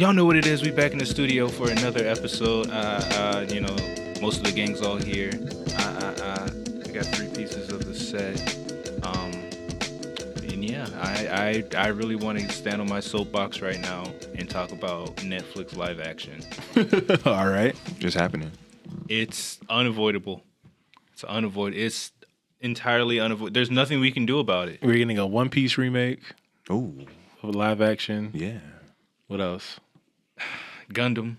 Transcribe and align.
Y'all 0.00 0.14
know 0.14 0.24
what 0.24 0.34
it 0.34 0.46
is. 0.46 0.62
We 0.62 0.70
back 0.70 0.92
in 0.92 0.98
the 0.98 1.04
studio 1.04 1.46
for 1.46 1.70
another 1.70 2.06
episode. 2.06 2.70
Uh, 2.70 2.72
uh, 2.72 3.46
you 3.50 3.60
know, 3.60 3.76
most 4.22 4.38
of 4.38 4.44
the 4.44 4.52
gang's 4.54 4.80
all 4.80 4.96
here. 4.96 5.30
I, 11.50 11.64
I, 11.76 11.84
I 11.84 11.86
really 11.88 12.16
want 12.16 12.38
to 12.38 12.48
stand 12.50 12.80
on 12.80 12.88
my 12.88 13.00
soapbox 13.00 13.60
right 13.60 13.80
now 13.80 14.04
and 14.36 14.48
talk 14.48 14.70
about 14.72 15.16
Netflix 15.16 15.76
live 15.76 16.00
action. 16.00 16.42
All 17.26 17.48
right. 17.48 17.74
just 17.98 18.16
happening. 18.16 18.52
It's 19.08 19.58
unavoidable. 19.68 20.42
It's 21.12 21.24
unavoidable. 21.24 21.82
It's 21.82 22.12
entirely 22.60 23.18
unavoidable. 23.18 23.52
There's 23.52 23.70
nothing 23.70 24.00
we 24.00 24.12
can 24.12 24.26
do 24.26 24.38
about 24.38 24.68
it. 24.68 24.80
We're 24.82 24.94
getting 24.94 25.18
a 25.18 25.26
One 25.26 25.48
Piece 25.50 25.76
remake 25.76 26.20
Oh, 26.68 26.92
live 27.42 27.80
action. 27.80 28.30
yeah. 28.32 28.58
What 29.26 29.40
else? 29.40 29.80
Gundam. 30.92 31.36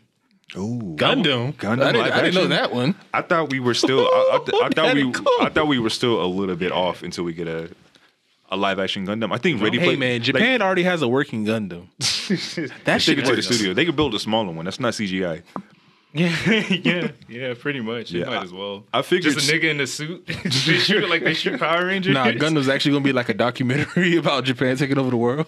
Oh, 0.56 0.96
Gundam. 0.98 1.54
Gundam 1.54 1.84
I, 1.86 1.92
didn't, 1.94 2.12
I 2.12 2.22
didn't 2.22 2.36
know 2.36 2.48
that 2.48 2.74
one. 2.74 2.96
I 3.14 3.22
thought 3.22 3.50
we 3.52 3.60
were 3.62 3.74
still. 3.74 4.02
I, 4.02 4.30
I, 4.34 4.38
th- 4.46 4.62
I 4.64 4.70
thought 4.76 4.94
we. 4.94 5.12
Cool. 5.12 5.28
I 5.42 5.50
thought 5.50 5.68
we 5.68 5.80
were 5.80 5.90
still 5.90 6.22
a 6.24 6.28
little 6.28 6.56
bit 6.58 6.72
off 6.74 7.04
until 7.04 7.24
we 7.24 7.32
get 7.34 7.48
a 7.48 7.70
a 8.52 8.58
live 8.58 8.80
action 8.80 9.08
Gundam. 9.08 9.32
I 9.34 9.38
think 9.38 9.62
Ready 9.62 9.80
Hey 9.80 9.86
Play- 9.86 9.96
man, 9.96 10.14
like, 10.16 10.22
Japan 10.24 10.62
already 10.62 10.84
has 10.84 11.02
a 11.02 11.08
working 11.08 11.46
Gundam. 11.46 11.88
that 12.86 13.02
shit 13.02 13.16
shit 13.16 13.18
to 13.18 13.22
the 13.24 13.32
works. 13.38 13.46
studio. 13.46 13.74
They 13.74 13.86
could 13.86 13.96
build 13.96 14.14
a 14.14 14.20
smaller 14.20 14.52
one. 14.52 14.66
That's 14.66 14.80
not 14.80 14.94
CGI. 14.94 15.42
Yeah, 16.14 16.36
yeah, 16.70 17.12
yeah. 17.30 17.54
Pretty 17.58 17.80
much. 17.80 18.12
Yeah, 18.12 18.20
you 18.20 18.26
might 18.26 18.40
I- 18.40 18.44
as 18.44 18.52
well. 18.54 18.84
I 18.94 19.02
figured 19.02 19.34
just 19.34 19.50
a 19.50 19.54
nigga 19.54 19.72
in 19.72 19.80
a 19.80 19.88
suit. 19.88 20.28
they 20.28 20.50
shoot 20.50 21.04
it 21.04 21.10
like 21.10 21.24
they 21.24 21.34
shoot 21.34 21.58
Power 21.60 21.86
Rangers. 21.86 22.14
Nah, 22.14 22.26
Gundam's 22.32 22.68
actually 22.68 22.92
gonna 22.92 23.04
be 23.06 23.14
like 23.14 23.30
a 23.30 23.34
documentary 23.34 24.18
about 24.18 24.44
Japan 24.44 24.76
taking 24.76 24.98
over 24.98 25.10
the 25.10 25.18
world. 25.18 25.48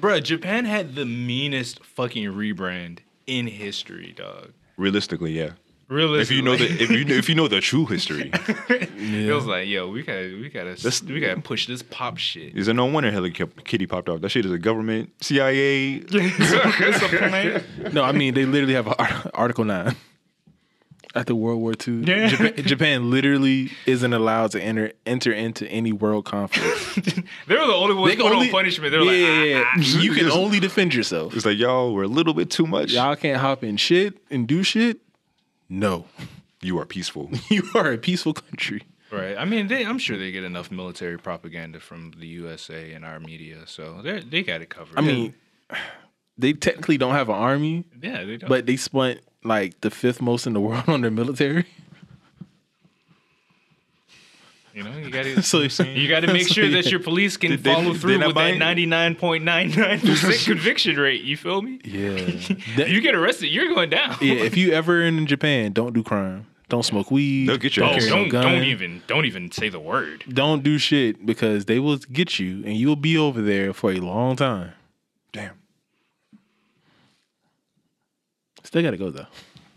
Bruh, 0.00 0.22
Japan 0.22 0.64
had 0.64 0.94
the 0.94 1.04
meanest 1.04 1.84
fucking 1.84 2.24
rebrand 2.32 3.00
in 3.26 3.46
history, 3.48 4.14
dog. 4.16 4.52
Realistically, 4.78 5.32
yeah. 5.32 5.50
Realistically, 5.90 6.20
If 6.22 6.30
you 6.30 6.42
know 6.42 6.56
the 6.56 6.82
if 6.84 6.90
you 6.90 7.04
know, 7.04 7.14
if 7.14 7.28
you 7.28 7.34
know 7.34 7.48
the 7.48 7.60
true 7.60 7.84
history, 7.84 8.30
it 8.68 9.34
was 9.34 9.44
like, 9.44 9.66
yo, 9.66 9.88
we 9.90 10.04
gotta, 10.04 10.38
we 10.40 10.48
gotta, 10.48 10.70
That's- 10.70 11.02
we 11.02 11.18
gotta 11.18 11.40
push 11.40 11.66
this 11.66 11.82
pop 11.82 12.16
shit. 12.16 12.56
is 12.56 12.66
there 12.66 12.74
no 12.76 12.84
wonder 12.86 13.10
Hello 13.10 13.28
Kitty 13.28 13.86
popped 13.86 14.08
off? 14.08 14.20
That 14.20 14.28
shit 14.28 14.46
is 14.46 14.52
a 14.52 14.58
government 14.58 15.10
CIA. 15.20 15.94
it's 16.12 17.02
a 17.02 17.08
plan. 17.08 17.64
No, 17.92 18.04
I 18.04 18.12
mean 18.12 18.34
they 18.34 18.44
literally 18.46 18.74
have 18.74 18.86
ar- 18.86 19.30
Article 19.34 19.64
Nine. 19.64 19.96
After 21.12 21.34
World 21.34 21.60
War 21.60 21.72
II, 21.88 22.04
Yeah. 22.04 22.28
Japan, 22.28 22.52
Japan 22.64 23.10
literally 23.10 23.72
isn't 23.84 24.12
allowed 24.12 24.52
to 24.52 24.62
enter 24.62 24.92
enter 25.06 25.32
into 25.32 25.66
any 25.66 25.92
world 25.92 26.24
conflict. 26.24 27.16
They 27.48 27.56
were 27.56 27.66
the 27.66 27.72
only 27.74 27.94
ones 27.96 28.10
They 28.12 28.16
can 28.16 28.26
put 28.26 28.32
only- 28.34 28.46
on 28.46 28.52
punishment. 28.52 28.92
They're 28.92 29.02
yeah, 29.02 29.10
like, 29.10 29.18
yeah, 29.18 29.42
yeah. 29.58 29.62
ah, 29.66 29.72
ah. 29.76 30.00
you 30.02 30.12
can 30.12 30.30
only 30.30 30.60
defend 30.60 30.94
yourself. 30.94 31.34
It's 31.34 31.44
like 31.44 31.58
y'all 31.58 31.92
were 31.94 32.04
a 32.04 32.08
little 32.08 32.32
bit 32.32 32.48
too 32.48 32.66
much. 32.68 32.92
Y'all 32.92 33.16
can't 33.16 33.40
hop 33.40 33.64
in 33.64 33.76
shit 33.76 34.18
and 34.30 34.46
do 34.46 34.62
shit. 34.62 35.00
No, 35.70 36.04
You 36.62 36.78
are 36.78 36.84
peaceful. 36.84 37.30
you 37.48 37.62
are 37.74 37.92
a 37.92 37.98
peaceful 37.98 38.34
country. 38.34 38.82
Right. 39.10 39.36
I 39.36 39.44
mean, 39.44 39.68
they, 39.68 39.84
I'm 39.84 39.98
sure 39.98 40.18
they 40.18 40.30
get 40.30 40.44
enough 40.44 40.70
military 40.70 41.18
propaganda 41.18 41.80
from 41.80 42.12
the 42.18 42.26
USA 42.26 42.92
and 42.92 43.04
our 43.04 43.18
media, 43.18 43.66
so 43.66 44.02
they 44.02 44.20
they 44.20 44.42
got 44.42 44.60
it 44.60 44.68
covered. 44.68 44.98
I 44.98 45.00
mean, 45.00 45.34
they 46.38 46.52
technically 46.52 46.98
don't 46.98 47.14
have 47.14 47.28
an 47.28 47.34
army, 47.34 47.84
yeah, 48.00 48.24
they 48.24 48.36
don't. 48.36 48.48
but 48.48 48.66
they 48.66 48.76
spent 48.76 49.20
like 49.42 49.80
the 49.80 49.90
fifth 49.90 50.20
most 50.20 50.46
in 50.46 50.52
the 50.52 50.60
world 50.66 50.84
on 50.86 51.00
their 51.00 51.10
military. 51.10 51.64
You 54.84 54.90
know, 54.90 54.98
you 54.98 55.10
gotta. 55.10 55.42
So 55.50 55.60
you're 55.60 55.70
saying 55.70 55.96
You 55.96 56.08
got 56.08 56.20
to 56.20 56.32
make 56.32 56.42
So, 56.48 56.54
sure 56.54 56.68
that 56.70 56.90
your 56.90 57.00
police 57.00 57.36
can 57.36 57.50
Did 57.52 57.64
follow 57.64 57.92
they 57.92 57.98
through 57.98 58.26
with 58.26 58.34
that 58.34 58.58
ninety 58.58 58.86
nine 58.86 59.14
point 59.14 59.44
nine 59.44 59.70
nine 59.70 60.00
percent 60.00 60.40
conviction 60.44 60.96
rate. 60.96 61.22
You 61.22 61.36
feel 61.36 61.62
me? 61.62 61.80
Yeah, 61.84 62.10
If 62.16 62.88
you 62.88 63.00
get 63.00 63.14
arrested, 63.14 63.48
you're 63.48 63.68
going 63.68 63.90
down. 63.90 64.16
yeah. 64.20 64.34
If 64.34 64.56
you 64.56 64.72
ever 64.72 65.02
in 65.02 65.26
Japan, 65.26 65.72
don't 65.72 65.92
do 65.92 66.02
crime. 66.02 66.46
Don't 66.68 66.84
smoke 66.84 67.10
weed. 67.10 67.48
They'll 67.48 67.56
get 67.56 67.76
your 67.76 67.86
Oh, 67.86 67.88
ass. 67.90 68.04
carry 68.06 68.10
no 68.10 68.16
don't 68.16 68.28
gun. 68.28 68.42
don't 68.44 68.64
even 68.64 69.02
don't 69.08 69.24
even 69.26 69.50
say 69.50 69.68
the 69.68 69.80
word. 69.80 70.22
Don't 70.28 70.62
do 70.62 70.78
shit 70.78 71.26
because 71.26 71.64
they 71.64 71.78
will 71.80 71.96
get 71.96 72.38
you, 72.38 72.62
and 72.64 72.76
you'll 72.76 72.94
be 72.96 73.18
over 73.18 73.42
there 73.42 73.72
for 73.72 73.90
a 73.90 73.96
long 73.96 74.36
time. 74.36 74.72
Damn. 75.32 75.54
Still 78.62 78.82
gotta 78.82 78.96
go 78.96 79.10
though. 79.10 79.26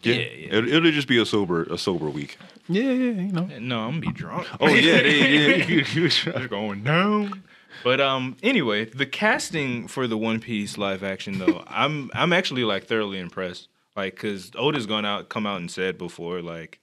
Yeah, 0.04 0.16
Yeah, 0.16 0.22
yeah. 0.22 0.48
It'll, 0.58 0.74
it'll 0.74 0.92
just 0.92 1.08
be 1.08 1.18
a 1.20 1.26
sober 1.26 1.64
a 1.64 1.78
sober 1.78 2.10
week. 2.10 2.38
Yeah, 2.68 2.84
yeah, 2.84 3.22
you 3.22 3.32
know. 3.32 3.46
No, 3.60 3.80
I'm 3.82 4.00
gonna 4.00 4.02
be 4.02 4.12
drunk. 4.14 4.48
Oh 4.60 4.68
yeah, 4.70 5.02
they, 5.02 5.66
yeah. 5.66 6.10
They're 6.38 6.48
going 6.48 6.84
down. 6.84 7.44
But 7.84 8.00
um, 8.00 8.38
anyway, 8.42 8.86
the 8.86 9.06
casting 9.06 9.88
for 9.88 10.08
the 10.08 10.18
One 10.18 10.40
Piece 10.40 10.78
live 10.78 11.04
action 11.04 11.40
though, 11.40 11.64
I'm 11.68 12.10
I'm 12.14 12.32
actually 12.34 12.64
like 12.64 12.86
thoroughly 12.86 13.20
impressed. 13.20 13.68
Like, 13.96 14.16
cause 14.16 14.52
Oda's 14.56 14.86
gone 14.88 15.06
out, 15.06 15.30
come 15.30 15.46
out 15.46 15.60
and 15.60 15.70
said 15.70 16.00
before, 16.00 16.42
like, 16.42 16.80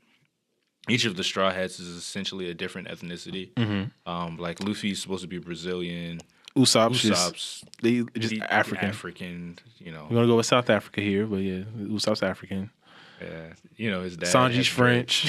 each 0.89 1.05
of 1.07 1.17
the 1.17 1.25
Straw 1.25 1.51
Hats 1.51 1.81
is 1.81 1.89
essentially 1.89 2.49
a 2.51 2.55
different 2.55 2.87
ethnicity. 2.87 3.51
Um, 4.07 4.37
like 4.37 4.63
Luffy's 4.63 5.03
supposed 5.03 5.23
to 5.23 5.29
be 5.29 5.39
Brazilian, 5.39 6.21
Usopp's 6.57 7.01
just 7.03 7.33
Usopp's 7.33 7.65
they 7.83 8.03
just 8.19 8.35
he- 8.35 8.43
African. 8.43 8.89
African, 8.89 9.59
you 9.79 9.93
know, 9.93 10.07
We're 10.11 10.17
gonna 10.17 10.27
go 10.29 10.37
with 10.37 10.47
South 10.47 10.69
Africa 10.71 11.01
here, 11.01 11.27
but 11.27 11.37
yeah, 11.37 11.63
Usopp's 11.79 12.23
African. 12.23 12.71
Yeah, 13.21 13.53
you 13.77 13.91
know 13.91 14.03
his 14.03 14.17
dad. 14.17 14.29
Sanji's 14.29 14.67
French. 14.69 15.27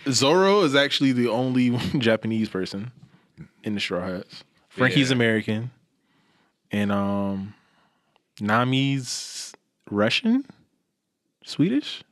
Zoro 0.10 0.62
is 0.62 0.74
actually 0.74 1.12
the 1.12 1.28
only 1.28 1.76
Japanese 1.98 2.48
person 2.48 2.90
in 3.64 3.74
the 3.74 3.80
Straw 3.80 4.00
Hats. 4.06 4.44
Franky's 4.68 5.10
Yeah. 5.10 5.16
American, 5.16 5.70
and 6.70 6.90
um, 6.92 7.54
Nami's 8.40 9.52
Russian, 9.90 10.44
Swedish. 11.44 12.02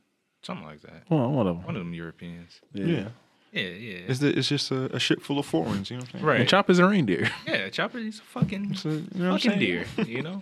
Something 0.41 0.65
like 0.65 0.81
that. 0.81 1.03
Well, 1.09 1.29
one 1.31 1.47
of 1.47 1.55
them. 1.57 1.65
One 1.65 1.75
of 1.75 1.81
them 1.81 1.93
Europeans. 1.93 2.59
yeah. 2.73 3.09
Yeah, 3.53 3.63
yeah. 3.63 3.97
It's, 4.07 4.19
the, 4.19 4.37
it's 4.37 4.49
just 4.49 4.71
a, 4.71 4.93
a 4.95 4.99
ship 4.99 5.21
full 5.21 5.39
of 5.39 5.45
foreigners. 5.45 5.89
You 5.89 5.97
know 5.97 6.01
what 6.01 6.09
I'm 6.09 6.13
saying? 6.19 6.25
right. 6.25 6.39
And 6.41 6.49
Chopper's 6.49 6.79
a 6.79 6.85
reindeer. 6.85 7.31
Yeah, 7.47 7.69
Chopper 7.69 7.97
is 7.97 8.19
a 8.19 8.21
fucking 8.21 8.75
So, 8.75 8.89
you 8.89 9.07
know 9.15 9.31
fucking 9.37 9.57
deer, 9.59 9.85
you 10.05 10.21
know. 10.21 10.41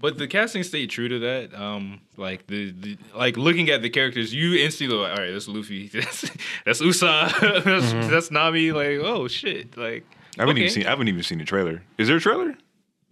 But 0.00 0.16
the 0.16 0.26
casting 0.26 0.62
stayed 0.62 0.88
true 0.88 1.08
to 1.08 1.18
that. 1.18 1.54
Um, 1.54 2.00
like 2.16 2.46
the, 2.46 2.70
the 2.72 2.96
like 3.14 3.36
looking 3.36 3.68
at 3.68 3.82
the 3.82 3.90
characters, 3.90 4.32
you 4.34 4.54
instantly 4.56 4.96
like, 4.96 5.10
all 5.18 5.22
right, 5.24 5.30
that's 5.32 5.46
Luffy, 5.48 5.88
that's 5.92 6.22
that's 6.64 6.80
Usopp, 6.80 7.64
that's, 7.64 7.92
that's 8.10 8.30
Nami. 8.30 8.72
Like, 8.72 8.98
oh 9.00 9.28
shit, 9.28 9.76
like 9.76 10.04
I 10.38 10.42
haven't 10.42 10.54
okay. 10.54 10.62
even 10.62 10.72
seen. 10.74 10.86
I 10.86 10.90
haven't 10.90 11.08
even 11.08 11.22
seen 11.22 11.38
the 11.38 11.44
trailer. 11.44 11.82
Is 11.98 12.08
there 12.08 12.16
a 12.16 12.20
trailer? 12.20 12.54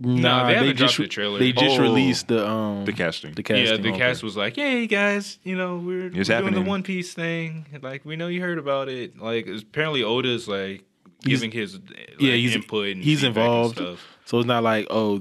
Nah, 0.01 0.47
they 0.47 0.55
haven't 0.55 0.77
just 0.77 0.95
dropped 0.95 1.09
the 1.11 1.13
trailer. 1.13 1.39
They 1.41 1.51
just 1.53 1.77
Oh. 1.77 1.83
released 1.83 2.29
the 2.29 2.49
um 2.49 2.85
The 2.85 2.93
casting. 2.93 3.33
the 3.35 3.43
casting. 3.43 3.67
yeah, 3.67 3.77
the 3.83 3.89
okay. 3.91 3.99
cast 3.99 4.23
was 4.23 4.37
like, 4.37 4.55
"Hey 4.57 4.87
guys, 4.87 5.39
you 5.43 5.57
know 5.57 5.77
we're, 5.77 6.09
we're 6.11 6.21
It's 6.21 6.29
doing 6.31 6.55
the. 6.55 6.63
One 6.63 6.83
Piece 6.85 7.13
thing. 7.15 7.67
Like 7.83 8.05
we 8.05 8.15
know 8.17 8.29
you 8.29 8.41
heard 8.41 8.59
about 8.59 8.89
it. 8.89 9.19
Like 9.19 9.47
apparently 9.49 10.05
Oda's 10.05 10.47
like 10.49 10.85
giving 11.23 11.51
his 11.51 11.75
like, 11.75 12.15
yeah, 12.21 12.35
he's 12.35 12.55
input. 12.55 12.89
And 12.95 13.03
he's 13.03 13.23
feedback 13.23 13.37
and 13.37 13.45
involved. 13.47 13.77
stuff. 13.77 14.07
So 14.25 14.39
it's 14.39 14.47
not 14.47 14.63
like 14.63 14.87
oh 14.89 15.21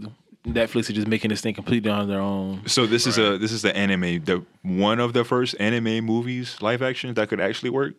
Netflix 0.54 0.90
is 0.90 0.96
just 0.96 1.08
making 1.08 1.30
this 1.30 1.42
thing 1.42 1.54
completely 1.54 1.92
on 1.92 2.08
their 2.08 2.20
own. 2.20 2.68
So 2.68 2.86
this 2.86 3.06
is 3.06 3.18
a 3.18 3.38
this 3.38 3.52
is 3.52 3.62
the 3.62 3.76
anime 3.76 4.24
the 4.24 4.44
one 4.64 5.00
of 5.00 5.14
the 5.14 5.24
first 5.24 5.56
anime 5.60 6.06
movies 6.06 6.62
live 6.62 6.82
action 6.82 7.14
that 7.14 7.30
could 7.30 7.40
actually 7.40 7.70
work. 7.70 7.96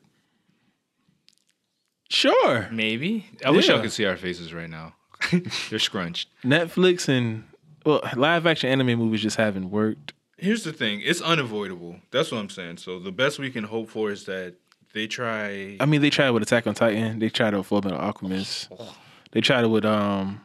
Sure, 2.10 2.68
Maybe 2.72 3.26
I 3.44 3.50
wish 3.50 3.68
y'all 3.68 3.82
could 3.82 3.92
see 3.92 4.06
our 4.06 4.16
faces 4.16 4.54
right 4.54 4.70
now. 4.70 4.94
They're 5.68 5.78
scrunched. 5.78 6.28
Netflix 6.42 7.08
and 7.08 7.44
well 7.84 8.00
live 8.16 8.46
action 8.46 8.70
anime 8.70 8.98
movies 8.98 9.20
just 9.20 9.36
haven't 9.36 9.70
worked. 9.70 10.14
Here's 10.38 10.64
the 10.64 10.72
thing: 10.72 11.02
it's 11.04 11.20
unavoidable. 11.20 11.96
That's 12.10 12.32
what 12.32 12.38
I'm 12.38 12.48
saying. 12.48 12.78
So 12.78 12.98
the 12.98 13.12
best 13.12 13.38
we 13.38 13.50
can 13.50 13.64
hope 13.64 13.90
for 13.90 14.10
is 14.10 14.24
that 14.24 14.54
they 14.94 15.06
try. 15.06 15.76
I 15.80 15.86
mean, 15.86 16.00
they 16.00 16.10
tried 16.10 16.30
with 16.30 16.42
Attack 16.42 16.66
on 16.66 16.74
Titan. 16.74 17.18
They 17.18 17.28
tried 17.28 17.54
it 17.54 17.58
with 17.58 17.66
Full 17.66 17.82
Metal 17.82 17.98
Alchemist. 17.98 18.72
They 19.32 19.40
tried 19.40 19.64
it 19.64 19.68
with 19.68 19.84
um. 19.84 20.40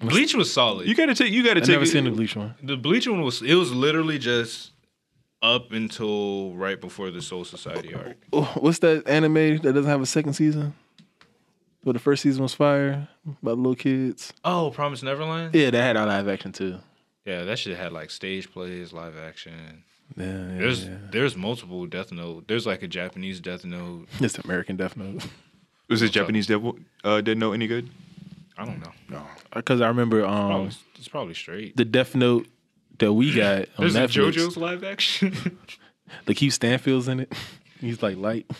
Bleach 0.00 0.34
was 0.34 0.52
solid. 0.52 0.86
You 0.88 0.94
gotta 0.94 1.14
take. 1.14 1.32
You 1.32 1.42
gotta 1.44 1.60
I've 1.60 1.66
take. 1.66 1.72
never 1.74 1.84
it- 1.84 1.88
seen 1.88 2.04
the 2.04 2.10
Bleach 2.10 2.36
one. 2.36 2.54
the 2.62 2.76
Bleach 2.76 3.06
one 3.08 3.22
was. 3.22 3.42
It 3.42 3.54
was 3.54 3.72
literally 3.72 4.18
just 4.18 4.72
up 5.42 5.72
until 5.72 6.52
right 6.54 6.80
before 6.80 7.10
the 7.10 7.22
Soul 7.22 7.44
Society 7.44 7.94
arc. 7.94 8.16
Oh, 8.32 8.42
what's 8.60 8.78
that 8.80 9.06
anime 9.06 9.58
that 9.58 9.72
doesn't 9.74 9.84
have 9.90 10.00
a 10.02 10.06
second 10.06 10.32
season? 10.34 10.74
But 11.84 11.92
the 11.92 11.98
first 11.98 12.22
season 12.22 12.42
was 12.42 12.54
fire 12.54 13.08
about 13.42 13.56
the 13.56 13.56
little 13.56 13.74
kids. 13.74 14.32
Oh, 14.44 14.70
Promise 14.70 15.02
Neverland. 15.02 15.54
Yeah, 15.54 15.70
that 15.70 15.82
had 15.82 15.96
our 15.98 16.06
live 16.06 16.28
action 16.28 16.50
too. 16.52 16.78
Yeah, 17.26 17.44
that 17.44 17.58
shit 17.58 17.76
had 17.76 17.92
like 17.92 18.10
stage 18.10 18.50
plays, 18.50 18.92
live 18.92 19.16
action. 19.18 19.84
Yeah, 20.16 20.24
yeah, 20.24 20.58
There's 20.58 20.84
yeah. 20.86 20.96
there's 21.10 21.36
multiple 21.36 21.86
Death 21.86 22.10
Note. 22.12 22.46
There's 22.48 22.66
like 22.66 22.82
a 22.82 22.88
Japanese 22.88 23.40
Death 23.40 23.64
Note. 23.64 24.06
It's 24.20 24.38
American 24.38 24.76
Death 24.76 24.96
Note. 24.96 25.26
Was 25.88 26.00
it 26.02 26.10
Japanese 26.12 26.46
Death 26.46 26.62
uh, 27.04 27.20
Dead 27.20 27.36
Note 27.38 27.52
any 27.52 27.66
good? 27.66 27.90
I 28.56 28.64
don't 28.64 28.80
know. 28.80 28.92
No. 29.08 29.26
Because 29.54 29.80
I 29.80 29.88
remember 29.88 30.24
um 30.24 30.48
Probably, 30.48 30.70
it's 30.96 31.08
probably 31.08 31.34
straight. 31.34 31.76
the 31.76 31.84
Death 31.84 32.14
Note 32.14 32.46
that 32.98 33.12
we 33.12 33.34
got 33.34 33.60
on 33.78 33.88
There's 33.90 33.94
Netflix. 33.96 34.32
JoJo's 34.32 34.56
live 34.56 34.84
action. 34.84 35.58
Lakeith 36.26 36.52
Stanfield's 36.52 37.08
in 37.08 37.20
it. 37.20 37.32
He's 37.80 38.02
like 38.02 38.16
light. 38.16 38.50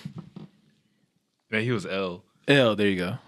Man, 1.50 1.62
he 1.62 1.70
was 1.70 1.86
L. 1.86 2.24
L, 2.48 2.74
there 2.74 2.88
you 2.88 2.96
go. 2.96 3.18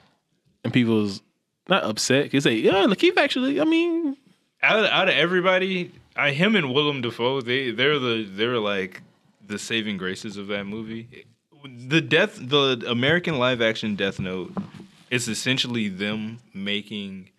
And 0.64 0.72
people 0.72 1.00
was 1.02 1.22
not 1.68 1.84
upset 1.84 2.24
because 2.24 2.44
they 2.44 2.54
yeah, 2.56 2.84
Lakeith 2.86 3.16
actually. 3.16 3.60
I 3.60 3.64
mean, 3.64 4.16
Out 4.62 4.80
of, 4.80 4.86
out 4.86 5.08
of 5.08 5.14
everybody, 5.14 5.92
I, 6.16 6.32
him 6.32 6.56
and 6.56 6.74
Willem 6.74 7.00
Dafoe, 7.02 7.40
they 7.40 7.70
they're 7.70 7.98
the 8.00 8.24
they're 8.28 8.58
like 8.58 9.02
the 9.46 9.58
saving 9.58 9.96
graces 9.96 10.36
of 10.36 10.48
that 10.48 10.64
movie. 10.64 11.24
The 11.64 12.00
death, 12.00 12.36
the 12.40 12.84
American 12.88 13.38
live 13.38 13.60
action 13.62 13.94
Death 13.96 14.18
Note, 14.20 14.52
is 15.10 15.28
essentially 15.28 15.88
them 15.88 16.38
making. 16.54 17.30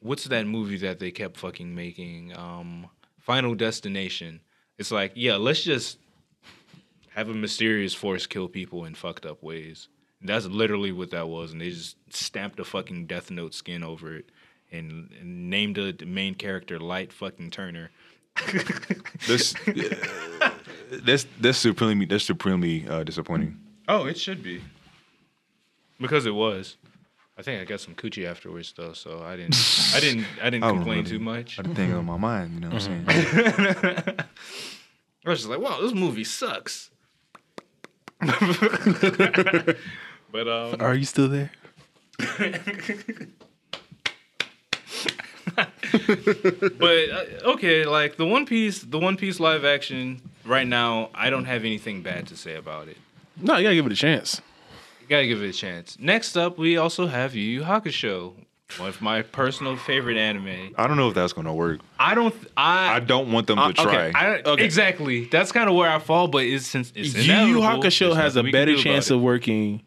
What's 0.00 0.24
that 0.24 0.46
movie 0.46 0.78
that 0.78 0.98
they 0.98 1.10
kept 1.10 1.36
fucking 1.36 1.74
making? 1.74 2.36
Um, 2.36 2.88
Final 3.20 3.54
Destination. 3.54 4.40
It's 4.78 4.90
like, 4.90 5.12
yeah, 5.14 5.36
let's 5.36 5.62
just 5.62 5.98
have 7.10 7.28
a 7.28 7.34
mysterious 7.34 7.94
force 7.94 8.26
kill 8.26 8.48
people 8.48 8.84
in 8.84 8.94
fucked 8.94 9.24
up 9.24 9.42
ways. 9.42 9.88
That's 10.20 10.46
literally 10.46 10.92
what 10.92 11.10
that 11.10 11.28
was, 11.28 11.52
and 11.52 11.60
they 11.60 11.70
just 11.70 11.96
stamped 12.10 12.58
a 12.58 12.64
fucking 12.64 13.06
Death 13.06 13.30
Note 13.30 13.54
skin 13.54 13.82
over 13.84 14.16
it 14.16 14.30
and, 14.72 15.10
and 15.20 15.50
named 15.50 15.76
the 15.76 16.04
main 16.06 16.34
character 16.34 16.78
Light 16.78 17.12
fucking 17.12 17.50
Turner. 17.50 17.90
This 19.26 19.54
that's 20.90 21.26
that's 21.40 21.56
supremely 21.56 22.04
that's 22.04 22.24
supremely 22.24 22.86
uh, 22.86 23.04
disappointing. 23.04 23.58
Oh, 23.88 24.04
it 24.04 24.18
should 24.18 24.42
be 24.42 24.60
because 25.98 26.26
it 26.26 26.34
was. 26.34 26.76
I 27.36 27.42
think 27.42 27.60
I 27.60 27.64
got 27.64 27.80
some 27.80 27.94
coochie 27.96 28.26
afterwards 28.26 28.72
though, 28.76 28.92
so 28.92 29.20
I 29.22 29.34
didn't. 29.36 29.56
I 29.94 30.00
didn't. 30.00 30.26
I 30.40 30.50
didn't 30.50 30.64
I 30.64 30.70
complain 30.70 30.98
really- 30.98 31.10
too 31.10 31.18
much. 31.18 31.58
I 31.58 31.62
didn't 31.62 31.76
think 31.76 31.92
on 31.94 32.04
my 32.04 32.16
mind, 32.16 32.54
you 32.54 32.60
know 32.60 32.68
what 32.68 32.88
I'm 32.88 33.06
saying? 33.06 33.08
I 35.26 35.30
was 35.30 35.40
just 35.40 35.50
like, 35.50 35.58
wow, 35.58 35.80
this 35.80 35.94
movie 35.94 36.22
sucks. 36.24 36.90
but 38.20 38.28
um, 40.48 40.76
are 40.80 40.94
you 40.94 41.04
still 41.04 41.28
there? 41.28 41.50
but 45.56 45.68
uh, 46.78 47.24
okay, 47.52 47.84
like 47.84 48.16
the 48.16 48.26
One 48.26 48.46
Piece, 48.46 48.82
the 48.82 48.98
One 48.98 49.16
Piece 49.16 49.40
live 49.40 49.64
action 49.64 50.20
right 50.44 50.66
now, 50.66 51.10
I 51.14 51.30
don't 51.30 51.44
have 51.46 51.64
anything 51.64 52.02
bad 52.02 52.26
to 52.28 52.36
say 52.36 52.54
about 52.54 52.88
it. 52.88 52.96
No, 53.36 53.56
you 53.56 53.64
gotta 53.64 53.74
give 53.74 53.86
it 53.86 53.92
a 53.92 53.96
chance. 53.96 54.40
You 55.04 55.08
gotta 55.10 55.26
give 55.26 55.42
it 55.42 55.48
a 55.48 55.52
chance. 55.52 55.98
Next 56.00 56.34
up, 56.36 56.56
we 56.56 56.78
also 56.78 57.06
have 57.06 57.34
Yu 57.34 57.42
Yu 57.42 57.60
Hakusho, 57.62 58.32
one 58.78 58.88
of 58.88 59.02
my 59.02 59.20
personal 59.20 59.76
favorite 59.76 60.16
anime. 60.16 60.74
I 60.78 60.86
don't 60.86 60.96
know 60.96 61.08
if 61.08 61.14
that's 61.14 61.34
gonna 61.34 61.52
work. 61.54 61.80
I 61.98 62.14
don't. 62.14 62.32
th- 62.32 62.50
I. 62.56 62.96
I 62.96 63.00
don't 63.00 63.30
want 63.30 63.46
them 63.46 63.58
to 63.58 63.62
Uh, 63.64 63.68
okay. 63.68 63.82
try. 63.82 64.12
I 64.14 64.40
Okay. 64.46 64.64
Exactly. 64.64 65.26
That's 65.26 65.52
kind 65.52 65.68
of 65.68 65.76
where 65.76 65.90
I 65.90 65.98
fall, 65.98 66.28
but 66.28 66.44
it's 66.44 66.66
since 66.66 66.90
it's 66.96 67.14
Yu 67.14 67.34
Yu 67.34 67.56
Hakusho 67.58 68.16
has 68.16 68.36
a 68.36 68.38
nothing 68.38 68.44
we 68.46 68.52
can 68.52 68.60
better 68.60 68.76
chance 68.76 69.10
of 69.10 69.20
working 69.20 69.82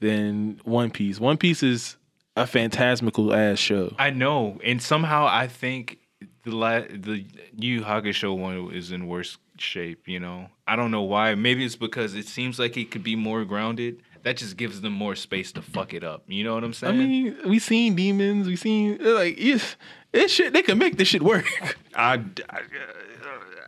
than 0.00 0.60
One 0.64 0.90
Piece. 0.90 1.20
One 1.20 1.36
Piece 1.36 1.62
is 1.62 1.96
a 2.34 2.44
phantasmical 2.46 3.32
ass 3.32 3.60
show. 3.60 3.94
I 4.00 4.10
know, 4.10 4.58
and 4.64 4.82
somehow 4.82 5.28
I 5.30 5.46
think 5.46 5.98
the 6.42 6.50
la- 6.50 6.80
the 6.80 7.24
Yu 7.56 7.74
Yu 7.74 7.80
Hakusho 7.82 8.36
one 8.36 8.72
is 8.74 8.90
in 8.90 9.06
worse 9.06 9.38
shape. 9.58 10.08
You 10.08 10.18
know, 10.18 10.48
I 10.66 10.74
don't 10.74 10.90
know 10.90 11.02
why. 11.02 11.36
Maybe 11.36 11.64
it's 11.64 11.76
because 11.76 12.16
it 12.16 12.26
seems 12.26 12.58
like 12.58 12.76
it 12.76 12.90
could 12.90 13.04
be 13.04 13.14
more 13.14 13.44
grounded. 13.44 14.02
That 14.26 14.38
just 14.38 14.56
gives 14.56 14.80
them 14.80 14.92
more 14.92 15.14
space 15.14 15.52
to 15.52 15.62
fuck 15.62 15.94
it 15.94 16.02
up. 16.02 16.24
You 16.26 16.42
know 16.42 16.54
what 16.54 16.64
I'm 16.64 16.72
saying? 16.72 16.94
I 16.94 16.98
mean, 16.98 17.36
we 17.46 17.60
seen 17.60 17.94
demons. 17.94 18.48
We 18.48 18.56
seen 18.56 18.98
like 19.00 19.36
it's 19.38 19.76
it 20.12 20.28
shit. 20.32 20.52
They 20.52 20.62
can 20.62 20.78
make 20.78 20.96
this 20.96 21.06
shit 21.06 21.22
work. 21.22 21.46
I, 21.94 22.24
I, 22.50 22.60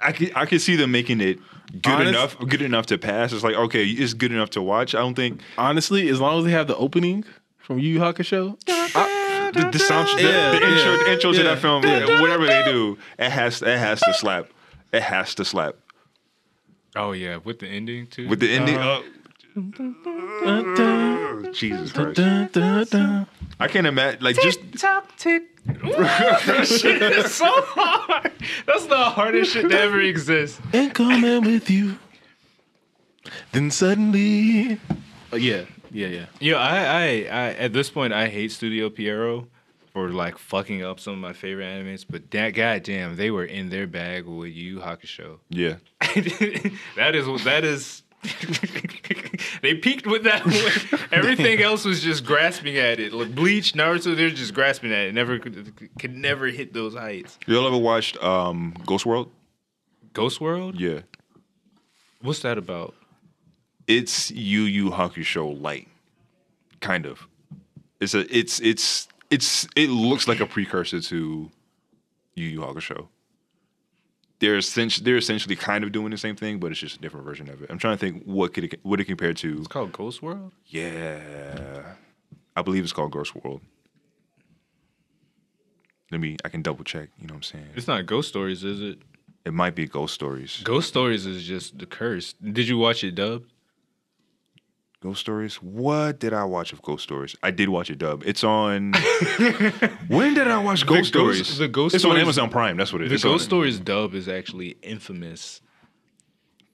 I, 0.02 0.10
can, 0.10 0.30
I 0.34 0.46
can 0.46 0.58
see 0.58 0.74
them 0.74 0.90
making 0.90 1.20
it 1.20 1.38
good 1.80 1.92
Honest- 1.92 2.08
enough, 2.08 2.38
good 2.40 2.60
enough 2.60 2.86
to 2.86 2.98
pass. 2.98 3.32
It's 3.32 3.44
like 3.44 3.54
okay, 3.54 3.84
it's 3.84 4.14
good 4.14 4.32
enough 4.32 4.50
to 4.50 4.60
watch. 4.60 4.96
I 4.96 4.98
don't 4.98 5.14
think 5.14 5.40
Honestly, 5.56 6.08
as 6.08 6.20
long 6.20 6.40
as 6.40 6.44
they 6.44 6.50
have 6.50 6.66
the 6.66 6.76
opening 6.76 7.24
from 7.58 7.78
Yu 7.78 7.90
Yu 7.90 8.00
Hakusho, 8.00 8.58
the, 8.66 9.70
the 9.70 9.78
sound, 9.78 10.08
the, 10.18 10.24
Yeah, 10.24 10.50
the 10.50 10.56
intro, 10.56 10.90
yeah, 10.90 10.96
the 11.04 11.12
intro 11.12 11.32
to 11.34 11.42
that 11.44 11.58
film, 11.60 11.82
whatever 12.20 12.46
they 12.46 12.64
do, 12.64 12.98
it 13.16 13.30
has, 13.30 13.62
it 13.62 13.78
has 13.78 14.00
to 14.00 14.12
slap. 14.12 14.48
It 14.92 15.02
has 15.02 15.36
to 15.36 15.44
slap 15.44 15.76
oh 16.98 17.12
yeah, 17.12 17.36
with 17.36 17.60
the 17.60 17.66
ending 17.66 18.06
too. 18.06 18.28
with 18.28 18.40
the 18.40 18.50
ending. 18.50 18.76
Uh, 18.76 18.80
dun, 18.82 19.02
dun, 19.02 19.12
Jesus 21.52 21.92
Christ! 21.92 22.20
I 23.60 23.68
can't 23.68 23.86
imagine. 23.86 24.22
Like 24.22 24.36
just 24.36 24.60
Tock 24.78 25.16
tick. 25.16 25.42
that 25.66 26.66
shit 26.66 27.02
is 27.02 27.34
so 27.34 27.46
hard. 27.46 28.32
That's 28.66 28.86
the 28.86 28.96
hardest 28.96 29.52
shit 29.52 29.68
to 29.68 29.78
ever 29.78 30.00
exist. 30.00 30.60
and 30.72 30.94
coming 30.94 31.42
with 31.44 31.68
you. 31.68 31.98
Then 33.52 33.70
suddenly, 33.70 34.80
oh, 35.32 35.36
yeah, 35.36 35.64
yeah, 35.90 36.06
yeah. 36.06 36.26
Yeah, 36.40 36.56
I, 36.56 36.78
I, 36.78 37.02
I, 37.02 37.52
at 37.54 37.72
this 37.72 37.90
point, 37.90 38.12
I 38.12 38.28
hate 38.28 38.52
Studio 38.52 38.88
Pierrot 38.88 39.44
for 39.92 40.10
like 40.10 40.38
fucking 40.38 40.82
up 40.82 41.00
some 41.00 41.14
of 41.14 41.18
my 41.18 41.32
favorite 41.32 41.64
animes. 41.66 42.04
But 42.08 42.30
that 42.30 42.50
goddamn, 42.50 43.16
they 43.16 43.30
were 43.30 43.44
in 43.44 43.68
their 43.68 43.86
bag 43.86 44.24
with 44.26 44.52
Yu 44.52 44.74
Yu 44.74 44.80
Hakusho. 44.80 45.38
yeah. 45.50 45.76
that 46.96 47.14
is 47.14 47.44
that 47.44 47.64
is. 47.64 48.02
they 49.62 49.74
peaked 49.74 50.06
with 50.06 50.24
that 50.24 50.44
one. 50.44 51.00
Everything 51.12 51.60
else 51.62 51.84
was 51.84 52.02
just 52.02 52.24
grasping 52.24 52.76
at 52.76 52.98
it. 52.98 53.12
Like 53.12 53.34
Bleach, 53.34 53.74
Naruto, 53.74 54.16
they're 54.16 54.30
just 54.30 54.54
grasping 54.54 54.92
at 54.92 55.06
it. 55.06 55.14
Never 55.14 55.38
could, 55.38 55.88
could 55.98 56.16
never 56.16 56.46
hit 56.48 56.72
those 56.72 56.94
heights. 56.94 57.38
Y'all 57.46 57.66
ever 57.66 57.76
watched 57.78 58.22
um, 58.22 58.74
Ghost 58.86 59.06
World? 59.06 59.30
Ghost 60.12 60.40
World, 60.40 60.80
Yeah. 60.80 61.00
what's 62.22 62.40
that 62.40 62.58
about? 62.58 62.94
It's 63.86 64.30
Yu 64.30 64.62
Yu 64.62 64.90
Hakusho 64.90 65.60
light, 65.60 65.88
kind 66.80 67.06
of. 67.06 67.26
It's 68.00 68.14
a 68.14 68.20
it's 68.36 68.60
it's 68.60 69.08
it's 69.30 69.66
it 69.76 69.88
looks 69.90 70.26
like 70.28 70.40
a 70.40 70.46
precursor 70.46 71.00
to 71.00 71.50
Yu 72.34 72.46
Yu 72.48 72.60
Hakusho. 72.60 73.06
They're 74.40 74.56
essentially 74.56 75.04
they're 75.04 75.16
essentially 75.16 75.56
kind 75.56 75.82
of 75.82 75.90
doing 75.92 76.10
the 76.10 76.18
same 76.18 76.36
thing, 76.36 76.58
but 76.58 76.70
it's 76.70 76.80
just 76.80 76.96
a 76.96 77.00
different 77.00 77.26
version 77.26 77.48
of 77.48 77.62
it. 77.62 77.70
I'm 77.70 77.78
trying 77.78 77.96
to 77.96 77.98
think 77.98 78.22
what 78.24 78.54
could 78.54 78.64
it 78.64 78.80
what 78.82 79.00
it 79.00 79.04
compared 79.04 79.36
to. 79.38 79.58
It's 79.58 79.66
called 79.68 79.92
Ghost 79.92 80.22
World. 80.22 80.52
Yeah, 80.66 81.94
I 82.54 82.62
believe 82.62 82.84
it's 82.84 82.92
called 82.92 83.10
Ghost 83.10 83.34
World. 83.34 83.62
Let 86.10 86.20
me 86.20 86.36
I 86.44 86.48
can 86.48 86.62
double 86.62 86.84
check. 86.84 87.08
You 87.18 87.26
know 87.26 87.34
what 87.34 87.38
I'm 87.38 87.42
saying? 87.42 87.68
It's 87.74 87.88
not 87.88 88.06
Ghost 88.06 88.28
Stories, 88.28 88.62
is 88.64 88.80
it? 88.80 88.98
It 89.44 89.54
might 89.54 89.74
be 89.74 89.86
Ghost 89.86 90.14
Stories. 90.14 90.60
Ghost 90.62 90.88
Stories 90.88 91.26
is 91.26 91.44
just 91.44 91.78
the 91.78 91.86
curse. 91.86 92.34
Did 92.34 92.68
you 92.68 92.78
watch 92.78 93.02
it 93.02 93.14
dubbed? 93.14 93.50
Ghost 95.00 95.20
Stories. 95.20 95.56
What 95.62 96.18
did 96.18 96.32
I 96.32 96.42
watch 96.44 96.72
of 96.72 96.82
Ghost 96.82 97.04
Stories? 97.04 97.36
I 97.42 97.52
did 97.52 97.68
watch 97.68 97.88
a 97.88 97.94
dub. 97.96 98.22
It's 98.26 98.42
on. 98.42 98.92
when 100.08 100.34
did 100.34 100.48
I 100.48 100.58
watch 100.62 100.84
Ghost 100.86 101.12
Ghost- 101.12 101.44
Stories? 101.44 101.58
the 101.58 101.68
Ghost 101.68 101.94
It's 101.94 102.04
on 102.04 102.16
Amazon 102.16 102.50
Prime. 102.50 102.76
That's 102.76 102.92
what 102.92 103.02
it 103.02 103.08
The 103.08 103.14
is. 103.14 103.22
Ghost 103.22 103.42
on- 103.44 103.48
Stories 103.48 103.78
dub 103.78 104.14
is 104.14 104.28
actually 104.28 104.76
infamous. 104.82 105.60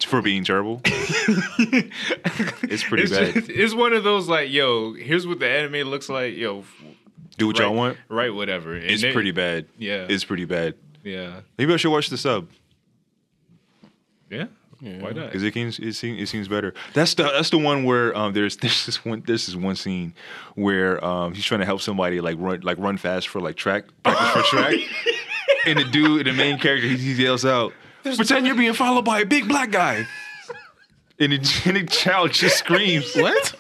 for 0.07 0.23
being 0.23 0.43
terrible. 0.45 0.81
it's 0.87 2.83
pretty 2.85 3.03
it's 3.05 3.13
bad. 3.13 3.35
just- 3.35 3.51
it's 3.51 3.75
one 3.75 3.93
of 3.93 4.05
those 4.05 4.27
like, 4.29 4.51
yo, 4.51 4.95
here's 4.95 5.27
what 5.27 5.39
the 5.39 5.49
anime 5.49 5.89
looks 5.91 6.09
like. 6.09 6.35
Yo, 6.35 6.65
Do 7.37 7.49
what 7.49 7.59
right, 7.59 7.67
y'all 7.67 7.75
want. 7.75 7.99
Right, 8.09 8.33
whatever. 8.33 8.75
And 8.75 8.85
It's 8.91 9.03
they- 9.03 9.13
pretty 9.13 9.33
bad. 9.33 9.67
Yeah. 9.79 10.07
It's 10.09 10.25
pretty 10.25 10.47
bad. 10.47 10.75
yeah. 11.03 11.41
Maybe 11.59 11.75
I 11.75 11.77
should 11.77 11.91
watch 11.93 12.09
the 12.09 12.17
sub 12.17 12.49
Yeah. 14.31 14.47
Why 15.01 15.13
not? 15.13 15.27
because 15.27 15.43
it 15.43 15.55
seems 15.55 15.79
it 15.79 15.95
seems 15.95 16.21
it 16.21 16.27
seems 16.29 16.49
better. 16.49 16.75
That's 16.93 17.15
the 17.15 17.25
that's 17.25 17.51
the 17.51 17.59
one 17.59 17.85
where 17.85 18.17
um 18.17 18.33
there's 18.35 18.57
there's 18.59 18.87
this 18.87 19.05
one 19.05 19.23
there's 19.27 19.47
this 19.47 19.57
one 19.57 19.77
scene 19.77 20.15
where 20.55 21.03
um 21.05 21.33
he's 21.35 21.45
trying 21.45 21.61
to 21.61 21.67
help 21.67 21.81
somebody 21.81 22.21
like 22.21 22.37
run 22.39 22.61
like 22.61 22.79
run 22.79 22.97
fast 22.99 23.29
for 23.29 23.41
like 23.41 23.57
track 23.57 23.85
practice 24.03 24.47
for 24.49 24.57
track, 24.57 24.75
and 25.67 25.79
the 25.79 25.85
dude 25.85 26.27
the 26.27 26.33
main 26.33 26.59
character 26.59 26.87
he, 26.87 26.97
he 26.97 27.23
yells 27.23 27.45
out, 27.45 27.73
"Pretend 28.03 28.47
you're 28.47 28.55
being 28.57 28.75
followed 28.75 29.05
by 29.05 29.21
a 29.21 29.27
big 29.27 29.49
black 29.49 29.71
guy," 29.71 30.07
and 31.19 31.33
the, 31.33 31.63
and 31.67 31.77
the 31.77 31.85
child 31.85 32.33
just 32.33 32.59
screams, 32.59 33.15
What? 33.15 33.55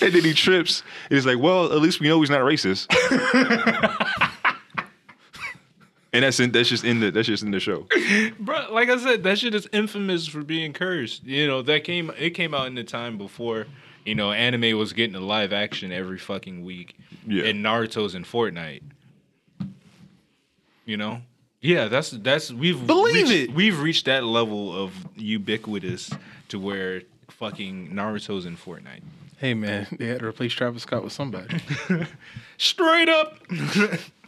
and 0.00 0.12
then 0.14 0.22
he 0.24 0.32
trips. 0.32 0.82
And 1.10 1.16
he's 1.16 1.26
like, 1.26 1.38
"Well, 1.38 1.72
at 1.72 1.78
least 1.80 2.00
we 2.00 2.08
know 2.08 2.20
he's 2.20 2.30
not 2.30 2.40
racist." 2.40 2.86
And 6.14 6.22
that's 6.22 6.38
in, 6.38 6.52
that's 6.52 6.68
just 6.68 6.84
in 6.84 7.00
the 7.00 7.10
that's 7.10 7.26
just 7.26 7.42
in 7.42 7.50
the 7.50 7.58
show. 7.58 7.86
Bro, 8.38 8.68
like 8.70 8.88
I 8.88 8.96
said, 8.98 9.24
that 9.24 9.38
shit 9.40 9.54
is 9.54 9.68
infamous 9.72 10.28
for 10.28 10.42
being 10.42 10.72
cursed. 10.72 11.24
You 11.24 11.48
know, 11.48 11.60
that 11.62 11.82
came 11.82 12.10
it 12.16 12.30
came 12.30 12.54
out 12.54 12.68
in 12.68 12.76
the 12.76 12.84
time 12.84 13.18
before, 13.18 13.66
you 14.04 14.14
know, 14.14 14.30
anime 14.30 14.78
was 14.78 14.92
getting 14.92 15.16
a 15.16 15.20
live 15.20 15.52
action 15.52 15.92
every 15.92 16.18
fucking 16.18 16.64
week. 16.64 16.96
Yeah. 17.26 17.44
And 17.44 17.64
Naruto's 17.64 18.14
in 18.14 18.24
Fortnite. 18.24 18.82
You 20.86 20.96
know? 20.96 21.22
Yeah, 21.60 21.88
that's 21.88 22.10
that's 22.10 22.52
we've 22.52 22.86
Believe 22.86 23.28
reached, 23.28 23.50
it. 23.50 23.54
We've 23.54 23.80
reached 23.80 24.04
that 24.04 24.22
level 24.22 24.72
of 24.72 24.92
ubiquitous 25.16 26.12
to 26.48 26.60
where 26.60 27.02
fucking 27.28 27.90
Naruto's 27.90 28.46
in 28.46 28.56
Fortnite. 28.56 29.02
Hey 29.38 29.54
man, 29.54 29.88
they 29.98 30.06
had 30.06 30.20
to 30.20 30.26
replace 30.26 30.52
Travis 30.52 30.82
Scott 30.82 31.02
with 31.02 31.12
somebody. 31.12 31.58
Straight 32.56 33.08
up. 33.08 33.38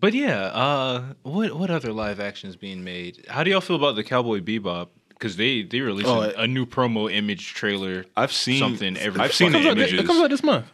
Damn. 0.00 0.10
But 0.10 0.14
yeah, 0.14 0.40
uh, 0.46 1.04
what 1.22 1.54
what 1.56 1.70
other 1.70 1.92
live 1.92 2.20
actions 2.20 2.56
being 2.56 2.82
made? 2.84 3.24
How 3.28 3.44
do 3.44 3.50
y'all 3.50 3.60
feel 3.60 3.76
about 3.76 3.96
the 3.96 4.04
Cowboy 4.04 4.40
Bebop? 4.40 4.88
Because 5.10 5.36
they 5.36 5.62
they 5.62 5.80
released 5.80 6.08
Oh, 6.08 6.22
a, 6.22 6.30
a 6.42 6.46
new 6.46 6.64
promo 6.66 7.12
image 7.12 7.52
trailer. 7.54 8.06
I've 8.16 8.32
seen 8.32 8.58
something 8.58 8.96
every. 8.96 9.20
I've 9.20 9.34
seen 9.34 9.48
it, 9.48 9.50
the 9.52 9.58
comes 9.58 9.66
out, 9.66 9.76
images. 9.78 10.00
it 10.00 10.06
comes 10.06 10.20
out 10.20 10.30
this 10.30 10.42
month. 10.42 10.66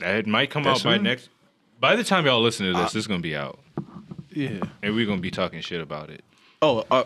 It 0.00 0.26
might 0.28 0.50
come 0.50 0.62
That 0.62 0.76
out 0.76 0.84
by 0.84 0.94
soon? 0.94 1.02
next. 1.02 1.28
By 1.80 1.96
the 1.96 2.04
time 2.04 2.24
y'all 2.26 2.40
listen 2.42 2.66
to 2.72 2.78
this, 2.78 2.94
it's 2.94 3.06
gonna 3.08 3.20
be 3.20 3.34
out, 3.36 3.58
Yeah. 4.32 4.60
and 4.82 4.94
we're 4.94 5.06
gonna 5.06 5.20
be 5.20 5.30
talking 5.30 5.60
shit 5.60 5.80
about 5.80 6.10
it. 6.10 6.22
Oh, 6.60 6.84
uh, 6.90 7.04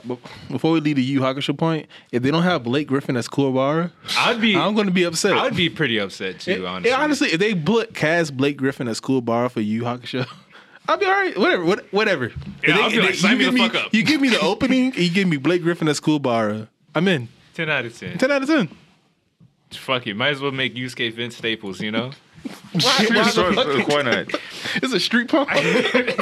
before 0.50 0.72
we 0.72 0.80
leave 0.80 0.96
the 0.96 1.02
Yu 1.02 1.20
Hakusho 1.20 1.56
point, 1.56 1.86
if 2.10 2.22
they 2.22 2.30
don't 2.30 2.42
have 2.42 2.62
Blake 2.64 2.86
Griffin 2.88 3.18
as 3.18 3.28
Kuwabara, 3.28 3.90
I'd 4.16 4.40
be 4.40 4.56
I'm 4.58 4.74
going 4.74 4.86
to 4.86 4.92
be 4.92 5.02
upset. 5.04 5.34
I'd 5.34 5.54
be 5.54 5.68
pretty 5.68 5.98
upset 5.98 6.40
too. 6.40 6.52
It- 6.52 6.64
honestly, 6.64 6.90
yeah, 6.90 6.96
honestly, 7.02 7.28
if 7.32 7.38
they 7.38 7.52
book 7.52 7.92
cast 7.92 8.34
Blake 8.34 8.56
Griffin 8.56 8.88
as 8.88 8.98
Kuwabara 8.98 9.50
for 9.50 9.60
Yu 9.60 9.82
Hakusho, 9.82 10.26
I'll 10.88 10.96
be 10.98 11.06
all 11.06 11.12
right. 11.12 11.36
Whatever, 11.38 11.64
what, 11.64 11.92
whatever. 11.92 12.24
If 12.26 12.36
Yeah, 12.66 12.78
I'll 12.78 12.90
be 12.90 13.00
like, 13.00 13.10
if 13.10 13.20
sign 13.20 13.32
you 13.32 13.38
me 13.38 13.44
give 13.44 13.54
the 13.54 13.68
fuck 13.78 13.86
up. 13.86 13.94
You 13.94 14.02
give 14.04 14.20
me 14.20 14.28
the 14.28 14.40
opening, 14.40 14.86
and 14.86 14.96
you 14.98 15.10
give 15.10 15.28
me 15.28 15.36
Blake 15.36 15.62
Griffin 15.62 15.88
as 15.88 16.00
Kuwabara. 16.00 16.68
I'm 16.94 17.08
in. 17.08 17.28
ten 17.54 17.70
out 17.70 17.84
of 17.84 17.98
ten. 17.98 18.18
Ten 18.18 18.30
out 18.30 18.42
of 18.42 18.48
ten. 18.48 18.68
Fuck 19.70 20.06
it, 20.06 20.14
might 20.14 20.30
as 20.30 20.40
well 20.40 20.52
make 20.52 20.74
Yusuke 20.74 21.12
Vince 21.14 21.36
Staples. 21.36 21.80
You 21.80 21.92
know. 21.92 22.10
Why, 22.72 23.06
why 23.10 23.22
So, 23.28 23.50
the 23.50 23.54
fuck- 23.54 23.88
why 23.88 24.02
not? 24.02 24.26
It's 24.76 24.92
a 24.92 25.00
street 25.00 25.28
punk. 25.28 25.50
All 25.52 25.56
right, 25.58 26.18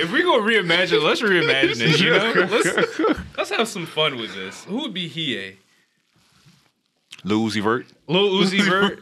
if 0.00 0.12
we 0.12 0.22
gonna 0.22 0.42
reimagine, 0.42 1.02
let's 1.02 1.22
reimagine 1.22 1.80
it. 1.80 2.00
You 2.00 2.10
know, 2.10 2.32
let's 2.50 2.98
let's 3.36 3.50
have 3.50 3.68
some 3.68 3.86
fun 3.86 4.16
with 4.18 4.34
this. 4.34 4.64
Who 4.64 4.82
would 4.82 4.94
be 4.94 5.08
Hiei? 5.08 5.52
Eh? 5.52 5.54
Lil 7.24 7.40
Uzi 7.40 7.62
Vert. 7.62 7.86
Lil 8.06 8.30
Uzi 8.30 8.60
Vert. 8.60 9.00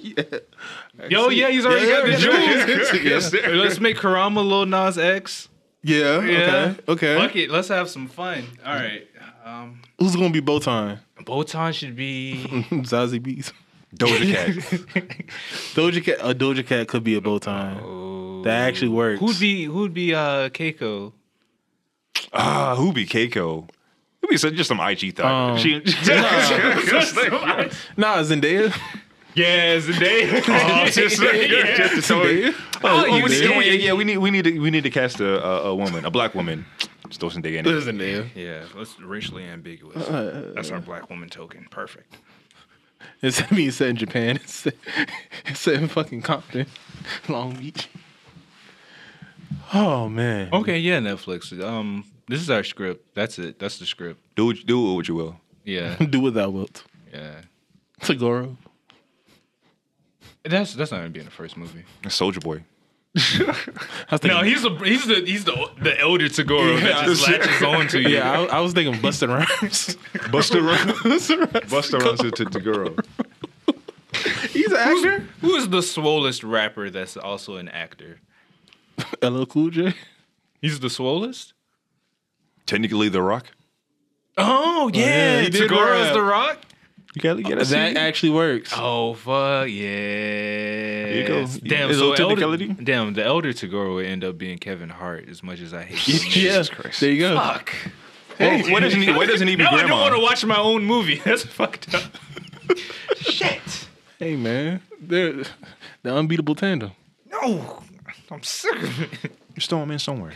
yeah. 0.00 1.08
Yo, 1.08 1.28
yeah, 1.28 1.48
he's 1.48 1.64
already 1.64 1.86
got 1.86 2.04
the 2.04 2.12
yeah, 2.12 2.16
jewels. 2.16 3.32
yeah. 3.34 3.48
Let's 3.50 3.78
make 3.78 3.96
Kurama 3.96 4.42
Lil 4.42 4.66
Nas 4.66 4.98
X. 4.98 5.48
Yeah. 5.82 6.22
Yeah. 6.22 6.74
Okay. 6.88 6.92
Okay. 6.92 7.16
Fuck 7.16 7.36
it, 7.36 7.50
let's 7.50 7.68
have 7.68 7.88
some 7.88 8.08
fun. 8.08 8.44
All 8.64 8.74
right. 8.74 9.06
Um, 9.44 9.80
Who's 9.98 10.16
gonna 10.16 10.30
be 10.30 10.42
Botan? 10.42 10.98
Botan 11.20 11.72
should 11.72 11.96
be. 11.96 12.44
Zazie 12.70 13.20
Beetz. 13.20 13.52
Doja 13.96 14.32
Cat. 14.32 14.48
Doja 15.74 16.04
Cat. 16.04 16.18
A 16.20 16.34
Doja 16.34 16.66
Cat 16.66 16.88
could 16.88 17.04
be 17.04 17.14
a 17.14 17.20
Botan. 17.20 18.44
That 18.44 18.68
actually 18.68 18.88
works. 18.88 19.20
Who'd 19.20 19.40
be 19.40 19.64
Who'd 19.64 19.94
be 19.94 20.14
uh 20.14 20.50
Keiko? 20.50 21.12
Ah, 22.32 22.74
who 22.76 22.92
be 22.92 23.06
Keiko? 23.06 23.68
Who 24.28 24.34
be 24.34 24.36
so- 24.36 24.50
just 24.50 24.68
some 24.68 24.78
IG 24.80 25.16
thought? 25.16 25.52
Um, 25.52 25.58
she, 25.58 25.74
Nah, 27.96 28.22
Zendaya. 28.22 28.72
Yeah, 29.34 29.76
Zendaya. 29.78 30.42
Oh, 30.48 30.86
just, 30.90 31.20
Yeah. 31.22 31.76
just 31.76 31.94
to 31.94 32.02
throw 32.02 32.22
it. 32.24 32.54
Oh, 32.84 33.04
Oh, 33.08 33.14
we 33.22 33.22
need, 33.30 33.42
yeah, 33.42 33.60
yeah, 33.72 33.92
we 33.94 34.04
need, 34.04 34.18
we 34.18 34.30
need, 34.30 34.44
to, 34.44 34.58
we 34.58 34.70
need 34.70 34.82
to 34.82 34.90
cast 34.90 35.20
a, 35.20 35.42
a, 35.44 35.70
a 35.70 35.74
woman, 35.74 36.04
a 36.04 36.10
black 36.10 36.34
woman. 36.34 36.66
Just 37.08 37.20
throw 37.20 37.30
some 37.30 37.40
dig 37.40 37.54
in 37.54 37.66
it. 37.66 37.70
Zendaya. 37.70 38.28
Yeah, 38.34 38.64
let's 38.76 39.00
racially 39.00 39.44
ambiguous. 39.44 39.96
Uh, 40.08 40.52
That's 40.54 40.70
our 40.70 40.80
black 40.80 41.08
woman 41.08 41.30
token. 41.30 41.66
Perfect. 41.70 42.18
It's 43.22 43.50
me 43.50 43.70
set 43.70 43.88
in 43.88 43.96
Japan. 43.96 44.36
It's 44.42 44.54
set, 44.54 44.74
it's 45.46 45.60
set 45.60 45.74
in 45.74 45.88
fucking 45.88 46.20
Compton, 46.22 46.66
Long 47.28 47.54
Beach. 47.54 47.88
Oh 49.72 50.08
man. 50.08 50.48
Okay, 50.52 50.78
yeah, 50.78 50.98
Netflix. 50.98 51.58
Um, 51.62 52.04
this 52.28 52.40
is 52.40 52.50
our 52.50 52.62
script. 52.64 53.14
That's 53.14 53.38
it. 53.38 53.58
That's 53.58 53.78
the 53.78 53.86
script. 53.86 54.20
Do 54.36 54.46
what, 54.46 54.56
do 54.66 54.90
it 54.90 54.94
what 54.94 55.08
you 55.08 55.14
will. 55.14 55.40
Yeah, 55.64 55.96
Do 56.10 56.20
what 56.20 56.34
thou 56.34 56.50
wilt. 56.50 56.84
yeah. 57.12 57.40
Toguro. 58.00 58.56
That's 60.44 60.72
that's 60.74 60.90
not 60.92 60.98
gonna 60.98 61.10
be 61.10 61.18
in 61.20 61.26
the 61.26 61.32
first 61.32 61.56
movie. 61.56 61.84
Soldier 62.08 62.40
Boy. 62.40 62.62
I 63.16 64.16
thinking, 64.16 64.30
No, 64.30 64.42
he's 64.42 64.62
the 64.62 64.70
he's 64.76 65.06
the 65.06 65.16
he's 65.26 65.44
the 65.44 65.70
the 65.82 65.98
elder 65.98 66.26
Toguro 66.28 66.80
that 66.80 67.04
just 67.06 67.26
latches 67.28 67.62
on 67.62 67.88
to 67.88 68.00
you. 68.00 68.08
yeah, 68.10 68.30
I, 68.32 68.44
I 68.58 68.60
was 68.60 68.72
thinking 68.72 69.00
Busta 69.02 69.28
Rhymes. 69.28 69.96
Busta 70.30 70.64
Rhymes. 70.64 70.98
Busta 71.00 71.52
Rhymes. 71.52 71.70
Buster 71.70 71.98
runs 71.98 72.20
into. 72.20 72.94
He's 74.52 74.70
an 74.72 74.76
actor. 74.76 75.28
Who 75.40 75.54
is 75.56 75.68
the 75.68 75.78
swollest 75.80 76.48
rapper 76.48 76.88
that's 76.90 77.16
also 77.16 77.56
an 77.56 77.68
actor? 77.68 78.20
LL 79.22 79.44
Cool 79.44 79.70
J. 79.70 79.94
He's 80.62 80.80
the 80.80 80.88
swollest. 80.88 81.52
Technically, 82.68 83.08
The 83.08 83.22
Rock. 83.22 83.46
Oh, 84.36 84.84
oh 84.84 84.90
yeah, 84.92 85.06
yeah, 85.06 85.40
he 85.40 85.50
did 85.50 85.70
Toguro 85.70 85.96
is 86.00 86.04
rap. 86.04 86.14
the 86.14 86.22
Rock. 86.22 86.58
You 87.14 87.22
gotta 87.22 87.42
get 87.42 87.58
That 87.58 87.96
actually 87.96 88.30
works. 88.30 88.72
Oh 88.76 89.14
fuck 89.14 89.68
yeah! 89.68 91.06
you 91.08 91.26
go. 91.26 91.46
Damn, 91.46 91.90
A 91.90 91.94
so 91.94 92.10
little 92.10 92.42
elder, 92.42 92.66
damn, 92.66 93.14
the 93.14 93.24
elder 93.24 93.52
Toguro 93.54 93.94
would 93.94 94.06
end 94.06 94.22
up 94.22 94.36
being 94.36 94.58
Kevin 94.58 94.90
Hart. 94.90 95.28
As 95.28 95.42
much 95.42 95.60
as 95.60 95.72
I 95.72 95.82
hate 95.82 95.98
him. 96.22 96.30
yeah, 96.44 96.62
Christ. 96.70 97.00
there 97.00 97.10
you 97.10 97.20
go. 97.20 97.36
Fuck. 97.36 97.72
Well, 98.38 98.70
why 98.70 98.80
doesn't 98.80 99.00
he? 99.00 99.10
Why 99.10 99.24
doesn't 99.24 99.48
he 99.48 99.56
be 99.56 99.64
Now 99.64 99.70
I 99.70 99.80
don't 99.86 99.98
want 99.98 100.14
to 100.14 100.20
watch 100.20 100.44
my 100.44 100.58
own 100.58 100.84
movie. 100.84 101.16
That's 101.24 101.44
fucked 101.44 101.94
up. 101.94 102.12
Shit. 103.16 103.88
Hey 104.18 104.36
man, 104.36 104.82
they're 105.00 105.42
the 106.02 106.14
unbeatable 106.14 106.54
tandem. 106.54 106.92
No, 107.26 107.82
I'm 108.30 108.42
sick 108.42 108.76
of 108.82 109.24
it. 109.24 109.32
Just 109.54 109.70
throw 109.70 109.82
him 109.82 109.90
in 109.90 109.98
somewhere. 109.98 110.34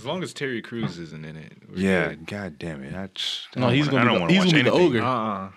As 0.00 0.06
long 0.06 0.22
as 0.22 0.32
Terry 0.32 0.62
Crews 0.62 0.98
isn't 0.98 1.24
in 1.26 1.36
it. 1.36 1.52
we're 1.68 1.76
Yeah. 1.78 2.08
good. 2.08 2.26
God 2.26 2.58
damn 2.58 2.82
it. 2.82 2.94
I 2.94 3.08
just, 3.14 3.48
I 3.54 3.60
No, 3.60 3.66
don't 3.66 3.74
he's 3.74 3.90
wanna- 3.90 4.04
gonna 4.06 4.26
be 4.26 4.34
the- 4.34 4.42
he's 4.42 4.52
gonna 4.52 4.64
be 4.64 4.70
the 4.70 4.76
ogre. 4.76 5.02
Uh-uh. 5.02 5.50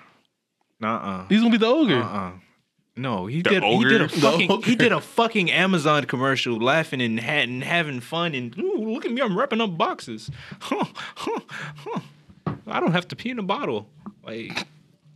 Uh-uh. 0.85 1.25
He's 1.29 1.39
gonna 1.39 1.51
be 1.51 1.57
the 1.57 1.65
ogre. 1.67 2.01
Uh-uh. 2.01 2.31
No, 2.97 3.25
he 3.25 3.41
The 3.41 3.49
did. 3.51 3.63
He 3.63 3.83
did 3.85 4.01
a 4.01 4.09
fucking. 4.09 4.61
He 4.63 4.75
did 4.75 4.91
a 4.91 4.99
fucking 5.01 5.49
Amazon 5.49 6.03
commercial, 6.05 6.57
laughing 6.57 7.01
and, 7.01 7.19
ha- 7.21 7.41
and 7.41 7.63
having 7.63 8.01
fun, 8.01 8.35
and 8.35 8.55
ooh, 8.59 8.91
look 8.93 9.05
at 9.05 9.11
me, 9.11 9.21
I'm 9.21 9.35
wrapping 9.37 9.61
up 9.61 9.77
boxes. 9.77 10.29
Huh, 10.59 10.83
huh, 11.15 11.39
huh. 11.77 11.99
I 12.67 12.79
don't 12.81 12.91
have 12.91 13.07
to 13.07 13.15
pee 13.15 13.29
in 13.29 13.39
a 13.39 13.43
bottle. 13.43 13.87
Like, 14.25 14.67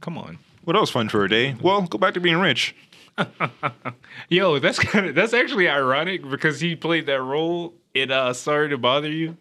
come 0.02 0.18
on, 0.18 0.40
What 0.64 0.76
else 0.78 0.90
fun 0.90 1.10
for 1.10 1.24
a 1.26 1.30
day? 1.30 1.56
Well, 1.62 1.82
go 1.84 1.98
back 1.98 2.14
to 2.16 2.20
being 2.22 2.38
rich. 2.38 2.74
yo, 4.30 4.60
that's 4.60 4.80
kind 4.80 5.08
of 5.08 5.16
that's 5.16 5.34
actually 5.34 5.68
ironic 5.70 6.28
because 6.30 6.60
he 6.60 6.76
played 6.76 7.06
that 7.08 7.22
role 7.22 7.74
in 8.02 8.12
uh, 8.12 8.34
Sorry 8.34 8.70
to 8.70 8.78
Bother 8.78 9.10
You, 9.12 9.38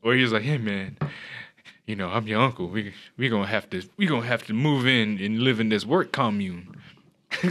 where 0.00 0.16
he 0.16 0.22
was 0.22 0.32
like, 0.32 0.42
"Hey 0.42 0.58
man, 0.58 0.96
you 1.86 1.96
know 1.96 2.08
I'm 2.08 2.26
your 2.26 2.40
uncle. 2.40 2.68
We 2.68 2.92
we 3.16 3.28
gonna 3.28 3.46
have 3.46 3.68
to 3.70 3.82
we 3.96 4.06
gonna 4.06 4.26
have 4.26 4.44
to 4.46 4.52
move 4.52 4.86
in 4.86 5.18
and 5.20 5.40
live 5.40 5.60
in 5.60 5.68
this 5.68 5.84
work 5.84 6.12
commune." 6.12 6.74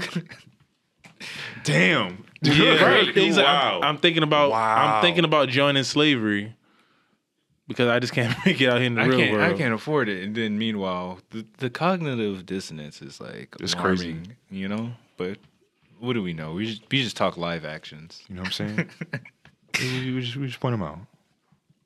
Damn. 1.63 2.25
Yeah, 2.41 2.83
Right. 2.85 3.15
He's 3.15 3.37
like, 3.37 3.45
wow. 3.45 3.79
I'm, 3.81 3.83
I'm 3.89 3.97
thinking 3.97 4.23
about. 4.23 4.51
Wow. 4.51 4.95
I'm 4.97 5.01
thinking 5.01 5.25
about 5.25 5.49
joining 5.49 5.83
slavery 5.83 6.55
because 7.67 7.87
I 7.87 7.99
just 7.99 8.13
can't 8.13 8.35
make 8.45 8.61
it 8.61 8.69
out 8.69 8.77
here 8.77 8.87
in 8.87 8.95
the 8.95 9.01
I 9.01 9.05
real 9.05 9.17
can't, 9.19 9.31
world. 9.33 9.53
I 9.53 9.57
can't 9.57 9.73
afford 9.73 10.09
it. 10.09 10.23
And 10.23 10.35
then 10.35 10.57
meanwhile, 10.57 11.19
the, 11.31 11.45
the 11.57 11.69
cognitive 11.69 12.45
dissonance 12.45 13.01
is 13.01 13.19
like 13.19 13.55
It's 13.59 13.73
crazy. 13.73 14.19
you 14.51 14.67
know. 14.67 14.91
But 15.17 15.37
what 15.99 16.13
do 16.13 16.21
we 16.21 16.33
know? 16.33 16.53
We 16.53 16.65
just 16.67 16.83
we 16.91 17.01
just 17.03 17.17
talk 17.17 17.37
live 17.37 17.65
actions. 17.65 18.21
You 18.27 18.35
know 18.35 18.41
what 18.43 18.47
I'm 18.61 18.75
saying? 18.75 18.89
We, 19.79 20.13
we 20.13 20.21
just, 20.21 20.35
we 20.35 20.47
just 20.47 20.59
point 20.59 20.73
them 20.73 20.83
out. 20.83 20.99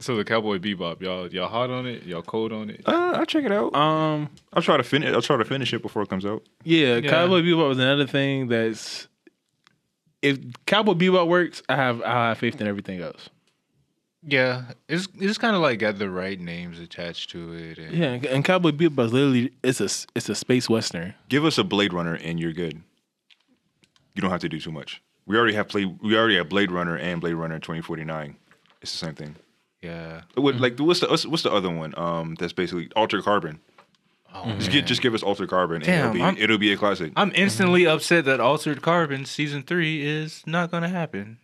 So 0.01 0.15
the 0.15 0.24
Cowboy 0.24 0.60
Bebop, 0.60 1.01
y'all 1.01 1.27
y'all 1.27 1.50
hot 1.50 1.69
on 1.69 1.86
it? 1.86 2.03
Y'all 2.03 2.22
cold 2.22 2.53
on 2.53 2.69
it? 2.69 2.81
Uh, 2.86 3.12
I'll 3.15 3.25
check 3.25 3.43
it 3.43 3.51
out. 3.51 3.75
Um. 3.75 4.29
I'll 4.53 4.62
try 4.62 4.77
to 4.77 4.84
finish. 4.84 5.13
I'll 5.13 5.22
try 5.22 5.36
to 5.36 5.43
finish 5.46 5.74
it 5.74 5.81
before 5.81 6.03
it 6.03 6.10
comes 6.10 6.25
out. 6.25 6.41
Yeah, 6.63 6.98
Yeah. 6.98 7.10
Cowboy 7.10 7.41
Bebop 7.41 7.67
was 7.69 7.77
another 7.77 8.08
thing 8.08 8.48
that's. 8.48 9.08
If 10.22 10.38
Cowboy 10.65 10.93
Bebop 10.93 11.27
works, 11.27 11.62
I 11.69 11.75
have 11.75 12.01
I 12.01 12.29
have 12.29 12.38
faith 12.38 12.60
in 12.62 12.67
everything 12.67 13.01
else. 13.01 13.29
Yeah, 14.24 14.72
it's 14.88 15.08
it's 15.19 15.38
kind 15.38 15.55
of 15.55 15.62
like 15.62 15.79
got 15.79 15.98
the 15.98 16.10
right 16.10 16.39
names 16.39 16.79
attached 16.79 17.29
to 17.31 17.53
it. 17.53 17.77
And 17.77 17.93
Yeah, 17.98 18.05
and- 18.13 18.25
and 18.25 18.46
Cowboy 18.46 18.72
Bebop 18.72 19.05
is 19.05 19.13
literally 19.13 19.51
it's 19.63 19.79
a 19.81 19.89
it's 20.15 20.29
a 20.29 20.36
space 20.36 20.69
western. 20.69 21.13
Give 21.29 21.43
us 21.46 21.58
a 21.58 21.63
Blade 21.65 21.91
Runner 21.93 22.15
and 22.15 22.39
you're 22.39 22.53
good. 22.53 22.81
You 24.15 24.22
don't 24.22 24.31
have 24.31 24.41
to 24.41 24.50
do 24.50 24.60
too 24.60 24.72
much. 24.72 25.01
We 25.29 25.38
already 25.38 25.53
have 25.53 25.67
play. 25.67 25.86
We 25.86 26.17
already 26.17 26.38
have 26.38 26.50
Blade 26.50 26.71
Runner 26.71 26.98
and 26.98 27.21
Blade 27.21 27.36
Runner 27.36 27.59
2049. 27.59 28.36
It's 28.81 28.91
the 28.91 28.98
same 28.98 29.13
thing. 29.13 29.36
yeah. 29.81 30.21
What, 30.33 30.55
like 30.55 30.79
what's 30.79 31.01
the 31.01 31.07
what's, 31.07 31.25
what's 31.27 31.43
the 31.43 31.51
other 31.51 31.69
one? 31.69 31.93
Um, 31.98 32.33
that's 32.39 32.51
basically 32.51 32.89
Altered 32.95 33.24
Carbon. 33.24 33.59
Oh, 34.33 34.51
Just, 34.57 34.71
get, 34.71 34.86
just 34.88 35.01
give 35.01 35.13
us 35.13 35.21
Altered 35.24 35.50
Carbon, 35.50 35.81
Damn, 35.81 36.12
and 36.13 36.21
I'm- 36.24 36.33
it'll 36.33 36.36
be, 36.36 36.43
it'll 36.43 36.57
be 36.57 36.74
a 36.74 36.77
classic. 36.77 37.13
I'm 37.15 37.31
instantly 37.36 37.86
upset 37.88 38.25
that 38.25 38.39
Altered 38.39 38.81
Carbon 38.81 39.25
season 39.25 39.62
three 39.63 40.05
is 40.05 40.43
not 40.48 40.71
gonna 40.71 40.89
happen. 40.89 41.38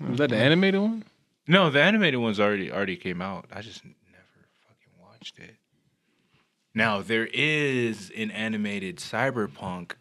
Was 0.00 0.18
that 0.18 0.30
the 0.30 0.36
animated 0.36 0.80
one? 0.80 1.04
No, 1.46 1.70
the 1.70 1.80
animated 1.82 2.18
one's 2.20 2.40
already 2.40 2.72
already 2.72 2.96
came 2.96 3.22
out. 3.22 3.46
I 3.52 3.60
just 3.62 3.84
never 3.84 4.48
fucking 4.66 4.92
watched 5.00 5.38
it. 5.38 5.54
Now 6.74 7.00
there 7.00 7.28
is 7.32 8.10
an 8.16 8.32
animated 8.32 8.96
cyberpunk 8.96 9.92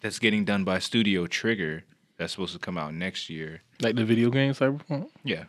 that's 0.00 0.18
getting 0.18 0.46
done 0.46 0.64
by 0.64 0.78
Studio 0.78 1.26
Trigger 1.26 1.84
that's 2.24 2.32
supposed 2.32 2.54
to 2.54 2.58
come 2.58 2.78
out 2.78 2.94
next 2.94 3.28
year. 3.28 3.60
Like 3.82 3.96
the 3.96 4.04
video 4.04 4.30
game 4.30 4.52
Cyberpunk? 4.52 5.08
Yeah. 5.22 5.44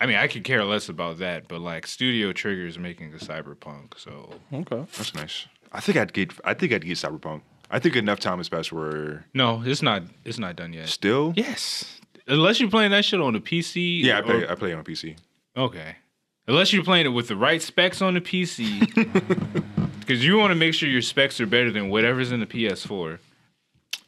I 0.00 0.06
mean, 0.06 0.16
I 0.16 0.26
could 0.28 0.44
care 0.44 0.64
less 0.64 0.88
about 0.88 1.18
that, 1.18 1.48
but 1.48 1.60
like 1.60 1.86
Studio 1.86 2.32
Trigger 2.32 2.66
is 2.66 2.78
making 2.78 3.12
a 3.12 3.16
cyberpunk, 3.18 3.98
so 3.98 4.30
Okay. 4.52 4.84
That's 4.96 5.14
nice. 5.14 5.46
I 5.72 5.80
think 5.80 5.98
I'd 5.98 6.12
get. 6.12 6.32
I 6.44 6.54
think 6.54 6.72
I'd 6.72 6.84
get 6.84 6.96
Cyberpunk. 6.98 7.42
I 7.70 7.78
think 7.78 7.96
enough 7.96 8.20
time 8.20 8.38
has 8.38 8.48
passed 8.48 8.72
where 8.72 9.24
no, 9.34 9.62
it's 9.64 9.82
not. 9.82 10.02
It's 10.24 10.38
not 10.38 10.56
done 10.56 10.72
yet. 10.72 10.88
still. 10.88 11.32
Yes, 11.36 12.00
unless 12.26 12.60
you're 12.60 12.70
playing 12.70 12.90
that 12.90 13.04
shit 13.04 13.20
on 13.20 13.32
the 13.32 13.40
PC. 13.40 14.02
Yeah, 14.02 14.16
I 14.16 14.20
or- 14.20 14.22
play. 14.24 14.48
I 14.48 14.54
play 14.54 14.70
it 14.72 14.74
on 14.74 14.84
PC. 14.84 15.16
Okay. 15.56 15.96
Unless 16.48 16.72
you're 16.72 16.84
playing 16.84 17.06
it 17.06 17.10
with 17.10 17.28
the 17.28 17.36
right 17.36 17.62
specs 17.62 18.02
on 18.02 18.14
the 18.14 18.20
PC. 18.20 18.80
Because 20.00 20.24
you 20.24 20.36
want 20.36 20.50
to 20.50 20.56
make 20.56 20.74
sure 20.74 20.88
your 20.88 21.00
specs 21.02 21.40
are 21.40 21.46
better 21.46 21.70
than 21.70 21.88
whatever's 21.88 22.32
in 22.32 22.40
the 22.40 22.46
PS4. 22.46 23.18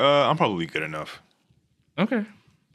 Uh, 0.01 0.05
I'm 0.29 0.37
probably 0.37 0.67
good 0.67 0.83
enough. 0.83 1.23
Okay. 1.99 2.25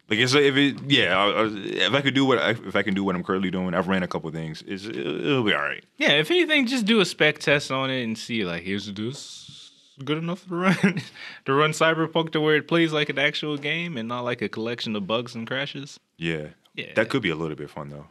Like 0.10 0.18
it's 0.20 0.34
if 0.34 0.56
it, 0.58 0.78
yeah, 0.88 1.16
I, 1.18 1.26
I, 1.44 1.46
if 1.48 1.94
I 1.94 2.02
could 2.02 2.16
do 2.16 2.26
what 2.26 2.40
I, 2.40 2.50
if 2.52 2.76
I 2.76 2.82
can 2.82 2.96
do 2.96 3.04
what 3.04 3.16
I'm 3.16 3.24
currently 3.24 3.52
doing, 3.52 3.74
I've 3.76 3.88
ran 3.88 4.02
a 4.02 4.08
couple 4.08 4.32
things. 4.32 4.64
It's, 4.66 4.86
it'll, 4.86 5.20
it'll 5.20 5.44
be 5.44 5.54
all 5.54 5.62
right. 5.62 5.84
Yeah, 5.98 6.14
if 6.14 6.32
anything, 6.32 6.66
just 6.66 6.86
do 6.86 7.00
a 7.00 7.06
spec 7.06 7.38
test 7.40 7.70
on 7.72 7.92
it 7.92 8.04
and 8.04 8.18
see, 8.18 8.44
like, 8.44 8.64
here's 8.64 8.92
this 8.92 9.46
good 10.04 10.18
enough 10.18 10.48
to 10.48 10.56
run 10.56 11.02
to 11.46 11.54
run 11.54 11.72
Cyberpunk 11.72 12.32
to 12.32 12.42
where 12.42 12.56
it 12.56 12.68
plays 12.68 12.92
like 12.92 13.10
an 13.10 13.20
actual 13.20 13.58
game 13.58 13.98
and 13.98 14.08
not 14.08 14.22
like 14.22 14.42
a 14.42 14.50
collection 14.50 14.96
of 14.96 15.06
bugs 15.06 15.36
and 15.36 15.46
crashes. 15.46 16.00
Yeah, 16.18 16.48
Yeah. 16.74 16.94
that 16.96 17.10
could 17.10 17.22
be 17.22 17.30
a 17.30 17.36
little 17.36 17.56
bit 17.56 17.70
fun 17.70 17.90
though. 17.90 18.08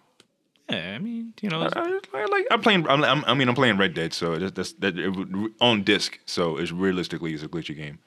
Yeah, 0.70 0.94
I 0.94 0.98
mean, 0.98 1.32
you 1.40 1.48
know, 1.48 1.62
I, 1.62 1.68
I, 1.80 2.00
I 2.14 2.24
like 2.26 2.46
I'm 2.50 2.60
playing. 2.60 2.86
I'm, 2.88 3.02
I'm, 3.02 3.24
I 3.24 3.32
mean, 3.34 3.48
I'm 3.48 3.54
playing 3.54 3.78
Red 3.78 3.94
Dead, 3.94 4.12
so 4.12 4.36
that's, 4.36 4.52
that's 4.52 4.72
that 4.74 4.98
it, 4.98 5.08
would- 5.16 5.54
on 5.60 5.82
disc. 5.82 6.18
So 6.26 6.58
it's 6.58 6.70
realistically 6.70 7.32
it's 7.32 7.42
a 7.42 7.48
glitchy 7.48 7.74
game. 7.74 7.98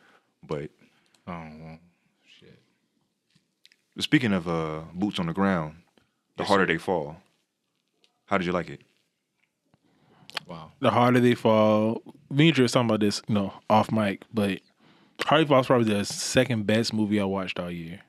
But 0.47 0.69
oh, 1.27 1.33
well. 1.59 1.79
Speaking 3.99 4.33
of 4.33 4.47
uh, 4.47 4.81
boots 4.93 5.19
on 5.19 5.27
the 5.27 5.33
ground, 5.33 5.75
the 6.37 6.43
harder 6.43 6.65
they 6.65 6.77
fall. 6.77 7.17
How 8.25 8.37
did 8.37 8.45
you 8.45 8.53
like 8.53 8.69
it? 8.69 8.81
Wow. 10.47 10.71
The 10.79 10.91
harder 10.91 11.19
they 11.19 11.35
fall. 11.35 12.01
Me 12.29 12.47
and 12.47 12.55
Drew 12.55 12.63
was 12.63 12.71
talking 12.71 12.89
about 12.89 13.01
this, 13.01 13.21
you 13.27 13.35
know, 13.35 13.53
off 13.69 13.91
mic, 13.91 14.23
but 14.33 14.59
Harder 15.25 15.45
Fall's 15.45 15.67
probably 15.67 15.93
the 15.93 16.05
second 16.05 16.65
best 16.65 16.93
movie 16.93 17.19
I 17.19 17.25
watched 17.25 17.59
all 17.59 17.71
year. 17.71 18.01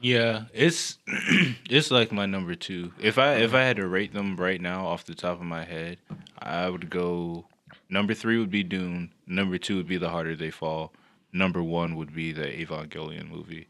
Yeah, 0.00 0.44
it's 0.52 0.98
it's 1.06 1.90
like 1.90 2.12
my 2.12 2.26
number 2.26 2.54
two. 2.54 2.92
If 3.00 3.18
I 3.18 3.36
if 3.36 3.54
I 3.54 3.62
had 3.62 3.76
to 3.76 3.88
rate 3.88 4.12
them 4.12 4.36
right 4.36 4.60
now 4.60 4.86
off 4.86 5.04
the 5.04 5.14
top 5.14 5.40
of 5.40 5.46
my 5.46 5.64
head, 5.64 5.98
I 6.38 6.68
would 6.68 6.90
go 6.90 7.46
number 7.88 8.14
three 8.14 8.38
would 8.38 8.50
be 8.50 8.62
Dune. 8.62 9.12
Number 9.26 9.58
two 9.58 9.76
would 9.76 9.88
be 9.88 9.96
The 9.96 10.10
Harder 10.10 10.36
They 10.36 10.50
Fall. 10.50 10.92
Number 11.32 11.62
one 11.62 11.96
would 11.96 12.14
be 12.14 12.32
the 12.32 12.46
Evangelion 12.46 13.30
movie, 13.30 13.68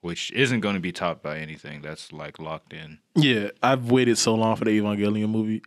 which 0.00 0.30
isn't 0.32 0.60
going 0.60 0.74
to 0.74 0.80
be 0.80 0.92
topped 0.92 1.22
by 1.22 1.38
anything. 1.38 1.82
That's 1.82 2.12
like 2.12 2.38
locked 2.38 2.72
in. 2.72 2.98
Yeah, 3.14 3.50
I've 3.62 3.90
waited 3.90 4.16
so 4.18 4.34
long 4.34 4.56
for 4.56 4.64
the 4.64 4.78
Evangelion 4.78 5.28
movie. 5.30 5.62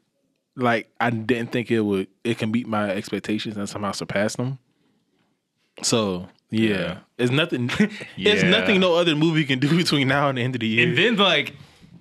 Like 0.56 0.90
I 1.00 1.10
didn't 1.10 1.52
think 1.52 1.72
it 1.72 1.82
would 1.82 2.08
it 2.24 2.38
can 2.38 2.52
beat 2.52 2.68
my 2.68 2.90
expectations 2.90 3.58
and 3.58 3.68
somehow 3.68 3.92
surpass 3.92 4.36
them. 4.36 4.60
So 5.82 6.28
yeah, 6.50 6.70
Yeah. 6.70 6.98
it's 7.18 7.32
nothing. 7.32 7.70
It's 8.18 8.44
nothing 8.44 8.80
no 8.80 8.96
other 8.96 9.16
movie 9.16 9.46
can 9.46 9.60
do 9.60 9.76
between 9.78 10.08
now 10.08 10.30
and 10.30 10.38
the 10.38 10.44
end 10.44 10.56
of 10.56 10.62
the 10.62 10.68
year. 10.68 10.88
And 10.88 10.98
then 10.98 11.16
like 11.18 11.54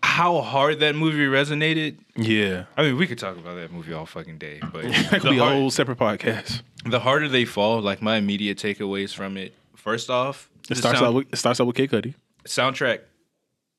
how 0.02 0.40
hard 0.40 0.80
that 0.80 0.94
movie 0.96 1.26
resonated. 1.26 1.96
yeah, 2.16 2.64
I 2.76 2.82
mean, 2.82 2.96
we 2.98 3.06
could 3.06 3.18
talk 3.18 3.36
about 3.38 3.54
that 3.54 3.72
movie 3.72 3.92
all 3.92 4.04
fucking 4.04 4.38
day, 4.38 4.60
but 4.72 4.82
that 5.10 5.20
could 5.20 5.30
be 5.30 5.38
a 5.38 5.44
whole 5.44 5.70
separate 5.70 5.98
podcast. 5.98 6.62
the 6.84 6.98
harder 7.00 7.28
they 7.28 7.44
fall, 7.44 7.80
like 7.80 8.02
my 8.02 8.16
immediate 8.16 8.58
takeaways 8.58 9.14
from 9.14 9.36
it. 9.36 9.54
First 9.82 10.10
off, 10.10 10.48
It 10.70 10.76
starts 10.76 10.98
sound- 11.00 11.08
out 11.08 11.14
with 11.14 11.32
it 11.32 11.36
starts 11.36 11.60
out 11.60 11.66
with 11.66 11.74
Kid 11.76 11.90
Cudi. 11.90 12.14
soundtrack 12.44 13.00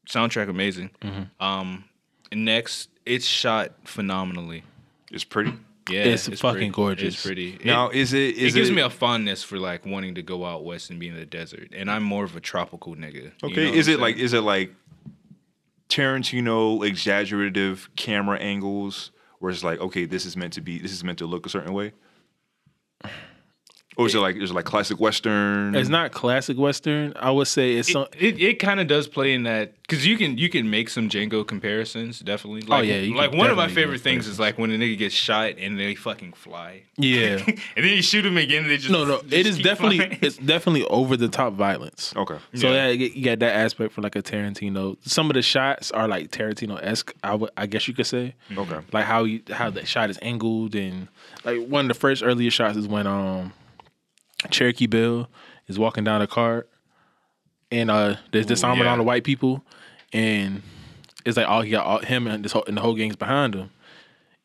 soundtrack 0.09 0.49
amazing 0.49 0.89
Mm-hmm. 1.01 1.43
um 1.43 1.85
and 2.31 2.43
next 2.45 2.89
it's 3.05 3.25
shot 3.25 3.71
phenomenally 3.85 4.63
It's 5.11 5.23
pretty. 5.23 5.53
yeah 5.89 6.03
It's 6.03 6.27
fucking 6.27 6.41
pretty. 6.41 6.69
gorgeous. 6.69 7.13
it's 7.13 7.25
pretty 7.25 7.53
it, 7.55 7.65
Now, 7.65 7.89
is 7.89 8.11
it? 8.13 8.35
it 8.35 8.37
Is 8.37 8.53
gives 8.53 8.69
me 8.71 8.81
a 8.81 8.89
fondness 8.89 9.43
for 9.43 9.57
like 9.57 9.85
wanting 9.85 10.15
to 10.15 10.21
go 10.21 10.43
out 10.45 10.65
west 10.65 10.89
and 10.89 10.99
be 10.99 11.07
in 11.07 11.15
the 11.15 11.25
desert 11.25 11.69
and 11.73 11.89
i'm 11.89 12.03
more 12.03 12.25
of 12.25 12.35
a 12.35 12.41
tropical 12.41 12.95
nigga 12.95 13.23
you 13.23 13.31
Okay, 13.43 13.65
know 13.71 13.73
is 13.73 13.87
it 13.87 13.95
I'm 13.95 14.01
like 14.01 14.17
is 14.17 14.33
it 14.33 14.41
like 14.41 14.73
Tarantino 15.89 16.85
exaggerative 16.85 17.89
camera 17.95 18.37
angles 18.39 19.11
where 19.39 19.51
it's 19.51 19.63
like 19.63 19.79
okay, 19.79 20.05
this 20.05 20.25
is 20.25 20.35
meant 20.35 20.53
to 20.53 20.61
be 20.61 20.79
this 20.79 20.91
is 20.91 21.03
meant 21.03 21.19
to 21.19 21.25
look 21.25 21.45
a 21.45 21.49
certain 21.49 21.73
way? 21.73 21.91
Or 23.95 24.07
is 24.07 24.15
it 24.15 24.19
like 24.19 24.35
is 24.37 24.51
it 24.51 24.53
like 24.53 24.65
classic 24.65 24.99
western? 24.99 25.75
It's 25.75 25.89
not 25.89 26.11
classic 26.11 26.57
western. 26.57 27.13
I 27.15 27.29
would 27.31 27.47
say 27.47 27.73
it's 27.75 27.91
some. 27.91 28.07
it, 28.19 28.41
it 28.41 28.59
kind 28.59 28.79
of 28.79 28.87
does 28.87 29.07
play 29.07 29.33
in 29.33 29.43
that 29.43 29.73
because 29.83 30.05
you 30.07 30.17
can 30.17 30.37
you 30.37 30.49
can 30.49 30.69
make 30.69 30.89
some 30.89 31.09
Django 31.09 31.45
comparisons 31.45 32.19
definitely. 32.19 32.61
Like, 32.61 32.85
yeah, 32.87 33.15
like 33.15 33.33
one 33.33 33.49
of 33.51 33.57
my 33.57 33.67
favorite 33.67 34.01
things 34.01 34.27
is 34.27 34.39
like 34.39 34.57
when 34.57 34.71
a 34.71 34.75
nigga 34.77 34.97
gets 34.97 35.13
shot 35.13 35.53
and 35.59 35.79
they 35.79 35.93
fucking 35.93 36.33
fly, 36.33 36.81
Yeah. 36.97 37.37
and 37.47 37.57
then 37.75 37.95
you 37.95 38.01
shoot 38.01 38.25
him 38.25 38.37
again 38.37 38.63
and 38.63 38.71
they 38.71 38.77
just 38.77 38.89
No, 38.89 39.05
no, 39.05 39.21
just 39.21 39.33
it 39.33 39.45
is 39.45 39.59
definitely 39.59 39.97
flying. 39.99 40.17
it's 40.21 40.37
definitely 40.37 40.85
over 40.85 41.15
the 41.15 41.27
top 41.27 41.53
violence. 41.53 42.13
okay. 42.15 42.37
So 42.55 42.71
Yeah. 42.71 42.87
yeah, 42.87 43.05
you 43.13 43.23
got 43.23 43.39
that 43.39 43.55
aspect 43.55 43.93
for 43.93 44.01
like 44.01 44.15
a 44.15 44.23
Tarantino. 44.23 44.97
Some 45.05 45.29
of 45.29 45.35
the 45.35 45.41
shots 45.43 45.91
are 45.91 46.07
like 46.07 46.31
Tarantino 46.31 46.79
esque. 46.81 47.13
I 47.23 47.35
would, 47.35 47.51
I 47.57 47.67
guess 47.67 47.87
you 47.87 47.93
could 47.93 48.07
say, 48.07 48.33
Okay. 48.57 48.79
like 48.91 49.05
how 49.05 49.23
you 49.25 49.41
how 49.51 49.69
the 49.69 49.85
shot 49.85 50.09
is 50.09 50.17
angled 50.23 50.73
and 50.75 51.09
like 51.45 51.67
one 51.67 51.85
of 51.85 51.87
the 51.89 51.93
first 51.99 52.23
earlier 52.23 52.49
shots 52.49 52.77
is 52.77 52.87
when 52.87 53.05
um 53.05 53.53
Cherokee 54.49 54.87
Bill 54.87 55.27
is 55.67 55.79
walking 55.79 56.03
down 56.03 56.21
a 56.21 56.27
cart 56.27 56.69
and 57.71 57.89
uh 57.89 58.15
there's 58.31 58.45
disarming 58.45 58.85
yeah. 58.85 58.91
all 58.91 58.97
the 58.97 59.03
white 59.03 59.23
people 59.23 59.63
and 60.13 60.61
it's 61.25 61.37
like 61.37 61.47
all 61.47 61.61
he 61.61 61.71
got 61.71 61.85
all, 61.85 61.99
him 61.99 62.27
and 62.27 62.43
this 62.43 62.51
whole 62.51 62.63
and 62.67 62.77
the 62.77 62.81
whole 62.81 62.95
gang's 62.95 63.15
behind 63.15 63.55
him. 63.55 63.71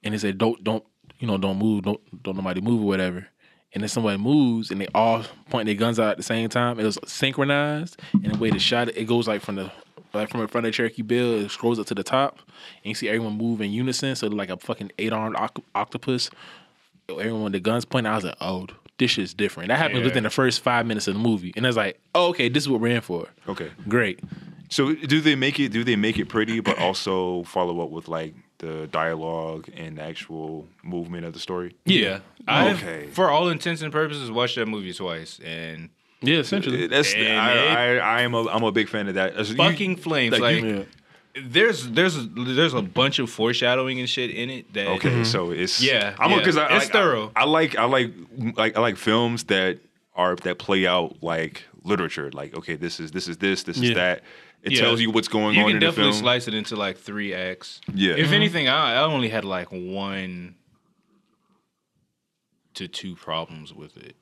And 0.02 0.14
he 0.14 0.18
said 0.18 0.38
don't 0.38 0.62
don't 0.62 0.84
you 1.18 1.26
know 1.26 1.38
don't 1.38 1.58
move. 1.58 1.84
Don't 1.84 2.22
don't 2.22 2.36
nobody 2.36 2.60
move 2.60 2.82
or 2.82 2.86
whatever. 2.86 3.28
And 3.74 3.82
then 3.82 3.88
somebody 3.88 4.16
moves 4.16 4.70
and 4.70 4.80
they 4.80 4.88
all 4.94 5.24
point 5.50 5.66
their 5.66 5.74
guns 5.74 6.00
out 6.00 6.12
at 6.12 6.16
the 6.16 6.22
same 6.22 6.48
time. 6.48 6.80
It 6.80 6.84
was 6.84 6.98
synchronized 7.06 8.00
and 8.12 8.34
the 8.34 8.38
way 8.38 8.50
the 8.50 8.58
shot 8.58 8.88
it. 8.88 9.04
Goes 9.04 9.28
like 9.28 9.42
from 9.42 9.56
the 9.56 9.70
like 10.14 10.30
from 10.30 10.40
in 10.40 10.48
front 10.48 10.66
of 10.66 10.72
Cherokee 10.72 11.02
Bill 11.02 11.44
it 11.44 11.50
scrolls 11.50 11.78
up 11.78 11.86
to 11.86 11.94
the 11.94 12.02
top 12.02 12.38
and 12.82 12.86
you 12.86 12.94
see 12.94 13.08
everyone 13.08 13.36
move 13.36 13.60
in 13.60 13.70
unison. 13.70 14.16
So 14.16 14.28
like 14.28 14.50
a 14.50 14.56
fucking 14.56 14.92
eight 14.98 15.12
armed 15.12 15.36
oc- 15.36 15.62
octopus 15.74 16.30
everyone 17.10 17.44
with 17.44 17.54
the 17.54 17.60
guns 17.60 17.86
pointing 17.86 18.12
I 18.12 18.16
was 18.16 18.24
like 18.24 18.36
oh 18.40 18.66
this 18.98 19.10
shit's 19.12 19.32
different 19.34 19.68
that 19.68 19.78
happens 19.78 20.00
Yeah. 20.00 20.04
within 20.06 20.24
the 20.24 20.30
first 20.30 20.60
five 20.62 20.86
minutes 20.86 21.06
of 21.08 21.14
the 21.14 21.20
movie 21.20 21.52
and 21.56 21.64
it's 21.66 21.76
like 21.76 21.98
oh 22.14 22.28
okay 22.30 22.48
this 22.48 22.64
is 22.64 22.68
what 22.68 22.80
we're 22.80 22.88
in 22.94 23.00
for 23.00 23.28
Okay. 23.48 23.70
great 23.88 24.20
So 24.70 24.94
do 24.94 25.20
they 25.22 25.34
make 25.34 25.58
it? 25.58 25.70
Do 25.72 25.82
they 25.82 25.96
make 25.96 26.18
it 26.18 26.28
pretty, 26.28 26.60
but 26.60 26.78
also 26.78 27.42
follow 27.44 27.80
up 27.80 27.88
with 27.90 28.06
like 28.06 28.34
the 28.58 28.86
dialogue 28.92 29.66
and 29.74 29.96
the 29.96 30.02
actual 30.02 30.66
movement 30.82 31.24
of 31.24 31.32
the 31.32 31.38
story? 31.38 31.74
Yeah. 31.86 32.18
I 32.46 32.72
Okay. 32.74 33.06
for 33.12 33.30
all 33.30 33.48
intents 33.48 33.80
and 33.80 33.90
purposes 33.90 34.30
watched 34.30 34.56
that 34.56 34.66
movie 34.66 34.92
twice 34.92 35.40
and 35.42 35.88
yeah 36.20 36.38
essentially 36.38 36.86
That's 36.86 37.14
And 37.14 37.38
I, 37.38 37.52
it- 37.54 38.00
I, 38.02 38.18
I 38.18 38.22
am 38.22 38.34
a 38.34 38.46
I'm 38.48 38.62
a 38.62 38.70
big 38.72 38.88
fan 38.90 39.08
of 39.08 39.14
that. 39.14 39.34
As 39.36 39.48
you- 39.50 39.56
fucking 39.56 39.96
flames 39.96 40.32
like, 40.32 40.42
like, 40.42 40.62
you- 40.62 40.76
yeah. 40.78 40.84
There's 41.44 41.88
there's 41.90 42.16
there's 42.28 42.74
a 42.74 42.82
bunch 42.82 43.18
of 43.18 43.30
foreshadowing 43.30 43.98
and 44.00 44.08
shit 44.08 44.30
in 44.30 44.50
it 44.50 44.72
that 44.74 44.88
Okay, 44.88 45.10
mm-hmm. 45.10 45.24
so 45.24 45.50
it's 45.50 45.80
Yeah, 45.80 46.14
I'm 46.18 46.30
yeah. 46.30 46.38
because 46.38 46.56
I, 46.56 46.76
It's 46.76 46.84
like, 46.86 46.92
thorough. 46.92 47.32
I, 47.34 47.42
I 47.42 47.44
like 47.44 47.76
I 47.76 47.84
like 47.84 48.12
like 48.56 48.76
I 48.76 48.80
like 48.80 48.96
films 48.96 49.44
that 49.44 49.78
are 50.14 50.36
that 50.36 50.58
play 50.58 50.86
out 50.86 51.22
like 51.22 51.64
literature. 51.84 52.30
Like 52.30 52.54
okay, 52.56 52.76
this 52.76 53.00
is 53.00 53.12
this 53.12 53.28
is 53.28 53.38
this 53.38 53.62
this 53.64 53.80
is 53.80 53.94
that. 53.94 54.22
It 54.62 54.72
Yeah. 54.72 54.80
tells 54.80 55.00
you 55.00 55.12
what's 55.12 55.28
going 55.28 55.54
you 55.54 55.62
on 55.62 55.68
can 55.68 55.76
in 55.76 55.80
the 55.80 55.86
definitely 55.86 56.12
film. 56.12 56.22
slice 56.22 56.48
it 56.48 56.54
into 56.54 56.74
like 56.74 56.98
three 56.98 57.32
acts. 57.32 57.80
Yeah. 57.94 58.14
If 58.14 58.26
mm-hmm. 58.26 58.34
anything, 58.34 58.68
I, 58.68 58.94
I 58.94 59.02
only 59.02 59.28
had 59.28 59.44
like 59.44 59.68
one 59.70 60.56
to 62.74 62.88
two 62.88 63.14
problems 63.14 63.72
with 63.72 63.96
it. 63.96 64.16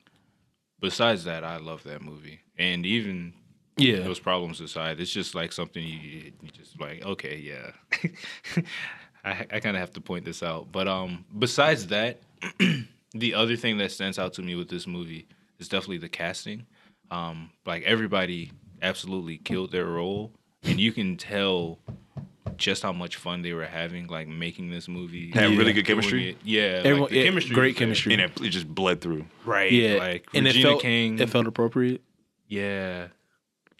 Besides 0.79 1.23
that, 1.23 1.43
I 1.43 1.57
love 1.57 1.83
that 1.83 2.03
movie, 2.03 2.41
and 2.55 2.85
even 2.85 3.33
yeah 3.77 3.99
those 3.99 4.19
problems 4.19 4.61
aside, 4.61 4.99
it's 4.99 5.11
just 5.11 5.35
like 5.35 5.51
something 5.51 5.83
you, 5.83 6.31
you 6.41 6.49
just 6.51 6.79
like. 6.79 7.05
Okay, 7.05 7.37
yeah, 7.37 7.71
I, 9.25 9.45
I 9.51 9.59
kind 9.59 9.75
of 9.75 9.81
have 9.81 9.91
to 9.93 10.01
point 10.01 10.25
this 10.25 10.43
out. 10.43 10.71
But 10.71 10.87
um, 10.87 11.25
besides 11.37 11.87
that, 11.87 12.19
the 13.13 13.33
other 13.33 13.55
thing 13.55 13.77
that 13.79 13.91
stands 13.91 14.17
out 14.19 14.33
to 14.33 14.41
me 14.41 14.55
with 14.55 14.69
this 14.69 14.87
movie 14.87 15.27
is 15.59 15.67
definitely 15.67 15.97
the 15.99 16.09
casting. 16.09 16.65
Um, 17.11 17.51
like 17.65 17.83
everybody 17.83 18.51
absolutely 18.81 19.37
killed 19.37 19.71
their 19.71 19.85
role, 19.85 20.31
and 20.63 20.79
you 20.79 20.91
can 20.91 21.17
tell 21.17 21.79
just 22.57 22.81
how 22.81 22.91
much 22.91 23.17
fun 23.17 23.41
they 23.43 23.53
were 23.53 23.65
having, 23.65 24.07
like 24.07 24.27
making 24.27 24.69
this 24.71 24.87
movie. 24.87 25.31
Had 25.31 25.51
really 25.57 25.73
good 25.73 25.85
chemistry? 25.85 26.29
it. 26.31 26.37
Yeah, 26.43 26.61
Everyone- 26.83 27.01
like 27.01 27.09
the 27.11 27.17
yeah, 27.17 27.23
chemistry, 27.25 27.55
great 27.55 27.75
chemistry. 27.75 28.13
and 28.13 28.21
it, 28.23 28.41
it 28.41 28.49
just 28.49 28.67
bled 28.67 29.01
through. 29.01 29.25
right? 29.45 29.71
yeah 29.71 29.95
like 29.97 30.27
and 30.33 30.45
Regina 30.45 30.67
it 30.67 30.69
felt 30.71 30.81
King. 30.81 31.19
it 31.19 31.29
felt 31.29 31.45
appropriate 31.47 32.01
yeah, 32.49 33.07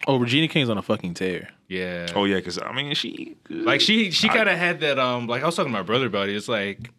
oh 0.06 0.18
Regina 0.18 0.48
King's 0.48 0.68
on 0.68 0.78
a 0.78 0.82
fucking 0.82 1.14
tear 1.14 1.48
yeah. 1.68 2.06
Oh 2.14 2.24
yeah, 2.24 2.36
because 2.36 2.58
I 2.58 2.72
mean 2.72 2.94
she 2.94 3.36
Like 3.50 3.80
she 3.80 4.10
she 4.10 4.28
kind 4.28 4.48
of 4.48 4.56
had 4.56 4.80
that 4.80 4.98
um 4.98 5.26
like 5.26 5.42
I 5.42 5.46
was 5.46 5.54
talking 5.54 5.70
to 5.70 5.78
my 5.78 5.82
brother 5.82 6.06
about 6.06 6.30
it. 6.30 6.36
It's 6.36 6.48
like 6.48 6.90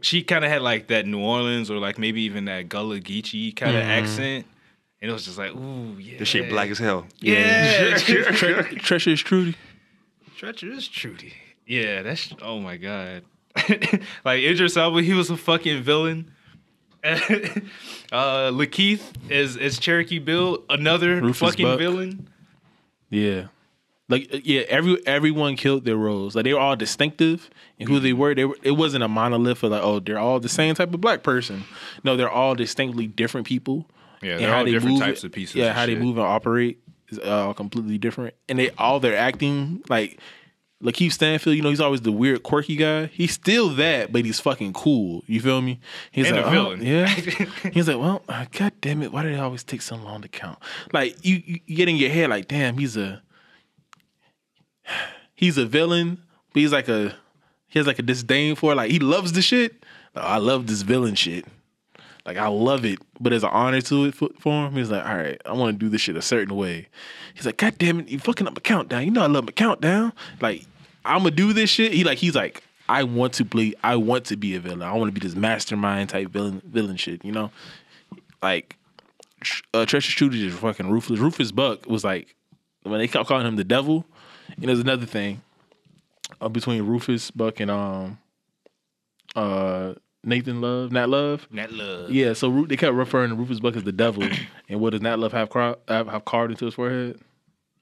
she 0.00 0.22
kind 0.22 0.44
of 0.44 0.50
had 0.50 0.62
like 0.62 0.88
that 0.88 1.06
New 1.06 1.20
Orleans 1.20 1.70
or 1.70 1.78
like 1.78 1.96
maybe 1.96 2.22
even 2.22 2.46
that 2.46 2.68
Gullah 2.68 3.00
Geechee 3.00 3.54
kind 3.54 3.76
of 3.76 3.82
accent, 3.82 4.46
and 5.00 5.10
it 5.10 5.14
was 5.14 5.24
just 5.24 5.38
like 5.38 5.54
ooh 5.54 5.96
yeah. 5.98 6.18
This 6.18 6.28
shit 6.28 6.50
black 6.50 6.70
as 6.70 6.78
hell. 6.78 7.06
Yeah, 7.20 7.96
Tre- 7.98 8.64
treacherous 8.78 9.20
Trudy 9.20 9.54
treacherous 10.36 10.88
Trudy. 10.88 11.32
Yeah, 11.64 12.02
that's 12.02 12.34
oh 12.42 12.58
my 12.58 12.76
god. 12.76 13.22
like 14.24 14.42
Idris 14.42 14.76
Elba, 14.76 15.02
he 15.02 15.12
was 15.12 15.30
a 15.30 15.36
fucking 15.36 15.84
villain. 15.84 16.32
uh 18.12 18.50
Lakeith 18.50 19.02
is 19.30 19.56
as 19.56 19.78
Cherokee 19.78 20.18
Bill, 20.18 20.62
another 20.70 21.20
Rufus 21.20 21.50
fucking 21.50 21.66
Buck. 21.66 21.78
villain. 21.78 22.28
Yeah. 23.10 23.46
Like 24.08 24.28
uh, 24.32 24.38
yeah, 24.42 24.62
every 24.68 25.04
everyone 25.06 25.56
killed 25.56 25.84
their 25.84 25.96
roles. 25.96 26.34
Like 26.34 26.44
they 26.44 26.52
were 26.54 26.60
all 26.60 26.76
distinctive 26.76 27.48
and 27.78 27.88
who 27.88 28.00
they 28.00 28.12
were. 28.12 28.34
They 28.34 28.44
were. 28.44 28.56
It 28.62 28.72
wasn't 28.72 29.02
a 29.04 29.08
monolith 29.08 29.62
of 29.62 29.70
like, 29.70 29.82
oh, 29.82 30.00
they're 30.00 30.18
all 30.18 30.40
the 30.40 30.48
same 30.48 30.74
type 30.74 30.92
of 30.92 31.00
black 31.00 31.22
person. 31.22 31.64
No, 32.02 32.16
they're 32.16 32.30
all 32.30 32.54
distinctly 32.54 33.06
different 33.06 33.46
people. 33.46 33.88
Yeah, 34.22 34.36
they're 34.38 34.54
all 34.54 34.64
they 34.64 34.72
different 34.72 34.94
move- 34.96 35.02
types 35.06 35.24
of 35.24 35.32
pieces. 35.32 35.56
Yeah, 35.56 35.72
how 35.72 35.86
they 35.86 35.94
move 35.94 36.18
and 36.18 36.26
operate 36.26 36.78
is 37.08 37.18
uh, 37.18 37.52
completely 37.54 37.96
different. 37.98 38.34
And 38.48 38.58
they 38.58 38.70
all 38.70 39.00
their 39.00 39.16
acting 39.16 39.82
like 39.88 40.18
Lakeith 40.84 41.12
Stanfield, 41.12 41.56
you 41.56 41.62
know, 41.62 41.70
he's 41.70 41.80
always 41.80 42.02
the 42.02 42.12
weird, 42.12 42.42
quirky 42.42 42.76
guy. 42.76 43.06
He's 43.06 43.32
still 43.32 43.70
that, 43.70 44.12
but 44.12 44.24
he's 44.24 44.38
fucking 44.38 44.74
cool. 44.74 45.24
You 45.26 45.40
feel 45.40 45.62
me? 45.62 45.80
He's 46.12 46.26
And 46.28 46.36
like, 46.36 46.46
a 46.46 46.58
oh, 46.58 46.74
yeah. 46.74 47.06
he's 47.72 47.88
like, 47.88 47.98
well, 47.98 48.22
uh, 48.28 48.44
god 48.52 48.72
damn 48.82 49.02
it, 49.02 49.10
why 49.10 49.22
did 49.22 49.32
it 49.32 49.40
always 49.40 49.64
take 49.64 49.80
so 49.80 49.96
long 49.96 50.20
to 50.22 50.28
count? 50.28 50.58
Like 50.92 51.16
you, 51.24 51.42
you 51.44 51.76
get 51.76 51.88
in 51.88 51.96
your 51.96 52.10
head, 52.10 52.28
like, 52.28 52.48
damn, 52.48 52.76
he's 52.76 52.96
a 52.98 53.22
he's 55.34 55.56
a 55.58 55.64
villain, 55.66 56.18
but 56.52 56.60
he's 56.60 56.72
like 56.72 56.88
a 56.88 57.14
he 57.68 57.78
has 57.78 57.86
like 57.86 57.98
a 57.98 58.02
disdain 58.02 58.54
for 58.54 58.72
it. 58.72 58.76
like 58.76 58.90
he 58.90 58.98
loves 58.98 59.32
the 59.32 59.42
shit. 59.42 59.84
Like, 60.14 60.24
I 60.24 60.36
love 60.36 60.66
this 60.66 60.82
villain 60.82 61.14
shit. 61.14 61.46
Like 62.26 62.36
I 62.36 62.48
love 62.48 62.84
it, 62.84 62.98
but 63.20 63.30
there's 63.30 63.42
an 63.44 63.50
honor 63.52 63.80
to 63.82 64.04
it 64.06 64.14
for, 64.14 64.28
for 64.38 64.66
him. 64.66 64.74
He's 64.74 64.90
like, 64.90 65.04
all 65.04 65.16
right, 65.16 65.40
I 65.44 65.52
want 65.52 65.78
to 65.78 65.84
do 65.84 65.90
this 65.90 66.00
shit 66.02 66.16
a 66.16 66.22
certain 66.22 66.54
way. 66.56 66.88
He's 67.34 67.44
like, 67.46 67.56
God 67.58 67.76
damn 67.78 68.00
it, 68.00 68.08
you 68.08 68.18
fucking 68.18 68.46
up 68.46 68.56
a 68.56 68.60
countdown. 68.60 69.04
You 69.04 69.10
know 69.10 69.22
I 69.22 69.26
love 69.26 69.44
my 69.44 69.52
countdown. 69.52 70.12
Like 70.40 70.64
I'm 71.04 71.18
gonna 71.18 71.30
do 71.30 71.52
this 71.52 71.70
shit. 71.70 71.92
He 71.92 72.04
like 72.04 72.18
he's 72.18 72.34
like, 72.34 72.62
I 72.88 73.02
want 73.04 73.34
to 73.34 73.44
play. 73.44 73.74
I 73.82 73.96
want 73.96 74.26
to 74.26 74.36
be 74.36 74.54
a 74.54 74.60
villain. 74.60 74.82
I 74.82 74.92
want 74.94 75.14
to 75.14 75.20
be 75.20 75.26
this 75.26 75.36
mastermind 75.36 76.10
type 76.10 76.28
villain 76.28 76.62
villain 76.64 76.96
shit. 76.96 77.24
You 77.24 77.32
know, 77.32 77.50
like 78.42 78.76
uh, 79.72 79.86
Treasure 79.86 80.10
Shooter 80.10 80.36
is 80.36 80.54
fucking 80.54 80.90
ruthless. 80.90 81.20
Rufus 81.20 81.52
Buck 81.52 81.86
was 81.86 82.04
like 82.04 82.34
when 82.82 82.98
they 82.98 83.08
kept 83.08 83.28
calling 83.28 83.46
him 83.46 83.56
the 83.56 83.64
devil. 83.64 84.04
And 84.56 84.68
there's 84.68 84.80
another 84.80 85.06
thing 85.06 85.40
uh, 86.40 86.48
between 86.48 86.82
Rufus 86.82 87.30
Buck 87.30 87.60
and 87.60 87.70
um 87.70 88.18
uh 89.34 89.94
Nathan 90.22 90.60
Love, 90.60 90.92
Nat 90.92 91.08
Love. 91.08 91.46
Nat 91.50 91.72
Love. 91.72 92.10
Yeah, 92.10 92.32
so 92.32 92.48
Ru- 92.48 92.66
they 92.66 92.76
kept 92.76 92.94
referring 92.94 93.30
to 93.30 93.36
Rufus 93.36 93.60
Buck 93.60 93.76
as 93.76 93.84
the 93.84 93.92
devil, 93.92 94.22
and 94.68 94.80
what 94.80 94.90
does 94.90 95.02
Nat 95.02 95.18
Love 95.18 95.32
have, 95.32 95.52
have 95.52 96.08
have 96.08 96.24
carved 96.24 96.52
into 96.52 96.64
his 96.64 96.74
forehead? 96.74 97.20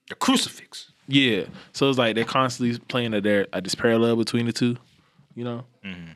The 0.09 0.15
crucifix. 0.17 0.93
Yeah, 1.09 1.45
so 1.73 1.89
it's 1.89 1.99
like 1.99 2.15
they're 2.15 2.25
constantly 2.25 2.79
playing 2.89 3.15
at 3.15 3.23
their 3.23 3.47
at 3.53 3.65
this 3.65 3.75
parallel 3.75 4.17
between 4.17 4.47
the 4.47 4.53
two, 4.53 4.77
you 5.35 5.45
know. 5.45 5.65
Mm-hmm. 5.85 6.13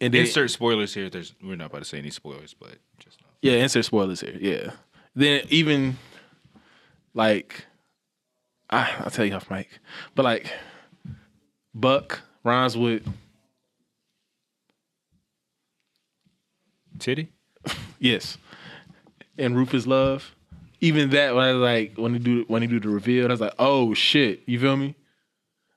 And 0.00 0.14
then 0.14 0.20
Insert 0.20 0.50
spoilers 0.50 0.94
here. 0.94 1.10
There's 1.10 1.34
we're 1.42 1.56
not 1.56 1.66
about 1.66 1.78
to 1.78 1.84
say 1.84 1.98
any 1.98 2.10
spoilers, 2.10 2.54
but 2.54 2.76
just 2.98 3.20
know. 3.20 3.26
yeah, 3.42 3.54
insert 3.54 3.84
spoilers 3.84 4.20
here. 4.20 4.36
Yeah, 4.40 4.70
then 5.14 5.42
even 5.48 5.98
like 7.14 7.64
I, 8.70 8.94
I'll 9.00 9.10
tell 9.10 9.24
you 9.24 9.34
off 9.34 9.50
mic, 9.50 9.68
but 10.14 10.24
like 10.24 10.52
Buck 11.74 12.20
rhymes 12.44 12.76
with 12.76 13.06
titty. 16.98 17.32
Yes. 18.00 18.38
And 19.36 19.56
Rufus 19.56 19.84
Love. 19.84 20.36
Even 20.80 21.10
that 21.10 21.34
when 21.34 21.44
I 21.44 21.52
was 21.52 21.60
like 21.60 21.96
when 21.96 22.12
he 22.12 22.18
do 22.18 22.44
when 22.48 22.62
he 22.62 22.68
do 22.68 22.78
the 22.80 22.88
reveal, 22.88 23.26
I 23.26 23.30
was 23.30 23.40
like, 23.40 23.54
oh 23.58 23.94
shit. 23.94 24.42
You 24.46 24.60
feel 24.60 24.76
me? 24.76 24.94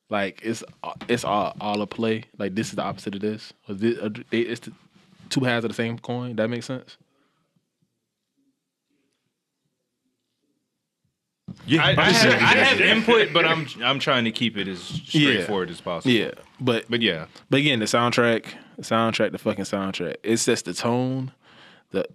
Like 0.10 0.42
it's 0.44 0.64
it's 1.08 1.24
all 1.24 1.56
all 1.60 1.82
a 1.82 1.88
play. 1.88 2.26
Like 2.38 2.56
this 2.56 2.70
is 2.70 2.76
the 2.76 2.84
opposite 2.84 3.16
of 3.16 3.22
this. 3.22 3.54
Or 3.68 3.76
this 3.76 3.98
or 3.98 4.10
they, 4.10 4.42
it's 4.42 4.62
the 4.62 4.74
two 5.30 5.42
halves 5.42 5.66
of 5.66 5.72
the 5.72 5.76
same 5.76 5.98
coin. 5.98 6.36
That 6.36 6.50
makes 6.50 6.66
sense. 6.66 6.98
Yeah, 11.66 11.84
I, 11.84 11.90
I, 11.92 12.12
have, 12.12 12.34
I 12.34 12.56
have 12.64 12.82
input, 12.82 13.34
but 13.34 13.46
I'm 13.46 13.68
I'm 13.84 14.00
trying 14.00 14.26
to 14.26 14.32
keep 14.32 14.58
it 14.58 14.68
as 14.68 14.80
straightforward 14.82 15.70
as 15.70 15.82
possible. 15.82 16.12
Yeah, 16.12 16.32
but 16.60 16.86
But 16.90 17.02
yeah, 17.02 17.26
but 17.50 17.60
again, 17.60 17.80
the 17.80 17.86
soundtrack, 17.86 18.46
the 18.78 18.84
soundtrack, 18.84 19.32
the 19.32 19.38
fucking 19.38 19.66
soundtrack. 19.66 20.16
It 20.24 20.38
sets 20.38 20.62
the 20.62 20.74
tone. 20.74 21.32
The 21.92 22.06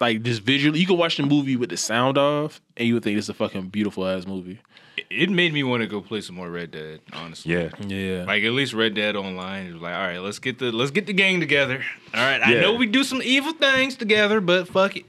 like 0.00 0.22
just 0.22 0.42
visually, 0.42 0.78
you 0.80 0.86
can 0.86 0.96
watch 0.96 1.16
the 1.16 1.24
movie 1.24 1.56
with 1.56 1.70
the 1.70 1.76
sound 1.76 2.16
off, 2.18 2.60
and 2.76 2.86
you 2.88 2.94
would 2.94 3.02
think 3.02 3.18
it's 3.18 3.28
a 3.28 3.34
fucking 3.34 3.68
beautiful 3.68 4.06
ass 4.06 4.26
movie. 4.26 4.60
it, 4.96 5.06
it 5.10 5.30
made 5.30 5.52
me 5.52 5.64
want 5.64 5.82
to 5.82 5.88
go 5.88 6.00
play 6.00 6.20
some 6.20 6.36
more 6.36 6.48
Red 6.48 6.70
Dead. 6.70 7.00
Honestly, 7.12 7.52
yeah. 7.52 7.70
Yeah, 7.84 8.24
Like 8.24 8.44
at 8.44 8.52
least 8.52 8.74
Red 8.74 8.94
Dead 8.94 9.16
Online. 9.16 9.66
It 9.66 9.72
was 9.72 9.82
like, 9.82 9.94
all 9.94 10.06
right, 10.06 10.18
let's 10.18 10.38
get 10.38 10.58
the 10.60 10.70
let's 10.70 10.92
get 10.92 11.06
the 11.06 11.12
gang 11.12 11.40
together. 11.40 11.82
All 12.14 12.20
right, 12.20 12.40
I 12.44 12.54
know 12.60 12.74
we 12.74 12.86
do 12.86 13.02
some 13.02 13.20
evil 13.22 13.52
things 13.54 13.96
together, 13.96 14.40
but 14.40 14.68
fuck 14.68 14.96
it, 14.96 15.04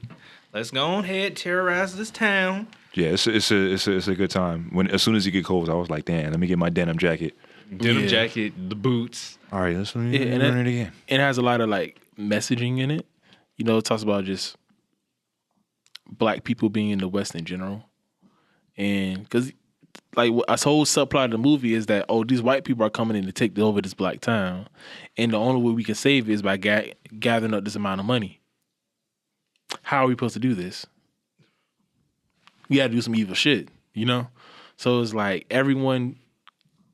let's 0.52 0.72
go 0.72 0.84
on 0.84 1.04
ahead 1.04 1.36
terrorize 1.36 1.96
this 1.96 2.10
town. 2.10 2.66
Yeah, 2.94 3.08
it's 3.10 3.26
a, 3.28 3.36
it's 3.36 3.50
a 3.52 3.72
it's 3.74 3.86
a 3.86 3.92
it's 3.96 4.08
a 4.08 4.14
good 4.16 4.30
time. 4.30 4.70
When 4.72 4.88
as 4.90 5.02
soon 5.04 5.14
as 5.14 5.24
you 5.24 5.30
get 5.30 5.44
cold, 5.44 5.70
I 5.70 5.74
was 5.74 5.88
like, 5.90 6.04
damn, 6.06 6.30
let 6.32 6.40
me 6.40 6.48
get 6.48 6.58
my 6.58 6.70
denim 6.70 6.98
jacket. 6.98 7.36
Denim 7.76 8.02
Yeah. 8.02 8.08
jacket, 8.08 8.54
the 8.70 8.74
boots. 8.74 9.38
All 9.52 9.60
right, 9.60 9.76
let's 9.76 9.94
let 9.94 10.04
Yeah, 10.06 10.18
me 10.18 10.28
and 10.32 10.42
run 10.42 10.58
it- 10.58 10.66
it 10.66 10.70
again. 10.70 10.92
it 11.06 11.20
has 11.20 11.38
a 11.38 11.42
lot 11.42 11.60
of 11.60 11.68
like 11.68 12.00
messaging 12.18 12.80
in 12.80 12.90
it. 12.90 13.06
You 13.56 13.64
know, 13.64 13.78
it 13.78 13.84
talks 13.84 14.02
about 14.02 14.24
just 14.24 14.56
black 16.08 16.44
people 16.44 16.68
being 16.68 16.90
in 16.90 16.98
the 16.98 17.08
West 17.08 17.34
in 17.34 17.44
general, 17.44 17.84
and 18.76 19.22
because 19.22 19.52
like 20.14 20.32
a 20.48 20.58
whole 20.58 20.84
subplot 20.84 21.26
of 21.26 21.30
the 21.32 21.38
movie 21.38 21.74
is 21.74 21.86
that 21.86 22.06
oh 22.08 22.24
these 22.24 22.42
white 22.42 22.64
people 22.64 22.84
are 22.84 22.90
coming 22.90 23.16
in 23.16 23.26
to 23.26 23.32
take 23.32 23.58
over 23.58 23.80
this 23.80 23.94
black 23.94 24.20
town, 24.20 24.68
and 25.16 25.32
the 25.32 25.38
only 25.38 25.60
way 25.62 25.72
we 25.72 25.84
can 25.84 25.94
save 25.94 26.28
it 26.28 26.32
is 26.32 26.42
by 26.42 26.56
ga- 26.56 26.94
gathering 27.18 27.54
up 27.54 27.64
this 27.64 27.76
amount 27.76 28.00
of 28.00 28.06
money. 28.06 28.40
How 29.82 30.04
are 30.04 30.08
we 30.08 30.12
supposed 30.14 30.34
to 30.34 30.40
do 30.40 30.54
this? 30.54 30.86
We 32.68 32.76
got 32.76 32.88
to 32.88 32.92
do 32.92 33.00
some 33.00 33.14
evil 33.14 33.34
shit, 33.34 33.68
you 33.94 34.06
know. 34.06 34.28
So 34.76 35.00
it's 35.00 35.14
like 35.14 35.46
everyone, 35.50 36.16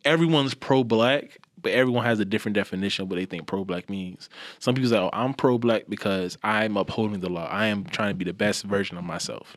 everyone's 0.05 0.55
pro 0.55 0.85
black, 0.85 1.39
but 1.63 1.73
everyone 1.73 2.05
has 2.05 2.21
a 2.21 2.25
different 2.25 2.55
definition 2.55 3.05
of 3.05 3.11
what 3.11 3.17
they 3.17 3.25
think 3.25 3.47
pro 3.47 3.65
black 3.65 3.89
means. 3.89 4.29
Some 4.59 4.75
people 4.75 4.91
say, 4.91 4.99
"Oh, 4.99 5.11
I'm 5.13 5.35
pro 5.35 5.59
black 5.59 5.85
because 5.89 6.37
I'm 6.43 6.77
upholding 6.77 7.21
the 7.21 7.29
law. 7.29 7.47
I 7.47 7.67
am 7.67 7.85
trying 7.85 8.11
to 8.11 8.15
be 8.15 8.25
the 8.25 8.33
best 8.33 8.65
version 8.65 8.99
of 8.99 9.05
myself." 9.05 9.57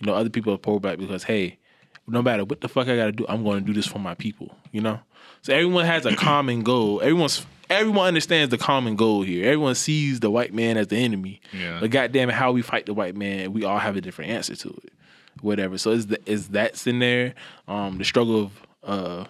You 0.00 0.06
know, 0.06 0.14
other 0.14 0.30
people 0.30 0.52
are 0.54 0.58
pro 0.58 0.78
black 0.78 0.98
because, 0.98 1.24
hey, 1.24 1.58
no 2.06 2.22
matter 2.22 2.44
what 2.44 2.60
the 2.60 2.68
fuck 2.68 2.88
I 2.88 2.96
got 2.96 3.06
to 3.06 3.12
do, 3.12 3.26
I'm 3.28 3.42
going 3.42 3.60
to 3.60 3.66
do 3.66 3.72
this 3.72 3.86
for 3.86 3.98
my 3.98 4.14
people. 4.14 4.54
You 4.72 4.80
know, 4.80 5.00
so 5.42 5.52
everyone 5.52 5.86
has 5.86 6.06
a 6.06 6.14
common 6.16 6.62
goal. 6.62 7.00
Everyone's 7.00 7.44
everyone 7.68 8.08
understands 8.08 8.50
the 8.50 8.58
common 8.58 8.96
goal 8.96 9.22
here. 9.22 9.44
Everyone 9.46 9.74
sees 9.74 10.20
the 10.20 10.30
white 10.30 10.54
man 10.54 10.76
as 10.76 10.88
the 10.88 10.96
enemy. 10.96 11.40
Yeah. 11.52 11.78
But 11.80 11.90
goddamn 11.90 12.30
it, 12.30 12.34
how 12.34 12.52
we 12.52 12.62
fight 12.62 12.86
the 12.86 12.94
white 12.94 13.16
man, 13.16 13.52
we 13.52 13.64
all 13.64 13.78
have 13.78 13.96
a 13.96 14.00
different 14.00 14.30
answer 14.30 14.54
to 14.56 14.68
it. 14.84 14.92
Whatever. 15.40 15.78
So 15.78 15.90
is 15.90 16.06
the, 16.06 16.18
is 16.26 16.48
that's 16.48 16.86
in 16.86 16.98
there? 16.98 17.34
Um, 17.68 17.98
the 17.98 18.04
struggle 18.04 18.44
of 18.44 18.62
uh 18.84 19.24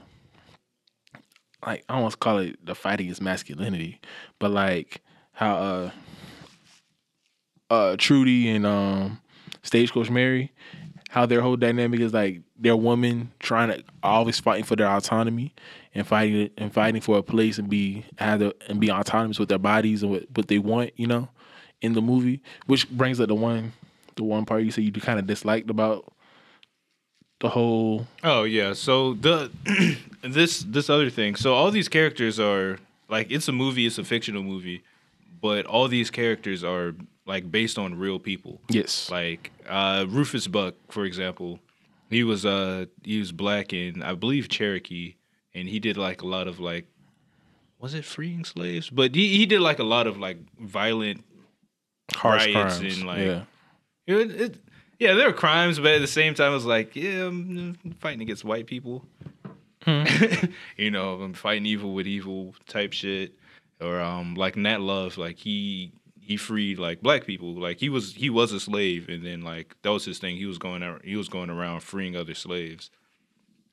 like 1.66 1.84
I 1.88 2.08
to 2.08 2.16
call 2.16 2.38
it 2.38 2.64
the 2.64 2.74
fight 2.74 3.00
against 3.00 3.20
masculinity, 3.20 4.00
but 4.38 4.50
like 4.50 5.02
how 5.32 5.56
uh 5.56 5.90
uh 7.70 7.96
Trudy 7.98 8.48
and 8.48 8.64
um 8.64 9.20
Stagecoach 9.62 10.10
Mary, 10.10 10.52
how 11.10 11.26
their 11.26 11.40
whole 11.40 11.56
dynamic 11.56 12.00
is 12.00 12.14
like 12.14 12.42
their 12.58 12.76
woman 12.76 13.32
trying 13.40 13.68
to 13.68 13.84
always 14.02 14.38
fighting 14.38 14.64
for 14.64 14.76
their 14.76 14.88
autonomy 14.88 15.54
and 15.94 16.06
fighting 16.06 16.50
and 16.56 16.72
fighting 16.72 17.00
for 17.00 17.18
a 17.18 17.22
place 17.22 17.58
and 17.58 17.68
be 17.68 18.04
have 18.18 18.52
and 18.68 18.80
be 18.80 18.90
autonomous 18.90 19.38
with 19.38 19.48
their 19.48 19.58
bodies 19.58 20.02
and 20.02 20.12
what, 20.12 20.24
what 20.34 20.48
they 20.48 20.58
want, 20.58 20.92
you 20.96 21.06
know, 21.06 21.28
in 21.80 21.94
the 21.94 22.02
movie. 22.02 22.40
Which 22.66 22.88
brings 22.90 23.20
up 23.20 23.28
the 23.28 23.34
one 23.34 23.72
the 24.14 24.24
one 24.24 24.44
part 24.44 24.62
you 24.62 24.70
said 24.70 24.84
you 24.84 24.92
kind 24.92 25.18
of 25.18 25.26
disliked 25.26 25.68
about 25.68 26.12
the 27.40 27.48
whole 27.48 28.06
Oh 28.22 28.44
yeah. 28.44 28.72
So 28.72 29.14
the 29.14 29.50
this 30.22 30.60
this 30.60 30.88
other 30.90 31.10
thing. 31.10 31.36
So 31.36 31.54
all 31.54 31.70
these 31.70 31.88
characters 31.88 32.40
are 32.40 32.78
like 33.08 33.30
it's 33.30 33.48
a 33.48 33.52
movie, 33.52 33.86
it's 33.86 33.98
a 33.98 34.04
fictional 34.04 34.42
movie, 34.42 34.82
but 35.40 35.66
all 35.66 35.88
these 35.88 36.10
characters 36.10 36.64
are 36.64 36.94
like 37.26 37.50
based 37.50 37.78
on 37.78 37.98
real 37.98 38.18
people. 38.18 38.60
yes 38.68 39.10
Like 39.10 39.52
uh 39.68 40.06
Rufus 40.08 40.46
Buck, 40.46 40.74
for 40.88 41.04
example, 41.04 41.60
he 42.10 42.24
was 42.24 42.46
uh 42.46 42.86
he 43.02 43.18
was 43.18 43.32
black 43.32 43.72
and 43.72 44.02
I 44.02 44.14
believe 44.14 44.48
Cherokee 44.48 45.14
and 45.54 45.68
he 45.68 45.78
did 45.78 45.96
like 45.96 46.22
a 46.22 46.26
lot 46.26 46.48
of 46.48 46.60
like 46.60 46.86
was 47.78 47.94
it 47.94 48.04
freeing 48.04 48.44
slaves? 48.44 48.88
But 48.88 49.14
he, 49.14 49.36
he 49.36 49.46
did 49.46 49.60
like 49.60 49.78
a 49.78 49.84
lot 49.84 50.06
of 50.06 50.18
like 50.18 50.38
violent 50.58 51.24
harsh 52.12 52.46
riots 52.46 52.78
crimes. 52.78 52.98
and, 52.98 53.06
like, 53.06 53.18
yeah. 53.18 53.42
it, 54.06 54.40
it, 54.40 54.56
yeah, 54.98 55.14
there 55.14 55.26
were 55.26 55.34
crimes, 55.34 55.78
but 55.78 55.92
at 55.92 56.00
the 56.00 56.06
same 56.06 56.34
time, 56.34 56.52
it 56.52 56.54
was 56.54 56.64
like, 56.64 56.96
yeah, 56.96 57.26
I'm 57.26 57.76
fighting 58.00 58.22
against 58.22 58.44
white 58.44 58.66
people. 58.66 59.04
you 60.76 60.90
know, 60.90 61.20
I'm 61.20 61.34
fighting 61.34 61.66
evil 61.66 61.94
with 61.94 62.06
evil 62.06 62.54
type 62.66 62.92
shit, 62.92 63.34
or 63.80 64.00
um, 64.00 64.34
like 64.34 64.56
Nat 64.56 64.80
Love, 64.80 65.16
like 65.16 65.38
he 65.38 65.92
he 66.20 66.36
freed 66.36 66.78
like 66.78 67.02
black 67.02 67.24
people, 67.24 67.54
like 67.54 67.78
he 67.78 67.88
was 67.88 68.14
he 68.14 68.28
was 68.28 68.52
a 68.52 68.58
slave, 68.58 69.08
and 69.08 69.24
then 69.24 69.42
like 69.42 69.76
that 69.82 69.90
was 69.90 70.04
his 70.04 70.18
thing. 70.18 70.36
He 70.36 70.46
was 70.46 70.58
going 70.58 70.82
out, 70.82 71.04
he 71.04 71.14
was 71.14 71.28
going 71.28 71.50
around 71.50 71.80
freeing 71.80 72.16
other 72.16 72.34
slaves, 72.34 72.90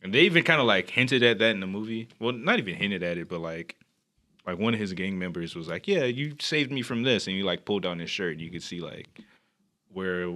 And 0.03 0.13
they 0.13 0.21
even 0.21 0.43
kind 0.43 0.61
of 0.61 0.67
like 0.67 0.89
hinted 0.89 1.23
at 1.23 1.39
that 1.39 1.51
in 1.51 1.61
the 1.61 1.67
movie. 1.67 2.09
Well, 2.19 2.33
not 2.33 2.59
even 2.59 2.75
hinted 2.75 3.01
at 3.01 3.17
it, 3.17 3.27
but 3.27 3.39
like, 3.39 3.75
like 4.45 4.59
one 4.59 4.75
of 4.75 4.79
his 4.79 4.93
gang 4.93 5.17
members 5.17 5.55
was 5.55 5.67
like, 5.67 5.87
"Yeah, 5.87 6.03
you 6.03 6.35
saved 6.39 6.71
me 6.71 6.83
from 6.83 7.01
this," 7.01 7.25
and 7.25 7.35
you 7.35 7.43
like 7.43 7.65
pulled 7.65 7.81
down 7.81 7.97
his 7.97 8.11
shirt, 8.11 8.33
and 8.33 8.41
you 8.41 8.51
could 8.51 8.63
see 8.63 8.81
like 8.81 9.07
where 9.91 10.29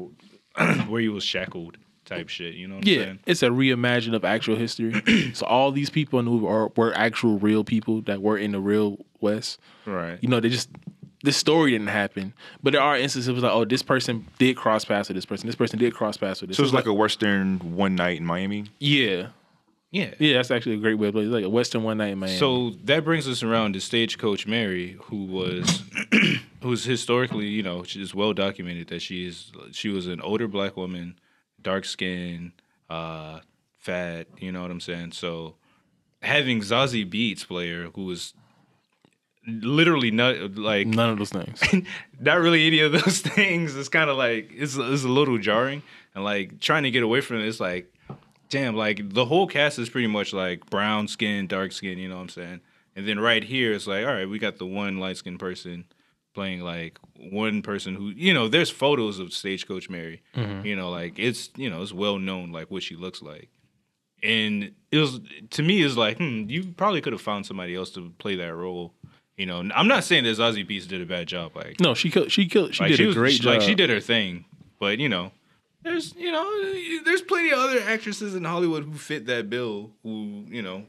where 0.88 1.02
he 1.02 1.10
was 1.10 1.24
shackled, 1.24 1.78
type 2.06 2.30
shit. 2.30 2.56
You 2.56 2.67
know 2.67 2.76
what 2.76 2.88
I'm 2.88 2.93
Yeah, 2.93 3.04
saying? 3.04 3.20
it's 3.26 3.43
a 3.43 3.50
reimagining 3.50 4.15
of 4.15 4.26
actual 4.26 4.56
history. 4.56 5.32
so 5.34 5.46
all 5.46 5.72
these 5.72 5.89
people 5.89 6.20
in 6.20 6.26
the 6.26 6.32
movie 6.32 6.48
are 6.48 6.70
were 6.76 6.93
actual 6.96 7.38
real 7.39 7.63
people 7.63 8.02
that 8.04 8.22
were 8.22 8.38
in 8.38 8.52
the 8.52 8.60
real 8.60 8.98
West. 9.20 9.60
Right. 9.86 10.17
You 10.22 10.30
know, 10.30 10.39
they 10.39 10.50
just 10.50 10.70
this 11.24 11.36
story 11.36 11.72
didn't 11.72 11.88
happen, 11.88 12.34
but 12.62 12.74
there 12.74 12.82
are 12.82 12.96
instances 12.98 13.41
like, 13.41 13.52
oh, 13.52 13.65
this 13.65 13.82
person 13.82 14.28
did 14.38 14.56
cross 14.56 14.86
paths 14.86 15.10
with 15.10 15.15
this 15.15 15.26
person. 15.26 15.48
This 15.48 15.56
person 15.56 15.80
did 15.80 15.93
cross 15.96 16.15
paths 16.15 16.41
with 16.41 16.50
this. 16.50 16.58
So 16.58 16.63
it's 16.63 16.74
like 16.74 16.86
a 16.86 16.93
Western 16.93 17.58
one 17.76 17.96
night 17.96 18.17
in 18.17 18.26
Miami. 18.26 18.65
yeah, 18.80 19.30
Yeah. 19.91 20.13
yeah. 20.20 20.34
That's 20.34 20.52
actually 20.52 20.76
a 20.76 20.80
great 20.80 20.93
way 20.93 21.08
to 21.08 21.12
play. 21.12 21.24
It's 21.24 21.32
like 21.32 21.43
a 21.43 21.50
Western 21.50 21.82
one 21.84 21.98
night 21.98 22.10
in 22.10 22.20
Miami. 22.20 22.38
So 22.38 22.70
that 22.84 23.04
brings 23.04 23.28
us 23.28 23.41
around 23.41 23.74
to 23.74 23.82
Stagecoach 23.82 24.46
Mary, 24.46 24.96
who 25.06 25.26
was 25.26 25.82
who's 26.62 26.86
historically, 26.86 27.48
you 27.48 27.63
know, 27.63 27.84
she's 27.84 28.15
well 28.15 28.34
documented 28.34 28.88
that 28.88 29.02
she 29.02 29.28
is 29.28 29.52
she 29.72 29.89
was 29.89 30.08
an 30.08 30.22
older 30.22 30.48
black 30.48 30.78
woman, 30.78 31.20
dark 31.62 31.86
skin, 31.86 32.54
uh, 32.89 33.39
fat, 33.78 34.28
you 34.39 34.52
know 34.52 34.62
what 34.62 34.72
I'm 34.72 34.80
saying? 34.80 35.12
So 35.12 35.56
having 36.22 36.62
Zazie 36.62 37.10
Beetz 37.10 37.48
player 37.48 37.89
who 37.93 38.06
was 38.06 38.34
literally 39.48 40.12
not 40.12 40.56
like 40.56 40.88
none 40.88 41.10
of 41.10 41.17
those 41.17 41.30
things. 41.30 41.62
not 42.20 42.39
really 42.39 42.67
any 42.67 42.80
of 42.80 42.91
those 42.91 43.20
things. 43.22 43.76
It's 43.76 43.89
kind 43.89 44.10
of 44.10 44.17
like 44.17 44.52
it's 44.54 44.76
it's 44.76 45.04
a 45.04 45.10
little 45.10 45.38
jarring, 45.38 45.84
and 46.15 46.24
like 46.24 46.60
trying 46.60 46.84
to 46.84 46.91
get 46.91 47.04
away 47.04 47.22
from 47.22 47.38
it. 47.38 47.48
It's 47.48 47.60
like, 47.60 47.93
damn, 48.50 48.76
like 48.76 49.13
the 49.13 49.26
whole 49.26 49.48
cast 49.48 49.80
is 49.80 49.89
pretty 49.89 50.08
much 50.08 50.34
like 50.34 50.70
brown 50.70 51.08
skin, 51.08 51.48
dark 51.48 51.72
skin. 51.72 51.98
You 51.98 52.10
know 52.10 52.15
what 52.15 52.24
I'm 52.24 52.30
saying? 52.30 52.62
And 52.96 53.08
then 53.08 53.20
right 53.20 53.43
here, 53.43 53.74
it's 53.74 53.86
like, 53.86 54.06
all 54.06 54.13
right, 54.13 54.28
we 54.28 54.39
got 54.39 54.58
the 54.58 54.65
one 54.65 54.98
light 54.98 55.17
skinned 55.17 55.39
person 55.39 55.86
playing 56.38 56.62
like 56.62 57.00
one 57.32 57.62
person 57.63 57.95
who 57.95 58.10
you 58.10 58.34
know. 58.34 58.47
There's 58.47 58.69
photos 58.69 59.17
of 59.19 59.34
Stagecoach 59.34 59.89
Mary. 59.89 60.21
You 60.63 60.76
know, 60.76 60.89
like 60.91 61.17
it's 61.17 61.50
you 61.56 61.69
know 61.69 61.82
it's 61.82 61.91
well 61.93 62.19
known 62.19 62.52
like 62.52 62.69
what 62.71 62.84
she 62.84 62.95
looks 62.95 63.21
like. 63.21 63.50
And 64.23 64.71
it 64.91 64.97
was 65.00 65.19
to 65.52 65.63
me, 65.63 65.82
it's 65.84 65.95
like, 65.97 66.17
hmm, 66.17 66.43
you 66.47 66.73
probably 66.78 67.02
could 67.02 67.13
have 67.13 67.21
found 67.21 67.45
somebody 67.45 67.76
else 67.76 67.89
to 67.91 68.12
play 68.19 68.36
that 68.36 68.54
role. 68.56 68.93
You 69.36 69.45
know, 69.45 69.60
I'm 69.76 69.88
not 69.88 70.04
saying 70.04 70.23
that 70.23 70.38
Zazie 70.38 70.67
Beetz 70.67 70.88
did 70.88 71.02
a 71.02 71.06
bad 71.06 71.28
job. 71.28 71.56
Like, 71.56 71.80
no, 71.80 71.93
she 71.93 72.10
killed. 72.10 72.32
She 72.32 72.47
killed. 72.47 72.73
She 72.76 72.84
like 72.84 72.89
did 72.91 72.97
she 72.97 73.04
a 73.04 73.08
was, 73.08 73.15
great 73.15 73.34
she- 73.34 73.39
job. 73.39 73.54
Like 73.54 73.62
she 73.62 73.76
did 73.76 73.89
her 73.89 74.00
thing, 74.00 74.45
but 74.80 74.97
you 75.00 75.10
know, 75.10 75.32
there's 75.84 76.13
you 76.15 76.32
know, 76.32 76.45
there's 77.04 77.21
plenty 77.23 77.50
of 77.52 77.60
other 77.60 77.80
actresses 77.82 78.34
in 78.36 78.43
Hollywood 78.43 78.84
who 78.86 78.93
fit 78.93 79.26
that 79.28 79.50
bill. 79.50 79.91
Who 80.04 80.45
you 80.50 80.62
know, 80.62 80.86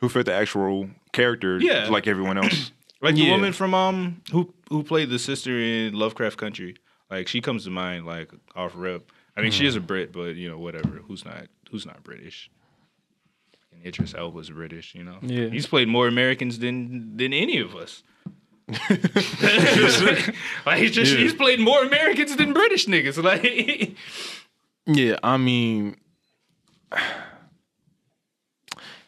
Who 0.00 0.08
fit 0.08 0.24
the 0.26 0.34
actual 0.34 0.88
character 1.12 1.58
Yeah. 1.58 1.88
like 1.88 2.06
everyone 2.06 2.38
else. 2.38 2.72
Like 3.04 3.14
the 3.14 3.22
Yeah. 3.22 3.30
woman 3.32 3.52
from 3.52 3.74
um 3.74 4.22
who 4.32 4.52
who 4.70 4.82
played 4.82 5.10
the 5.10 5.18
sister 5.18 5.58
in 5.58 5.94
Lovecraft 5.94 6.36
Country. 6.38 6.76
Like 7.10 7.28
she 7.28 7.40
comes 7.40 7.64
to 7.64 7.70
mind 7.70 8.06
like 8.06 8.30
off 8.56 8.72
rip. 8.74 9.12
I 9.36 9.40
mean, 9.42 9.50
she 9.52 9.66
is 9.66 9.76
a 9.76 9.80
Brit, 9.80 10.12
but 10.12 10.36
you 10.36 10.48
know, 10.48 10.58
whatever. 10.58 11.00
Who's 11.06 11.24
not 11.24 11.46
who's 11.70 11.84
not 11.86 12.02
British? 12.02 12.50
And 13.72 13.84
Idris 13.86 14.14
Elba's 14.14 14.50
British, 14.50 14.94
you 14.94 15.04
know. 15.04 15.18
Yeah. 15.22 15.48
he's 15.48 15.66
played 15.66 15.88
more 15.88 16.06
Americans 16.08 16.58
than 16.58 17.16
than 17.16 17.32
any 17.32 17.58
of 17.58 17.74
us. 17.76 18.02
like 20.66 20.78
he's 20.78 20.92
just 20.92 21.14
he's 21.16 21.34
played 21.34 21.60
more 21.60 21.82
Americans 21.84 22.34
than 22.36 22.52
British 22.52 22.86
niggas. 22.86 23.22
Like 23.22 23.96
Yeah, 24.86 25.16
I 25.22 25.36
mean, 25.36 25.96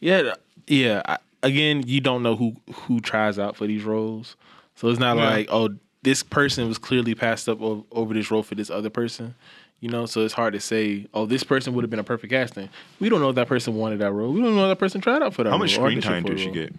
yeah, 0.01 0.35
yeah. 0.67 1.03
I, 1.07 1.19
again, 1.47 1.83
you 1.87 2.01
don't 2.01 2.23
know 2.23 2.37
who 2.37 2.57
who 2.73 3.01
tries 3.01 3.39
out 3.39 3.57
for 3.57 3.67
these 3.67 3.83
roles, 3.85 4.37
so 4.75 4.89
it's 4.89 5.01
not 5.01 5.17
Yeah. 5.17 5.25
like 5.31 5.49
oh, 5.51 5.71
this 6.03 6.23
person 6.23 6.69
was 6.69 6.79
clearly 6.79 7.15
passed 7.15 7.49
up 7.49 7.61
over, 7.61 7.83
over 7.93 8.15
this 8.15 8.31
role 8.31 8.43
for 8.43 8.55
this 8.55 8.71
other 8.71 8.91
person. 8.91 9.35
You 9.81 9.91
know, 9.91 10.07
so 10.07 10.23
it's 10.25 10.33
hard 10.33 10.55
to 10.55 10.61
say, 10.61 11.07
oh, 11.13 11.27
this 11.27 11.45
person 11.45 11.75
would 11.75 11.83
have 11.85 11.91
been 11.91 11.99
a 12.01 12.05
perfect 12.05 12.33
casting. 12.33 12.71
We 12.99 13.11
don't 13.11 13.21
know 13.21 13.29
if 13.29 13.35
that 13.37 13.47
person 13.47 13.75
wanted 13.75 13.99
that 13.99 14.11
role. 14.11 14.33
We 14.33 14.41
don't 14.41 14.57
know 14.57 14.65
if 14.65 14.71
that 14.71 14.79
person 14.79 15.03
tried 15.03 15.23
out 15.23 15.35
for 15.35 15.45
that 15.45 15.51
How 15.51 15.57
role. 15.57 15.59
much 15.61 15.73
or 15.79 15.87
screen 15.91 16.01
time 16.01 16.23
for 16.23 16.31
did 16.31 16.41
she 16.41 16.51
get? 16.51 16.75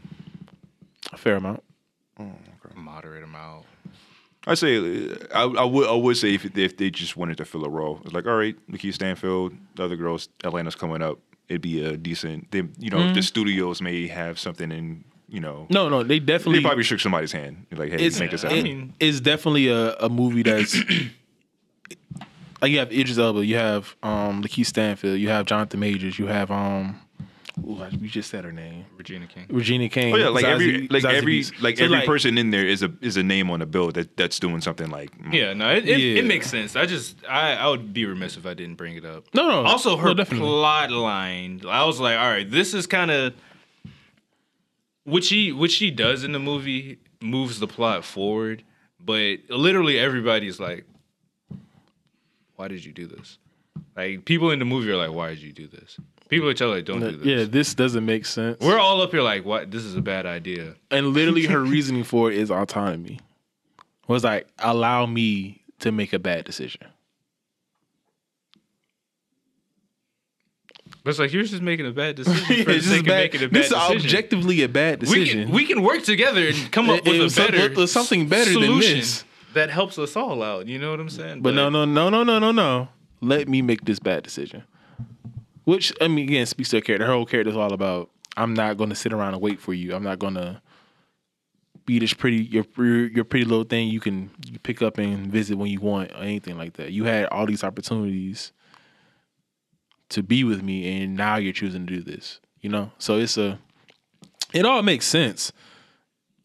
A 1.14 1.18
fair 1.18 1.36
amount. 1.36 1.64
Oh, 2.20 2.32
moderate 2.76 3.24
amount. 3.24 3.66
I 4.48 4.54
say 4.56 4.78
I, 5.36 5.44
I 5.44 5.64
would 5.66 5.88
I 5.88 5.94
would 5.94 6.16
say 6.18 6.34
if 6.34 6.58
if 6.58 6.78
they 6.78 6.90
just 6.90 7.18
wanted 7.18 7.38
to 7.38 7.46
fill 7.46 7.66
a 7.66 7.70
role, 7.70 8.00
it's 8.06 8.14
like 8.14 8.26
all 8.26 8.36
right, 8.38 8.56
Lakeith 8.72 8.94
Stanfield, 8.96 9.54
the 9.76 9.84
other 9.84 9.96
girls, 9.98 10.30
Atlanta's 10.44 10.76
coming 10.76 11.02
up. 11.02 11.20
It'd 11.50 11.62
be 11.62 11.84
a 11.84 11.96
decent. 11.98 12.52
They, 12.52 12.64
you 12.78 12.90
know, 12.90 13.14
the 13.14 13.22
studios 13.22 13.82
may 13.82 14.08
have 14.08 14.38
something 14.40 14.72
in. 14.72 15.04
You 15.30 15.42
know, 15.42 15.68
No, 15.70 15.90
no, 15.90 16.04
they 16.04 16.20
definitely 16.20 16.60
they 16.60 16.64
probably 16.64 16.86
shook 16.86 17.02
somebody's 17.02 17.34
hand. 17.34 17.66
Like, 17.72 17.92
hey, 17.92 18.06
it's 18.06 18.18
make 18.18 18.32
this 18.32 18.44
happen. 18.44 18.94
it's 18.98 19.20
definitely 19.20 19.68
a, 19.68 19.94
a 19.96 20.08
movie 20.08 20.42
that's 20.42 20.74
like 22.62 22.72
you 22.72 22.80
have 22.80 22.92
Idris 22.94 23.18
Elba, 23.18 23.46
you 23.46 23.56
have 23.58 23.96
um 24.04 24.42
Lakeith 24.42 24.68
Stanfield, 24.68 25.20
you 25.20 25.28
have 25.30 25.46
Jonathan 25.46 25.80
Majors, 25.82 26.18
you 26.18 26.28
have 26.28 26.50
um 26.50 27.02
ooh, 27.66 27.82
I- 27.82 27.90
we 28.02 28.08
just 28.08 28.30
said 28.30 28.44
her 28.46 28.52
name. 28.52 28.86
Regina 28.98 29.28
King. 29.28 29.46
Regina 29.50 29.90
King. 29.90 30.14
Oh 30.14 30.18
yeah, 30.18 30.30
like 30.30 30.46
every 30.46 30.88
like 30.90 31.04
Zazie 31.04 31.14
every 31.14 31.40
Beetz. 31.42 31.62
like 31.62 31.78
So, 31.78 31.86
every 31.86 32.02
person 32.02 32.38
in 32.38 32.52
there 32.52 32.66
is 32.66 32.84
a 32.84 32.92
is 33.02 33.18
a 33.18 33.24
name 33.24 33.50
on 33.52 33.60
the 33.60 33.66
bill 33.66 33.92
that 33.92 34.16
that's 34.18 34.40
doing 34.40 34.62
something 34.62 34.90
like 34.90 35.18
mm, 35.18 35.34
Yeah, 35.34 35.54
no, 35.54 35.70
it, 35.74 35.88
it, 35.88 36.00
Yeah. 36.00 36.20
it 36.20 36.26
makes 36.26 36.50
sense. 36.50 36.76
I 36.76 36.86
just 36.86 37.18
I, 37.28 37.54
I 37.56 37.68
would 37.68 37.94
be 37.94 38.06
remiss 38.06 38.38
if 38.38 38.46
I 38.46 38.54
didn't 38.54 38.76
bring 38.76 38.96
it 38.96 39.06
up. 39.06 39.26
No, 39.34 39.48
no. 39.48 39.64
Also, 39.64 39.98
her 39.98 40.14
no, 40.14 40.26
plot 40.26 40.92
line. 40.92 41.62
I 41.68 41.86
was 41.86 42.00
like, 42.00 42.18
all 42.18 42.30
right, 42.30 42.50
this 42.50 42.74
is 42.74 42.86
kind 42.88 43.12
of 43.12 43.34
what 45.04 45.24
she 45.24 45.52
what 45.52 45.72
she 45.72 45.92
does 45.92 46.24
in 46.24 46.32
the 46.34 46.40
movie 46.40 47.00
moves 47.22 47.60
the 47.60 47.68
plot 47.68 48.04
forward, 48.06 48.64
but 49.00 49.38
literally 49.50 49.98
everybody's 49.98 50.60
like, 50.60 50.86
why 52.56 52.68
did 52.68 52.84
you 52.84 52.92
do 52.92 53.08
this? 53.08 53.38
Like 53.96 54.26
people 54.26 54.52
in 54.52 54.60
the 54.60 54.66
movie 54.66 54.92
are 54.92 54.98
like, 54.98 55.12
why 55.12 55.30
did 55.30 55.40
you 55.42 55.52
do 55.54 55.68
this? 55.68 55.98
People 56.30 56.50
are 56.50 56.54
telling 56.54 56.76
like, 56.76 56.86
don't 56.86 57.00
do 57.00 57.12
this. 57.18 57.26
Yeah, 57.26 57.44
this 57.46 57.74
doesn't 57.74 58.06
make 58.06 58.26
sense. 58.26 58.60
We're 58.60 58.80
all 58.80 59.02
up 59.02 59.12
here 59.12 59.22
like, 59.22 59.46
what? 59.46 59.72
This 59.72 59.84
is 59.84 59.96
a 59.96 60.02
bad 60.02 60.26
idea. 60.26 60.76
and 60.92 61.14
literally 61.14 61.46
her 61.46 61.62
reasoning 61.62 62.04
for 62.04 62.32
it 62.32 62.38
is 62.38 62.52
autonomy. 62.52 63.20
Was 64.08 64.24
like, 64.24 64.48
allow 64.60 65.06
me 65.06 65.62
to 65.80 65.92
make 65.92 66.14
a 66.14 66.20
bad 66.20 66.46
decision. 66.46 66.82
But 71.04 71.12
it's 71.12 71.20
like 71.20 71.32
you're 71.32 71.44
just 71.44 71.62
making 71.62 71.86
a 71.88 71.92
bad 71.92 72.16
decision 72.18 72.66
just 72.66 73.06
bad- 73.06 73.32
making 73.32 73.44
a 73.44 73.48
bad 73.48 73.54
this 73.54 73.68
is 73.68 73.74
objectively 73.74 74.62
a 74.64 74.70
bad 74.70 75.02
we 75.02 75.06
decision. 75.08 75.46
can 75.46 75.56
we 75.56 75.66
can 75.66 75.82
work 75.82 76.04
together 76.04 76.48
and 76.48 76.72
come 76.72 76.90
up 76.90 77.06
with 77.06 77.22
a 77.22 77.30
some- 77.30 77.52
better 77.52 77.88
something 77.88 78.28
better 78.28 78.52
than 78.60 78.80
this. 78.80 79.24
that 79.54 79.70
helps 79.70 79.98
us 79.98 80.16
all 80.18 80.44
out. 80.44 80.68
You 80.68 80.80
know 80.80 80.92
what 80.92 81.00
I'm 81.00 81.10
saying? 81.10 81.42
But 81.42 81.54
no, 81.54 81.70
no, 81.70 81.86
no, 81.86 82.10
no, 82.10 82.24
no, 82.24 82.40
no, 82.40 82.52
no. 82.52 82.90
Let 83.22 83.48
me 83.48 83.62
make 83.62 83.86
this 83.86 84.00
bad 84.00 84.24
decision. 84.24 84.64
Which 85.68 85.92
I 86.00 86.08
mean, 86.08 86.30
again, 86.30 86.46
speaks 86.46 86.70
to 86.70 86.78
her 86.78 86.82
character. 86.82 87.06
Her 87.06 87.12
whole 87.12 87.26
character 87.26 87.50
is 87.50 87.58
all 87.58 87.74
about. 87.74 88.10
I'm 88.38 88.54
not 88.54 88.78
going 88.78 88.90
to 88.90 88.96
sit 88.96 89.12
around 89.12 89.34
and 89.34 89.42
wait 89.42 89.60
for 89.60 89.74
you. 89.74 89.94
I'm 89.94 90.04
not 90.04 90.18
going 90.18 90.36
to 90.36 90.62
be 91.86 92.00
this 92.00 92.14
pretty 92.14 92.38
your 92.38 92.64
your 92.80 93.26
pretty 93.26 93.44
little 93.44 93.66
thing 93.66 93.90
you 93.90 94.00
can 94.00 94.32
pick 94.64 94.82
up 94.82 94.98
and 94.98 95.28
visit 95.28 95.58
when 95.58 95.70
you 95.70 95.82
want 95.82 96.12
or 96.14 96.20
anything 96.20 96.58
like 96.58 96.76
that. 96.76 96.94
You 96.94 97.04
had 97.04 97.26
all 97.26 97.46
these 97.46 97.66
opportunities 97.66 98.54
to 100.08 100.24
be 100.24 100.46
with 100.46 100.64
me, 100.64 101.04
and 101.04 101.18
now 101.18 101.36
you're 101.36 101.52
choosing 101.52 101.86
to 101.86 101.96
do 101.96 102.02
this. 102.02 102.40
You 102.62 102.70
know, 102.70 102.94
so 102.98 103.18
it's 103.18 103.38
a. 103.38 103.60
It 104.54 104.66
all 104.66 104.82
makes 104.84 105.06
sense, 105.06 105.52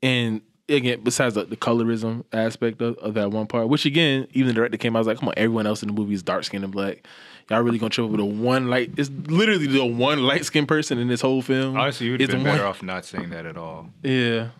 and 0.03 0.43
again, 0.77 1.01
besides 1.03 1.35
the, 1.35 1.45
the 1.45 1.57
colorism 1.57 2.25
aspect 2.33 2.81
of, 2.83 2.97
of 2.99 3.15
that 3.15 3.31
one 3.31 3.47
part, 3.47 3.69
which 3.69 3.85
again, 3.87 4.27
even 4.33 4.49
the 4.49 4.55
director 4.55 4.77
came, 4.79 4.95
out, 4.97 4.99
I 4.99 5.01
was 5.01 5.07
like, 5.09 5.19
come 5.19 5.29
on, 5.29 5.35
everyone 5.37 5.67
else 5.67 5.83
in 5.83 5.89
the 5.89 5.95
movie 5.95 6.15
is 6.15 6.23
dark 6.23 6.45
skinned 6.45 6.65
and 6.65 6.73
black. 6.73 7.07
Y'all 7.51 7.61
really 7.61 7.79
gonna 7.79 7.91
trip 7.91 8.05
over 8.07 8.17
the 8.17 8.25
one 8.25 8.69
light? 8.69 8.93
It's 8.97 9.11
literally 9.27 9.67
the 9.67 9.85
one 9.85 10.23
light 10.23 10.45
skinned 10.45 10.69
person 10.69 10.99
in 10.99 11.09
this 11.09 11.21
whole 11.21 11.43
film. 11.43 11.77
honestly, 11.77 12.07
you 12.07 12.13
would 12.13 12.21
have 12.21 12.31
been 12.31 12.39
the 12.43 12.49
one- 12.49 12.57
better 12.57 12.67
off 12.67 12.83
not 12.83 13.05
saying 13.05 13.31
that 13.31 13.47
at 13.47 13.57
all. 13.57 13.89
Yeah, 14.03 14.51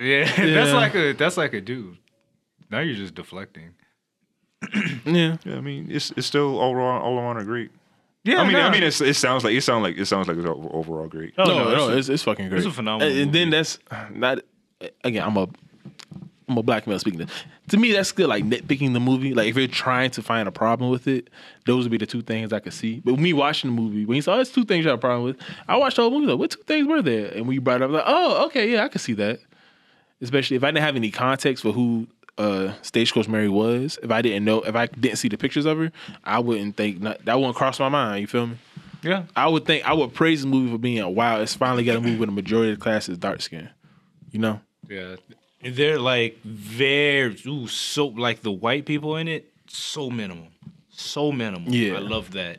Yeah, 0.00 0.28
Yeah. 0.44 0.54
that's 0.54 0.72
like 0.72 0.94
a 0.94 1.12
that's 1.12 1.36
like 1.36 1.52
a 1.52 1.60
dude. 1.60 1.98
Now 2.70 2.80
you're 2.80 2.96
just 2.96 3.14
deflecting. 3.14 3.74
yeah. 5.04 5.36
Yeah, 5.44 5.56
I 5.56 5.60
mean, 5.60 5.88
it's 5.90 6.10
it's 6.16 6.26
still 6.26 6.58
all 6.58 6.74
around 6.74 7.02
all 7.02 7.18
around 7.18 7.36
a 7.36 7.44
great. 7.44 7.70
Yeah, 8.24 8.40
I 8.40 8.44
mean, 8.44 8.54
no. 8.54 8.62
I 8.62 8.70
mean, 8.70 8.82
it's, 8.82 9.02
it 9.02 9.14
sounds 9.16 9.44
like 9.44 9.52
it 9.54 9.60
sounds 9.60 9.82
like 9.82 9.98
it 9.98 10.06
sounds 10.06 10.28
like 10.28 10.38
it's 10.38 10.46
overall 10.46 11.08
great. 11.08 11.34
Oh, 11.36 11.44
no, 11.44 11.58
no, 11.58 11.64
no, 11.64 11.70
it's 11.74 11.82
a- 11.88 11.98
it's, 11.98 12.08
it's 12.08 12.22
fucking 12.22 12.48
great. 12.48 12.58
it's 12.58 12.66
a 12.66 12.70
phenomenal 12.70 13.12
And, 13.12 13.20
and 13.20 13.32
then 13.34 13.50
that's 13.50 13.78
not 14.10 14.38
again. 15.02 15.22
I'm 15.22 15.36
a 15.36 15.48
I'm 16.48 16.58
a 16.58 16.62
black 16.62 16.86
male 16.86 16.98
speaking. 16.98 17.20
To, 17.20 17.32
to 17.68 17.76
me, 17.76 17.92
that's 17.92 18.10
still 18.10 18.28
like 18.28 18.44
nitpicking 18.44 18.92
the 18.92 19.00
movie. 19.00 19.34
Like 19.34 19.48
if 19.48 19.56
you're 19.56 19.66
trying 19.66 20.10
to 20.12 20.22
find 20.22 20.46
a 20.46 20.52
problem 20.52 20.90
with 20.90 21.08
it, 21.08 21.30
those 21.66 21.84
would 21.84 21.90
be 21.90 21.98
the 21.98 22.06
two 22.06 22.22
things 22.22 22.52
I 22.52 22.60
could 22.60 22.74
see. 22.74 23.00
But 23.04 23.18
me 23.18 23.32
watching 23.32 23.74
the 23.74 23.80
movie, 23.80 24.04
when 24.04 24.16
you 24.16 24.22
saw 24.22 24.38
it's 24.38 24.50
two 24.50 24.64
things 24.64 24.84
you 24.84 24.90
have 24.90 24.98
a 24.98 25.00
problem 25.00 25.24
with, 25.24 25.36
I 25.68 25.76
watched 25.76 25.96
the 25.96 26.02
whole 26.02 26.10
movie. 26.10 26.26
Like, 26.26 26.38
what 26.38 26.50
two 26.50 26.62
things 26.62 26.86
were 26.86 27.02
there? 27.02 27.32
And 27.32 27.46
when 27.46 27.54
you 27.54 27.60
brought 27.60 27.80
it 27.80 27.84
up, 27.84 27.90
like, 27.90 28.04
oh, 28.06 28.46
okay, 28.46 28.70
yeah, 28.70 28.84
I 28.84 28.88
could 28.88 29.00
see 29.00 29.14
that. 29.14 29.40
Especially 30.20 30.56
if 30.56 30.64
I 30.64 30.68
didn't 30.68 30.84
have 30.84 30.96
any 30.96 31.10
context 31.10 31.62
for 31.62 31.72
who 31.72 32.06
uh, 32.38 32.72
Stagecoach 32.82 33.28
Mary 33.28 33.48
was, 33.48 33.98
if 34.02 34.10
I 34.10 34.22
didn't 34.22 34.44
know, 34.44 34.60
if 34.62 34.74
I 34.74 34.86
didn't 34.86 35.16
see 35.16 35.28
the 35.28 35.38
pictures 35.38 35.64
of 35.66 35.78
her, 35.78 35.92
I 36.24 36.38
wouldn't 36.40 36.76
think 36.76 37.00
not, 37.00 37.24
that 37.24 37.38
wouldn't 37.38 37.56
cross 37.56 37.80
my 37.80 37.88
mind. 37.88 38.20
You 38.20 38.26
feel 38.26 38.46
me? 38.48 38.56
Yeah. 39.02 39.24
I 39.36 39.48
would 39.48 39.66
think 39.66 39.86
I 39.86 39.92
would 39.92 40.14
praise 40.14 40.42
the 40.42 40.48
movie 40.48 40.70
for 40.72 40.78
being 40.78 41.14
wow. 41.14 41.40
It's 41.40 41.54
finally 41.54 41.84
got 41.84 41.96
a 41.96 42.00
movie 42.00 42.16
with 42.16 42.28
a 42.28 42.32
majority 42.32 42.72
of 42.72 42.78
the 42.78 42.82
class 42.82 43.08
is 43.08 43.18
dark 43.18 43.42
skin. 43.42 43.68
You 44.30 44.40
know. 44.40 44.60
Yeah. 44.88 45.16
And 45.62 45.74
they're 45.76 45.98
like 45.98 46.40
very 46.42 47.36
ooh, 47.46 47.66
so 47.68 48.08
like 48.08 48.42
the 48.42 48.52
white 48.52 48.84
people 48.86 49.16
in 49.16 49.28
it, 49.28 49.52
so 49.66 50.10
minimal. 50.10 50.48
So 50.90 51.32
minimal. 51.32 51.72
Yeah. 51.74 51.94
I 51.94 51.98
love 51.98 52.32
that. 52.32 52.58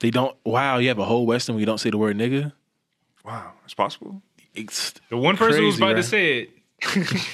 They 0.00 0.10
don't. 0.10 0.36
Wow, 0.44 0.78
you 0.78 0.88
have 0.88 0.98
a 0.98 1.04
whole 1.04 1.26
western 1.26 1.54
where 1.54 1.60
you 1.60 1.66
don't 1.66 1.78
say 1.78 1.90
the 1.90 1.98
word 1.98 2.16
nigga. 2.16 2.52
Wow, 3.24 3.52
it's 3.64 3.74
possible. 3.74 4.22
It's, 4.54 4.94
The 5.10 5.16
one 5.16 5.36
person 5.36 5.60
who 5.60 5.66
was 5.66 5.76
Crazy, 5.76 5.84
about 5.84 5.94
right? 5.94 6.02
to 6.02 6.08
say 6.08 6.38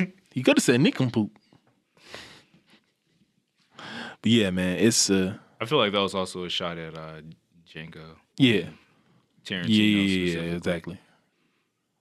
it. 0.00 0.12
you 0.34 0.42
could 0.42 0.58
have 0.58 0.62
said 0.64 0.80
nincompoop. 0.80 1.30
But 3.76 4.30
yeah, 4.32 4.50
man, 4.50 4.78
it's 4.78 5.08
uh, 5.10 5.34
I 5.60 5.64
feel 5.64 5.78
like 5.78 5.92
that 5.92 6.00
was 6.00 6.14
also 6.14 6.44
a 6.44 6.48
shot 6.50 6.76
at 6.78 6.96
uh 6.96 7.20
Django. 7.72 8.16
yeah, 8.36 8.68
Tarantino. 9.44 9.68
yeah, 9.68 9.84
yeah, 9.84 10.02
yeah, 10.02 10.40
yeah, 10.50 10.56
exactly. 10.56 10.98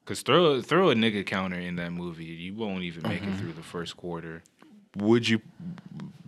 Cause 0.06 0.22
throw 0.22 0.62
throw 0.62 0.90
a 0.92 0.96
nigga 0.96 1.26
counter 1.26 1.60
in 1.60 1.78
that 1.78 1.92
movie, 1.92 2.26
you 2.26 2.54
won't 2.54 2.84
even 2.84 3.04
make 3.10 3.22
Mm-hmm. 3.24 3.34
it 3.34 3.38
through 3.40 3.54
the 3.54 3.64
first 3.64 3.98
quarter. 3.98 4.44
Would 4.98 5.28
you 5.28 5.42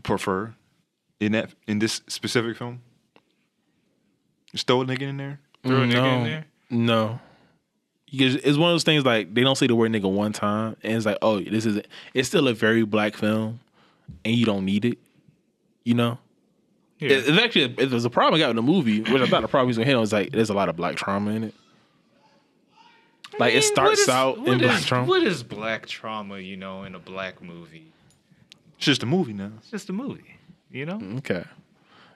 prefer 0.04 0.56
in 1.20 1.34
that 1.34 1.52
in 1.68 1.80
this 1.80 2.02
specific 2.08 2.58
film? 2.58 2.82
Stole 4.56 4.82
a 4.82 4.86
nigga 4.86 5.02
in 5.04 5.18
there? 5.18 5.40
Throw 5.64 5.84
a 5.84 5.86
nigga 5.86 5.94
no, 5.94 6.06
in 6.18 6.24
there. 6.24 6.46
No. 6.72 7.20
Because 8.10 8.36
it's 8.36 8.58
one 8.58 8.70
of 8.72 8.74
those 8.74 8.84
things 8.84 9.06
like 9.06 9.34
they 9.34 9.42
don't 9.42 9.58
say 9.58 9.68
the 9.68 9.76
word 9.76 9.92
nigga 9.92 10.12
one 10.12 10.32
time, 10.34 10.76
and 10.82 10.94
it's 10.96 11.06
like, 11.06 11.18
oh, 11.22 11.40
this 11.42 11.66
is 11.66 11.82
it's 12.14 12.28
still 12.30 12.48
a 12.48 12.54
very 12.54 12.84
black 12.84 13.16
film, 13.16 13.60
and 14.26 14.34
you 14.34 14.46
don't 14.46 14.66
need 14.66 14.86
it. 14.86 14.98
You 15.84 15.94
know, 15.94 16.18
Yeah. 17.00 17.10
It- 17.10 17.30
it's 17.30 17.40
actually 17.42 17.76
if 17.78 17.90
there's 17.92 18.06
a 18.06 18.10
problem 18.10 18.36
I 18.36 18.40
got 18.44 18.50
in 18.50 18.56
the 18.56 18.62
movie, 18.64 19.02
which 19.02 19.22
I 19.22 19.28
thought 19.28 19.42
the 19.42 19.48
problem 19.48 19.68
was 19.68 19.78
gonna 19.78 19.86
hit 19.86 19.96
on 19.96 20.04
is 20.04 20.14
like 20.14 20.32
there's 20.32 20.50
a 20.50 20.54
lot 20.56 20.68
of 20.70 20.76
black 20.76 20.96
trauma 20.96 21.32
in 21.32 21.44
it. 21.44 21.54
Like 23.40 23.54
I 23.54 23.58
it 23.58 23.64
starts 23.64 23.92
what 23.92 24.00
is- 24.00 24.10
out 24.10 24.38
in 24.38 24.44
what 24.44 24.60
black 24.60 24.84
trauma. 24.84 25.08
What 25.08 25.24
is 25.24 25.44
black 25.44 25.86
trauma? 25.86 26.40
You 26.40 26.58
know, 26.58 26.84
in 26.84 26.96
a 26.96 27.00
black 27.00 27.42
movie, 27.42 27.92
It's 28.78 28.86
just 28.86 29.04
a 29.04 29.06
movie 29.06 29.34
now. 29.34 29.52
it's 29.58 29.70
just 29.72 29.90
a 29.90 29.94
movie. 29.94 30.36
You 30.72 30.86
know, 30.86 31.00
Okay. 31.18 31.44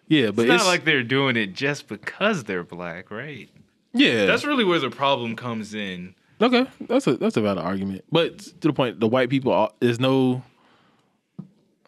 Yeah, 0.07 0.31
but 0.31 0.43
it's, 0.45 0.55
it's, 0.55 0.63
not 0.63 0.69
like 0.69 0.83
they're 0.83 1.03
doing 1.03 1.37
it 1.37 1.53
just 1.53 1.87
because 1.87 2.43
they're 2.43 2.63
black, 2.65 3.11
right? 3.11 3.49
yeah, 3.93 4.25
That's 4.25 4.43
really 4.43 4.65
where 4.65 4.79
the 4.79 4.89
problem 4.89 5.35
comes 5.37 5.73
in. 5.73 6.15
okay. 6.41 6.65
That's 6.81 7.07
a 7.07 7.15
that's 7.17 7.37
a 7.37 7.41
valid 7.41 7.59
argument, 7.59 8.03
but 8.11 8.39
to 8.39 8.67
the 8.67 8.73
point, 8.73 8.99
the 8.99 9.07
white 9.07 9.29
people 9.29 9.71
there's 9.79 9.99
no. 9.99 10.43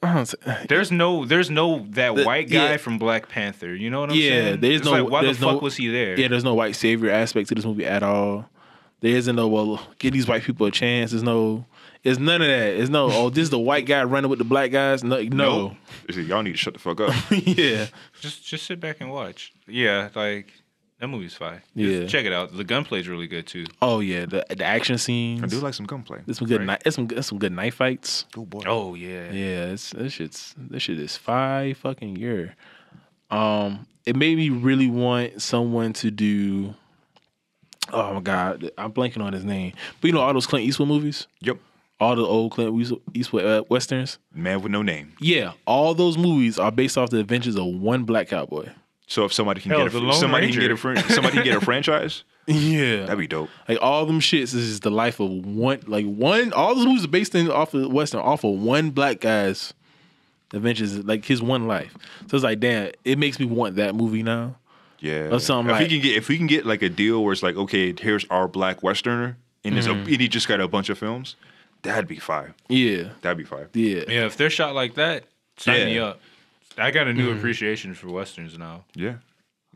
I 0.02 0.13
don't 0.13 0.26
say- 0.26 0.38
There's 0.67 0.91
no, 0.91 1.24
there's 1.26 1.50
no 1.50 1.86
that 1.91 2.13
The- 2.15 2.24
white 2.26 2.50
guy 2.50 2.72
yeah. 2.72 2.78
from 2.78 2.98
Black 2.98 3.30
Panther. 3.30 3.74
You 3.74 3.89
know 3.89 4.02
what 4.02 4.10
I'm 4.12 4.17
Yeah, 4.17 4.30
saying? 4.30 4.46
Yeah, 4.48 4.56
there's 4.58 4.76
It's 4.82 4.86
no- 4.86 4.91
like, 5.04 5.10
why 5.12 5.22
the 5.22 5.28
there's 5.28 5.38
fuck 5.38 5.54
no- 5.54 5.60
was 5.60 5.78
he 5.78 5.88
there? 5.88 6.19
Yeah, 6.19 6.28
there's 6.28 6.43
no 6.43 6.54
white 6.56 6.76
savior 6.76 7.10
aspect 7.10 7.48
to 7.50 7.56
this 7.56 7.63
movie 7.65 7.86
at 7.86 8.04
all. 8.04 8.50
There 9.04 9.18
isn't 9.18 9.36
no 9.36 9.50
well, 9.50 9.86
give 10.00 10.13
these 10.13 10.30
white 10.30 10.44
people 10.44 10.66
a 10.66 10.72
chance. 10.72 11.12
There's 11.12 11.24
no, 11.24 11.66
it's 12.06 12.20
none 12.20 12.42
of 12.42 12.48
that. 12.48 12.74
It's 12.80 12.89
no, 12.89 13.10
oh, 13.12 13.30
this 13.30 13.42
is 13.44 13.50
the 13.50 13.60
white 13.60 13.86
guy 13.86 14.02
running 14.06 14.30
with 14.30 14.39
the 14.39 14.46
black 14.46 14.72
guys. 14.72 15.04
No, 15.04 15.22
no, 15.22 15.76
It's 16.08 16.18
like, 16.18 16.26
Y'all 16.26 16.42
need 16.42 16.54
to 16.54 16.58
shut 16.58 16.74
the 16.74 16.80
fuck 16.80 17.02
up. 17.02 17.13
yeah, 17.30 17.88
just 18.22 18.46
just 18.46 18.66
sit 18.66 18.80
back 18.80 19.02
and 19.02 19.12
watch. 19.12 19.52
Yeah, 19.68 20.08
like 20.16 20.54
that 21.00 21.08
movie's 21.10 21.34
fine. 21.34 21.62
Just 21.76 22.02
Yeah. 22.02 22.08
check 22.08 22.26
it 22.26 22.32
out. 22.32 22.56
The 22.56 22.63
gunplay's 22.63 23.10
really 23.10 23.28
good 23.28 23.46
too. 23.46 23.66
oh 23.82 24.00
yeah, 24.00 24.26
the 24.26 24.46
the 24.50 24.63
action 24.63 24.98
scenes. 24.98 25.44
I 25.44 25.48
do 25.48 25.60
like 25.60 25.74
some 25.74 25.86
gunplay. 25.86 26.22
It's 26.26 26.39
some 26.39 26.48
good, 26.48 26.60
Right. 26.60 26.66
knife. 26.68 26.80
There's 26.84 26.96
some, 26.96 27.08
there's 27.08 27.26
some 27.28 27.39
good 27.39 27.52
knife 27.52 27.76
fights. 27.76 28.24
Oh 28.38 28.46
boy. 28.46 28.62
Oh 28.66 28.96
yeah. 28.96 29.30
Yeah, 29.34 29.66
it's, 29.74 29.89
this 29.89 30.13
shit's 30.13 30.56
this 30.58 30.82
shit 30.84 30.98
is 30.98 31.18
five 31.18 31.76
fucking 31.78 32.16
year. 32.16 32.56
Um, 33.30 33.86
it 34.06 34.16
made 34.16 34.38
me 34.38 34.50
really 34.50 34.88
want 34.89 35.42
someone 35.42 35.92
to 35.94 36.10
do. 36.10 36.76
Oh 37.91 38.13
my 38.13 38.22
god, 38.22 38.72
I'm 38.78 38.91
blanking 38.91 39.22
on 39.24 39.34
his 39.34 39.43
name. 39.43 39.74
But 40.02 40.08
you 40.08 40.13
know 40.13 40.22
all 40.22 40.34
those 40.34 40.48
Clint 40.48 40.65
Eastwood 40.67 40.88
movies, 40.88 41.28
Yep. 41.41 41.58
all 42.00 42.15
the 42.15 42.24
old 42.26 42.52
Clint 42.54 42.80
Eastwood, 42.80 43.02
Eastwood 43.13 43.46
uh, 43.46 43.63
westerns. 43.69 44.17
Man 44.34 44.62
with 44.62 44.72
no 44.72 44.82
name. 44.82 45.13
Yeah, 45.19 45.54
all 45.67 45.93
those 45.93 46.17
movies 46.17 46.58
are 46.58 46.72
based 46.72 46.98
off 46.98 47.10
the 47.10 47.19
adventures 47.19 47.56
of 47.56 47.65
one 47.65 48.04
black 48.04 48.30
cowboy. 48.30 48.69
So 49.06 49.26
if 49.26 49.34
somebody 49.34 49.60
can 49.62 49.72
Hell, 49.72 49.84
get 49.84 49.91
the 49.91 49.98
a 49.98 50.00
Lone 50.00 50.13
somebody 50.13 50.50
can 50.52 50.60
get 50.62 50.72
a 50.72 50.78
fran- 50.78 50.98
somebody 51.10 51.36
can 51.36 51.43
get 51.43 51.58
a 51.58 51.62
franchise, 51.65 52.24
Yeah, 52.48 53.02
that'd 53.02 53.17
be 53.19 53.28
dope. 53.28 53.50
like 53.67 53.78
all 53.82 54.06
them 54.06 54.22
shits 54.22 54.56
is 54.56 54.80
the 54.80 54.89
life 54.89 55.19
of 55.19 55.30
one. 55.30 55.82
Like 55.86 56.06
one, 56.06 56.54
all 56.54 56.74
those 56.74 56.86
movies 56.86 57.04
are 57.04 57.10
based 57.10 57.36
in 57.36 57.52
off 57.52 57.74
of 57.74 57.91
western, 57.91 58.22
off 58.22 58.43
of 58.46 58.58
one 58.60 58.89
black 58.91 59.19
guy's 59.19 59.74
adventures, 60.54 61.04
like 61.04 61.26
his 61.26 61.41
one 61.41 61.67
life. 61.67 61.93
So 62.28 62.38
it's 62.38 62.43
like, 62.43 62.60
damn, 62.60 62.91
it 63.04 63.17
makes 63.19 63.39
me 63.39 63.46
want 63.46 63.76
that 63.76 63.93
movie 63.93 64.24
now. 64.24 64.56
Yeah. 65.04 65.34
Or 65.36 65.39
something 65.39 65.70
if 65.76 65.80
like- 65.82 65.89
we 65.89 65.96
can 65.96 66.02
get 66.02 66.16
if 66.18 66.28
we 66.30 66.38
can 66.38 66.48
get 66.48 66.66
like 66.66 66.82
a 66.82 66.89
deal 66.89 67.24
where 67.24 67.34
it's 67.34 67.44
like, 67.44 67.56
okay, 67.58 67.94
here's 68.00 68.26
our 68.30 68.48
black 68.48 68.82
westerner, 68.82 69.38
and 69.63 69.76
there's 69.76 69.88
Mm-hmm. 69.88 70.08
a 70.08 70.12
and 70.13 70.22
he 70.22 70.28
just 70.28 70.48
got 70.48 70.60
a 70.62 70.68
bunch 70.68 70.89
of 70.89 70.98
films, 70.98 71.36
that'd 71.82 72.08
be 72.08 72.18
fire. 72.20 72.56
Yeah, 72.70 73.10
That'd 73.22 73.38
be 73.38 73.44
fire. 73.44 73.70
yeah, 73.74 74.04
Yeah, 74.08 74.26
if 74.26 74.38
they're 74.38 74.50
shot 74.50 74.74
like 74.76 74.96
that, 74.96 75.26
sign 75.58 75.80
Yeah. 75.80 75.86
me 75.86 76.00
up. 76.00 76.20
I 76.78 76.89
got 76.92 77.08
a 77.08 77.13
new 77.13 77.32
appreciation 77.32 77.94
for 77.94 78.08
westerns 78.10 78.58
now. 78.58 78.86
Yeah. 78.96 79.04
You 79.04 79.10
know 79.10 79.20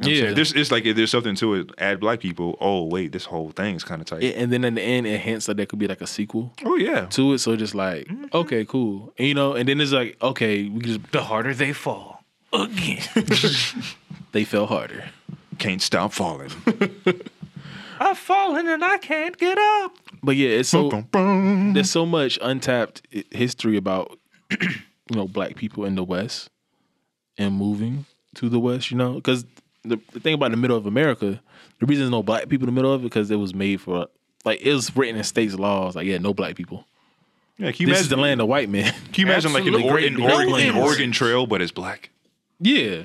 I'm 0.04 0.10
Yeah. 0.10 0.22
saying? 0.22 0.36
There's 0.36 0.54
it's 0.54 0.72
like 0.72 0.86
if 0.86 0.96
there's 0.96 1.12
something 1.12 1.36
to 1.36 1.56
it, 1.56 1.72
add 1.78 2.00
black 2.00 2.20
people. 2.22 2.56
Oh 2.62 2.84
wait, 2.86 3.12
this 3.12 3.26
whole 3.26 3.50
thing 3.52 3.76
is 3.76 3.84
kind 3.84 4.00
of 4.02 4.08
tight. 4.08 4.22
Yeah, 4.24 4.30
and 4.42 4.52
then 4.54 4.64
in 4.64 4.76
the 4.76 4.82
end, 4.82 5.06
it 5.08 5.20
hints 5.20 5.46
that 5.48 5.58
there 5.58 5.66
could 5.66 5.80
be 5.80 5.88
like 5.88 6.02
a 6.02 6.08
sequel 6.08 6.54
oh 6.64 6.76
yeah. 6.78 7.06
to 7.08 7.34
it. 7.34 7.40
So 7.40 7.56
just 7.58 7.76
like, 7.76 8.08
okay, 8.34 8.64
cool, 8.64 9.12
and, 9.18 9.28
you 9.28 9.34
know, 9.34 9.54
and 9.54 9.68
then 9.68 9.82
it's 9.82 9.92
like, 9.92 10.16
okay, 10.22 10.70
we 10.70 10.80
just 10.82 11.12
The 11.12 11.24
harder 11.24 11.54
they 11.54 11.74
fall, 11.74 12.24
again. 12.54 13.02
they 14.32 14.44
fell 14.46 14.68
harder. 14.68 15.04
Can't 15.58 15.82
stop 15.82 16.14
falling. 16.14 16.52
I've 18.00 18.18
fallen 18.18 18.68
and 18.68 18.84
I 18.84 18.98
can't 19.00 19.38
get 19.38 19.58
up. 19.58 19.92
But 20.22 20.36
yeah, 20.36 20.50
it's 20.50 20.70
so 20.70 20.90
Bum, 20.90 21.02
bum. 21.12 21.74
there's 21.74 21.90
so 21.90 22.06
much 22.06 22.38
untapped 22.42 23.02
history 23.32 23.76
about 23.78 24.18
you 24.52 24.68
know 25.16 25.28
black 25.28 25.56
people 25.56 25.86
in 25.86 25.96
the 25.96 26.04
West 26.04 26.50
and 27.38 27.56
moving 27.56 28.06
to 28.36 28.50
the 28.50 28.60
West. 28.60 28.92
You 28.92 28.98
know, 28.98 29.14
because 29.14 29.46
the, 29.84 30.00
the 30.14 30.20
thing 30.20 30.36
about 30.36 30.52
the 30.52 30.58
middle 30.58 30.78
of 30.78 30.86
America, 30.86 31.42
the 31.80 31.86
reason 31.86 32.04
there's 32.04 32.12
no 32.12 32.22
black 32.24 32.50
people 32.50 32.68
in 32.68 32.74
the 32.76 32.80
middle 32.80 32.94
of 32.94 33.02
it 33.02 33.04
because 33.04 33.32
it 33.32 33.38
was 33.38 33.56
made 33.56 33.82
for 33.82 34.08
like 34.46 34.62
it 34.62 34.74
was 34.74 34.96
written 34.96 35.16
in 35.18 35.24
states 35.24 35.56
laws 35.56 35.96
like 35.96 36.06
yeah, 36.06 36.18
no 36.20 36.34
black 36.36 36.56
people. 36.56 36.86
yeah, 37.58 37.72
can 37.72 37.88
you 37.88 37.94
This 37.94 38.02
is 38.02 38.08
imagine 38.12 38.18
the 38.18 38.22
land 38.22 38.42
of 38.42 38.48
white 38.48 38.70
men. 38.70 38.94
Can 39.12 39.26
you 39.26 39.32
imagine 39.32 39.54
like 39.54 39.66
an, 39.66 39.74
or, 39.76 39.98
an, 39.98 40.22
Oregon. 40.22 40.76
Oregon 40.78 41.12
Trail, 41.12 41.48
but 41.48 41.62
it's 41.64 41.72
black? 41.72 42.12
yeah, 42.60 43.04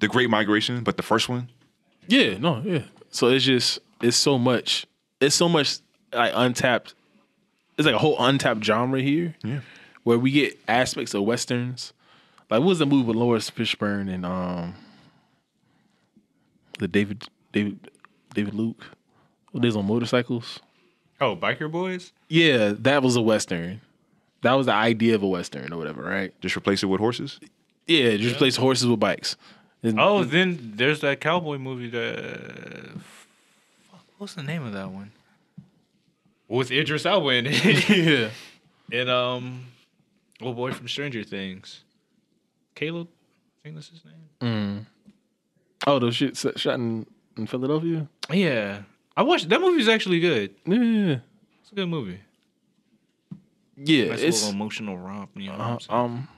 The 0.00 0.08
Great 0.08 0.28
Migration, 0.30 0.82
but 0.82 0.96
the 0.96 1.02
first 1.02 1.28
one. 1.28 1.48
yeah, 2.08 2.36
no, 2.38 2.60
yeah. 2.64 2.82
So 3.10 3.28
it's 3.28 3.44
just 3.44 3.78
it's 4.02 4.16
so 4.16 4.38
much. 4.38 4.86
It's 5.20 5.34
so 5.36 5.48
much 5.48 5.78
like 6.12 6.32
untapped. 6.34 6.94
It's 7.78 7.86
like 7.86 7.94
a 7.94 7.98
whole 7.98 8.16
untapped 8.18 8.64
genre 8.64 9.00
here. 9.00 9.34
Yeah. 9.44 9.60
where 10.04 10.18
we 10.18 10.30
get 10.30 10.58
aspects 10.68 11.14
of 11.14 11.22
westerns. 11.24 11.92
Like 12.50 12.60
what 12.60 12.66
was 12.68 12.78
the 12.78 12.86
movie 12.86 13.06
with 13.06 13.16
Laurence 13.16 13.50
Fishburne 13.50 14.12
and 14.12 14.24
um 14.26 14.74
the 16.78 16.88
David 16.88 17.24
David 17.52 17.90
David 18.34 18.54
Luke? 18.54 18.84
What 19.52 19.64
is 19.64 19.76
on 19.76 19.86
motorcycles? 19.86 20.60
Oh, 21.20 21.36
Biker 21.36 21.70
Boyz? 21.70 22.12
Yeah, 22.28 22.72
that 22.78 23.02
was 23.02 23.16
a 23.16 23.20
western. 23.20 23.80
That 24.42 24.54
was 24.54 24.66
the 24.66 24.72
idea 24.72 25.14
of 25.16 25.22
a 25.22 25.28
western 25.28 25.72
or 25.72 25.76
whatever, 25.76 26.02
right? 26.02 26.32
Just 26.40 26.56
replace 26.56 26.82
it 26.82 26.86
with 26.86 27.00
horses. 27.00 27.38
Yeah, 27.86 28.16
just 28.16 28.36
replace 28.36 28.56
horses 28.56 28.86
with 28.86 29.00
bikes. 29.00 29.36
Oh, 29.84 30.24
then 30.24 30.72
there's 30.76 31.00
that 31.00 31.20
cowboy 31.20 31.58
movie 31.58 31.88
that. 31.90 32.90
Fuck, 33.90 34.04
what's 34.18 34.34
the 34.34 34.42
name 34.42 34.64
of 34.64 34.72
that 34.74 34.90
one? 34.90 35.12
With 36.48 36.70
Idris 36.70 37.06
Elba 37.06 37.28
in 37.28 37.46
it. 37.48 37.88
yeah. 37.88 38.30
and 38.92 39.08
um, 39.08 39.66
old 40.42 40.56
boy 40.56 40.72
from 40.72 40.88
Stranger 40.88 41.22
Things, 41.22 41.82
Caleb. 42.74 43.08
I 43.08 43.62
think 43.62 43.74
that's 43.76 43.88
his 43.88 44.02
name. 44.04 44.86
Oh, 45.86 45.98
those 45.98 46.16
shit 46.16 46.36
shot 46.36 46.74
in, 46.74 47.06
in 47.36 47.46
Philadelphia. 47.46 48.06
Yeah, 48.30 48.82
I 49.16 49.22
watched 49.22 49.48
that 49.48 49.60
movie. 49.60 49.72
movie's 49.72 49.88
actually 49.88 50.20
good. 50.20 50.54
Yeah, 50.66 51.18
It's 51.62 51.72
a 51.72 51.74
good 51.74 51.88
movie. 51.88 52.20
yeah. 53.76 54.10
Nice 54.10 54.20
it's 54.20 54.42
little 54.42 54.54
emotional 54.54 54.98
romp. 54.98 55.30
You 55.36 55.46
know 55.46 55.58
what 55.58 55.60
uh, 55.60 55.64
I'm 55.72 55.80
saying? 55.80 55.98
um, 56.00 56.28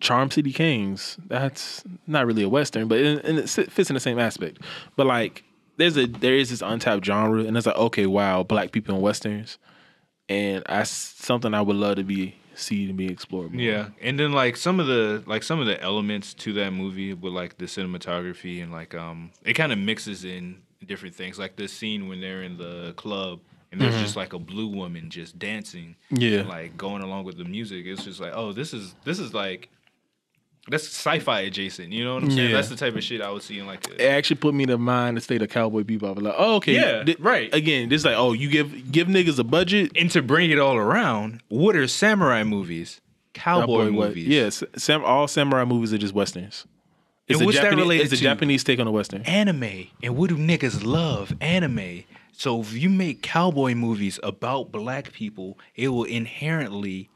Charm 0.00 0.30
City 0.30 0.52
Kings. 0.52 1.16
That's 1.26 1.84
not 2.06 2.26
really 2.26 2.42
a 2.42 2.48
western, 2.48 2.88
but 2.88 2.98
it, 2.98 3.24
and 3.24 3.38
it 3.38 3.48
fits 3.48 3.90
in 3.90 3.94
the 3.94 4.00
same 4.00 4.18
aspect. 4.18 4.58
But 4.96 5.06
like, 5.06 5.44
there's 5.76 5.96
a 5.96 6.06
there 6.06 6.34
is 6.34 6.50
this 6.50 6.62
untapped 6.62 7.04
genre, 7.04 7.42
and 7.44 7.56
it's 7.56 7.66
like, 7.66 7.76
okay, 7.76 8.06
wow, 8.06 8.42
black 8.42 8.72
people 8.72 8.94
in 8.94 9.00
westerns, 9.00 9.58
and 10.28 10.62
that's 10.68 10.90
something 10.90 11.54
I 11.54 11.62
would 11.62 11.76
love 11.76 11.96
to 11.96 12.04
be 12.04 12.36
see 12.54 12.88
and 12.88 12.96
be 12.96 13.06
explored. 13.08 13.52
More. 13.52 13.60
Yeah, 13.62 13.88
and 14.00 14.18
then 14.18 14.32
like 14.32 14.56
some 14.56 14.80
of 14.80 14.86
the 14.86 15.22
like 15.26 15.42
some 15.42 15.60
of 15.60 15.66
the 15.66 15.80
elements 15.82 16.32
to 16.34 16.52
that 16.54 16.70
movie 16.72 17.12
with 17.14 17.32
like 17.32 17.58
the 17.58 17.66
cinematography 17.66 18.62
and 18.62 18.72
like 18.72 18.94
um 18.94 19.30
it 19.44 19.54
kind 19.54 19.72
of 19.72 19.78
mixes 19.78 20.24
in 20.24 20.62
different 20.84 21.14
things. 21.14 21.38
Like 21.38 21.56
the 21.56 21.68
scene 21.68 22.08
when 22.08 22.20
they're 22.20 22.42
in 22.42 22.56
the 22.56 22.92
club 22.96 23.40
and 23.72 23.80
there's 23.80 24.00
just 24.00 24.16
like 24.16 24.32
a 24.32 24.38
blue 24.38 24.68
woman 24.68 25.10
just 25.10 25.38
dancing, 25.38 25.96
Yeah. 26.10 26.38
and, 26.40 26.48
like 26.48 26.76
going 26.78 27.02
along 27.02 27.24
with 27.24 27.36
the 27.36 27.44
music. 27.44 27.84
It's 27.84 28.04
just 28.04 28.20
like 28.20 28.32
oh 28.34 28.52
this 28.52 28.72
is 28.72 28.94
this 29.04 29.18
is 29.18 29.34
like 29.34 29.68
that's 30.68 30.84
sci-fi 30.86 31.40
adjacent. 31.40 31.92
You 31.92 32.04
know 32.04 32.14
what 32.14 32.24
I'm 32.24 32.30
saying? 32.30 32.50
Yeah. 32.50 32.56
That's 32.56 32.68
the 32.68 32.76
type 32.76 32.94
of 32.96 33.02
shit 33.04 33.20
I 33.20 33.30
would 33.30 33.42
see 33.42 33.58
in 33.58 33.66
like. 33.66 33.86
It 33.88 34.00
actually 34.02 34.36
put 34.36 34.54
me 34.54 34.64
in 34.64 34.70
the 34.70 34.78
mind 34.78 35.16
the 35.16 35.20
state 35.20 35.42
of 35.42 35.48
Cowboy 35.48 35.82
Bebop. 35.82 36.20
Like, 36.20 36.34
oh, 36.36 36.56
okay, 36.56 36.74
Yeah, 36.74 37.04
thi- 37.04 37.16
right. 37.18 37.52
Again, 37.54 37.88
this 37.88 38.04
like, 38.04 38.16
oh, 38.16 38.32
you 38.32 38.48
give 38.48 38.90
give 38.90 39.08
niggas 39.08 39.38
a 39.38 39.44
budget. 39.44 39.92
and 39.96 40.10
to 40.10 40.22
bring 40.22 40.50
it 40.50 40.58
all 40.58 40.76
around, 40.76 41.42
what 41.48 41.76
are 41.76 41.86
samurai 41.86 42.42
movies? 42.44 43.00
Cowboy, 43.34 43.90
movies. 43.90 44.26
Yes, 44.26 44.62
sam, 44.76 45.04
all 45.04 45.28
samurai 45.28 45.64
movies 45.64 45.92
are 45.92 45.98
just 45.98 46.14
westerns. 46.14 46.64
It's 47.28 47.38
And 47.38 47.42
a 47.42 47.46
what's 47.46 47.58
that 47.60 47.74
related 47.74 48.04
It's 48.04 48.12
a 48.14 48.16
to? 48.16 48.22
Japanese 48.22 48.64
take 48.64 48.78
on 48.80 48.86
a 48.86 48.90
western. 48.92 49.22
anime. 49.22 49.88
And 50.02 50.16
what 50.16 50.30
do 50.30 50.36
niggas 50.36 50.84
love? 50.84 51.34
Anime. 51.40 52.04
So 52.32 52.60
if 52.60 52.72
you 52.72 52.88
make 52.88 53.22
cowboy 53.22 53.74
movies 53.74 54.20
about 54.22 54.70
black 54.72 55.12
people, 55.12 55.58
it 55.74 55.88
will 55.88 56.04
inherently 56.04 57.08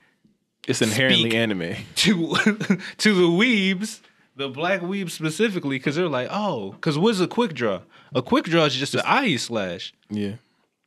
It's 0.69 0.83
inherently 0.83 1.31
Speak. 1.31 1.35
anime. 1.35 1.75
to 1.97 2.35
to 2.99 3.15
the 3.15 3.29
weebs, 3.29 4.01
the 4.37 4.49
black 4.49 4.81
weebs 4.81 5.11
specifically, 5.11 5.79
because 5.79 5.97
they're 5.97 6.09
like, 6.09 6.29
oh, 6.31 6.73
because 6.73 6.99
what's 6.99 7.21
a 7.21 7.27
quick 7.27 7.55
draw? 7.55 7.81
A 8.15 8.23
quick 8.23 8.45
draw 8.45 8.65
is 8.65 8.75
just 8.75 8.95
an 8.95 9.03
eye 9.05 9.37
slash. 9.37 9.93
Yeah. 10.11 10.35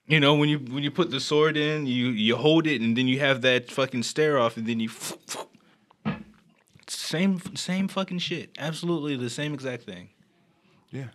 You 0.05 0.19
know, 0.19 0.36
when 0.36 0.49
you 0.49 0.59
when 0.59 0.84
you 0.84 0.91
put 0.91 1.11
the 1.11 1.19
sword 1.19 1.57
in, 1.57 1.88
you 1.88 2.07
you 2.09 2.36
hold 2.36 2.67
it, 2.67 2.82
and 2.82 2.95
then 2.97 3.07
you 3.07 3.19
have 3.19 3.41
that 3.41 3.71
fucking 3.71 4.03
stare 4.03 4.38
off, 4.39 4.57
and 4.57 4.67
then 4.67 4.80
you. 4.80 4.89
Same 6.89 7.39
same 7.55 7.88
fucking 7.88 8.19
shit. 8.19 8.49
Absolutely 8.59 9.15
the 9.15 9.30
same 9.30 9.53
exact 9.53 9.84
thing. 9.84 10.09
Yeah. 10.91 10.99
You 10.99 11.05
know 11.05 11.09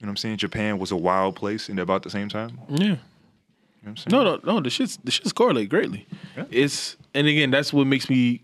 what 0.00 0.08
I'm 0.10 0.16
saying? 0.16 0.38
Japan 0.38 0.78
was 0.78 0.90
a 0.90 0.96
wild 0.96 1.36
place 1.36 1.68
and 1.68 1.78
about 1.78 2.02
the 2.02 2.10
same 2.10 2.28
time. 2.28 2.58
You 3.84 3.94
know? 4.08 4.22
No, 4.22 4.24
no, 4.24 4.40
no. 4.54 4.60
The 4.60 4.70
shit's 4.70 4.98
the 4.98 5.10
shit's 5.10 5.32
correlate 5.32 5.68
greatly. 5.68 6.06
Yeah. 6.36 6.44
It's 6.50 6.96
and 7.14 7.26
again, 7.26 7.50
that's 7.50 7.72
what 7.72 7.86
makes 7.86 8.08
me. 8.08 8.42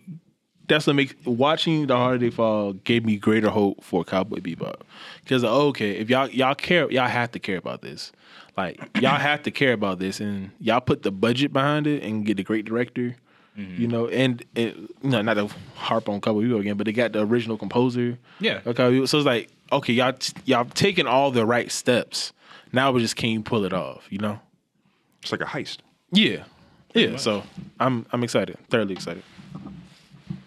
That's 0.67 0.87
what 0.87 0.97
makes 0.97 1.15
watching 1.25 1.87
the 1.87 1.97
Harder 1.97 2.19
They 2.19 2.31
Fall 2.31 2.75
gave 2.75 3.05
me 3.05 3.17
greater 3.17 3.49
hope 3.49 3.83
for 3.83 4.05
Cowboy 4.05 4.41
Bebop. 4.41 4.83
Because 5.23 5.43
oh, 5.43 5.69
okay, 5.69 5.93
if 5.93 6.11
y'all 6.11 6.29
y'all 6.29 6.55
care, 6.55 6.91
y'all 6.91 7.09
have 7.09 7.33
to 7.33 7.39
care 7.39 7.57
about 7.57 7.81
this. 7.81 8.13
Like 8.57 8.79
y'all 9.01 9.17
have 9.17 9.43
to 9.45 9.51
care 9.51 9.73
about 9.73 9.99
this, 9.99 10.21
and 10.21 10.51
y'all 10.59 10.81
put 10.81 11.03
the 11.03 11.13
budget 11.13 11.53
behind 11.53 11.87
it 11.87 12.03
and 12.03 12.27
get 12.27 12.39
a 12.39 12.43
great 12.43 12.65
director. 12.65 13.17
You 13.57 13.89
know, 13.89 14.07
and 14.07 14.45
it, 14.55 14.77
you 14.77 15.11
know, 15.11 15.21
not 15.21 15.35
to 15.35 15.49
harp 15.75 16.09
on 16.09 16.21
Cowboy 16.21 16.45
Bebop 16.45 16.61
again, 16.61 16.77
but 16.77 16.85
they 16.85 16.93
got 16.93 17.13
the 17.13 17.27
original 17.27 17.59
composer. 17.59 18.17
Yeah. 18.39 18.61
Okay, 18.65 19.05
so 19.05 19.19
it's 19.19 19.27
like 19.27 19.49
okay, 19.73 19.93
y'all 19.93 20.15
y'all 20.45 20.65
taking 20.67 21.09
all 21.09 21.33
the 21.33 21.45
right 21.45 21.69
steps. 21.73 22.33
Now 22.73 22.93
we 22.93 23.01
just 23.01 23.17
can't 23.17 23.45
pull 23.45 23.65
it 23.65 23.73
off? 23.73 24.07
You 24.11 24.19
know. 24.19 24.41
It's 25.29 25.33
like 25.33 25.43
a 25.43 25.45
heist. 25.59 25.79
Yeah, 26.11 26.45
yeah. 26.95 27.19
So 27.19 27.43
I'm 27.79 28.07
I'm 28.13 28.25
excited, 28.25 28.57
thoroughly 28.71 28.95
excited. 28.95 29.23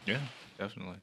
Yeah, 0.07 0.17
definitely. 0.57 0.95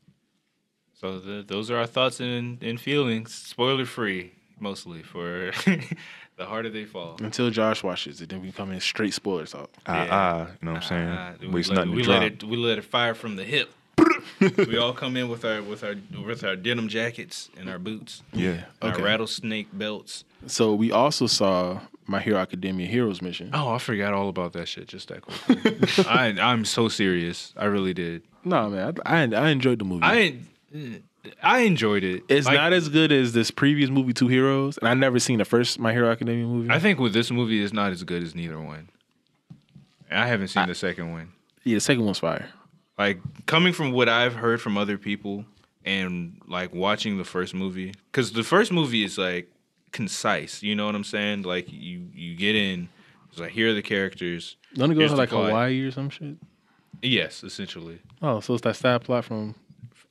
So 0.95 1.21
the, 1.21 1.45
those 1.47 1.71
are 1.71 1.77
our 1.77 1.87
thoughts 1.87 2.19
and, 2.19 2.61
and 2.61 2.81
feelings, 2.81 3.33
spoiler 3.33 3.87
free, 3.87 4.33
mostly 4.59 5.05
for 5.05 5.53
the 6.37 6.45
harder 6.45 6.71
they 6.71 6.87
fall. 6.87 7.19
Until 7.23 7.51
Josh 7.51 7.85
watches 7.85 8.21
it, 8.21 8.31
then 8.31 8.43
we 8.43 8.51
come 8.51 8.73
in 8.73 8.81
straight 8.81 9.15
spoiler 9.15 9.47
talk. 9.47 9.71
Ah, 9.87 9.95
Yeah. 10.05 10.09
ah, 10.11 10.39
you 10.39 10.67
know 10.67 10.73
what 10.73 10.83
I'm 10.83 10.89
saying? 10.89 11.09
Uh, 11.09 11.35
we 11.53 11.63
let, 11.63 11.89
we 11.89 12.03
let 12.03 12.23
it 12.25 12.43
we 12.43 12.57
let 12.57 12.79
it 12.79 12.85
fire 12.85 13.15
from 13.15 13.37
the 13.37 13.45
hip. 13.45 13.73
we 14.41 14.77
all 14.77 14.93
come 14.93 15.17
in 15.17 15.29
with 15.29 15.45
our 15.45 15.63
with 15.63 15.85
our 15.85 15.95
with 16.27 16.43
our 16.43 16.57
denim 16.57 16.89
jackets 16.89 17.49
and 17.57 17.71
our 17.71 17.79
boots. 17.79 18.25
Yeah. 18.33 18.65
Okay. 18.83 19.01
Our 19.01 19.07
rattlesnake 19.07 19.69
belts. 19.73 20.25
So 20.49 20.75
we 20.75 20.91
also 20.91 21.29
saw 21.29 21.81
My 22.09 22.21
Hero 22.21 22.39
Academia 22.39 22.87
Heroes 22.87 23.21
mission. 23.23 23.51
Oh, 23.53 23.71
I 23.71 23.79
forgot 23.79 24.15
all 24.15 24.29
about 24.29 24.53
that 24.55 24.67
shit. 24.67 24.89
Just 24.89 25.09
that 25.09 25.23
quick. 25.23 26.07
I 26.09 26.29
I'm 26.41 26.65
so 26.65 26.89
serious. 26.89 27.53
I 27.57 27.67
really 27.67 27.95
did. 27.95 28.23
No 28.45 28.69
man, 28.71 28.95
I, 29.05 29.23
I 29.23 29.29
I 29.47 29.49
enjoyed 29.51 29.79
the 29.79 29.85
movie. 29.85 30.05
I 30.05 30.39
I 31.43 31.61
enjoyed 31.61 32.05
it. 32.05 32.23
it's 32.29 32.47
Like, 32.47 32.55
not 32.57 32.73
as 32.73 32.89
good 32.89 33.13
as 33.13 33.33
this 33.33 33.51
previous 33.51 33.91
movie, 33.91 34.13
Two 34.13 34.29
Heroes, 34.29 34.79
and 34.79 34.89
I 34.89 34.95
never 34.95 35.19
seen 35.19 35.39
the 35.39 35.45
first 35.45 35.79
My 35.79 35.93
Hero 35.93 36.11
Academia 36.11 36.47
movie. 36.47 36.71
I 36.71 36.79
think 36.79 36.99
with 36.99 37.13
this 37.13 37.31
movie 37.31 37.61
is 37.63 37.73
not 37.73 37.93
as 37.93 38.03
good 38.05 38.23
as 38.23 38.35
neither 38.35 38.59
one. 38.61 38.89
I 40.11 40.27
haven't 40.27 40.49
seen 40.49 40.67
the 40.67 40.75
second 40.75 41.13
one. 41.13 41.33
yeah, 41.65 41.75
the 41.75 41.81
second 41.81 42.05
one's 42.05 42.19
fire. 42.19 42.49
Like 42.99 43.21
coming 43.47 43.73
from 43.73 43.93
what 43.93 44.09
I've 44.09 44.35
heard 44.35 44.61
from 44.63 44.79
other 44.79 44.97
people 44.97 45.45
and 45.85 46.41
like 46.49 46.73
watching 46.75 47.19
the 47.19 47.25
first 47.25 47.55
movie 47.55 47.93
cuz 48.13 48.33
the 48.33 48.43
first 48.43 48.73
movie 48.73 49.05
is 49.05 49.19
like 49.19 49.51
concise, 49.93 50.63
you 50.63 50.75
know 50.75 50.87
what 50.87 50.95
I'm 50.95 51.05
saying? 51.05 51.43
Like 51.43 51.71
you 51.71 52.07
you 52.15 52.35
get 52.37 52.55
in 52.55 52.89
it's 53.31 53.41
like 53.41 53.53
here 53.53 53.71
are 53.71 53.75
the 53.75 53.83
characters. 53.83 54.57
Don't 54.75 54.91
it 54.91 54.95
go 54.95 55.07
to 55.07 55.15
like 55.15 55.29
plot. 55.31 55.51
Hawaii 55.51 55.81
or 55.83 55.91
some 55.91 56.11
shit? 56.11 56.37
Yes, 57.03 57.45
essentially. 57.45 58.01
Oh, 58.21 58.41
so 58.41 58.55
it's 58.55 58.63
that 58.63 58.77
side 58.77 59.03
plot 59.03 59.25
from 59.25 59.55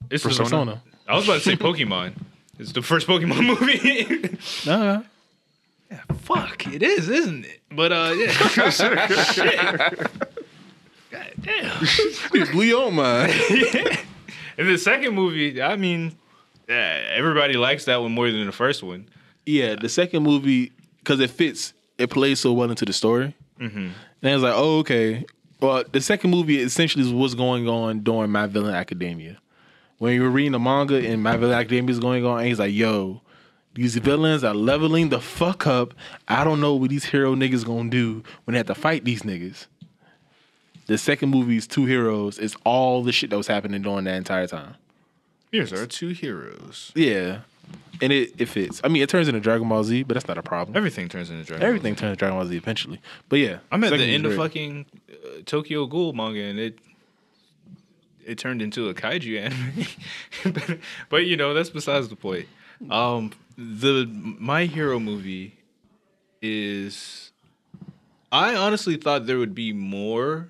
It's 0.09 0.23
Persona? 0.23 0.37
The, 0.37 0.43
Persona. 0.43 0.83
I 1.07 1.15
was 1.15 1.25
about 1.25 1.33
to 1.35 1.39
say 1.41 1.55
Pokemon. 1.57 2.13
It's 2.59 2.71
the 2.71 2.81
first 2.81 3.05
Pokemon 3.07 3.45
movie. 3.59 4.37
Nah, 4.65 5.03
yeah, 5.91 6.01
fuck, 6.19 6.67
it 6.67 6.81
is, 6.81 7.09
isn't 7.09 7.45
it? 7.45 7.59
But 7.71 7.91
uh 7.91 8.13
yeah. 8.15 8.31
Shit. 8.69 9.57
God 11.11 11.33
damn. 11.41 12.51
blew 12.51 12.63
your 12.63 12.91
mind. 12.91 13.33
And 14.57 14.67
the 14.67 14.77
second 14.77 15.13
movie, 15.13 15.61
I 15.61 15.75
mean, 15.75 16.15
uh, 16.67 16.73
everybody 16.73 17.53
likes 17.53 17.85
that 17.85 18.01
one 18.01 18.11
more 18.11 18.31
than 18.31 18.45
the 18.45 18.51
first 18.51 18.81
one. 18.81 19.07
Yeah, 19.47 19.75
the 19.75 19.89
second 19.89 20.23
movie 20.23 20.71
because 20.99 21.19
it 21.19 21.29
fits, 21.29 21.73
it 21.97 22.09
plays 22.09 22.39
so 22.39 22.53
well 22.53 22.69
into 22.69 22.85
the 22.85 22.93
story. 22.93 23.33
Mm-hmm. 23.59 23.77
And 23.77 23.93
it's 24.21 24.43
like, 24.43 24.53
oh, 24.55 24.79
okay. 24.79 25.25
Well, 25.59 25.83
the 25.91 26.01
second 26.01 26.31
movie 26.31 26.59
essentially 26.61 27.03
is 27.03 27.13
what's 27.13 27.33
going 27.33 27.67
on 27.67 28.01
during 28.01 28.29
My 28.29 28.45
Villain 28.45 28.75
Academia. 28.75 29.37
When 29.97 30.13
you 30.13 30.21
were 30.21 30.29
reading 30.29 30.51
the 30.51 30.59
manga 30.59 30.95
and 30.97 31.23
My 31.23 31.37
Villain 31.37 31.57
Academia 31.57 31.91
is 31.91 31.99
going 31.99 32.25
on, 32.25 32.39
and 32.39 32.47
he's 32.47 32.59
like, 32.59 32.73
yo, 32.73 33.21
these 33.73 33.95
villains 33.95 34.43
are 34.43 34.53
leveling 34.53 35.09
the 35.09 35.19
fuck 35.21 35.65
up. 35.65 35.93
I 36.27 36.43
don't 36.43 36.59
know 36.59 36.75
what 36.75 36.89
these 36.89 37.05
hero 37.05 37.33
niggas 37.33 37.65
gonna 37.65 37.89
do 37.89 38.23
when 38.43 38.53
they 38.53 38.57
have 38.57 38.67
to 38.67 38.75
fight 38.75 39.05
these 39.05 39.21
niggas. 39.21 39.67
The 40.87 40.97
second 40.97 41.29
movie's 41.29 41.67
Two 41.67 41.85
Heroes 41.85 42.37
is 42.37 42.55
all 42.63 43.03
the 43.03 43.11
shit 43.11 43.29
that 43.29 43.37
was 43.37 43.47
happening 43.47 43.81
during 43.81 44.05
that 44.05 44.15
entire 44.15 44.47
time. 44.47 44.75
Here's 45.51 45.73
our 45.73 45.85
two 45.85 46.09
heroes. 46.09 46.91
Yeah. 46.95 47.39
And 48.01 48.13
it, 48.13 48.33
it 48.37 48.47
fits. 48.47 48.79
I 48.83 48.89
mean, 48.89 49.01
it 49.01 49.09
turns 49.09 49.27
into 49.27 49.39
Dragon 49.39 49.67
Ball 49.67 49.83
Z, 49.83 50.03
but 50.03 50.13
that's 50.13 50.27
not 50.27 50.37
a 50.37 50.43
problem. 50.43 50.77
Everything 50.77 51.09
turns 51.09 51.31
into 51.31 51.43
Dragon. 51.43 51.61
Ball 51.61 51.67
Everything 51.67 51.95
turns 51.95 52.17
Dragon 52.17 52.37
Ball 52.37 52.45
Z 52.45 52.55
eventually. 52.55 53.01
But 53.27 53.39
yeah, 53.39 53.59
I'm 53.71 53.83
at 53.83 53.91
the 53.91 54.03
end 54.03 54.25
of 54.25 54.35
fucking 54.35 54.85
uh, 55.09 55.41
Tokyo 55.45 55.87
Ghoul 55.87 56.13
manga, 56.13 56.41
and 56.41 56.59
it 56.59 56.79
it 58.23 58.37
turned 58.37 58.61
into 58.61 58.89
a 58.89 58.93
kaiju 58.93 59.41
anime. 59.41 59.87
but, 60.53 60.79
but 61.09 61.25
you 61.25 61.37
know 61.37 61.53
that's 61.53 61.69
besides 61.71 62.09
the 62.09 62.15
point. 62.15 62.47
Um, 62.91 63.31
the 63.57 64.05
My 64.05 64.65
Hero 64.65 64.99
movie 64.99 65.57
is. 66.41 67.31
I 68.31 68.55
honestly 68.55 68.97
thought 68.97 69.25
there 69.25 69.37
would 69.37 69.55
be 69.55 69.71
more 69.71 70.49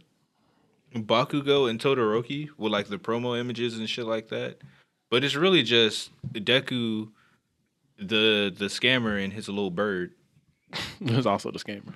Bakugo 0.95 1.70
and 1.70 1.80
Todoroki 1.80 2.49
with 2.57 2.72
like 2.72 2.88
the 2.88 2.97
promo 2.97 3.39
images 3.39 3.78
and 3.78 3.89
shit 3.89 4.05
like 4.05 4.30
that, 4.30 4.57
but 5.10 5.24
it's 5.24 5.36
really 5.36 5.64
just 5.64 6.12
Deku, 6.34 7.10
the 7.97 8.53
the 8.55 8.66
scammer, 8.66 9.24
and 9.24 9.34
his 9.34 9.47
little 9.49 9.72
bird. 9.72 10.12
It 10.99 11.16
was 11.16 11.26
also 11.26 11.51
the 11.51 11.60
scammer. 11.60 11.93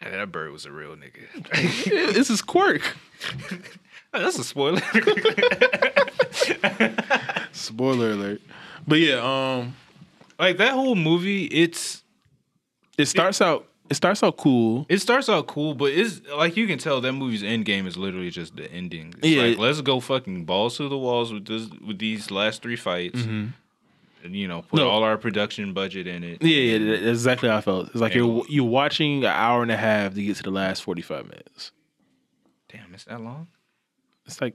Hey, 0.00 0.10
that 0.10 0.30
bird 0.30 0.52
was 0.52 0.66
a 0.66 0.72
real 0.72 0.94
nigga. 0.96 1.24
this 2.12 2.30
is 2.30 2.42
quirk. 2.42 2.96
That's 4.12 4.38
a 4.38 4.44
spoiler. 4.44 4.80
Spoiler 7.52 8.12
alert. 8.12 8.40
But 8.86 9.00
yeah, 9.00 9.20
um, 9.22 9.74
like 10.38 10.58
that 10.58 10.72
whole 10.72 10.94
movie, 10.94 11.44
it's 11.44 12.02
it 12.96 13.06
starts 13.06 13.40
out. 13.40 13.66
It 13.90 13.94
starts 13.94 14.22
out 14.22 14.36
cool. 14.36 14.84
it 14.88 14.98
starts 14.98 15.28
out 15.28 15.46
cool, 15.46 15.74
but 15.74 15.92
it's 15.92 16.20
like 16.36 16.56
you 16.56 16.66
can 16.66 16.78
tell 16.78 17.00
that 17.00 17.12
movie's 17.12 17.42
end 17.42 17.64
game 17.64 17.86
is 17.86 17.96
literally 17.96 18.30
just 18.30 18.54
the 18.56 18.70
ending. 18.70 19.14
It's 19.18 19.26
Yeah. 19.28 19.42
like 19.44 19.58
let's 19.58 19.80
go 19.80 19.98
fucking 20.00 20.44
balls 20.44 20.76
to 20.76 20.88
the 20.88 20.98
walls 20.98 21.32
with 21.32 21.46
this 21.46 21.68
with 21.86 21.98
these 21.98 22.30
last 22.30 22.62
three 22.62 22.76
fights. 22.76 23.20
Mm-hmm. 23.20 23.46
And, 24.24 24.34
you 24.34 24.48
know, 24.48 24.62
put 24.62 24.78
No. 24.78 24.88
all 24.88 25.04
our 25.04 25.16
production 25.16 25.72
budget 25.72 26.08
in 26.08 26.24
it. 26.24 26.42
Yeah, 26.42 26.76
yeah, 26.76 26.96
that's 26.96 27.02
exactly 27.20 27.48
how 27.48 27.58
I 27.58 27.60
felt. 27.60 27.86
It's 27.86 27.94
like 27.96 28.12
Yeah. 28.14 28.22
you're 28.24 28.44
you're 28.48 28.64
watching 28.64 29.18
an 29.24 29.30
hour 29.32 29.62
and 29.62 29.70
a 29.70 29.76
half 29.76 30.14
to 30.14 30.22
get 30.22 30.36
to 30.36 30.42
the 30.42 30.50
last 30.50 30.82
forty 30.82 31.02
five 31.02 31.24
minutes. 31.28 31.72
Damn, 32.68 32.92
it's 32.92 33.04
that 33.04 33.20
long? 33.22 33.46
It's 34.26 34.40
like 34.40 34.54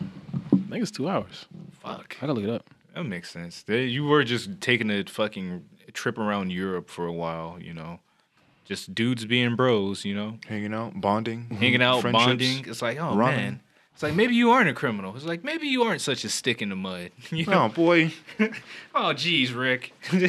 I 0.00 0.70
think 0.70 0.82
it's 0.82 0.90
two 0.90 1.08
hours. 1.08 1.46
Fuck. 1.80 2.16
I 2.18 2.26
gotta 2.26 2.32
look 2.34 2.44
it 2.44 2.50
up. 2.50 2.68
That 2.94 3.04
makes 3.04 3.30
sense. 3.30 3.64
You 3.68 4.04
were 4.04 4.24
just 4.24 4.60
taking 4.60 4.90
a 4.90 5.04
fucking 5.04 5.64
trip 5.94 6.18
around 6.18 6.50
Europe 6.50 6.90
for 6.90 7.06
a 7.06 7.12
while, 7.12 7.56
you 7.60 7.72
know. 7.72 8.00
Just 8.68 8.94
dudes 8.94 9.24
being 9.24 9.56
bros, 9.56 10.04
you 10.04 10.14
know. 10.14 10.38
Hanging 10.46 10.74
out, 10.74 11.00
bonding, 11.00 11.48
hanging 11.58 11.80
out, 11.82 12.02
bonding. 12.02 12.66
It's 12.68 12.82
like, 12.82 12.98
oh 12.98 13.14
Ramen. 13.14 13.36
man. 13.36 13.60
It's 13.94 14.02
like 14.02 14.14
maybe 14.14 14.34
you 14.34 14.50
aren't 14.50 14.68
a 14.68 14.74
criminal. 14.74 15.16
It's 15.16 15.24
like 15.24 15.42
maybe 15.42 15.66
you 15.66 15.82
aren't 15.84 16.02
such 16.02 16.22
a 16.22 16.28
stick 16.28 16.60
in 16.60 16.68
the 16.68 16.76
mud. 16.76 17.10
You 17.30 17.46
know? 17.46 17.64
Oh 17.64 17.68
boy, 17.70 18.12
Oh 18.94 19.12
geez, 19.14 19.52
Rick. 19.52 19.94
they, 20.12 20.28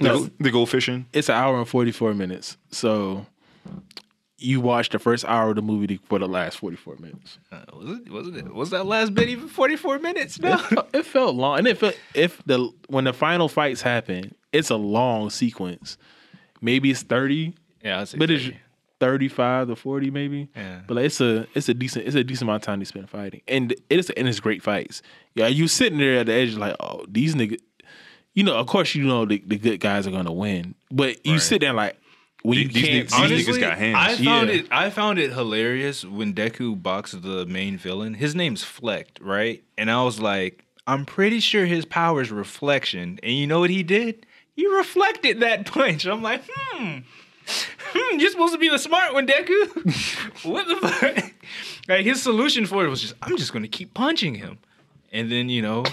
go, 0.00 0.28
they 0.40 0.50
go 0.50 0.66
fishing. 0.66 1.06
It's 1.12 1.28
an 1.28 1.36
hour 1.36 1.56
and 1.56 1.68
forty 1.68 1.92
four 1.92 2.12
minutes. 2.14 2.56
So 2.72 3.26
you 4.38 4.60
watch 4.60 4.88
the 4.90 4.98
first 4.98 5.24
hour 5.24 5.50
of 5.50 5.56
the 5.56 5.62
movie 5.62 6.00
for 6.04 6.18
the 6.18 6.26
last 6.28 6.58
forty 6.58 6.76
four 6.76 6.96
minutes. 6.96 7.38
Uh, 7.52 7.60
was 7.72 7.98
it? 7.98 8.10
Was 8.10 8.28
it? 8.28 8.54
Was 8.54 8.70
that 8.70 8.86
last 8.86 9.14
bit 9.14 9.28
even 9.28 9.48
forty 9.48 9.76
four 9.76 9.98
minutes? 10.00 10.40
No. 10.40 10.54
It, 10.54 10.60
felt, 10.60 10.88
it 10.94 11.06
felt 11.06 11.34
long, 11.36 11.58
and 11.58 11.68
it 11.68 11.78
felt 11.78 11.96
if 12.12 12.42
the 12.44 12.70
when 12.88 13.04
the 13.04 13.12
final 13.12 13.48
fights 13.48 13.82
happen, 13.82 14.34
it's 14.52 14.68
a 14.68 14.76
long 14.76 15.30
sequence. 15.30 15.96
Maybe 16.60 16.90
it's 16.90 17.02
thirty, 17.02 17.54
yeah, 17.82 18.00
I'd 18.00 18.08
say 18.08 18.18
but 18.18 18.30
it's 18.30 18.50
thirty 19.00 19.28
five 19.28 19.68
to 19.68 19.76
forty, 19.76 20.10
maybe. 20.10 20.48
Yeah. 20.56 20.80
But 20.86 20.96
like, 20.96 21.04
it's 21.06 21.20
a 21.20 21.46
it's 21.54 21.68
a 21.68 21.74
decent 21.74 22.06
it's 22.06 22.16
a 22.16 22.24
decent 22.24 22.42
amount 22.48 22.62
of 22.62 22.66
time 22.66 22.78
they 22.80 22.84
spend 22.84 23.08
fighting, 23.10 23.42
and 23.48 23.72
it 23.72 23.98
is 23.98 24.10
and 24.10 24.28
it's 24.28 24.40
great 24.40 24.62
fights. 24.62 25.02
Yeah, 25.34 25.46
you 25.46 25.68
sitting 25.68 25.98
there 25.98 26.18
at 26.20 26.26
the 26.26 26.32
edge 26.32 26.54
like, 26.56 26.76
oh, 26.80 27.04
these 27.08 27.34
niggas. 27.34 27.60
You 28.34 28.44
know, 28.44 28.54
of 28.56 28.66
course, 28.68 28.94
you 28.94 29.04
know 29.04 29.24
the, 29.24 29.42
the 29.46 29.56
good 29.58 29.80
guys 29.80 30.06
are 30.06 30.12
gonna 30.12 30.32
win, 30.32 30.74
but 30.92 31.24
you 31.26 31.32
Right. 31.32 31.40
sit 31.42 31.60
there 31.60 31.72
like 31.72 31.98
when 32.42 32.56
you 32.58 32.68
These 32.68 32.84
can't. 32.84 33.08
niggas- 33.08 33.10
see- 33.28 33.34
these 33.34 33.48
niggas 33.48 33.60
got 33.60 33.78
hands. 33.78 33.96
I 33.98 34.24
found 34.24 34.48
Yeah. 34.48 34.54
it. 34.54 34.66
I 34.70 34.90
found 34.90 35.18
it 35.18 35.32
hilarious 35.32 36.04
when 36.04 36.34
Deku 36.34 36.80
boxed 36.80 37.20
the 37.22 37.46
main 37.46 37.76
villain. 37.76 38.14
His 38.14 38.36
name's 38.36 38.62
Flect, 38.62 39.18
right? 39.20 39.64
And 39.76 39.90
I 39.90 40.04
was 40.04 40.20
like, 40.20 40.64
I'm 40.86 41.04
pretty 41.04 41.40
sure 41.40 41.66
his 41.66 41.84
power 41.84 42.22
is 42.22 42.30
reflection. 42.30 43.18
And 43.24 43.32
you 43.32 43.46
know 43.48 43.58
what 43.60 43.70
he 43.70 43.82
did? 43.82 44.24
He 44.54 44.66
reflected 44.68 45.40
that 45.40 45.66
punch. 45.72 46.06
I'm 46.06 46.22
like, 46.22 46.42
hmm. 46.48 46.98
Hmm, 47.94 48.18
you're 48.20 48.30
supposed 48.30 48.52
to 48.52 48.58
be 48.58 48.68
the 48.68 48.78
smart 48.78 49.14
one, 49.14 49.26
Deku. 49.26 50.44
what 50.44 50.68
the 50.68 50.76
fuck? 50.88 51.32
Like 51.88 52.04
his 52.04 52.22
solution 52.22 52.66
for 52.66 52.84
it 52.84 52.88
was 52.88 53.00
just, 53.00 53.14
I'm 53.22 53.36
just 53.36 53.52
gonna 53.52 53.68
keep 53.68 53.94
punching 53.94 54.34
him. 54.34 54.58
And 55.12 55.32
then, 55.32 55.48
you 55.48 55.62
know, 55.62 55.84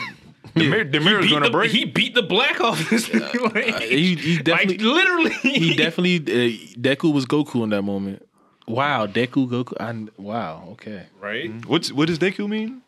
The, 0.54 0.70
mirror, 0.70 0.84
the 0.84 1.00
mirror's 1.00 1.30
gonna 1.30 1.46
the- 1.46 1.52
break. 1.52 1.72
he 1.72 1.86
beat 1.86 2.14
the 2.16 2.22
black 2.22 2.60
off 2.62 2.90
this 2.90 3.14
like, 3.14 3.82
he, 3.82 4.16
he 4.16 4.38
definitely 4.40 4.78
like 4.78 4.96
literally 4.96 5.30
he 5.32 5.76
definitely 5.76 6.16
uh, 6.18 6.58
Deku 6.80 7.14
was 7.14 7.26
Goku 7.26 7.64
in 7.64 7.70
that 7.70 7.82
moment. 7.84 8.26
Wow, 8.68 9.06
Deku 9.06 9.48
Goku. 9.50 9.74
I, 9.80 10.10
wow, 10.22 10.70
okay. 10.74 11.06
right? 11.22 11.52
What's 11.66 11.92
what 11.92 12.08
does 12.08 12.20
Deku 12.20 12.48
mean? 12.50 12.82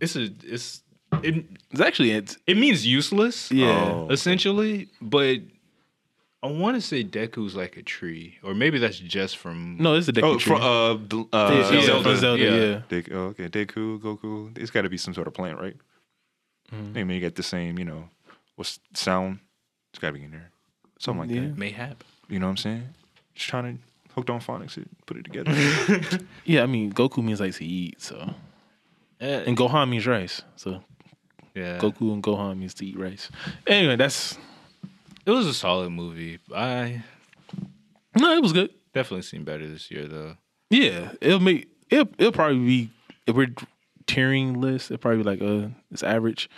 It's 0.00 0.16
a 0.16 0.28
it's 0.44 0.82
it, 1.22 1.44
It's 1.70 1.80
actually 1.80 2.10
it's 2.12 2.38
it 2.46 2.56
means 2.56 2.86
useless. 2.86 3.50
yeah. 3.52 3.68
Oh. 3.92 4.08
essentially. 4.10 4.88
But 5.00 5.40
I 6.46 6.50
want 6.50 6.76
to 6.76 6.80
say 6.80 7.02
Deku's 7.04 7.54
like 7.54 7.76
a 7.76 7.82
tree, 7.82 8.38
or 8.42 8.54
maybe 8.54 8.78
that's 8.78 8.98
just 8.98 9.36
from. 9.36 9.76
No, 9.78 9.94
it's 9.94 10.06
the 10.06 10.12
Deku 10.12 10.22
Oh, 10.24 10.38
tree. 10.38 10.52
from 10.56 10.62
uh, 10.62 10.94
the- 10.94 11.26
uh, 11.32 11.50
Yeah, 11.52 11.62
Zelda. 11.64 11.82
Zelda, 11.86 12.16
Zelda, 12.16 12.42
Yeah. 12.42 12.54
yeah. 12.56 12.80
Dek- 12.88 13.12
oh, 13.12 13.18
okay, 13.28 13.48
Deku, 13.48 13.98
Goku. 14.00 14.56
It's 14.58 14.70
got 14.70 14.82
to 14.82 14.88
be 14.88 14.96
some 14.96 15.14
sort 15.14 15.26
of 15.26 15.34
plant, 15.34 15.58
right? 15.60 15.76
Mm-hmm. 16.72 16.98
I 16.98 17.04
mean, 17.04 17.14
you 17.16 17.20
get 17.20 17.36
the 17.36 17.42
same, 17.42 17.78
you 17.78 17.84
know, 17.84 18.08
what's 18.56 18.80
sound? 18.94 19.38
It's 19.92 19.98
got 20.00 20.08
to 20.08 20.12
be 20.14 20.24
in 20.24 20.30
there, 20.32 20.50
something 20.98 21.20
like 21.28 21.30
Yeah. 21.30 21.48
that. 21.48 21.56
Mayhap. 21.56 21.96
You 22.28 22.38
know 22.38 22.46
what 22.46 22.50
I'm 22.50 22.56
saying? 22.56 22.88
Just 23.34 23.48
trying 23.48 23.76
to 23.78 23.82
hooked 24.14 24.30
on 24.30 24.40
phonics, 24.40 24.78
it, 24.78 24.88
put 25.06 25.16
it 25.18 25.24
together. 25.24 25.52
Yeah, 26.44 26.62
I 26.62 26.66
mean 26.66 26.92
Goku 26.92 27.22
means 27.22 27.38
like 27.40 27.54
to 27.56 27.64
eat, 27.64 28.00
so 28.00 28.34
And, 29.20 29.48
and 29.48 29.56
Gohan 29.56 29.88
means 29.90 30.06
rice. 30.06 30.42
So 30.56 30.82
yeah, 31.54 31.78
Goku 31.78 32.12
and 32.12 32.22
Gohan 32.22 32.58
means 32.58 32.74
to 32.74 32.86
eat 32.86 32.98
rice. 32.98 33.30
Anyway, 33.66 33.96
that's 33.96 34.38
it 35.26 35.30
was 35.30 35.46
a 35.46 35.54
solid 35.54 35.90
movie. 35.90 36.38
I 36.54 37.02
no, 38.18 38.32
it 38.34 38.40
was 38.42 38.52
good. 38.52 38.70
definitely 38.94 39.22
seen 39.22 39.44
better 39.44 39.66
this 39.68 39.90
year 39.90 40.06
though. 40.06 40.36
Yeah, 40.70 41.12
it'll 41.20 41.40
make 41.40 41.68
it'll, 41.90 42.08
it'll 42.18 42.32
probably 42.32 42.58
be 42.58 42.90
if 43.26 43.36
we're 43.36 43.52
tiering 44.06 44.56
list. 44.56 44.90
It'll 44.90 45.00
probably 45.00 45.18
be 45.18 45.24
like 45.24 45.42
uh 45.42 45.68
it's 45.90 46.02
average. 46.02 46.48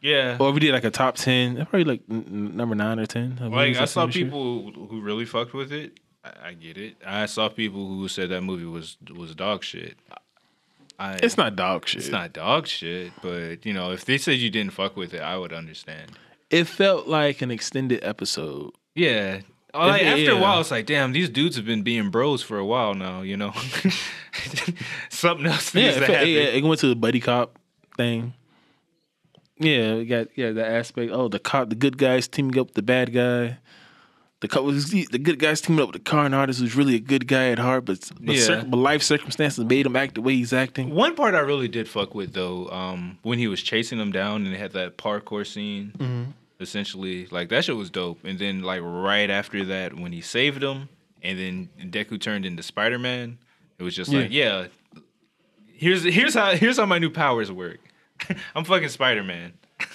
Yeah. 0.00 0.36
Or 0.38 0.50
if 0.50 0.54
we 0.54 0.60
did 0.60 0.72
like 0.72 0.84
a 0.84 0.90
top 0.90 1.16
ten, 1.16 1.54
it'll 1.54 1.66
probably 1.66 1.84
like 1.84 2.02
n- 2.08 2.52
number 2.56 2.74
nine 2.76 3.00
or 3.00 3.06
ten. 3.06 3.36
of 3.40 3.52
Like 3.52 3.76
I 3.76 3.84
saw 3.84 4.06
this 4.06 4.14
year. 4.16 4.26
people 4.26 4.70
who 4.88 5.00
really 5.00 5.24
fucked 5.24 5.54
with 5.54 5.72
it. 5.72 5.98
I, 6.24 6.48
I 6.50 6.54
get 6.54 6.78
it. 6.78 6.96
I 7.04 7.26
saw 7.26 7.48
people 7.48 7.86
who 7.88 8.06
said 8.08 8.28
that 8.30 8.42
movie 8.42 8.64
was 8.64 8.96
was 9.14 9.34
dog 9.34 9.64
shit. 9.64 9.96
I, 11.00 11.14
It's 11.22 11.36
not 11.36 11.54
dog 11.56 11.86
shit. 11.86 12.02
It's 12.02 12.10
not 12.10 12.32
dog 12.32 12.66
shit, 12.66 13.12
but 13.22 13.64
you 13.66 13.72
know, 13.72 13.90
if 13.92 14.04
they 14.04 14.18
said 14.18 14.38
you 14.38 14.50
didn't 14.50 14.72
fuck 14.72 14.96
with 14.96 15.14
it, 15.14 15.20
I 15.20 15.36
would 15.36 15.52
understand. 15.52 16.12
It 16.50 16.64
felt 16.64 17.06
like 17.06 17.42
an 17.42 17.50
extended 17.50 18.02
episode. 18.02 18.72
Yeah. 18.94 19.40
Oh, 19.74 19.86
like, 19.86 20.02
Yeah, 20.02 20.12
after 20.14 20.30
a 20.32 20.36
while, 20.38 20.60
it's 20.60 20.70
like, 20.70 20.86
damn, 20.86 21.12
these 21.12 21.28
dudes 21.28 21.56
have 21.56 21.66
been 21.66 21.82
being 21.82 22.10
bros 22.10 22.42
for 22.42 22.58
a 22.58 22.64
while 22.64 22.94
now. 22.94 23.20
You 23.20 23.36
know, 23.36 23.52
something 25.10 25.46
else 25.46 25.74
Yeah, 25.74 25.82
needs 25.82 25.96
it, 25.98 26.00
to 26.00 26.06
happen. 26.06 26.28
yeah, 26.28 26.40
it 26.40 26.64
went 26.64 26.80
to 26.80 26.88
the 26.88 26.96
buddy 26.96 27.20
cop 27.20 27.58
thing. 27.96 28.34
Yeah, 29.60 29.96
we 29.96 30.06
got 30.06 30.28
yeah 30.36 30.52
the 30.52 30.64
aspect. 30.66 31.10
Oh, 31.12 31.28
the 31.28 31.38
cop, 31.38 31.68
the 31.68 31.74
good 31.74 31.98
guys 31.98 32.28
teaming 32.28 32.58
up 32.58 32.68
with 32.68 32.74
the 32.74 32.82
bad 32.82 33.12
guy. 33.12 33.58
The 34.40 35.06
the 35.10 35.18
good 35.18 35.38
guys 35.40 35.60
teaming 35.60 35.80
up 35.82 35.88
with 35.92 36.04
the 36.04 36.10
con 36.10 36.32
artist 36.32 36.60
who's 36.60 36.76
really 36.76 36.94
a 36.94 37.00
good 37.00 37.26
guy 37.26 37.48
at 37.50 37.58
heart, 37.58 37.84
but 37.86 38.08
but, 38.20 38.36
Yeah. 38.36 38.42
circ- 38.42 38.70
but 38.70 38.76
life 38.76 39.02
circumstances 39.02 39.64
made 39.64 39.84
him 39.86 39.96
act 39.96 40.14
the 40.14 40.22
way 40.22 40.34
he's 40.36 40.52
acting. 40.52 40.90
One 40.90 41.16
part 41.16 41.34
I 41.34 41.40
really 41.40 41.66
did 41.66 41.88
fuck 41.88 42.14
with 42.14 42.34
though, 42.34 42.68
um, 42.70 43.18
when 43.22 43.38
he 43.40 43.48
was 43.48 43.60
chasing 43.62 43.98
them 43.98 44.12
down 44.12 44.44
and 44.46 44.54
they 44.54 44.58
had 44.58 44.72
that 44.72 44.96
parkour 44.96 45.44
scene. 45.46 45.92
Mm-hmm. 45.98 46.30
Essentially, 46.60 47.26
like 47.30 47.48
that 47.50 47.64
shit 47.64 47.76
was 47.76 47.88
dope. 47.90 48.24
And 48.24 48.38
then 48.38 48.62
like 48.62 48.80
right 48.82 49.30
after 49.30 49.64
that, 49.66 49.94
when 49.94 50.12
he 50.12 50.20
saved 50.20 50.60
them, 50.60 50.88
and 51.22 51.38
then 51.38 51.68
Deku 51.90 52.20
turned 52.20 52.44
into 52.46 52.62
Spider 52.62 52.98
Man, 52.98 53.38
it 53.78 53.82
was 53.84 53.94
just 53.94 54.12
like, 54.12 54.28
yeah, 54.32 54.66
here's 55.72 56.02
here's 56.04 56.34
how 56.34 56.54
here's 56.56 56.76
how 56.76 56.86
my 56.86 56.98
new 56.98 57.10
powers 57.10 57.50
work. 57.52 57.78
I'm 58.54 58.64
fucking 58.64 58.88
Spider 58.88 59.22
Man. 59.24 59.52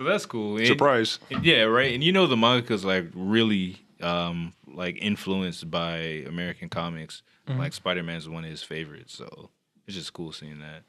so 0.00 0.04
that's 0.04 0.24
cool. 0.26 0.56
And- 0.56 0.66
Surprise. 0.66 1.18
Yeah, 1.42 1.62
right. 1.64 1.92
And 1.94 2.02
you 2.02 2.10
know 2.12 2.26
the 2.26 2.36
manga's 2.36 2.84
like 2.84 3.06
really 3.14 3.76
um 4.00 4.54
like 4.66 4.96
influenced 5.02 5.70
by 5.70 5.96
American 6.26 6.68
comics. 6.70 7.22
Mm-hmm. 7.46 7.58
Like 7.58 7.72
Spider 7.74 8.02
Man's 8.02 8.28
one 8.28 8.44
of 8.44 8.50
his 8.50 8.62
favorites, 8.62 9.12
so 9.14 9.50
it's 9.86 9.96
just 9.96 10.12
cool 10.12 10.32
seeing 10.32 10.60
that. 10.60 10.82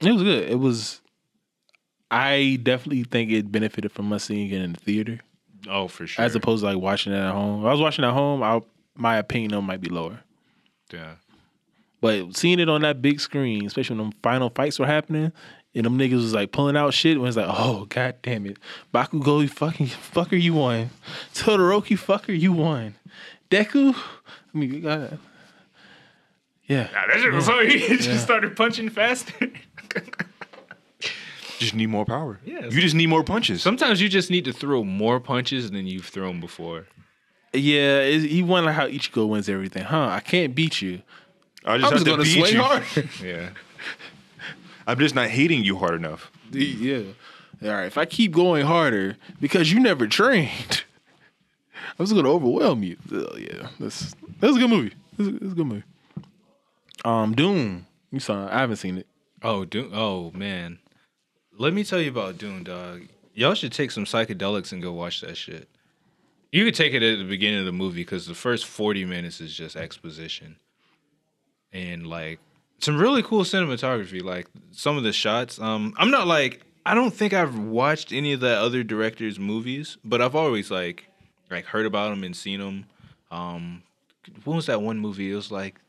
It 0.00 0.12
was 0.12 0.22
good. 0.22 0.48
It 0.50 0.58
was. 0.58 1.00
I 2.10 2.58
definitely 2.62 3.04
think 3.04 3.30
it 3.30 3.50
benefited 3.52 3.92
from 3.92 4.12
us 4.12 4.24
seeing 4.24 4.50
it 4.50 4.62
in 4.62 4.72
the 4.72 4.78
theater 4.80 5.20
Oh, 5.68 5.88
for 5.88 6.06
sure. 6.06 6.24
as 6.24 6.34
opposed 6.34 6.62
to 6.62 6.66
like 6.66 6.78
watching 6.78 7.12
it 7.12 7.16
at 7.18 7.32
home. 7.32 7.60
If 7.60 7.66
I 7.68 7.72
was 7.72 7.80
watching 7.80 8.04
at 8.04 8.12
home, 8.14 8.42
I 8.42 8.60
my 8.96 9.16
opinion 9.16 9.52
on 9.54 9.64
it 9.64 9.66
might 9.66 9.80
be 9.80 9.90
lower. 9.90 10.20
yeah. 10.92 11.14
But 12.00 12.36
seeing 12.36 12.60
it 12.60 12.68
on 12.68 12.82
that 12.82 13.02
big 13.02 13.20
screen, 13.20 13.66
especially 13.66 13.96
when 13.96 14.10
them 14.10 14.18
final 14.22 14.50
fights 14.50 14.78
were 14.78 14.86
happening, 14.86 15.32
and 15.74 15.84
them 15.84 15.98
niggas 15.98 16.14
was 16.14 16.32
like 16.34 16.52
pulling 16.52 16.76
out 16.76 16.94
shit, 16.94 17.18
when 17.18 17.28
it's 17.28 17.36
like, 17.36 17.46
oh 17.48 17.86
god 17.88 18.16
damn 18.22 18.46
it, 18.46 18.58
Bakugo, 18.94 19.42
you 19.42 19.48
fucking 19.48 19.86
fucker, 19.86 20.40
you 20.40 20.54
won. 20.54 20.90
Todoroki, 21.34 21.96
fucker, 21.98 22.38
you 22.38 22.52
won. 22.52 22.94
Deku, 23.50 23.94
I 23.94 24.58
mean, 24.58 24.74
you 24.74 24.80
got, 24.80 25.12
yeah, 26.66 26.88
Nah, 26.92 27.06
that 27.06 27.20
shit 27.20 27.32
was 27.32 27.46
hard. 27.46 27.66
He 27.72 27.96
just 27.96 28.22
started 28.22 28.54
punching 28.56 28.90
faster. 28.90 29.50
Just 31.58 31.74
need 31.74 31.88
more 31.88 32.04
power. 32.04 32.38
Yeah, 32.44 32.66
You 32.66 32.80
just 32.80 32.94
need 32.94 33.08
more 33.08 33.24
punches. 33.24 33.60
Sometimes 33.62 34.00
you 34.00 34.08
just 34.08 34.30
need 34.30 34.44
to 34.44 34.52
throw 34.52 34.84
more 34.84 35.18
punches 35.18 35.72
than 35.72 35.88
you've 35.88 36.06
thrown 36.06 36.38
before. 36.38 36.86
yeah. 37.52 37.98
It, 38.02 38.30
he 38.30 38.44
won 38.44 38.64
like 38.64 38.76
how 38.76 38.86
Ichigo 38.86 39.26
wins 39.28 39.48
everything, 39.48 39.82
huh? 39.82 40.06
I 40.06 40.20
can't 40.20 40.54
beat 40.54 40.80
you. 40.80 41.02
I 41.68 41.74
I'm 41.74 41.80
just 41.80 41.92
just 41.92 42.06
gonna 42.06 42.22
beat 42.22 42.40
swing 42.40 42.54
you. 42.54 42.62
hard. 42.62 42.84
Yeah. 43.22 43.50
I'm 44.86 44.98
just 44.98 45.14
not 45.14 45.28
hating 45.28 45.64
you 45.64 45.76
hard 45.76 45.94
enough. 45.94 46.30
yeah. 46.50 47.02
All 47.62 47.68
right. 47.70 47.84
If 47.86 47.98
I 47.98 48.06
keep 48.06 48.32
going 48.32 48.64
harder 48.64 49.16
because 49.40 49.70
you 49.70 49.80
never 49.80 50.06
trained, 50.06 50.84
I'm 51.98 52.06
just 52.06 52.14
gonna 52.14 52.30
overwhelm 52.30 52.82
you. 52.82 52.96
Oh, 53.12 53.36
yeah, 53.36 53.68
that's 53.78 54.14
that's 54.40 54.56
a 54.56 54.58
good 54.58 54.70
movie. 54.70 54.94
That's 55.16 55.28
a, 55.28 55.32
that's 55.32 55.52
a 55.52 55.56
good 55.56 55.66
movie. 55.66 55.82
Um, 57.04 57.34
Doom. 57.34 57.86
You 58.10 58.20
saw? 58.20 58.46
it. 58.46 58.52
I 58.52 58.60
haven't 58.60 58.76
seen 58.76 58.96
it. 58.98 59.06
Oh, 59.42 59.64
Dune. 59.64 59.90
Oh 59.92 60.30
man, 60.32 60.78
let 61.58 61.74
me 61.74 61.84
tell 61.84 62.00
you 62.00 62.10
about 62.10 62.38
Doom, 62.38 62.64
dog. 62.64 63.02
Y'all 63.34 63.54
should 63.54 63.72
take 63.72 63.90
some 63.90 64.04
psychedelics 64.04 64.72
and 64.72 64.80
go 64.82 64.92
watch 64.92 65.20
that 65.20 65.36
shit. 65.36 65.68
You 66.50 66.64
could 66.64 66.74
take 66.74 66.94
it 66.94 67.02
at 67.02 67.18
the 67.18 67.24
beginning 67.24 67.60
of 67.60 67.66
the 67.66 67.72
movie 67.72 68.00
because 68.00 68.26
the 68.26 68.34
first 68.34 68.64
forty 68.64 69.04
minutes 69.04 69.40
is 69.40 69.54
just 69.54 69.76
exposition, 69.76 70.56
and 71.72 72.06
like 72.06 72.38
some 72.78 72.98
really 72.98 73.22
cool 73.22 73.42
cinematography. 73.42 74.22
Like 74.22 74.46
some 74.72 74.96
of 74.96 75.02
the 75.02 75.12
shots. 75.12 75.60
Um, 75.60 75.94
I'm 75.96 76.10
not 76.10 76.26
like 76.26 76.62
I 76.86 76.94
don't 76.94 77.12
think 77.12 77.32
I've 77.32 77.58
watched 77.58 78.12
any 78.12 78.32
of 78.32 78.40
the 78.40 78.56
other 78.56 78.82
directors' 78.82 79.38
movies, 79.38 79.98
but 80.04 80.22
I've 80.22 80.34
always 80.34 80.70
like 80.70 81.06
like 81.50 81.64
heard 81.66 81.86
about 81.86 82.10
them 82.10 82.24
and 82.24 82.36
seen 82.36 82.60
them. 82.60 82.86
Um, 83.30 83.82
what 84.44 84.56
was 84.56 84.66
that 84.66 84.80
one 84.82 84.98
movie? 84.98 85.32
It 85.32 85.36
was 85.36 85.50
like 85.50 85.80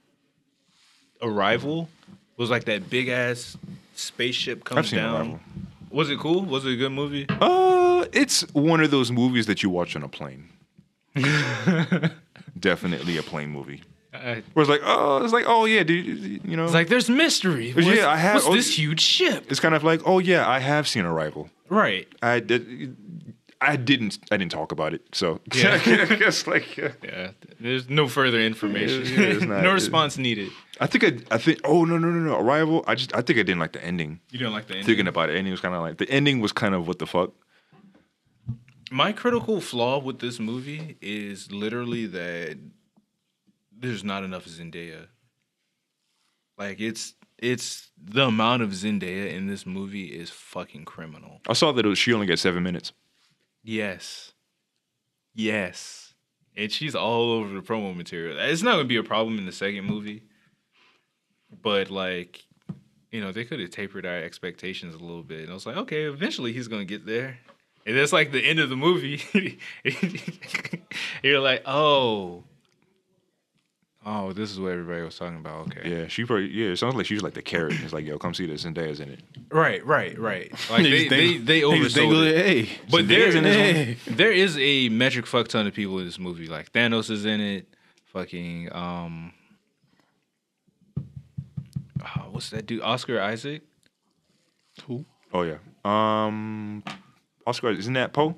Arrival. 1.21 1.89
It 2.38 2.41
was 2.41 2.49
like 2.49 2.65
that 2.65 2.89
big 2.89 3.09
ass 3.09 3.57
spaceship 3.95 4.63
comes 4.63 4.80
I've 4.80 4.88
seen 4.88 4.99
down. 4.99 5.15
Arrival. 5.15 5.39
Was 5.91 6.09
it 6.09 6.19
cool? 6.19 6.43
Was 6.43 6.65
it 6.65 6.73
a 6.73 6.75
good 6.77 6.91
movie? 6.91 7.25
Uh, 7.30 8.05
it's 8.13 8.41
one 8.53 8.82
of 8.82 8.91
those 8.91 9.11
movies 9.11 9.47
that 9.47 9.63
you 9.63 9.69
watch 9.69 9.95
on 9.95 10.03
a 10.03 10.07
plane. 10.07 10.49
Definitely 12.59 13.17
a 13.17 13.23
plane 13.23 13.49
movie. 13.49 13.82
I- 14.14 14.43
Where 14.53 14.62
it's 14.64 14.70
like, 14.70 14.82
oh, 14.84 15.24
it's 15.24 15.34
like, 15.34 15.45
oh 15.47 15.66
yeah, 15.66 15.84
dude, 15.84 16.43
you 16.43 16.57
know, 16.57 16.64
It's 16.66 16.74
like 16.74 16.88
there's 16.88 17.10
mystery. 17.10 17.72
Yeah, 17.78 18.10
I 18.10 18.18
have- 18.18 18.36
What's 18.36 18.47
oh, 18.47 18.53
this 18.55 18.78
huge 18.78 19.01
ship? 19.01 19.45
it's 19.49 19.60
kind 19.60 19.76
of 19.76 19.84
like, 19.84 20.01
oh 20.05 20.20
yeah, 20.20 20.47
I 20.47 20.60
have 20.60 20.88
seen 20.88 21.05
Arrival. 21.05 21.49
Right. 21.70 22.07
I 22.22 22.39
did. 22.39 22.95
I 23.62 23.76
didn't 23.76 24.18
I 24.32 24.38
didn't 24.38 24.51
talk 24.53 24.72
about 24.72 24.93
it. 24.93 25.01
So 25.14 25.41
Yeah. 25.53 25.80
I 25.86 26.16
guess 26.16 26.47
like 26.47 26.78
yeah. 26.78 26.93
Yeah, 27.03 27.32
there's 27.60 27.89
no 27.89 28.07
further 28.07 28.39
information. 28.39 29.05
Yeah, 29.05 29.45
not- 29.45 29.64
no 29.64 29.72
it- 29.72 29.74
response 29.74 30.18
needed. 30.18 30.49
I 30.80 30.88
think 30.88 31.03
I 31.03 31.36
I 31.36 31.38
think 31.38 31.60
oh 31.66 31.84
no 31.84 31.97
no 31.97 32.07
no 32.10 32.20
no 32.20 32.39
Arrival. 32.39 32.84
I 32.88 32.95
just 32.95 33.14
I 33.14 33.22
think 33.22 33.38
I 33.38 33.43
didn't 33.43 33.60
like 33.60 33.74
the 33.74 33.84
ending. 33.84 34.22
You 34.32 34.39
don't 34.39 34.53
like 34.53 34.68
the 34.68 34.76
ending. 34.76 34.86
Thinking 34.88 35.07
about 35.07 35.30
it, 35.30 35.36
ending 35.36 35.51
was 35.51 35.60
kind 35.62 35.76
of 35.76 35.82
like 35.82 35.97
the 35.97 36.10
ending 36.10 36.39
was 36.39 36.51
kind 36.53 36.74
of 36.74 36.88
what 36.88 36.99
the 36.99 37.05
fuck. 37.05 37.34
My 38.91 39.12
critical 39.12 39.62
flaw 39.62 39.99
with 39.99 40.20
this 40.20 40.39
movie 40.39 40.97
is 41.01 41.51
literally 41.51 42.07
that 42.07 42.57
there's 43.80 44.03
not 44.03 44.23
enough 44.23 44.45
Zendaya. 44.45 45.07
Like 46.57 46.80
it's 46.80 47.13
it's 47.38 47.89
the 47.97 48.25
amount 48.25 48.63
of 48.63 48.71
Zendaya 48.71 49.32
in 49.34 49.47
this 49.47 49.65
movie 49.65 50.07
is 50.07 50.30
fucking 50.30 50.86
criminal. 50.86 51.39
I 51.47 51.53
saw 51.53 51.71
that 51.71 51.86
it 51.86 51.89
was, 51.89 51.97
she 51.97 52.13
only 52.13 52.27
got 52.27 52.39
seven 52.39 52.63
minutes. 52.63 52.91
Yes. 53.63 54.34
Yes. 55.34 56.13
And 56.57 56.71
she's 56.71 56.95
all 56.95 57.32
over 57.32 57.53
the 57.53 57.61
promo 57.61 57.95
material. 57.95 58.38
It's 58.39 58.61
not 58.61 58.73
gonna 58.73 58.84
be 58.84 58.97
a 58.97 59.03
problem 59.03 59.38
in 59.38 59.45
the 59.45 59.51
second 59.53 59.86
movie. 59.86 60.23
But 61.61 61.89
like, 61.89 62.43
you 63.11 63.21
know, 63.21 63.32
they 63.32 63.45
could 63.45 63.59
have 63.59 63.69
tapered 63.69 64.05
our 64.05 64.17
expectations 64.17 64.95
a 64.95 64.99
little 64.99 65.23
bit. 65.23 65.41
And 65.41 65.51
I 65.51 65.53
was 65.53 65.65
like, 65.65 65.77
okay, 65.77 66.03
eventually 66.03 66.51
he's 66.51 66.67
gonna 66.67 66.86
get 66.86 67.05
there. 67.05 67.38
And 67.86 67.97
that's 67.97 68.11
like 68.11 68.32
the 68.32 68.43
end 68.43 68.59
of 68.59 68.69
the 68.69 68.75
movie. 68.75 69.21
You're 71.23 71.39
like, 71.39 71.63
oh. 71.65 72.43
Oh, 74.12 74.34
this 74.34 74.49
is 74.49 74.60
what 74.60 74.72
everybody 74.72 75.03
was 75.03 75.16
talking 75.20 75.38
about. 75.38 75.68
Okay. 75.68 75.88
Yeah, 75.88 76.07
she 76.07 76.26
probably 76.26 76.47
yeah. 76.49 76.70
It 76.72 76.78
sounds 76.78 76.95
like 76.95 77.05
she 77.05 77.14
was 77.14 77.22
like 77.22 77.36
the 77.36 77.43
carrot. 77.43 77.76
It's 77.84 77.93
like 77.93 78.05
yo, 78.05 78.18
come 78.18 78.34
see 78.34 78.47
this. 78.47 78.64
Zendaya's 78.64 78.99
in 78.99 79.10
it. 79.10 79.20
Right, 79.51 79.86
right, 79.86 80.18
right. 80.18 80.51
Like 80.72 80.82
they, 80.82 81.07
they, 81.07 81.38
dangle- 81.38 81.45
they 81.45 81.62
oversold 81.62 82.28
it. 82.32 82.45
Hey, 82.45 82.70
But 82.89 83.07
there, 83.07 83.28
Zendaya's 83.32 83.36
in 83.36 83.43
hey, 83.43 83.97
there 84.07 84.32
is 84.32 84.57
a 84.57 84.89
metric 84.89 85.28
fuck 85.28 85.47
ton 85.47 85.68
of 85.68 85.76
people 85.76 85.99
in 85.99 86.05
this 86.05 86.18
movie. 86.18 86.47
Like 86.47 86.72
Thanos 86.72 87.12
is 87.12 87.26
in 87.26 87.39
it. 87.39 87.68
Fucking 88.14 88.70
um, 88.74 89.32
ah, 92.03 92.26
what's 92.32 92.49
that 92.49 92.66
dude? 92.66 92.82
Oscar 92.82 93.22
Isaac. 93.22 93.62
Who? 94.88 95.05
Oh 95.34 95.43
yeah. 95.43 95.57
Um, 95.86 96.84
Oscar 97.45 97.70
isn't 97.72 97.93
that 97.93 98.14
Poe? 98.14 98.30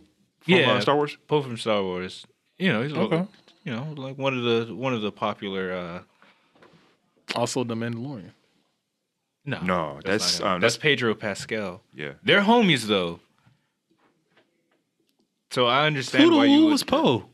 From, 0.41 0.53
Yeah. 0.53 0.73
uh, 0.73 0.81
Star 0.81 0.95
Wars. 0.95 1.17
Poe 1.27 1.41
from 1.41 1.57
Star 1.57 1.81
Wars. 1.81 2.25
You 2.57 2.73
know, 2.73 2.81
he's 2.83 2.91
Okay. 2.93 3.15
okay. 3.15 3.27
You 3.63 3.71
know 3.75 3.93
like 3.95 4.17
one 4.17 4.37
of 4.37 4.43
the 4.43 4.73
one 4.73 4.93
of 4.93 5.01
the 5.01 5.11
popular. 5.11 5.71
uh 5.73 5.99
Also, 7.35 7.63
the 7.63 7.75
Mandalorian. 7.75 8.31
No, 9.45 9.59
No, 9.61 9.99
that's, 10.05 10.39
not 10.39 10.45
him. 10.45 10.53
um, 10.55 10.61
that's 10.61 10.75
that's- 10.75 10.77
Pedro 10.77 11.15
Pascal. 11.15 11.81
Yeah. 11.95 12.13
They're 12.23 12.41
homies 12.41 12.83
though. 12.85 13.19
So 15.51 15.67
I 15.67 15.85
understand 15.87 16.25
Who, 16.25 16.37
why 16.37 16.47
who 16.47 16.53
you 16.53 16.65
was 16.67 16.83
Poe? 16.83 17.25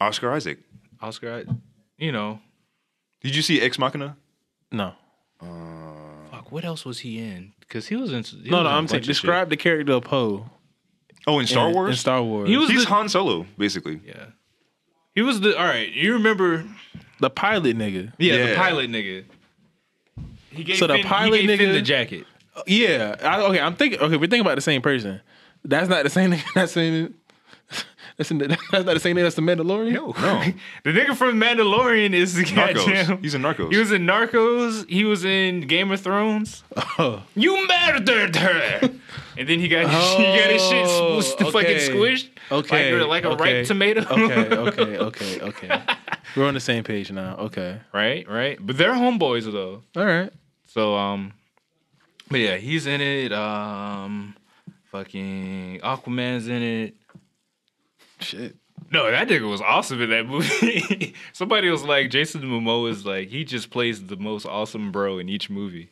Oscar 0.00 0.32
Isaac. 0.32 0.58
Oscar. 1.00 1.44
I- 1.48 1.52
You 1.98 2.12
know, 2.12 2.40
Did 3.22 3.34
you 3.36 3.42
see 3.42 3.60
Ex 3.60 3.78
Machina? 3.78 4.16
No, 4.72 4.92
fuck. 5.40 6.50
What 6.50 6.64
else 6.64 6.84
was 6.84 6.98
he 7.00 7.18
in? 7.18 7.52
Because 7.60 7.86
he 7.88 7.96
was 7.96 8.12
in. 8.12 8.22
he 8.24 8.50
no, 8.50 8.58
was 8.58 8.58
no. 8.58 8.60
in 8.60 8.66
a 8.66 8.68
I'm 8.70 8.88
saying 8.88 9.00
bunch 9.00 9.08
of 9.08 9.16
shit. 9.16 9.22
describe 9.22 9.48
the 9.50 9.56
character 9.56 9.92
of 9.94 10.04
Poe. 10.04 10.50
Oh, 11.26 11.38
in 11.38 11.46
Star 11.46 11.68
in, 11.68 11.74
Wars. 11.74 11.90
In 11.90 11.96
Star 11.96 12.22
Wars, 12.22 12.48
He 12.48 12.56
was 12.56 12.68
He's 12.68 12.84
the- 12.84 12.90
Han 12.90 13.08
Solo, 13.08 13.46
basically. 13.56 14.00
Yeah. 14.04 14.26
He 15.14 15.22
was 15.22 15.40
the 15.40 15.56
all 15.58 15.64
right. 15.66 15.90
You 15.92 16.14
remember? 16.14 16.64
the 17.20 17.30
pilot 17.30 17.76
nigga. 17.78 18.12
Yeah, 18.18 18.36
the 18.38 18.50
Yeah. 18.50 18.56
pilot 18.56 18.90
nigga. 18.90 19.24
He 20.50 20.64
gave 20.64 20.76
So 20.76 20.86
the 20.86 20.94
Finn, 20.94 21.04
pilot 21.04 21.40
he 21.40 21.46
gave 21.46 21.58
Finn 21.58 21.70
nigga- 21.70 21.72
the 21.74 21.82
jacket. 21.82 22.24
Yeah. 22.66 23.16
I, 23.22 23.40
okay, 23.42 23.60
I'm 23.60 23.74
thinking. 23.76 23.98
Okay, 24.00 24.16
we're 24.16 24.22
thinking 24.26 24.40
about 24.40 24.54
the 24.56 24.60
same 24.60 24.82
person. 24.82 25.20
That's 25.64 25.88
not 25.88 26.02
the 26.04 26.10
same 26.10 26.32
nigga. 26.32 26.44
That's 26.54 26.72
saying. 26.72 27.14
That's, 28.16 28.30
in 28.30 28.38
the, 28.38 28.46
that's 28.70 28.84
not 28.84 28.94
the 28.94 29.00
same 29.00 29.16
name 29.16 29.24
That's 29.24 29.34
the 29.34 29.42
Mandalorian. 29.42 29.92
No. 29.92 30.06
no. 30.20 30.44
the 30.84 30.90
nigga 30.92 31.16
from 31.16 31.40
Mandalorian 31.40 32.12
is 32.12 32.34
the 32.34 32.44
Narcos. 32.44 32.74
goddamn. 32.86 33.22
He's 33.22 33.34
in 33.34 33.42
Narcos. 33.42 33.72
He 33.72 33.78
was 33.78 33.90
in 33.92 34.06
Narcos. 34.06 34.88
He 34.88 35.04
was 35.04 35.24
in 35.24 35.62
Game 35.62 35.90
of 35.90 36.00
Thrones. 36.00 36.62
Oh. 36.76 37.22
You 37.34 37.66
murdered 37.66 38.36
her. 38.36 38.80
and 39.36 39.48
then 39.48 39.58
he 39.58 39.66
got 39.68 39.90
his, 39.90 40.02
he 40.16 40.22
got 40.24 40.50
his 40.50 40.62
shit 40.62 40.86
Oh, 40.86 41.18
s- 41.18 41.34
fucking 41.34 41.76
squished. 41.78 42.28
Okay. 42.52 42.92
Like, 42.94 43.02
a- 43.02 43.06
like 43.06 43.24
a 43.24 43.28
okay, 43.30 43.58
ripe 43.58 43.66
tomato. 43.66 44.00
okay. 44.08 44.56
Okay. 44.56 44.98
Okay. 44.98 45.40
Okay. 45.40 45.82
We're 46.36 46.46
on 46.46 46.54
the 46.54 46.60
same 46.60 46.84
page 46.84 47.10
now. 47.10 47.36
Okay. 47.36 47.80
right, 47.92 48.28
right. 48.28 48.58
But 48.60 48.76
they're 48.76 48.92
homeboys 48.94 49.50
though. 49.50 49.82
All 49.96 50.04
right. 50.06 50.32
So 50.66 50.94
um, 50.96 51.32
but 52.30 52.38
yeah, 52.40 52.56
he's 52.56 52.86
in 52.86 53.00
it. 53.00 53.32
Um, 53.32 54.34
fucking 54.90 55.80
Aquaman's 55.82 56.48
in 56.48 56.62
it. 56.62 56.94
Shit. 58.24 58.56
No, 58.90 59.08
that 59.10 59.28
nigga 59.28 59.48
was 59.48 59.60
awesome 59.60 60.02
in 60.02 60.10
that 60.10 60.26
movie. 60.26 61.14
Somebody 61.32 61.70
was 61.70 61.84
like, 61.84 62.10
Jason 62.10 62.42
Momoa 62.42 62.90
is 62.90 63.06
like, 63.06 63.28
he 63.28 63.44
just 63.44 63.70
plays 63.70 64.04
the 64.06 64.16
most 64.16 64.46
awesome 64.46 64.90
bro 64.92 65.18
in 65.18 65.28
each 65.28 65.48
movie. 65.50 65.90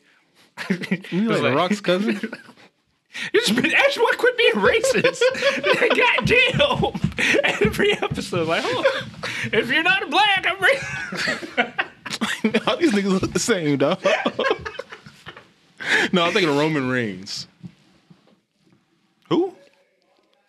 You 1.11 1.22
like, 1.30 1.43
like- 1.43 1.55
Rock's 1.55 1.80
cousin? 1.80 2.20
You 3.35 3.41
just 3.41 3.55
been 3.55 3.70
actually 3.74 4.16
quit 4.16 4.39
being 4.39 4.53
racist. 4.55 5.20
Goddamn. 5.95 6.95
Every 7.61 7.93
episode, 7.93 8.49
like, 8.49 8.62
oh, 8.64 9.03
if 9.53 9.70
you're 9.70 9.83
not 9.83 10.03
a 10.03 10.07
black, 10.07 10.47
I'm 10.49 10.57
racist. 10.57 12.66
All 12.66 12.78
these 12.78 12.93
niggas 12.93 13.20
look 13.20 13.30
the 13.35 13.39
same, 13.39 13.76
dog. 13.76 14.03
no, 16.11 16.22
I'm 16.24 16.33
thinking 16.33 16.49
of 16.49 16.57
Roman 16.57 16.89
Reigns, 16.89 17.47
Who? 19.28 19.55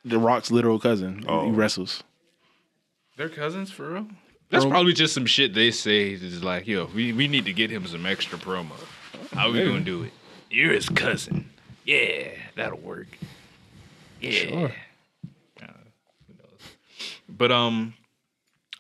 The 0.06 0.18
Rock's 0.20 0.52
literal 0.52 0.80
cousin. 0.80 1.24
Oh. 1.28 1.46
He 1.46 1.52
wrestles. 1.52 2.04
They're 3.18 3.30
cousins 3.30 3.72
for 3.72 3.92
real? 3.92 4.08
That's 4.50 4.66
Bro. 4.66 4.72
probably 4.72 4.94
just 4.94 5.14
some 5.14 5.26
shit 5.26 5.54
they 5.54 5.72
say 5.72 6.12
is 6.12 6.44
like, 6.44 6.68
yo, 6.68 6.86
we, 6.94 7.14
we 7.14 7.28
need 7.28 7.46
to 7.46 7.54
get 7.54 7.70
him 7.72 7.86
some 7.88 8.06
extra 8.06 8.38
promo. 8.38 8.72
How 9.34 9.48
are 9.48 9.52
we 9.52 9.60
Maybe. 9.60 9.70
gonna 9.72 9.82
do 9.84 10.04
it? 10.04 10.12
You're 10.50 10.74
his 10.74 10.90
cousin. 10.90 11.50
Yeah, 11.86 12.30
that'll 12.56 12.80
work. 12.80 13.08
Yeah. 14.22 14.32
Sure. 14.32 14.72
Uh, 15.62 15.68
who 16.28 16.34
knows? 16.38 16.60
But 17.30 17.52
um, 17.52 17.94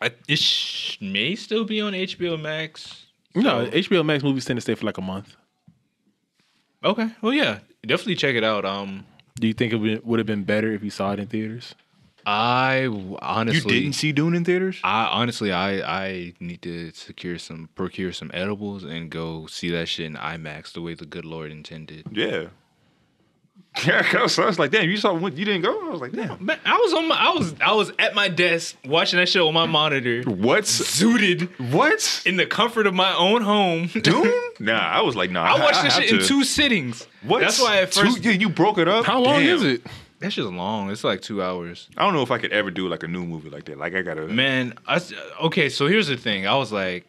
I, 0.01 0.11
it 0.27 0.37
sh- 0.39 0.97
may 1.01 1.35
still 1.35 1.63
be 1.65 1.81
on 1.81 1.93
HBO 1.93 2.39
Max. 2.39 3.05
No, 3.35 3.65
HBO 3.67 4.05
Max 4.05 4.23
movies 4.23 4.45
tend 4.45 4.57
to 4.57 4.61
stay 4.61 4.75
for 4.75 4.85
like 4.85 4.97
a 4.99 5.01
month. 5.01 5.35
Okay. 6.83 7.09
Well, 7.21 7.33
yeah, 7.33 7.59
definitely 7.85 8.15
check 8.15 8.35
it 8.35 8.43
out. 8.43 8.63
Um, 8.65 9.05
Do 9.35 9.47
you 9.47 9.53
think 9.53 9.73
it 9.73 10.05
would 10.05 10.19
have 10.19 10.27
been 10.27 10.43
better 10.43 10.71
if 10.71 10.83
you 10.83 10.89
saw 10.89 11.13
it 11.13 11.19
in 11.19 11.27
theaters? 11.27 11.75
I 12.25 12.85
honestly 13.21 13.75
you 13.75 13.81
didn't 13.81 13.95
see 13.95 14.11
Dune 14.13 14.33
in 14.33 14.45
theaters? 14.45 14.79
I 14.83 15.05
honestly, 15.05 15.51
I 15.51 15.81
I 15.81 16.33
need 16.39 16.61
to 16.61 16.91
secure 16.91 17.37
some, 17.37 17.69
procure 17.75 18.13
some 18.13 18.31
edibles, 18.33 18.83
and 18.83 19.09
go 19.09 19.47
see 19.47 19.69
that 19.71 19.87
shit 19.87 20.05
in 20.05 20.15
IMAX 20.15 20.71
the 20.71 20.81
way 20.81 20.93
the 20.93 21.05
good 21.05 21.25
Lord 21.25 21.51
intended. 21.51 22.05
Yeah. 22.11 22.47
Yeah, 23.85 24.07
I 24.13 24.21
was, 24.21 24.37
I 24.37 24.45
was 24.45 24.59
like, 24.59 24.69
damn, 24.71 24.89
you 24.89 24.97
saw 24.97 25.13
one, 25.13 25.35
you 25.35 25.45
didn't 25.45 25.61
go? 25.63 25.87
I 25.87 25.89
was 25.89 25.99
like, 25.99 26.11
damn. 26.11 26.45
Man, 26.45 26.59
I 26.63 26.77
was 26.77 26.93
on 26.93 27.07
my, 27.07 27.15
I 27.15 27.29
was, 27.31 27.55
I 27.59 27.73
was 27.73 27.91
at 27.97 28.13
my 28.13 28.27
desk 28.29 28.75
watching 28.85 29.17
that 29.19 29.27
shit 29.27 29.41
on 29.41 29.53
my 29.53 29.65
monitor, 29.65 30.21
What? 30.29 30.63
zooted 30.65 31.49
what? 31.73 32.21
in 32.25 32.37
the 32.37 32.45
comfort 32.45 32.85
of 32.85 32.93
my 32.93 33.15
own 33.15 33.41
home. 33.41 33.87
Dune? 34.01 34.31
nah, 34.59 34.77
I 34.79 35.01
was 35.01 35.15
like, 35.15 35.31
nah. 35.31 35.43
I 35.43 35.59
watched 35.59 35.81
this 35.83 35.95
have 35.95 36.03
shit 36.03 36.21
in 36.21 36.25
two 36.27 36.43
sittings. 36.43 37.07
What? 37.23 37.39
That's 37.41 37.59
why 37.59 37.81
at 37.81 37.91
Two- 37.91 38.01
first 38.05 38.23
yeah, 38.23 38.31
you 38.33 38.49
broke 38.49 38.77
it 38.77 38.87
up. 38.87 39.05
How 39.05 39.19
long 39.19 39.39
Damn. 39.41 39.55
is 39.55 39.63
it? 39.63 39.81
that 40.19 40.31
shit's 40.31 40.47
long. 40.47 40.89
It's 40.89 41.03
like 41.03 41.21
two 41.21 41.43
hours. 41.43 41.89
I 41.97 42.05
don't 42.05 42.13
know 42.13 42.21
if 42.21 42.31
I 42.31 42.37
could 42.37 42.53
ever 42.53 42.71
do 42.71 42.87
like 42.87 43.03
a 43.03 43.07
new 43.07 43.25
movie 43.25 43.49
like 43.49 43.65
that. 43.65 43.77
Like 43.77 43.93
I 43.93 44.01
gotta. 44.03 44.27
Man, 44.27 44.73
I, 44.87 45.01
okay, 45.41 45.67
so 45.67 45.87
here's 45.87 46.07
the 46.07 46.15
thing. 46.15 46.47
I 46.47 46.55
was 46.55 46.71
like, 46.71 47.05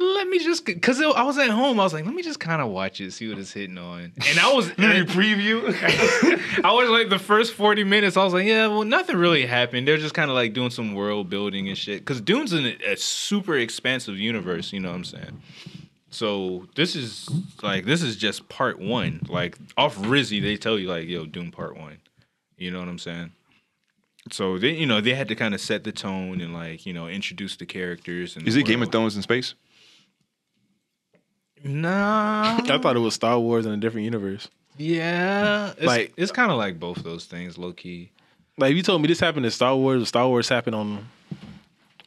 let 0.00 0.28
me 0.28 0.38
just, 0.38 0.64
because 0.64 1.00
I 1.00 1.22
was 1.22 1.38
at 1.38 1.50
home. 1.50 1.80
I 1.80 1.84
was 1.84 1.92
like, 1.92 2.04
let 2.04 2.14
me 2.14 2.22
just 2.22 2.38
kind 2.38 2.62
of 2.62 2.68
watch 2.68 3.00
it, 3.00 3.12
see 3.12 3.28
what 3.28 3.38
it's 3.38 3.52
hitting 3.52 3.78
on. 3.78 4.12
And 4.28 4.38
I 4.38 4.52
was, 4.52 4.66
Let 4.78 4.96
me 4.96 5.12
preview. 5.12 5.64
I 6.64 6.72
was 6.72 6.88
like 6.88 7.08
the 7.08 7.18
first 7.18 7.54
40 7.54 7.84
minutes, 7.84 8.16
I 8.16 8.24
was 8.24 8.32
like, 8.32 8.46
yeah, 8.46 8.68
well, 8.68 8.84
nothing 8.84 9.16
really 9.16 9.44
happened. 9.44 9.88
They're 9.88 9.96
just 9.96 10.14
kind 10.14 10.30
of 10.30 10.34
like 10.34 10.52
doing 10.52 10.70
some 10.70 10.94
world 10.94 11.28
building 11.28 11.68
and 11.68 11.76
shit. 11.76 12.00
Because 12.00 12.20
Dune's 12.20 12.52
in 12.52 12.66
a, 12.66 12.92
a 12.92 12.96
super 12.96 13.56
expansive 13.56 14.18
universe, 14.18 14.72
you 14.72 14.80
know 14.80 14.90
what 14.90 14.96
I'm 14.96 15.04
saying? 15.04 15.42
So 16.10 16.66
this 16.74 16.96
is 16.96 17.28
like, 17.62 17.84
this 17.84 18.02
is 18.02 18.16
just 18.16 18.48
part 18.48 18.78
one. 18.78 19.26
Like 19.28 19.58
off 19.76 19.96
Rizzy, 19.96 20.40
they 20.40 20.56
tell 20.56 20.78
you, 20.78 20.88
like, 20.88 21.08
yo, 21.08 21.26
Dune 21.26 21.50
part 21.50 21.76
one. 21.76 21.98
You 22.56 22.70
know 22.70 22.78
what 22.78 22.88
I'm 22.88 22.98
saying? 22.98 23.32
So 24.30 24.58
they, 24.58 24.72
you 24.72 24.86
know, 24.86 25.00
they 25.00 25.14
had 25.14 25.28
to 25.28 25.34
kind 25.34 25.54
of 25.54 25.60
set 25.60 25.84
the 25.84 25.92
tone 25.92 26.40
and 26.40 26.52
like, 26.54 26.86
you 26.86 26.92
know, 26.92 27.08
introduce 27.08 27.56
the 27.56 27.66
characters. 27.66 28.36
And 28.36 28.46
Is 28.46 28.56
it 28.56 28.64
Game 28.64 28.82
of. 28.82 28.90
Thrones 28.90 29.16
in 29.16 29.22
space? 29.22 29.54
Nah. 31.64 32.60
I 32.68 32.78
thought 32.78 32.96
it 32.96 33.00
was 33.00 33.14
Star 33.14 33.38
Wars 33.38 33.66
in 33.66 33.72
a 33.72 33.76
different 33.76 34.04
universe. 34.04 34.48
Yeah. 34.76 35.72
It's, 35.76 35.86
Like- 35.86 36.12
it's 36.16 36.32
kind 36.32 36.50
of 36.50 36.58
like 36.58 36.78
both 36.78 37.02
those 37.02 37.24
things, 37.24 37.58
low 37.58 37.72
key. 37.72 38.10
Like 38.56 38.72
if 38.72 38.76
you 38.76 38.82
told 38.82 39.02
me 39.02 39.08
this 39.08 39.20
happened 39.20 39.46
in 39.46 39.52
Star 39.52 39.76
Wars, 39.76 40.08
Star 40.08 40.26
Wars 40.28 40.48
happened 40.48 40.74
on 40.74 41.08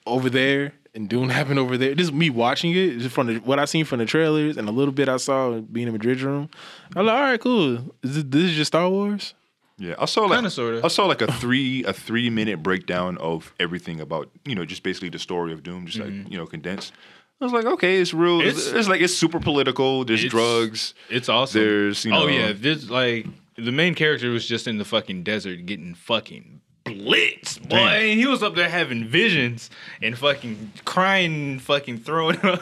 over 0.06 0.30
there, 0.30 0.74
and 0.94 1.08
Dune 1.10 1.30
happened 1.40 1.60
over 1.60 1.78
there. 1.78 1.96
Just 1.96 2.14
me 2.14 2.30
watching 2.30 2.76
it, 2.76 3.00
just 3.00 3.16
from 3.16 3.28
the, 3.28 3.38
what 3.40 3.60
I 3.60 3.66
seen 3.66 3.86
from 3.86 4.00
the 4.00 4.06
trailers 4.06 4.58
and 4.58 4.68
a 4.68 4.72
little 4.72 4.94
bit 4.94 5.08
I 5.08 5.18
saw 5.18 5.60
being 5.60 5.88
in 5.88 5.94
Madrid 5.94 6.22
room. 6.22 6.50
I'm 6.96 7.06
like, 7.06 7.16
all 7.16 7.22
right, 7.22 7.40
cool. 7.40 7.76
Is 8.04 8.16
this, 8.16 8.24
this 8.28 8.44
is 8.44 8.56
just 8.56 8.70
Star 8.70 8.90
Wars? 8.90 9.34
Yeah, 9.78 9.96
I 9.98 10.06
saw 10.06 10.26
like 10.26 10.38
Kinda, 10.38 10.52
sorta. 10.52 10.82
I 10.84 10.90
saw 10.90 11.08
like 11.08 11.24
a 11.24 11.32
three 11.32 11.84
a 11.86 11.94
three 11.94 12.30
minute 12.30 12.62
breakdown 12.62 13.18
of 13.18 13.52
everything 13.60 14.00
about 14.00 14.30
you 14.46 14.54
know 14.54 14.64
just 14.64 14.84
basically 14.84 15.10
the 15.10 15.18
story 15.18 15.54
of 15.54 15.64
Doom, 15.64 15.88
just 15.88 15.98
like 15.98 16.10
mm-hmm. 16.10 16.32
you 16.32 16.38
know 16.38 16.46
condensed. 16.46 16.94
I 17.42 17.44
was 17.46 17.54
like, 17.54 17.66
okay, 17.66 18.00
it's 18.00 18.14
real. 18.14 18.40
It's. 18.42 18.68
It's- 18.68 18.88
like 18.88 19.02
it's 19.02 19.16
super 19.16 19.40
political. 19.40 20.06
There's 20.06 20.24
It's- 20.24 20.32
drugs. 20.32 20.94
It's 21.10 21.28
awesome. 21.28 21.62
There's, 21.62 22.06
you 22.06 22.14
oh, 22.14 22.20
know- 22.20 22.24
oh 22.26 22.28
yeah, 22.28 22.54
this 22.56 22.90
like 22.90 23.26
the 23.56 23.72
main 23.72 23.96
character 23.96 24.30
was 24.30 24.46
just 24.48 24.68
in 24.68 24.78
the 24.78 24.86
fucking 24.86 25.24
desert 25.24 25.66
getting 25.66 25.96
fucking 25.96 26.62
blitzed, 26.86 27.62
boy. 27.68 27.76
Damn. 27.78 28.02
And 28.12 28.20
he 28.20 28.26
was 28.28 28.42
up 28.44 28.56
there 28.56 28.70
having 28.70 29.08
visions 29.08 29.70
and 30.02 30.18
fucking 30.18 30.72
crying, 30.86 31.60
fucking 31.60 32.00
throwing 32.00 32.40
up 32.46 32.62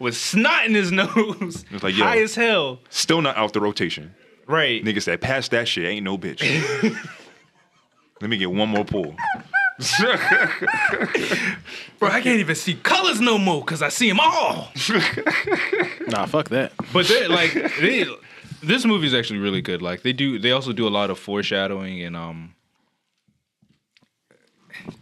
with 0.00 0.16
snot 0.16 0.66
in 0.66 0.74
his 0.74 0.90
nose, 0.92 1.64
It's 1.70 1.82
like, 1.82 1.94
high 1.94 2.18
as 2.20 2.34
hell. 2.34 2.80
Still 2.90 3.22
not 3.22 3.36
out 3.36 3.52
the 3.52 3.60
rotation. 3.60 4.14
Right. 4.46 4.84
Nigga 4.84 5.00
said, 5.02 5.20
pass 5.20 5.48
that 5.48 5.66
shit. 5.68 5.84
Ain't 5.86 6.04
no 6.04 6.18
bitch. 6.18 6.42
Let 8.20 8.28
me 8.30 8.36
get 8.36 8.50
one 8.52 8.68
more 8.68 8.84
pull. 8.84 9.14
Bro, 11.98 12.10
I 12.10 12.20
can't 12.20 12.40
even 12.40 12.54
see 12.54 12.74
colors 12.74 13.20
no 13.20 13.38
more 13.38 13.60
because 13.60 13.82
I 13.82 13.88
see 13.88 14.08
them 14.08 14.20
all. 14.20 14.68
Nah, 16.08 16.26
fuck 16.26 16.48
that. 16.50 16.72
But 16.92 17.06
they 17.06 17.28
like 17.28 17.52
they, 17.80 18.04
this 18.62 18.84
movie 18.84 19.06
is 19.06 19.14
actually 19.14 19.38
really 19.38 19.62
good. 19.62 19.80
Like 19.80 20.02
they 20.02 20.12
do, 20.12 20.38
they 20.38 20.50
also 20.50 20.72
do 20.72 20.86
a 20.86 20.90
lot 20.90 21.10
of 21.10 21.18
foreshadowing 21.18 22.02
and 22.02 22.16
um, 22.16 22.54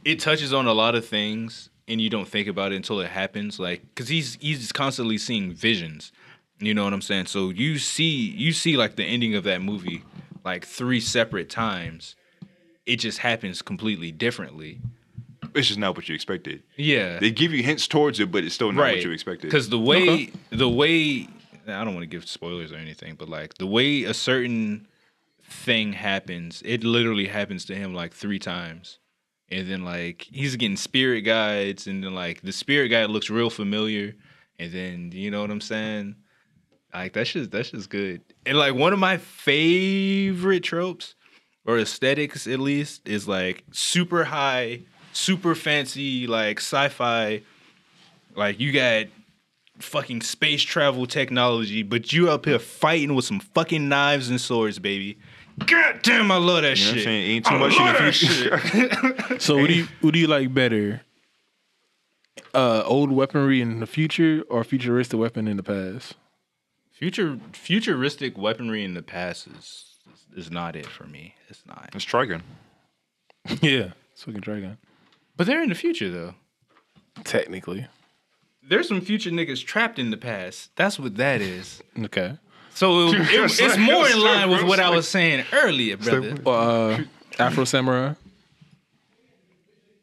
it 0.05 0.21
touches 0.21 0.53
on 0.53 0.67
a 0.67 0.73
lot 0.73 0.95
of 0.95 1.07
things, 1.07 1.71
and 1.89 2.01
you 2.01 2.11
don't 2.11 2.29
think 2.29 2.49
about 2.49 2.73
it 2.73 2.77
until 2.77 3.01
it 3.01 3.09
happens. 3.09 3.59
Like 3.59 3.83
because 3.95 4.09
he's 4.09 4.37
he's 4.41 4.73
constantly 4.73 5.19
seeing 5.19 5.53
visions. 5.53 6.13
You 6.61 6.75
know 6.75 6.85
what 6.85 6.93
I'm 6.93 7.03
saying? 7.03 7.27
So 7.27 7.49
you 7.49 7.79
see 7.79 8.31
you 8.31 8.53
see 8.53 8.77
like 8.77 8.97
the 8.97 9.05
ending 9.05 9.35
of 9.35 9.45
that 9.45 9.63
movie 9.63 10.05
like 10.45 10.67
three 10.67 11.01
separate 11.01 11.51
times. 11.51 12.15
It 12.91 12.97
just 12.97 13.19
happens 13.19 13.63
completely 13.63 14.11
differently. 14.11 14.81
It's 15.55 15.69
just 15.69 15.79
not 15.79 15.97
what 15.97 16.09
you 16.09 16.15
expected. 16.15 16.63
Yeah. 16.77 17.19
They 17.19 17.31
give 17.31 17.53
you 17.53 17.63
hints 17.63 17.87
towards 17.87 18.21
it, 18.21 18.31
but 18.31 18.45
it's 18.45 18.55
still 18.55 18.73
not 18.73 18.83
right 18.83 18.97
what 18.97 19.05
you 19.05 19.11
expected. 19.13 19.49
because 19.49 19.69
the 19.69 19.79
way 19.79 20.31
the 20.51 20.69
way 20.69 21.29
I 21.67 21.85
don't 21.85 21.95
want 21.95 22.03
to 22.03 22.07
give 22.07 22.27
spoilers 22.29 22.73
or 22.73 22.77
anything, 22.77 23.15
but 23.15 23.29
like 23.29 23.55
the 23.55 23.67
way 23.67 24.05
a 24.05 24.15
certain 24.15 24.89
thing 25.43 25.93
happens, 25.93 26.63
it 26.65 26.85
literally 26.85 27.27
happens 27.27 27.65
to 27.67 27.75
him 27.75 27.95
like 27.95 28.13
three 28.13 28.39
times, 28.39 28.99
and 29.49 29.69
then 29.69 29.85
like 29.85 30.27
he's 30.31 30.57
getting 30.57 30.77
spirit 30.77 31.23
guides, 31.23 31.87
and 31.87 32.03
then 32.03 32.15
like 32.15 32.43
the 32.43 32.53
spirit 32.53 32.89
guide 32.89 33.11
looks 33.11 33.31
real 33.31 33.51
familiar, 33.51 34.15
and 34.59 34.73
then 34.73 35.11
you 35.13 35.31
know 35.31 35.41
what 35.43 35.51
I'm 35.51 35.61
saying. 35.61 36.17
Like 36.93 37.13
that's 37.13 37.31
just 37.33 37.51
that's 37.51 37.71
just 37.71 37.91
good. 37.91 38.23
And 38.47 38.59
like 38.59 38.75
one 38.75 38.93
of 38.93 38.99
my 38.99 39.17
favorite 39.17 40.65
tropes 40.65 41.15
or 41.71 41.79
aesthetics 41.79 42.47
at 42.47 42.59
least 42.59 43.07
is 43.09 43.29
like 43.29 43.63
super 43.71 44.25
high, 44.25 44.81
super 45.13 45.55
fancy, 45.55 46.27
like 46.27 46.59
sci-fi. 46.59 47.43
Like 48.35 48.59
you 48.59 48.73
got 48.73 49.07
fucking 49.79 50.21
space 50.23 50.63
travel 50.63 51.07
technology, 51.07 51.83
but 51.83 52.13
you 52.13 52.31
up 52.31 52.45
here 52.47 52.59
fighting 52.59 53.15
with 53.15 53.25
some 53.25 53.41
fucking 53.41 53.89
knives 53.89 54.29
and 54.29 54.41
swords, 54.41 54.79
baby. 54.79 55.19
God 55.67 56.01
damn, 56.03 56.31
I 56.31 56.37
love 56.37 56.63
that 56.63 56.79
you 56.79 56.85
know 56.85 56.91
what 56.91 56.93
I'm 56.93 56.95
shit. 56.99 57.05
saying? 57.05 57.31
Ain't 57.31 57.47
too 57.47 57.55
I 57.55 57.59
much 57.59 57.77
in 57.77 57.85
love 57.85 57.97
the 57.97 58.03
that 58.03 59.19
future. 59.19 59.39
So 59.41 59.57
what 59.59 59.69
do 59.69 59.75
you 59.75 59.89
what 60.01 60.15
do 60.15 60.19
you 60.19 60.27
like 60.27 60.53
better? 60.53 61.03
Uh, 62.53 62.83
old 62.85 63.13
weaponry 63.13 63.61
in 63.61 63.79
the 63.81 63.87
future 63.87 64.43
or 64.49 64.65
futuristic 64.65 65.19
weapon 65.21 65.47
in 65.47 65.57
the 65.57 65.63
past? 65.63 66.15
Future 66.91 67.39
futuristic 67.53 68.37
weaponry 68.37 68.85
in 68.85 68.95
the 68.95 69.03
past 69.03 69.47
is 69.47 69.90
is 70.37 70.51
not 70.51 70.77
it 70.77 70.87
for 70.87 71.05
me. 71.05 71.35
It's 71.49 71.63
not. 71.67 71.91
It's 71.95 72.05
Trigun. 72.05 72.43
yeah, 73.63 73.93
it's 74.13 74.23
fucking 74.25 74.41
Dragon. 74.41 74.79
But 75.37 75.47
they're 75.47 75.63
in 75.63 75.69
the 75.69 75.75
future 75.75 76.11
though. 76.11 76.35
Technically, 77.25 77.87
There's 78.63 78.89
some 78.89 79.01
future 79.01 79.31
niggas 79.31 79.65
trapped 79.65 79.99
in 79.99 80.11
the 80.11 80.17
past. 80.17 80.71
That's 80.77 80.99
what 80.99 81.17
that 81.17 81.41
is. 81.41 81.83
okay. 82.05 82.39
So 82.73 83.09
it, 83.09 83.15
it- 83.21 83.33
Yes, 83.33 83.59
it's 83.61 83.77
more 83.77 84.09
in 84.09 84.21
line 84.21 84.49
with 84.51 84.61
yes. 84.61 84.69
what 84.69 84.81
I 84.81 84.91
was 84.91 85.09
saying 85.09 85.45
earlier, 85.53 85.97
brother. 85.97 86.37
Uh, 86.47 87.03
Afro 87.39 87.65
Samurai. 87.65 88.15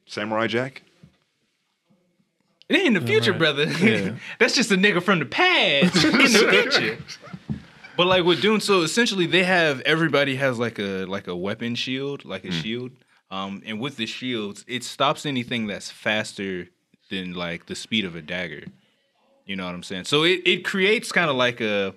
Samurai 0.05 0.47
Jack. 0.47 0.81
It 2.69 2.75
ain't 2.75 2.87
in 2.87 2.93
the 2.95 3.01
future, 3.01 3.33
brother. 3.33 3.63
Yeah. 3.65 4.15
That's 4.39 4.53
just 4.55 4.71
a 4.71 4.75
nigga 4.75 5.01
from 5.01 5.19
the 5.19 5.25
past 5.25 6.03
in 6.03 6.11
the 6.11 6.47
future. 6.49 6.97
But 7.97 8.05
like 8.05 8.23
with 8.23 8.41
Dune, 8.41 8.61
so 8.61 8.83
essentially 8.83 9.25
they 9.25 9.43
have 9.43 9.81
everybody 9.81 10.35
has 10.35 10.59
like 10.59 10.77
a 10.77 11.05
like 11.05 11.27
a 11.27 11.35
weapon 11.35 11.73
shield, 11.73 12.23
like 12.25 12.45
a 12.45 12.51
shield. 12.51 12.91
Um, 13.31 13.63
and 13.65 13.81
with 13.81 13.97
the 13.97 14.05
shields, 14.05 14.63
it 14.67 14.83
stops 14.83 15.25
anything 15.25 15.65
that's 15.65 15.89
faster 15.89 16.69
than 17.09 17.33
like 17.33 17.65
the 17.65 17.75
speed 17.75 18.05
of 18.05 18.15
a 18.15 18.21
dagger. 18.21 18.65
You 19.45 19.55
know 19.55 19.65
what 19.65 19.73
I'm 19.73 19.83
saying? 19.83 20.05
So 20.05 20.23
it, 20.23 20.41
it 20.45 20.63
creates 20.63 21.11
kind 21.11 21.29
of 21.29 21.35
like 21.35 21.59
a 21.59 21.95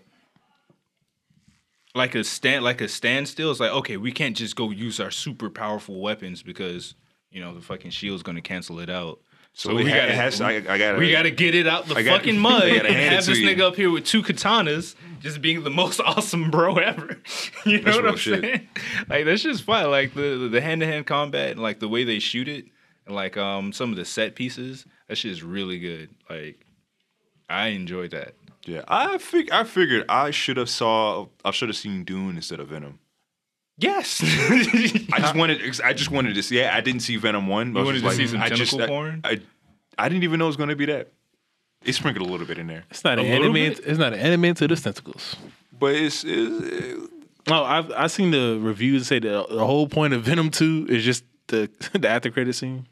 like 1.94 2.14
a 2.14 2.24
stand 2.24 2.64
like 2.64 2.80
a 2.80 2.88
standstill. 2.88 3.50
It's 3.50 3.60
like 3.60 3.72
okay, 3.72 3.98
we 3.98 4.10
can't 4.10 4.36
just 4.36 4.56
go 4.56 4.70
use 4.70 5.00
our 5.00 5.10
super 5.10 5.50
powerful 5.50 6.00
weapons 6.00 6.42
because 6.42 6.94
you 7.30 7.42
know 7.42 7.54
the 7.54 7.60
fucking 7.60 7.90
shield's 7.90 8.22
gonna 8.22 8.40
cancel 8.40 8.80
it 8.80 8.88
out. 8.88 9.20
So, 9.52 9.74
we 9.74 9.88
ha- 9.90 9.96
it 9.96 10.10
has. 10.12 10.40
I, 10.40 10.52
I 10.52 10.60
gotta. 10.78 10.98
We 10.98 11.10
got 11.10 11.22
to 11.22 11.30
get 11.30 11.54
it 11.54 11.66
out 11.66 11.86
the 11.86 11.94
I 11.96 12.02
got- 12.02 12.18
fucking 12.20 12.38
mud 12.38 12.62
I 12.62 12.66
and 12.68 12.76
gotta 12.82 12.92
hand 12.92 13.04
it 13.06 13.12
have 13.16 13.24
to 13.24 13.30
this 13.30 13.38
you. 13.40 13.48
nigga 13.48 13.60
up 13.62 13.76
here 13.76 13.90
with 13.90 14.04
two 14.06 14.22
katanas, 14.22 14.94
just 15.20 15.42
being 15.42 15.64
the 15.64 15.70
most 15.70 16.00
awesome 16.04 16.50
bro 16.50 16.76
ever. 16.76 17.18
you 17.66 17.78
know 17.78 17.84
That's 17.84 17.96
what 17.96 18.02
real 18.04 18.12
I'm 18.12 18.18
shit. 18.18 18.40
saying? 18.42 18.68
Like 19.08 19.24
that's 19.26 19.42
just 19.42 19.64
fun. 19.64 19.90
Like 19.90 20.14
the 20.14 20.48
the 20.50 20.60
hand 20.60 20.80
to 20.82 20.86
hand 20.86 21.06
combat 21.06 21.50
and 21.50 21.60
like 21.60 21.80
the 21.80 21.88
way 21.88 22.04
they 22.04 22.20
shoot 22.20 22.48
it, 22.48 22.66
and 23.06 23.14
like 23.14 23.36
um 23.36 23.72
some 23.72 23.90
of 23.90 23.96
the 23.96 24.04
set 24.04 24.34
pieces. 24.34 24.86
That 25.08 25.16
shit 25.16 25.32
is 25.32 25.42
really 25.42 25.78
good. 25.80 26.10
Like 26.30 26.64
I 27.48 27.68
enjoyed 27.68 28.12
that. 28.12 28.34
Yeah, 28.66 28.82
I 28.86 29.18
fig- 29.18 29.50
I 29.50 29.64
figured 29.64 30.04
I 30.08 30.30
should 30.30 30.58
have 30.58 30.70
saw. 30.70 31.26
I 31.44 31.50
should 31.50 31.68
have 31.70 31.76
seen 31.76 32.04
Dune 32.04 32.36
instead 32.36 32.60
of 32.60 32.68
Venom. 32.68 33.00
Yes. 33.80 34.20
I 35.12 35.18
just 35.20 35.34
wanted. 35.34 35.80
I 35.82 35.92
just 35.92 36.10
wanted 36.10 36.34
to 36.34 36.42
see. 36.42 36.58
Yeah, 36.58 36.74
I 36.76 36.80
didn't 36.80 37.00
see 37.00 37.16
Venom 37.16 37.46
one. 37.48 37.72
but 37.72 37.80
I 37.80 37.82
You 37.82 37.86
wanted 37.86 38.00
just 38.02 38.16
to 38.18 38.26
see 38.26 38.32
some 38.32 38.42
I 38.42 38.48
just- 38.50 38.70
tentacle 38.72 38.82
I- 38.84 38.86
porn? 38.88 39.20
I, 39.24 39.40
I 39.98 40.08
didn't 40.08 40.24
even 40.24 40.38
know 40.38 40.46
it 40.46 40.48
was 40.48 40.56
going 40.56 40.68
to 40.70 40.76
be 40.76 40.86
that. 40.86 41.08
It 41.84 41.94
sprinkled 41.94 42.28
a 42.28 42.30
little 42.30 42.46
bit 42.46 42.58
in 42.58 42.66
there, 42.66 42.84
It's 42.90 43.04
not 43.04 43.18
A 43.18 43.22
an 43.22 43.28
little 43.30 43.44
enemy. 43.46 43.70
bit? 43.70 43.80
It's 43.86 43.98
not 43.98 44.12
an 44.12 44.18
enemy 44.18 44.52
to 44.52 44.68
the 44.68 44.76
tentacles. 44.76 45.36
but 45.78 45.94
it's, 45.94 46.24
it's 46.26 47.10
Oh, 47.48 47.64
I've 47.64 47.90
I 47.92 48.06
seen 48.08 48.30
the 48.32 48.58
reviews 48.60 49.06
say 49.06 49.18
that 49.18 49.46
the 49.48 49.64
whole 49.64 49.88
point 49.88 50.12
of 50.12 50.22
Venom 50.22 50.50
Two 50.50 50.86
is 50.90 51.02
just 51.04 51.24
the 51.48 51.70
the 51.98 52.06
after 52.08 52.30
credit 52.30 52.52
scene. 52.54 52.86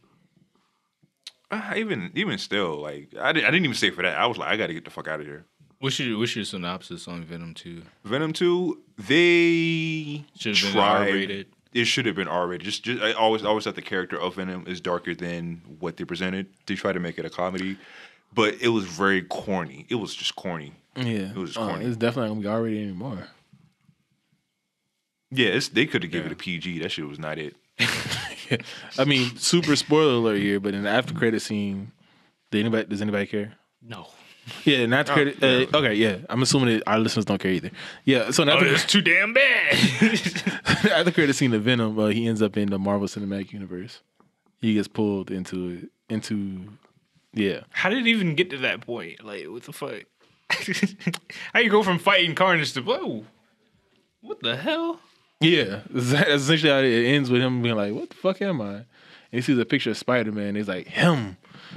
uh, 1.51 1.75
even 1.77 2.11
even 2.15 2.39
still 2.39 2.77
like 2.81 3.09
I 3.21 3.33
didn't. 3.33 3.47
I 3.47 3.51
didn't 3.51 3.65
even 3.67 3.77
say 3.77 3.91
for 3.91 4.03
that. 4.03 4.19
I 4.19 4.27
was 4.27 4.39
like, 4.39 4.49
I 4.49 4.57
got 4.57 4.69
to 4.69 4.75
get 4.75 4.85
the 4.87 4.91
fuck 4.91 5.07
out 5.07 5.21
of 5.21 5.27
here. 5.27 5.45
What's 5.81 5.99
your 5.99 6.19
what's 6.19 6.35
your 6.37 6.45
synopsis 6.45 7.07
on 7.09 7.25
Venom 7.25 7.55
Two? 7.55 7.83
Venom 8.05 8.33
two, 8.33 8.81
they 8.97 10.25
Should 10.37 10.57
have 10.57 10.73
been 10.75 10.83
R-rated. 10.83 11.47
It 11.75 11.85
should 11.85 12.07
have 12.07 12.15
been 12.17 12.29
R 12.29 12.47
rated. 12.47 12.65
Just, 12.65 12.83
just 12.85 13.03
I 13.03 13.13
always 13.13 13.45
always 13.45 13.65
thought 13.65 13.75
the 13.75 13.83
character 13.83 14.19
of 14.21 14.37
Venom 14.37 14.65
is 14.67 14.81
darker 14.81 15.15
than 15.15 15.61
what 15.81 15.97
they 15.97 16.05
presented. 16.05 16.47
They 16.67 16.75
tried 16.75 16.95
to 16.95 17.01
make 17.01 17.19
it 17.19 17.25
a 17.25 17.31
comedy, 17.31 17.77
but 18.35 18.55
it 18.63 18.69
was 18.69 18.85
very 18.87 19.23
corny. 19.23 19.87
It 19.89 19.97
was 19.97 20.15
just 20.15 20.35
corny. 20.37 20.73
Yeah, 20.97 21.31
It 21.31 21.37
was 21.37 21.57
Uh, 21.57 21.67
corny. 21.69 21.85
it's 21.85 21.97
definitely 21.97 22.29
not 22.31 22.35
gonna 22.35 22.41
be 22.43 22.49
R 22.49 22.63
rated 22.63 22.83
anymore. 22.85 23.29
Yeah, 25.31 25.49
it's, 25.49 25.69
they 25.69 25.85
could 25.87 26.03
have 26.03 26.11
given 26.11 26.29
Yeah. 26.29 26.33
it 26.33 26.41
a 26.41 26.43
PG. 26.43 26.79
That 26.81 26.89
shit 26.91 27.07
was 27.07 27.19
not 27.19 27.39
it. 27.39 27.55
I 28.99 29.05
mean, 29.05 29.37
super 29.37 29.77
spoiler 29.77 30.15
alert 30.15 30.39
here, 30.39 30.59
but 30.59 30.75
in 30.75 30.83
the 30.85 30.89
after 30.89 31.13
credit 31.13 31.41
scene, 31.41 31.93
did 32.51 32.61
anybody 32.61 32.87
does 32.89 33.03
anybody 33.03 33.27
care? 33.27 33.53
No. 33.83 34.09
Yeah, 34.65 34.79
in 34.79 34.91
the 34.91 34.97
after 34.97 35.13
credit. 35.13 35.43
Uh, 35.43 35.77
okay, 35.79 35.95
yeah, 35.95 36.19
I'm 36.29 36.43
assuming 36.43 36.79
that 36.79 36.89
our 36.89 36.99
listeners 36.99 37.25
don't 37.25 37.39
care 37.41 37.51
either. 37.53 37.71
Yeah, 38.05 38.31
so 38.31 38.45
the 38.45 38.53
Oh, 38.53 38.59
it's 38.61 38.85
too 38.85 39.01
damn 39.01 39.33
bad. 39.33 39.75
after 40.93 41.11
credit 41.13 41.35
scene 41.35 41.55
of 41.55 41.63
Venom, 41.63 41.99
uh, 41.99 42.07
he 42.09 42.27
ends 42.27 42.43
up 42.43 42.57
in 42.57 42.71
the 42.71 42.79
Marvel 42.79 43.09
Cinematic 43.09 43.53
Universe. 43.53 44.03
He 44.61 44.75
gets 44.75 44.89
pulled 44.89 45.31
into 45.31 45.71
it 45.71 45.91
into 46.09 46.69
yeah. 47.33 47.61
How 47.71 47.89
did 47.91 48.07
it 48.07 48.11
even 48.11 48.35
get 48.35 48.51
to 48.51 48.59
that 48.59 48.81
point? 48.81 49.23
Like, 49.25 49.47
what 49.47 49.63
the 49.63 49.73
fuck? 49.73 50.03
How 51.53 51.61
you 51.61 51.71
go 51.71 51.83
from 51.83 51.99
fighting 51.99 52.35
Carnage 52.35 52.73
to 52.73 52.81
whoa? 52.83 53.25
What 54.21 54.41
the 54.43 54.57
hell? 54.57 55.01
Yeah, 55.41 55.83
that's 55.91 56.43
essentially 56.43 56.73
how 56.73 56.79
it 56.79 57.15
ends 57.15 57.31
with 57.31 57.41
him 57.41 57.63
being 57.63 57.77
like, 57.77 57.95
"What 57.95 58.09
the 58.11 58.17
fuck 58.17 58.43
am 58.43 58.61
I?" 58.61 58.75
And 58.75 58.87
he 59.31 59.41
sees 59.41 59.59
a 59.59 59.65
picture 59.65 59.91
of 59.91 59.97
Spider 59.97 60.33
Man. 60.33 60.57
He's 60.57 60.69
like, 60.69 60.89
"Him." 60.89 61.37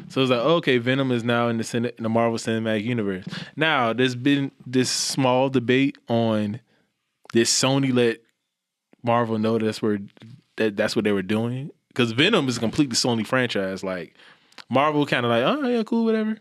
So 0.10 0.22
it's 0.22 0.32
like, 0.32 0.40
okay, 0.40 0.78
Venom 0.78 1.12
is 1.12 1.24
now 1.24 1.48
in 1.48 1.58
the 1.58 1.64
cine- 1.64 1.96
in 1.98 2.04
the 2.04 2.10
Marvel 2.10 2.38
Cinematic 2.38 2.84
Universe. 2.84 3.26
Now, 3.56 3.94
there's 3.94 4.16
been 4.16 4.52
this 4.66 4.90
small 4.90 5.50
debate 5.50 5.98
on 6.08 6.60
this 7.34 7.52
Sony 7.52 7.94
let 7.94 8.20
Marvel 9.04 9.38
know 9.40 9.58
that's 9.58 9.82
where 9.82 10.00
that 10.58 10.76
that's 10.76 10.96
what 10.96 11.06
they 11.06 11.12
were 11.12 11.22
doing 11.22 11.72
because 11.90 12.12
Venom 12.12 12.48
is 12.48 12.58
a 12.58 12.60
completely 12.60 12.96
Sony 12.96 13.26
franchise. 13.26 13.84
Like 13.84 14.16
Marvel, 14.70 15.06
kind 15.06 15.26
of 15.26 15.32
like, 15.32 15.44
oh 15.44 15.68
yeah, 15.68 15.84
cool, 15.84 16.06
whatever. 16.06 16.38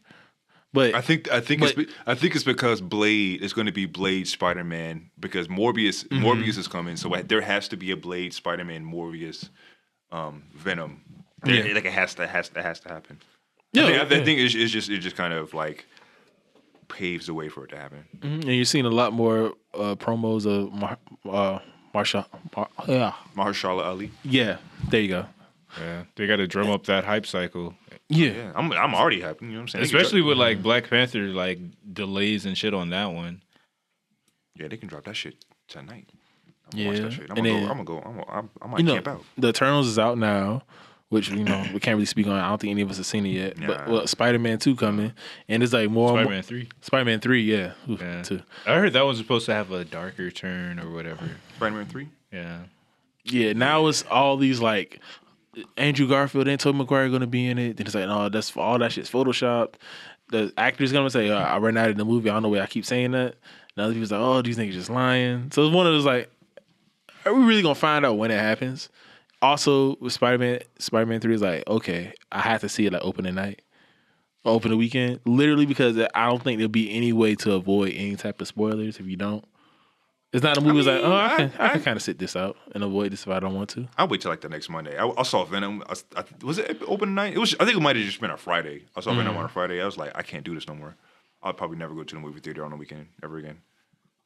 But 0.73 0.95
I 0.95 1.01
think 1.01 1.31
I 1.33 1.41
think 1.41 1.63
But- 1.63 1.77
it's 1.79 1.93
I 2.07 2.15
think 2.15 2.35
it's 2.37 2.45
because 2.45 2.81
Blade 2.81 3.43
is 3.43 3.53
going 3.53 3.67
to 3.67 3.73
be 3.73 3.87
Blade 3.87 4.29
Spider 4.29 4.63
Man 4.65 5.11
because 5.19 5.49
Morbius 5.49 6.07
Mm-hmm. 6.07 6.25
Morbius 6.25 6.59
is 6.59 6.69
coming, 6.69 6.97
so 6.97 7.09
there 7.09 7.41
has 7.41 7.67
to 7.69 7.77
be 7.77 7.91
a 7.91 7.97
Blade 7.97 8.33
Spider 8.35 8.65
Man 8.65 8.85
Morbius 8.85 9.49
um, 10.13 10.45
Venom. 10.55 11.03
There- 11.43 11.67
Yeah. 11.67 11.75
Like 11.75 11.87
it 11.87 11.93
has 11.93 12.15
to 12.17 12.27
has 12.27 12.51
that 12.51 12.63
has 12.65 12.79
to 12.81 12.89
happen. 12.89 13.19
Yeah, 13.73 13.85
I 13.85 13.87
think, 14.07 14.23
I 14.23 14.25
think 14.25 14.41
it's, 14.41 14.55
it's 14.55 14.73
just 14.73 14.89
it 14.91 14.99
just 14.99 15.17
kind 15.17 15.33
of 15.33 15.55
like 15.55 15.87
paves 16.89 17.27
the 17.27 17.35
way 17.35 17.49
for 17.49 17.65
it 17.65 17.69
to 17.71 17.77
happen. 17.77 18.05
Mhm, 18.19 18.35
and 18.43 18.45
you're 18.57 18.65
seeing 18.65 18.85
a 18.87 18.91
lot 18.91 19.13
more 19.13 19.55
uh, 19.75 19.95
promos 19.95 20.45
of 20.47 20.73
Mar- 20.73 20.99
uh, 21.29 21.59
Marsha. 21.95 22.27
Mar- 22.57 22.69
yeah, 22.89 23.13
Mahershala 23.37 23.85
Ali. 23.85 24.11
yeah. 24.25 24.57
There 24.89 25.01
you 25.01 25.09
go. 25.09 25.27
Yeah, 25.79 26.03
they 26.17 26.27
got 26.27 26.37
to 26.37 26.49
drum 26.49 26.69
up 26.69 26.85
that 26.87 27.05
hype 27.05 27.27
cycle, 27.27 27.75
Yeah, 28.09 28.31
Yeah, 28.31 28.53
I'm 28.57 28.73
I'm 28.73 28.93
already 28.93 29.21
happy. 29.21 29.45
You 29.47 29.53
know 29.53 29.59
what 29.59 29.63
I'm 29.63 29.69
saying? 29.69 29.85
Especially 29.85 30.21
with 30.21 30.37
like 30.37 30.63
Black 30.63 30.91
Panther 30.91 31.29
like 31.29 31.61
delays 31.93 32.45
and 32.45 32.59
shit 32.59 32.75
on 32.75 32.91
that 32.91 33.13
one. 33.13 33.41
yeah, 34.57 34.67
they 34.67 34.77
can 34.77 34.89
drop 34.89 35.05
that 35.05 35.15
shit 35.15 35.37
tonight. 35.69 36.09
I'm 36.73 36.79
gonna 36.79 36.89
watch 36.89 36.97
Yeah, 36.99 37.03
that 37.05 37.13
shit. 37.13 37.31
I'm 37.31 37.37
and 37.37 37.47
gonna 37.47 37.49
then- 37.51 37.65
go. 37.67 37.71
I'm 37.71 37.85
gonna 37.85 37.85
go. 37.85 37.99
I'm 38.09 38.15
gonna, 38.17 38.31
I'm, 38.33 38.51
I 38.63 38.67
might 38.67 38.79
you 38.81 38.85
know, 38.87 38.95
camp 38.95 39.09
out. 39.09 39.25
the 39.39 39.49
Eternals 39.51 39.87
is 39.87 39.99
out 39.99 40.19
now, 40.19 40.63
which 41.11 41.29
you 41.29 41.45
know 41.45 41.67
we 41.75 41.81
can't 41.81 41.97
really 41.97 42.07
speak 42.07 42.27
on. 42.27 42.33
I 42.33 42.49
don't 42.49 42.61
think 42.61 42.71
any 42.71 42.81
of 42.83 42.91
us 42.91 42.97
have 42.97 43.07
seen 43.07 43.27
it 43.27 43.31
yet. 43.31 43.67
But 43.67 43.89
well, 43.89 44.07
Spider 44.07 44.39
Man 44.39 44.59
two 44.59 44.75
coming, 44.75 45.13
and 45.49 45.63
it's 45.63 45.73
like 45.73 45.91
more. 45.91 46.11
Spider 46.11 46.31
Man 46.31 46.43
Three. 46.43 46.69
Spider 46.81 47.05
Man 47.05 47.21
three, 47.21 47.43
yeah, 47.43 47.73
Oof, 47.89 48.01
Yeah, 48.01 48.23
two. 48.23 48.41
I 48.67 48.77
heard 48.77 48.93
that 48.95 49.03
was 49.03 49.19
supposed 49.19 49.47
to 49.47 49.55
have 49.55 49.71
a 49.73 49.85
darker 49.85 50.31
turn 50.31 50.81
or 50.81 50.91
whatever. 50.91 51.29
Spider 51.57 51.77
Man 51.77 51.87
three. 51.87 52.09
Yeah, 52.33 52.61
Yeah, 53.25 53.53
now 53.53 53.87
it's 53.89 54.05
all 54.05 54.37
these 54.37 54.61
like 54.61 55.01
Andrew 55.77 56.09
Garfield 56.09 56.47
and 56.47 56.61
Tobey 56.61 56.79
Maguire 56.79 57.09
going 57.09 57.23
to 57.23 57.27
be 57.27 57.47
in 57.47 57.59
it. 57.59 57.77
Then 57.77 57.87
it's 57.87 57.95
like, 57.95 58.07
no, 58.07 58.29
that's 58.29 58.57
all 58.57 58.79
that 58.79 58.93
shit's 58.93 59.11
photoshopped. 59.11 59.75
The 60.29 60.53
actor's 60.57 60.93
gonna 60.93 61.11
say, 61.11 61.29
uh, 61.29 61.41
I 61.41 61.59
ran 61.59 61.77
out 61.77 61.91
of 61.91 61.97
the 61.97 62.05
movie. 62.05 62.31
I 62.31 62.35
don't 62.35 62.45
know 62.45 62.51
why 62.51 62.61
I 62.61 62.67
keep 62.67 62.87
saying 62.87 63.11
that. 63.13 63.35
And 63.77 63.85
other 63.85 63.93
people's 63.93 64.13
like, 64.13 64.21
oh, 64.21 64.43
these 64.43 64.57
niggas 64.57 64.75
just 64.75 64.91
lying. 64.91 65.51
So 65.51 65.67
it's 65.67 65.75
one 65.75 65.89
of 65.89 65.93
those 65.93 66.05
like, 66.05 66.31
are 67.27 67.35
we 67.35 67.43
really 67.43 67.63
gonna 67.63 67.75
find 67.75 68.07
out 68.07 68.17
when 68.17 68.31
it 68.31 68.39
happens? 68.39 68.91
Also, 69.43 69.97
with 69.97 70.13
Spider 70.13 70.39
Man, 70.39 70.61
Spider 70.79 71.07
Man 71.07 71.21
Three 71.21 71.35
is 71.35 71.43
like, 71.43 71.67
okay, 71.67 72.13
I 72.31 72.41
have 72.41 72.61
to 72.61 72.69
see 72.69 72.87
it 72.87 72.93
like 72.93 73.03
opening 73.05 73.35
night, 73.35 73.63
open 74.45 74.71
the 74.71 74.77
weekend, 74.77 75.21
literally 75.25 75.67
because 75.67 75.99
I 76.15 76.27
don't 76.29 76.43
think 76.43 76.59
there'll 76.59 76.69
be 76.69 76.95
any 76.95 77.13
way 77.13 77.35
to 77.37 77.53
avoid 77.55 77.93
any 77.95 78.17
type 78.17 78.41
of 78.41 78.49
spoilers 78.49 78.99
if 78.99 79.07
you 79.07 79.17
don't. 79.17 79.45
It's 80.33 80.45
not 80.45 80.57
a 80.57 80.61
movie. 80.61 80.83
that's 80.83 81.03
like, 81.03 81.03
oh, 81.03 81.13
I 81.13 81.27
I- 81.27 81.37
can, 81.37 81.53
I, 81.59 81.69
can 81.71 81.83
kind 81.83 81.97
of 81.97 82.03
sit 82.03 82.19
this 82.19 82.37
out 82.37 82.57
and 82.73 82.85
avoid 82.85 83.11
this 83.11 83.23
if 83.23 83.29
I 83.29 83.41
don't 83.41 83.55
want 83.55 83.71
to. 83.71 83.89
I'll 83.99 84.07
wait 84.07 84.21
till 84.21 84.31
like 84.31 84.41
the 84.41 84.49
next 84.49 84.69
Monday. 84.69 84.97
I, 84.97 85.09
I 85.09 85.23
saw 85.25 85.45
Venom. 85.45 85.83
I, 85.89 85.95
I, 86.17 86.25
was 86.45 86.59
it 86.59 86.81
open 86.87 87.15
night? 87.15 87.35
It 87.35 87.39
was. 87.39 87.57
I 87.59 87.65
think 87.65 87.77
it 87.77 87.81
might 87.81 87.97
have 87.97 88.05
just 88.05 88.21
been 88.21 88.31
a 88.31 88.37
Friday. 88.37 88.85
I 88.95 89.01
saw 89.01 89.13
Venom 89.13 89.35
mm. 89.35 89.39
on 89.39 89.45
a 89.47 89.49
Friday. 89.49 89.83
I 89.83 89.87
was 89.87 89.97
like, 89.97 90.13
I 90.15 90.23
can't 90.23 90.45
do 90.45 90.55
this 90.55 90.69
no 90.69 90.75
more. 90.75 90.97
I'll 91.43 91.53
probably 91.53 91.79
never 91.79 91.95
go 91.95 92.05
to 92.05 92.15
the 92.15 92.21
movie 92.21 92.41
theater 92.41 92.65
on 92.65 92.71
the 92.71 92.77
weekend 92.77 93.09
ever 93.23 93.39
again. 93.39 93.59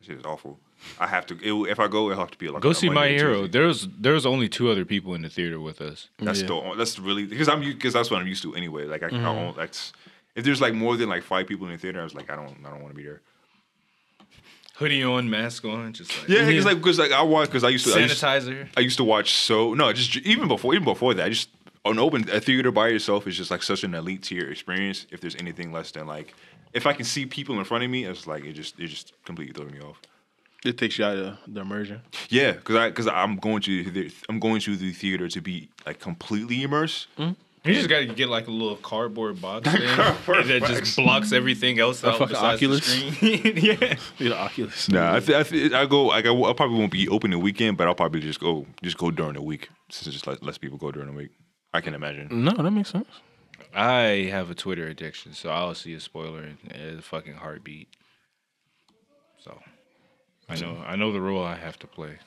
This 0.05 0.17
shit 0.17 0.19
is 0.19 0.27
awful. 0.27 0.59
I 0.99 1.07
have 1.07 1.25
to. 1.27 1.35
It, 1.35 1.71
if 1.71 1.81
I 1.81 1.89
go, 1.89 2.11
it'll 2.11 2.21
have 2.21 2.31
to 2.31 2.39
be 2.39 2.49
like 2.49 2.63
go 2.63 2.75
see 2.75 2.89
My 2.89 2.95
Monday 2.95 3.15
or 3.15 3.19
Hero. 3.19 3.35
Tuesday. 3.35 3.59
There 3.59 3.67
was 3.67 3.89
there 3.99 4.13
was 4.13 4.27
only 4.27 4.49
two 4.49 4.71
other 4.71 4.85
people 4.85 5.15
in 5.15 5.23
the 5.23 5.31
theater 5.31 5.59
with 5.59 5.81
us. 5.81 6.09
That's 6.19 6.41
Yeah. 6.41 6.45
still. 6.45 6.75
That's 6.77 6.99
really 6.99 7.25
because 7.25 7.49
I'm 7.49 7.61
because 7.61 7.95
that's 7.95 8.11
what 8.11 8.21
I'm 8.21 8.27
used 8.27 8.43
to 8.43 8.55
anyway. 8.55 8.85
Like 8.85 9.03
I, 9.03 9.07
I 9.07 9.11
mm-hmm. 9.11 9.25
don't. 9.25 9.57
That's 9.57 9.93
if 10.35 10.45
there's 10.45 10.61
like 10.61 10.75
more 10.75 10.97
than 10.97 11.09
like 11.09 11.23
five 11.23 11.47
people 11.47 11.67
in 11.67 11.73
the 11.73 11.79
theater, 11.79 12.01
I 12.01 12.05
was 12.05 12.15
like, 12.15 12.31
I 12.31 12.37
don't. 12.37 12.55
I 12.67 12.71
don't 12.71 12.83
want 12.83 12.91
to 12.91 12.97
be 12.97 13.05
there. 13.05 13.23
Hoodie 14.77 15.05
on, 15.05 15.31
mask 15.31 15.65
on, 15.65 15.93
just 15.93 16.11
like 16.19 16.29
Yeah, 16.29 16.49
it's 16.49 16.67
like 16.67 16.79
because 16.79 16.99
like 16.99 17.13
I 17.13 17.23
watch 17.23 17.49
because 17.49 17.65
I 17.65 17.69
used 17.69 17.87
to. 17.87 17.95
I 17.95 18.01
used, 18.01 18.23
sanitizer. 18.23 18.69
I 18.77 18.81
used 18.81 18.97
to 18.99 19.05
watch 19.05 19.33
so 19.33 19.73
no, 19.73 19.93
just 19.93 20.17
even 20.19 20.49
before 20.49 20.75
even 20.75 20.85
before 20.85 21.15
that, 21.15 21.29
just 21.31 21.49
an 21.85 21.99
open 21.99 22.29
a 22.31 22.41
theater 22.41 22.73
by 22.73 22.89
yourself 22.89 23.27
is 23.27 23.37
just 23.37 23.51
like 23.51 23.63
such 23.63 23.85
an 23.85 23.95
elite 23.95 24.23
tier 24.23 24.51
experience. 24.51 25.07
If 25.11 25.21
there's 25.21 25.37
anything 25.37 25.73
less 25.73 25.91
than 25.93 26.07
like, 26.07 26.35
if 26.75 26.87
I 26.87 26.93
can 26.93 27.05
see 27.05 27.25
people 27.25 27.59
in 27.59 27.65
front 27.65 27.85
of 27.85 27.91
me, 27.91 28.05
it's 28.05 28.27
like 28.27 28.45
it 28.45 28.53
just 28.53 28.79
it 28.79 28.89
just 28.89 29.13
completely 29.25 29.55
throws 29.55 29.73
me 29.73 29.81
off. 29.81 29.97
It 30.65 30.79
takes 30.79 30.99
you 30.99 31.05
out 31.05 31.17
of 31.17 31.39
the 31.47 31.61
immersion. 31.61 32.01
Yeah, 32.29 32.53
because 32.53 32.77
I 32.77 32.89
because 32.89 33.07
I'm 33.07 33.37
going 33.37 33.63
to 33.63 33.91
the, 33.91 34.13
I'm 34.29 34.41
going 34.41 34.61
to 34.63 34.77
the 34.77 34.93
theater 34.93 35.29
to 35.29 35.41
be 35.41 35.69
like 35.87 36.01
completely 36.01 36.63
immersed. 36.63 37.09
Hmm? 37.17 37.31
You 37.65 37.73
just 37.73 37.89
gotta 37.89 38.05
get 38.05 38.29
like 38.29 38.47
a 38.47 38.51
little 38.51 38.77
cardboard 38.77 39.41
box 39.41 39.67
thing 39.71 39.81
that 39.81 40.65
just 40.67 40.97
blocks 40.97 41.33
everything 41.33 41.79
else 41.79 42.05
out 42.05 42.19
fucking 42.19 42.35
besides 42.35 42.57
Oculus? 42.63 42.81
the 42.81 43.11
screen. 43.13 43.57
yeah. 43.81 43.95
You 44.19 44.29
know, 44.29 44.37
Oculus. 44.37 44.91
Nah, 44.91 45.15
I, 45.17 45.21
th- 45.21 45.39
I, 45.39 45.43
th- 45.45 45.73
I 45.73 45.87
go 45.87 46.05
like 46.07 46.27
I, 46.27 46.29
w- 46.29 46.45
I 46.45 46.53
probably 46.53 46.79
won't 46.79 46.93
be 46.93 47.09
open 47.09 47.31
the 47.31 47.39
weekend, 47.39 47.79
but 47.79 47.87
I'll 47.87 47.95
probably 47.95 48.21
just 48.21 48.39
go 48.39 48.67
just 48.83 48.99
go 48.99 49.11
during 49.11 49.33
the 49.33 49.41
week 49.43 49.71
since 49.91 50.07
it 50.07 50.11
just 50.11 50.27
let 50.27 50.43
less 50.43 50.59
people 50.59 50.77
go 50.77 50.91
during 50.93 51.09
the 51.09 51.15
week. 51.17 51.31
I 51.73 51.81
can 51.81 51.95
imagine. 51.95 52.29
No, 52.31 52.51
that 52.51 52.71
makes 52.71 52.91
sense. 52.91 53.09
I 53.75 54.29
have 54.31 54.51
a 54.51 54.55
Twitter 54.55 54.87
addiction, 54.87 55.33
so 55.35 55.51
I'll 55.51 55.75
see 55.75 55.95
a 55.95 56.01
spoiler 56.01 56.45
in 56.45 56.99
a 56.99 57.03
fucking 57.03 57.35
heartbeat. 57.35 57.89
So 59.43 59.59
I 60.49 60.57
know 60.57 60.83
I 60.87 60.97
know 60.97 61.13
the 61.13 61.21
role 61.21 61.43
I 61.45 61.57
have 61.57 61.79
to 61.81 61.87
play. 61.87 62.19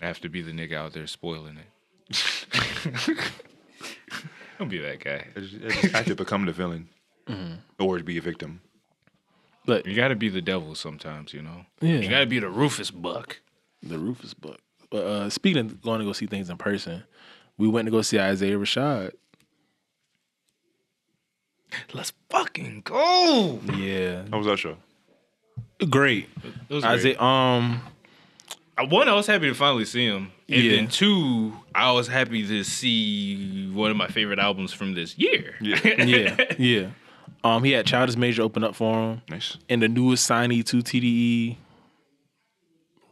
I 0.00 0.06
have 0.06 0.20
to 0.20 0.28
be 0.28 0.42
the 0.42 0.52
nigga 0.52 0.74
out 0.74 0.92
there 0.92 1.06
spoiling 1.06 1.58
it. 1.58 1.66
Don't 4.58 4.68
be 4.68 4.78
that 4.78 5.02
guy. 5.02 5.26
I 5.36 5.40
just, 5.40 5.54
I 5.64 5.68
just 5.68 5.94
have 5.94 6.06
to 6.06 6.14
become 6.14 6.44
the 6.46 6.52
villain 6.52 6.88
or 7.78 7.98
be 8.00 8.18
a 8.18 8.22
victim. 8.22 8.60
But 9.64 9.86
You 9.86 9.94
gotta 9.94 10.16
be 10.16 10.28
the 10.28 10.42
devil 10.42 10.74
sometimes, 10.74 11.32
you 11.32 11.42
know. 11.42 11.64
Yeah. 11.80 11.98
You 11.98 12.08
gotta 12.08 12.26
be 12.26 12.40
the 12.40 12.50
Rufus 12.50 12.90
Buck. 12.90 13.40
the 13.82 13.98
Rufus 13.98 14.34
book. 14.34 14.58
But 14.90 15.04
uh, 15.06 15.30
speaking 15.30 15.60
of 15.60 15.80
going 15.80 16.00
to 16.00 16.04
go 16.04 16.12
see 16.12 16.26
things 16.26 16.50
in 16.50 16.58
person, 16.58 17.04
we 17.56 17.66
went 17.66 17.86
to 17.86 17.90
go 17.90 18.02
see 18.02 18.18
Isaiah 18.20 18.58
Rashad. 18.58 19.12
Let's 21.92 22.12
fucking 22.30 22.82
go. 22.84 23.60
Yeah, 23.76 24.24
How 24.30 24.38
was 24.38 24.46
that 24.46 24.58
show? 24.58 24.76
great. 25.90 26.28
It 26.68 26.74
was 26.74 26.84
great. 26.84 26.92
Isaiah, 26.92 27.20
um, 27.20 27.80
One, 28.88 29.08
I 29.08 29.14
was 29.14 29.26
happy 29.26 29.48
to 29.48 29.54
finally 29.54 29.84
see 29.84 30.06
him, 30.06 30.30
and 30.48 30.62
Yeah. 30.62 30.76
then 30.76 30.88
two, 30.88 31.52
I 31.74 31.92
was 31.92 32.08
happy 32.08 32.46
to 32.46 32.64
see 32.64 33.68
one 33.72 33.90
of 33.90 33.96
my 33.96 34.08
favorite 34.08 34.38
albums 34.38 34.72
from 34.72 34.94
this 34.94 35.16
year. 35.18 35.54
Yeah. 35.60 35.80
yeah, 36.04 36.36
yeah. 36.58 36.86
Um, 37.44 37.64
he 37.64 37.72
had 37.72 37.86
Childish 37.86 38.16
Major 38.16 38.42
open 38.42 38.62
up 38.64 38.74
for 38.76 38.94
him, 38.94 39.22
Nice. 39.28 39.56
and 39.68 39.82
the 39.82 39.88
newest 39.88 40.28
signee 40.28 40.64
to 40.66 40.76
TDE, 40.78 41.56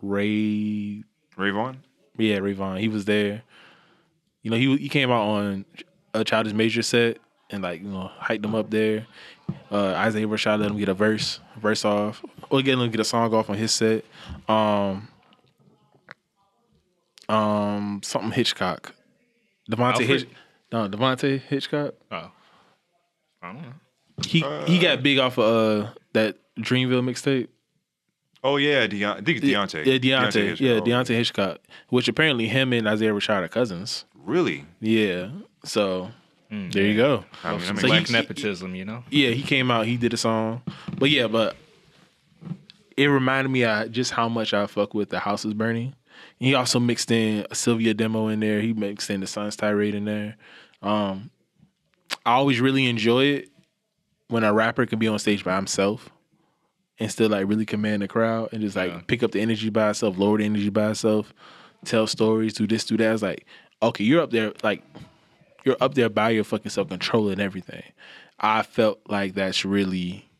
Ray 0.02 1.04
Ray 1.36 1.50
Vaughn? 1.50 1.82
Yeah, 2.16 2.38
Ray 2.38 2.52
Vaughn. 2.52 2.78
He 2.78 2.88
was 2.88 3.04
there. 3.04 3.42
You 4.42 4.50
know, 4.50 4.56
he 4.56 4.76
he 4.76 4.88
came 4.88 5.10
out 5.10 5.22
on 5.22 5.64
a 6.14 6.24
Childish 6.24 6.52
Major 6.54 6.82
set 6.82 7.18
and 7.50 7.62
like 7.62 7.82
you 7.82 7.88
know 7.88 8.10
hyped 8.20 8.42
them 8.42 8.54
up 8.54 8.70
there. 8.70 9.06
Uh, 9.70 9.92
Isaiah 9.94 10.26
Rashad 10.26 10.60
let 10.60 10.70
him 10.70 10.78
get 10.78 10.88
a 10.88 10.94
verse 10.94 11.40
verse 11.60 11.84
off, 11.84 12.24
or 12.50 12.62
get 12.62 12.78
him 12.78 12.90
get 12.90 13.00
a 13.00 13.04
song 13.04 13.32
off 13.34 13.50
on 13.50 13.56
his 13.56 13.72
set. 13.72 14.04
Um, 14.48 15.08
um, 17.28 18.00
something 18.02 18.32
Hitchcock, 18.32 18.94
Devontae 19.70 19.92
Alfred? 19.92 20.08
Hitch, 20.08 20.28
no 20.72 20.88
Devontae 20.88 21.40
Hitchcock. 21.40 21.94
Oh, 22.10 22.30
I 23.42 23.52
don't 23.52 23.62
know. 23.62 23.72
He 24.26 24.44
he 24.66 24.78
got 24.78 25.02
big 25.02 25.18
off 25.18 25.38
of 25.38 25.84
uh, 25.84 25.90
that 26.12 26.36
Dreamville 26.58 27.02
mixtape. 27.02 27.48
Oh 28.42 28.56
yeah, 28.56 28.86
Deon- 28.86 29.12
I 29.18 29.20
think 29.20 29.38
it's 29.38 29.46
Deante'. 29.46 29.84
Yeah, 29.84 29.98
Deante'. 29.98 30.32
Hitchcock. 30.34 30.60
yeah, 30.60 30.80
Deante' 30.80 31.08
Hitchcock. 31.08 31.58
Which 31.90 32.08
apparently 32.08 32.48
him 32.48 32.72
and 32.72 32.88
Isaiah 32.88 33.12
Rashad 33.12 33.42
are 33.42 33.48
cousins. 33.48 34.04
Really? 34.14 34.64
Yeah. 34.80 35.30
So 35.64 36.10
there 36.50 36.84
you 36.86 36.96
go. 36.96 37.24
I 37.44 37.52
mean, 37.52 37.60
that 37.60 37.66
So 37.66 37.72
makes 37.72 37.80
he- 37.82 37.86
Black 37.88 38.06
sense. 38.06 38.10
nepotism, 38.10 38.74
you 38.74 38.84
know. 38.84 39.04
Yeah, 39.10 39.30
he 39.30 39.42
came 39.42 39.70
out, 39.70 39.86
he 39.86 39.96
did 39.96 40.12
a 40.12 40.16
song. 40.16 40.62
But 40.98 41.10
yeah, 41.10 41.26
but 41.28 41.56
it 42.96 43.06
reminded 43.06 43.50
me 43.50 43.64
of 43.64 43.90
just 43.92 44.10
how 44.12 44.28
much 44.28 44.52
I 44.52 44.66
fuck 44.66 44.94
with 44.94 45.10
The 45.10 45.20
House 45.20 45.44
is 45.44 45.54
Burning. 45.54 45.94
He 46.38 46.54
also 46.54 46.80
mixed 46.80 47.10
in 47.10 47.46
a 47.50 47.54
Sylvia 47.54 47.94
demo 47.94 48.28
in 48.28 48.40
there. 48.40 48.60
He 48.60 48.72
mixed 48.72 49.10
in 49.10 49.20
the 49.20 49.26
Sun's 49.26 49.56
Tirade 49.56 49.94
in 49.94 50.04
there. 50.04 50.36
Um, 50.82 51.30
I 52.26 52.32
always 52.32 52.60
really 52.60 52.86
enjoy 52.86 53.24
it 53.26 53.48
when 54.28 54.44
a 54.44 54.52
rapper 54.52 54.86
can 54.86 54.98
be 54.98 55.08
on 55.08 55.18
stage 55.18 55.44
by 55.44 55.56
himself 55.56 56.08
and 56.98 57.10
still 57.10 57.28
like 57.30 57.46
really 57.48 57.64
command 57.66 58.02
the 58.02 58.08
crowd 58.08 58.50
and 58.52 58.60
just 58.60 58.76
like 58.76 58.90
Yeah. 58.90 59.00
pick 59.06 59.22
up 59.22 59.30
the 59.32 59.40
energy 59.40 59.70
by 59.70 59.90
itself, 59.90 60.18
lower 60.18 60.38
the 60.38 60.44
energy 60.44 60.68
by 60.70 60.90
itself, 60.90 61.32
tell 61.84 62.06
stories, 62.06 62.54
do 62.54 62.66
this, 62.66 62.84
do 62.84 62.96
that. 62.98 63.12
It's 63.14 63.22
like, 63.22 63.46
okay, 63.82 64.04
you're 64.04 64.22
up 64.22 64.30
there 64.30 64.52
like 64.62 64.82
you're 65.64 65.76
up 65.80 65.94
there 65.94 66.08
by 66.08 66.30
your 66.30 66.44
fucking 66.44 66.70
self 66.70 66.88
controlling 66.88 67.40
everything. 67.40 67.82
I 68.38 68.62
felt 68.62 69.00
like 69.08 69.34
that's 69.34 69.64
really 69.64 70.30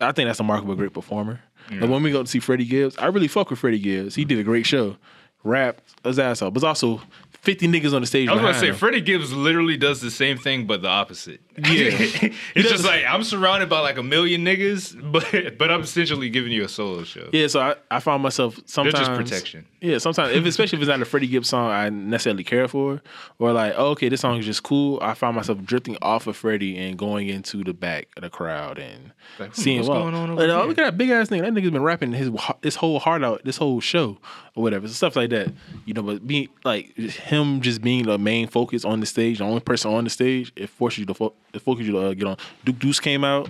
I 0.00 0.12
think 0.12 0.28
that's 0.28 0.40
a 0.40 0.44
mark 0.44 0.62
of 0.62 0.68
a 0.68 0.74
great 0.74 0.92
performer. 0.92 1.40
Like 1.70 1.88
when 1.88 2.02
we 2.02 2.10
go 2.10 2.22
to 2.22 2.28
see 2.28 2.40
Freddie 2.40 2.64
Gibbs, 2.66 2.98
I 2.98 3.06
really 3.06 3.28
fuck 3.28 3.48
with 3.48 3.60
Freddie 3.60 3.78
Gibbs. 3.78 4.14
He 4.16 4.24
did 4.24 4.38
a 4.38 4.42
great 4.42 4.66
show. 4.66 4.96
rap 5.44 5.80
his 6.04 6.18
ass 6.18 6.42
off. 6.42 6.52
But 6.52 6.64
also 6.64 7.00
50 7.42 7.66
niggas 7.66 7.92
on 7.92 8.00
the 8.00 8.06
stage. 8.06 8.28
I 8.28 8.34
was 8.34 8.54
to 8.54 8.60
say 8.60 8.68
him. 8.68 8.76
Freddie 8.76 9.00
Gibbs 9.00 9.32
literally 9.32 9.76
does 9.76 10.00
the 10.00 10.12
same 10.12 10.38
thing, 10.38 10.64
but 10.68 10.80
the 10.80 10.88
opposite. 10.88 11.40
Yeah. 11.58 11.90
it's 12.54 12.70
just 12.70 12.84
like 12.84 13.04
I'm 13.06 13.22
surrounded 13.22 13.68
by 13.68 13.80
like 13.80 13.98
a 13.98 14.02
million 14.02 14.44
niggas, 14.44 14.98
but 15.12 15.58
but 15.58 15.70
I'm 15.70 15.82
essentially 15.82 16.30
giving 16.30 16.50
you 16.50 16.64
a 16.64 16.68
solo 16.68 17.04
show. 17.04 17.28
Yeah, 17.32 17.46
so 17.46 17.60
I, 17.60 17.74
I 17.90 18.00
found 18.00 18.22
myself 18.22 18.58
sometimes 18.64 19.06
just 19.06 19.12
protection. 19.12 19.66
Yeah, 19.80 19.98
sometimes 19.98 20.34
if 20.34 20.44
especially 20.46 20.78
if 20.78 20.82
it's 20.82 20.88
not 20.88 21.02
a 21.02 21.04
Freddie 21.04 21.26
Gibbs 21.26 21.50
song 21.50 21.70
I 21.70 21.90
necessarily 21.90 22.44
care 22.44 22.68
for, 22.68 23.02
or 23.38 23.52
like, 23.52 23.74
oh, 23.76 23.90
okay, 23.90 24.08
this 24.08 24.22
song 24.22 24.38
is 24.38 24.46
just 24.46 24.62
cool. 24.62 24.98
I 25.02 25.14
find 25.14 25.36
myself 25.36 25.62
drifting 25.62 25.98
off 26.00 26.26
of 26.26 26.36
Freddie 26.36 26.78
and 26.78 26.98
going 26.98 27.28
into 27.28 27.62
the 27.62 27.74
back 27.74 28.08
of 28.16 28.22
the 28.22 28.30
crowd 28.30 28.78
and 28.78 29.12
Like, 29.38 29.54
hmm, 29.54 29.60
seeing 29.60 29.78
what's 29.78 29.90
well, 29.90 30.02
going 30.02 30.14
on 30.14 30.30
over 30.30 30.42
oh, 30.42 30.66
look 30.66 30.78
at 30.78 30.84
that 30.84 30.98
big 30.98 31.10
ass 31.10 31.28
nigga. 31.28 31.42
That 31.42 31.52
nigga's 31.52 31.70
been 31.70 31.82
rapping 31.82 32.12
his 32.12 32.30
his 32.62 32.76
whole 32.76 32.98
heart 32.98 33.22
out, 33.22 33.44
this 33.44 33.58
whole 33.58 33.80
show 33.80 34.18
or 34.54 34.62
whatever, 34.62 34.86
so 34.88 34.92
stuff 34.94 35.16
like 35.16 35.30
that. 35.30 35.52
You 35.86 35.94
know, 35.94 36.02
but 36.02 36.26
being 36.26 36.48
like 36.64 36.94
him 36.96 37.60
just 37.60 37.80
being 37.82 38.04
the 38.04 38.18
main 38.18 38.48
focus 38.48 38.84
on 38.84 39.00
the 39.00 39.06
stage, 39.06 39.38
the 39.38 39.44
only 39.44 39.60
person 39.60 39.92
on 39.92 40.04
the 40.04 40.10
stage, 40.10 40.52
it 40.56 40.68
forces 40.68 40.98
you 41.00 41.06
to 41.06 41.14
fo- 41.14 41.34
it 41.52 41.60
focuses 41.62 41.88
you 41.88 41.92
to 41.94 41.98
uh, 42.08 42.14
get 42.14 42.26
on. 42.26 42.36
Duke 42.64 42.78
Deuce 42.78 43.00
came 43.00 43.24
out 43.24 43.48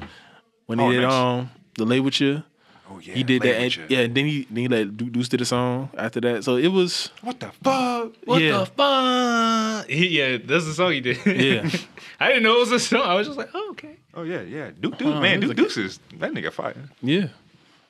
when 0.66 0.78
he 0.78 0.84
Oh, 0.84 0.90
did 0.92 1.02
nice. 1.02 1.12
um 1.12 1.50
the 1.76 1.84
lay 1.84 2.00
with 2.00 2.20
you. 2.20 2.42
Oh 2.90 2.98
yeah, 2.98 3.14
He 3.14 3.22
did 3.22 3.42
Lay 3.42 3.52
that, 3.52 3.60
and, 3.78 3.90
yeah. 3.90 3.98
And 4.00 4.14
then 4.14 4.26
he 4.26 4.46
then 4.50 4.56
he 4.62 4.68
let 4.68 4.96
Duke 4.96 5.12
Deuce 5.12 5.28
did 5.28 5.40
a 5.40 5.44
song 5.46 5.88
after 5.96 6.20
that. 6.20 6.44
So 6.44 6.56
it 6.56 6.68
was 6.68 7.10
What 7.22 7.40
the 7.40 7.50
fuck? 7.64 8.12
What 8.24 8.42
yeah. 8.42 8.58
the 8.58 8.66
fuck? 8.66 9.88
He, 9.88 10.18
yeah, 10.18 10.36
that's 10.44 10.66
the 10.66 10.74
song 10.74 10.92
he 10.92 11.00
did. 11.00 11.18
Yeah. 11.24 11.68
I 12.20 12.28
didn't 12.28 12.42
know 12.44 12.56
it 12.56 12.60
was 12.60 12.72
a 12.72 12.78
song. 12.78 13.00
I 13.02 13.14
was 13.14 13.26
just 13.26 13.38
like, 13.38 13.48
oh, 13.54 13.70
okay. 13.70 13.96
Oh 14.14 14.22
yeah, 14.24 14.42
yeah. 14.42 14.70
Duke, 14.78 14.98
Duke, 14.98 15.14
Uh, 15.16 15.20
man, 15.20 15.40
Duke 15.40 15.48
like- 15.48 15.56
Deuce 15.56 15.76
is 15.78 16.00
that 16.18 16.32
nigga 16.32 16.52
fire. 16.52 16.76
Yeah. 17.00 17.28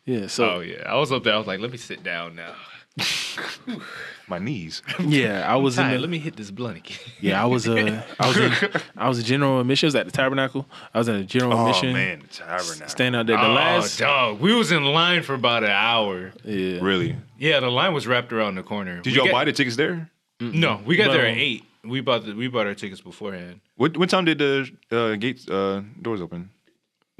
Yeah. 0.04 0.26
So 0.28 0.48
Oh 0.48 0.60
yeah, 0.60 0.82
I 0.86 0.94
was 0.96 1.10
up 1.10 1.24
there. 1.24 1.34
I 1.34 1.38
was 1.38 1.46
like, 1.46 1.58
let 1.60 1.70
me 1.72 1.78
sit 1.78 2.02
down 2.04 2.36
now. 2.36 2.54
My 4.28 4.38
knees. 4.38 4.82
yeah, 5.00 5.50
I 5.50 5.56
was 5.56 5.76
in 5.78 5.84
Tired. 5.84 5.96
the, 5.96 6.00
Let 6.00 6.10
me 6.10 6.18
hit 6.18 6.36
this 6.36 6.50
blunt 6.50 6.78
again. 6.78 6.98
Yeah, 7.20 7.42
I 7.42 7.46
was 7.46 7.68
uh 7.68 8.02
I 8.20 8.26
was 8.28 8.36
in 8.36 8.52
I 8.96 9.08
was 9.08 9.18
a 9.18 9.22
general 9.22 9.60
admission. 9.60 9.86
I 9.86 9.88
was 9.88 9.94
at 9.96 10.06
the 10.06 10.12
tabernacle. 10.12 10.66
I 10.94 10.98
was 10.98 11.08
in 11.08 11.16
a 11.16 11.24
general 11.24 11.52
Oh 11.54 11.60
admission. 11.66 11.90
Oh 11.90 11.92
man, 11.94 12.20
the 12.20 12.26
tabernacle. 12.28 12.88
Standing 12.88 13.18
out 13.20 13.26
there. 13.26 13.36
The 13.36 13.46
oh, 13.46 13.52
last 13.52 13.98
dog, 13.98 14.40
we 14.40 14.54
was 14.54 14.72
in 14.72 14.84
line 14.84 15.22
for 15.22 15.34
about 15.34 15.64
an 15.64 15.70
hour. 15.70 16.32
Yeah. 16.44 16.78
Really? 16.80 17.16
Yeah, 17.38 17.60
the 17.60 17.70
line 17.70 17.92
was 17.92 18.06
wrapped 18.06 18.32
around 18.32 18.54
the 18.54 18.62
corner. 18.62 19.00
Did 19.00 19.10
We 19.12 19.16
y'all 19.16 19.26
got- 19.26 19.32
buy 19.32 19.44
the 19.44 19.52
tickets 19.52 19.76
there? 19.76 20.10
No, 20.40 20.80
we 20.84 20.96
got 20.96 21.12
there 21.12 21.26
at 21.26 21.36
eight. 21.36 21.64
We 21.84 22.00
bought 22.00 22.24
the, 22.24 22.34
we 22.34 22.48
bought 22.48 22.66
our 22.66 22.74
tickets 22.74 23.00
beforehand. 23.00 23.60
What 23.76 23.96
what 23.96 24.08
time 24.10 24.24
did 24.24 24.38
the 24.38 24.70
uh, 24.90 25.16
gates 25.16 25.48
uh, 25.48 25.82
doors 26.00 26.20
open? 26.20 26.50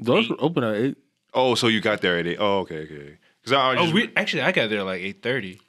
Doors 0.01 0.29
were 0.29 0.37
open 0.39 0.63
at 0.63 0.75
eight. 0.75 0.97
Oh, 1.33 1.55
so 1.55 1.67
you 1.67 1.81
got 1.81 2.01
there 2.01 2.17
at 2.19 2.27
eight. 2.27 2.37
Oh, 2.39 2.59
okay, 2.59 2.83
okay. 2.83 3.17
Because 3.43 3.53
I, 3.57 3.71
I 3.71 3.75
Oh, 3.75 3.81
just, 3.83 3.93
we 3.93 4.11
actually 4.15 4.41
I 4.43 4.51
got 4.51 4.69
there 4.69 4.83
like 4.83 5.01
eight 5.01 5.21
thirty. 5.21 5.59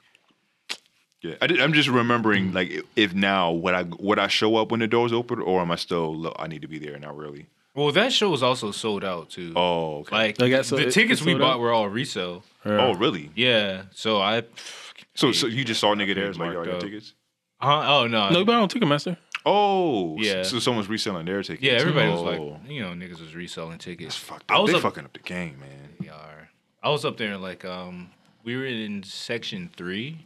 yeah, 1.21 1.35
I 1.41 1.45
am 1.45 1.73
just 1.73 1.89
remembering 1.89 2.53
like 2.53 2.69
if- 2.69 2.83
if 2.95 3.13
now 3.13 3.51
would 3.51 3.73
I 3.73 3.83
would 3.83 4.19
I 4.19 4.27
show 4.27 4.55
up 4.57 4.71
when 4.71 4.79
the 4.79 4.87
doors 4.87 5.11
open 5.11 5.39
or 5.39 5.61
am 5.61 5.71
I 5.71 5.75
still 5.75 6.15
look, 6.15 6.35
I 6.39 6.47
need 6.47 6.61
to 6.61 6.67
be 6.67 6.79
there 6.79 6.97
now 6.99 7.13
really? 7.13 7.47
Well, 7.73 7.91
that 7.91 8.13
show 8.13 8.29
was 8.29 8.41
also 8.41 8.71
sold 8.71 9.03
out 9.03 9.29
too. 9.31 9.51
Oh, 9.55 9.99
okay. 9.99 10.15
like 10.15 10.41
I 10.41 10.49
got 10.49 10.65
so- 10.65 10.77
the 10.77 10.87
it- 10.87 10.91
tickets 10.93 11.21
it 11.21 11.25
we 11.27 11.33
bought 11.35 11.55
out? 11.55 11.59
were 11.59 11.71
all 11.73 11.89
resale. 11.89 12.43
oh, 12.65 12.93
really? 12.95 13.31
Yeah, 13.35 13.83
so 13.93 14.21
I. 14.21 14.43
So 15.15 15.31
so 15.31 15.47
you 15.47 15.63
just 15.65 15.79
saw 15.79 15.93
a 15.93 15.95
nigga 15.95 16.15
there 16.15 16.27
like 16.27 16.37
y'all 16.37 16.53
Marked 16.53 16.65
got 16.65 16.75
up. 16.75 16.81
tickets? 16.81 17.13
Huh? 17.59 17.83
Oh 18.03 18.07
no. 18.07 18.29
No, 18.29 18.45
but 18.45 18.55
on 18.55 18.69
Ticketmaster. 18.69 19.17
Oh, 19.47 20.17
Yeah. 20.19 20.41
So 20.43 20.57
someone's 20.59 20.89
reselling 20.89 21.25
their 21.25 21.43
tickets. 21.43 21.63
yeah, 21.63 21.73
everybody 21.73 22.09
was 22.09 22.19
Oh. 22.19 22.23
like, 22.23 22.69
you 22.71 22.81
know, 22.81 22.89
niggas 22.89 23.21
was 23.21 23.35
reselling 23.35 23.77
tickets. 23.77 24.15
That's 24.15 24.17
fucked 24.17 24.51
I 24.51 24.57
was 24.59 24.71
They 24.71 24.77
up, 24.77 24.81
fucking 24.83 25.05
up 25.05 25.13
the 25.13 25.19
game, 25.19 25.59
man. 25.59 25.84
I 26.85 26.89
was 26.89 27.03
up 27.03 27.17
there 27.17 27.35
like 27.37 27.65
um 27.65 28.09
we 28.43 28.55
were 28.55 28.65
in 28.65 29.01
section 29.03 29.69
three, 29.75 30.19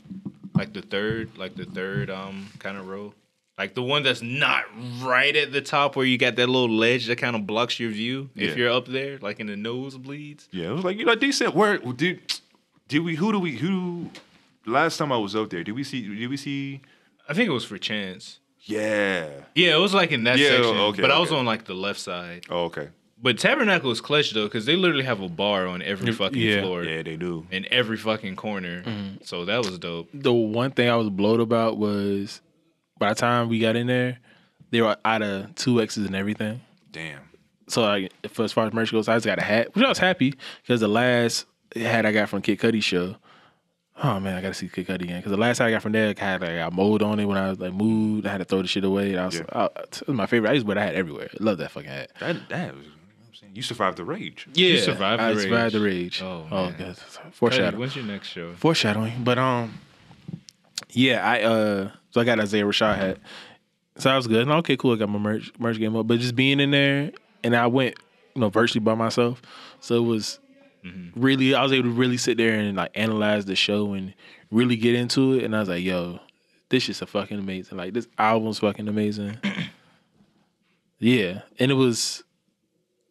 like 0.54 0.74
the 0.74 0.82
third, 0.82 1.38
like 1.38 1.56
the 1.56 1.66
third 1.66 2.10
um 2.10 2.48
kind 2.60 2.78
of 2.78 2.88
row, 2.88 3.14
like 3.58 3.74
the 3.76 3.82
one 3.82 4.04
that's 4.04 4.22
not 4.22 4.66
right 5.02 5.36
at 5.36 5.54
the 5.54 5.62
top 5.62 5.96
where 5.96 6.06
you 6.06 6.18
got 6.18 6.36
that 6.36 6.48
little 6.48 6.70
ledge 6.70 7.08
that 7.08 7.16
kind 7.16 7.36
of 7.36 7.48
blocks 7.48 7.80
your 7.80 7.92
view 7.92 8.30
Yeah. 8.36 8.50
if 8.50 8.58
you're 8.58 8.72
up 8.72 8.88
there, 8.88 9.18
like 9.20 9.40
in 9.40 9.48
the 9.48 9.56
nosebleeds. 9.56 10.48
Yeah, 10.52 10.72
it 10.72 10.74
was 10.74 10.84
like 10.84 10.98
you 10.98 11.06
know 11.06 11.16
decent. 11.16 11.56
Where 11.56 11.78
did 11.78 12.20
did 12.90 13.00
we? 13.00 13.16
Who 13.16 13.32
do 13.32 13.40
we? 13.40 13.54
Who? 13.58 14.10
Last 14.66 14.98
time 14.98 15.12
I 15.14 15.18
was 15.18 15.36
up 15.36 15.50
there, 15.50 15.64
did 15.64 15.72
we 15.76 15.84
see? 15.86 16.02
Did 16.14 16.30
we 16.30 16.38
see? 16.38 16.82
I 17.30 17.34
think 17.34 17.48
it 17.48 17.54
was 17.54 17.64
for 17.66 17.78
chance. 17.78 18.40
Yeah. 18.64 19.30
Yeah, 19.56 19.76
it 19.76 19.80
was 19.80 19.94
like 19.94 20.12
in 20.12 20.26
that 20.26 20.38
Yeah, 20.38 20.50
section, 20.50 20.76
okay, 20.78 21.02
but 21.02 21.10
I 21.12 21.20
was 21.20 21.30
okay. 21.30 21.40
on 21.40 21.46
like 21.46 21.64
the 21.66 21.74
left 21.74 22.00
side. 22.00 22.46
Oh, 22.50 22.66
okay. 22.66 22.90
But 23.22 23.38
Tabernacle 23.38 23.92
is 23.92 24.00
clutch 24.00 24.32
though, 24.32 24.46
because 24.46 24.66
they 24.66 24.76
literally 24.76 25.04
have 25.04 25.20
a 25.22 25.28
bar 25.28 25.68
on 25.68 25.82
every 25.82 26.12
fucking 26.14 26.42
yeah. 26.42 26.62
floor 26.62 26.84
Yeah, 26.84 27.02
they 27.04 27.18
do. 27.18 27.46
in 27.52 27.66
every 27.70 27.98
fucking 27.98 28.36
corner. 28.38 28.82
Mm-hmm. 28.84 29.24
So 29.24 29.46
that 29.46 29.58
was 29.58 29.78
dope. 29.78 30.08
The 30.14 30.32
one 30.34 30.72
thing 30.72 30.90
I 30.90 30.96
was 30.96 31.10
blowed 31.10 31.42
about 31.42 31.78
was 31.78 32.42
by 32.98 33.10
the 33.10 33.16
time 33.16 33.50
we 33.50 33.60
got 33.60 33.76
in 33.76 33.88
there, 33.88 34.20
they 34.72 34.82
were 34.82 34.96
out 35.04 35.22
of 35.22 35.54
two 35.56 35.82
X's 35.82 36.06
and 36.06 36.16
everything. 36.16 36.62
Damn. 36.92 37.20
So 37.68 37.82
like, 37.82 38.12
for 38.30 38.44
as 38.46 38.54
far 38.54 38.66
as 38.68 38.74
merch 38.74 38.92
goes, 38.92 39.08
I 39.10 39.16
just 39.16 39.26
got 39.26 39.38
a 39.38 39.44
hat, 39.44 39.76
which 39.76 39.84
I 39.84 39.90
was 39.90 39.98
happy 40.00 40.34
because 40.62 40.80
the 40.80 40.88
last 40.88 41.46
hat 41.76 42.06
I 42.06 42.12
got 42.14 42.30
from 42.30 42.42
Kid 42.42 42.60
Cudi 42.60 42.82
show. 42.82 43.16
Oh 44.02 44.18
man, 44.22 44.36
I 44.38 44.42
gotta 44.42 44.54
see 44.54 44.70
Kid 44.70 44.88
Cudi 44.88 45.02
again 45.04 45.20
because 45.20 45.32
the 45.32 45.38
last 45.38 45.58
hat 45.58 45.68
I 45.68 45.72
got 45.72 45.82
from 45.82 45.92
there 45.92 46.14
had 46.18 46.42
like 46.42 46.52
got 46.56 46.72
mold 46.72 47.04
on 47.04 47.20
it 47.20 47.26
when 47.26 47.38
I 47.38 47.50
was 47.50 47.60
like 47.60 47.74
moved. 47.74 48.26
I 48.26 48.32
had 48.32 48.38
to 48.38 48.46
throw 48.46 48.62
the 48.62 48.68
shit 48.70 48.86
away. 48.86 49.12
And 49.12 49.20
I 49.20 49.26
was, 49.26 49.36
Yeah. 49.36 49.44
oh, 49.52 49.70
it 49.76 50.02
was 50.08 50.16
my 50.16 50.26
favorite. 50.26 50.50
I 50.50 50.54
used 50.54 50.66
to 50.66 50.68
wear 50.68 50.76
that 50.76 50.86
hat 50.86 50.96
everywhere. 50.96 51.30
Love 51.42 51.58
that 51.58 51.72
fucking 51.72 51.90
hat. 51.90 52.12
That 52.22 52.48
that 52.48 52.76
was. 52.76 52.86
You, 53.54 53.56
know 53.56 53.56
what 53.56 53.56
I'm 53.56 53.56
saying? 53.56 53.56
you 53.56 53.62
survived 53.62 53.98
the 53.98 54.06
rage. 54.06 54.48
Yeah, 54.54 54.82
survived 54.82 55.20
the 55.20 55.26
I 55.26 55.30
rage. 55.32 55.42
survived 55.42 55.76
the 55.76 55.80
rage. 55.82 56.22
Oh, 56.22 56.48
oh 56.52 56.66
man. 56.66 56.76
God. 56.78 56.98
Hey, 56.98 57.30
Foreshadowing. 57.32 57.80
when's 57.80 57.96
your 57.96 58.06
next 58.06 58.28
show? 58.28 58.54
Foreshadowing. 58.54 59.24
But 59.24 59.38
um, 59.38 59.80
yeah, 60.92 61.28
I 61.28 61.42
uh, 61.42 61.92
so 62.12 62.22
I 62.22 62.24
got 62.24 62.40
Isaiah 62.40 62.66
Rashad 62.66 62.96
hat. 62.96 63.18
So 63.98 64.10
that 64.10 64.16
was 64.16 64.28
good. 64.28 64.44
And 64.44 64.52
okay, 64.52 64.78
cool. 64.78 64.94
I 64.94 64.96
got 64.98 65.10
my 65.10 65.20
merch 65.20 65.52
merch 65.60 65.78
game 65.78 65.96
up. 65.96 66.08
But 66.08 66.20
just 66.20 66.36
being 66.36 66.60
in 66.60 66.72
there, 66.72 67.12
and 67.44 67.56
I 67.56 67.68
went, 67.68 67.96
you 68.36 68.42
know, 68.42 68.50
virtually 68.50 68.80
by 68.80 68.96
myself. 68.96 69.42
So 69.82 69.96
it 69.96 70.06
was 70.08 70.40
really, 71.16 71.54
I 71.54 71.64
was 71.64 71.74
able 71.74 71.90
to 71.90 71.96
really 71.96 72.18
sit 72.18 72.38
there 72.38 72.58
and 72.58 72.78
like 72.78 72.92
analyze 72.96 73.46
the 73.46 73.56
show 73.56 73.94
and 73.94 74.14
really 74.52 74.76
get 74.76 74.96
into 74.96 75.34
it. 75.34 75.44
And 75.44 75.56
I 75.56 75.60
was 75.60 75.70
like, 75.70 75.84
yo, 75.84 76.20
this 76.70 76.90
is 76.90 77.02
a 77.02 77.06
fucking 77.06 77.38
amazing. 77.40 77.78
Like 77.78 77.94
this 77.94 78.08
album's 78.18 78.60
fucking 78.60 78.88
amazing. 78.88 79.38
yeah, 81.00 81.42
and 81.60 81.72
it 81.72 81.76
was, 81.76 82.24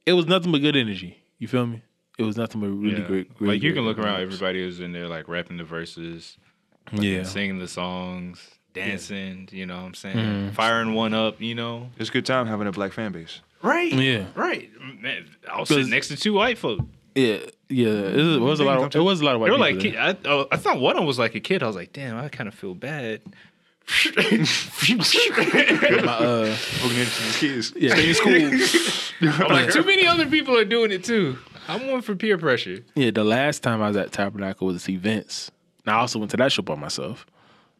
it 0.09 0.13
was 0.15 0.27
nothing 0.27 0.53
but 0.53 0.61
good 0.61 0.77
energy. 0.77 1.19
You 1.39 1.49
feel 1.49 1.67
me? 1.67 1.83
It 2.19 2.25
was 2.25 2.37
nothing 2.37 2.61
but 2.61 2.69
really 2.69 3.01
Yeah. 3.01 3.07
great. 3.07 3.31
Really 3.39 3.55
like 3.55 3.63
you 3.63 3.73
can 3.73 3.85
look 3.85 3.99
around, 3.99 4.21
everybody 4.21 4.65
was 4.65 4.81
in 4.81 4.93
there 4.93 5.07
like 5.09 5.29
rapping 5.29 5.57
the 5.57 5.65
verses, 5.65 6.37
Yeah. 6.93 7.23
singing 7.23 7.59
the 7.59 7.69
songs, 7.69 8.41
dancing. 8.75 9.49
You 9.53 9.67
know 9.67 9.77
what 9.77 9.83
I'm 9.87 9.95
saying? 9.95 10.17
Mm-hmm. 10.17 10.49
Firing 10.55 10.95
one 10.95 11.15
up. 11.15 11.41
You 11.41 11.55
know? 11.55 11.91
It's 11.99 12.09
a 12.11 12.13
good 12.13 12.27
time 12.27 12.47
having 12.47 12.67
a 12.67 12.73
black 12.73 12.93
fan 12.93 13.13
base. 13.13 13.41
Right. 13.63 13.93
Yeah. 13.93 14.25
Right. 14.35 14.71
Man, 15.01 15.27
I 15.53 15.59
was 15.61 15.69
sitting 15.69 15.85
'Cause- 15.85 15.91
next 15.91 16.09
to 16.09 16.17
two 16.17 16.33
white 16.33 16.59
folk. 16.59 16.81
Yeah, 17.15 17.39
yeah. 17.69 17.89
It 17.89 18.17
was, 18.17 18.37
it 18.37 18.41
was 18.41 18.61
a 18.61 18.65
lot. 18.65 18.79
Of, 18.79 18.95
it 18.95 19.01
was 19.01 19.21
a 19.21 19.25
lot 19.25 19.35
of 19.35 19.41
white 19.41 19.47
They 19.49 19.59
were 19.59 19.67
people 19.67 19.91
like, 20.01 20.23
there. 20.25 20.31
I, 20.31 20.33
oh, 20.33 20.47
I 20.53 20.57
thought 20.57 20.79
one 20.81 20.93
of 20.93 20.99
them 20.99 21.07
was 21.07 21.19
like 21.19 21.35
a 21.35 21.41
kid. 21.41 21.65
I 21.65 21.67
was 21.67 21.75
like, 21.75 21.93
damn, 21.93 22.17
I 22.17 22.29
kind 22.29 22.47
of 22.47 22.55
feel 22.55 22.75
bad. 22.77 23.23
My, 24.97 26.13
uh, 26.13 26.57
Looking 26.83 26.99
into 26.99 27.23
these 27.23 27.37
kids. 27.39 27.73
yeah, 27.77 27.95
stay 27.95 28.09
in 28.09 28.15
school. 28.59 29.45
I'm 29.45 29.49
like, 29.51 29.73
too 29.73 29.83
many 29.85 30.07
other 30.07 30.27
people 30.27 30.57
are 30.57 30.65
doing 30.65 30.93
it 30.93 31.05
too. 31.05 31.39
I'm 31.69 31.87
one 31.91 32.03
for 32.03 32.15
peer 32.15 32.39
pressure. 32.39 32.85
yeah, 32.95 33.11
the 33.11 33.25
last 33.25 33.63
time 33.63 33.83
I 33.83 33.89
was 33.89 33.97
at 33.97 34.13
Tabernacle 34.13 34.67
was 34.67 34.77
to 34.77 34.81
see 34.81 34.97
Vince. 34.97 35.51
And 35.85 35.95
I 35.95 35.99
also 36.01 36.19
went 36.19 36.31
to 36.33 36.37
that 36.39 36.53
show 36.53 36.63
by 36.63 36.75
myself. 36.75 37.27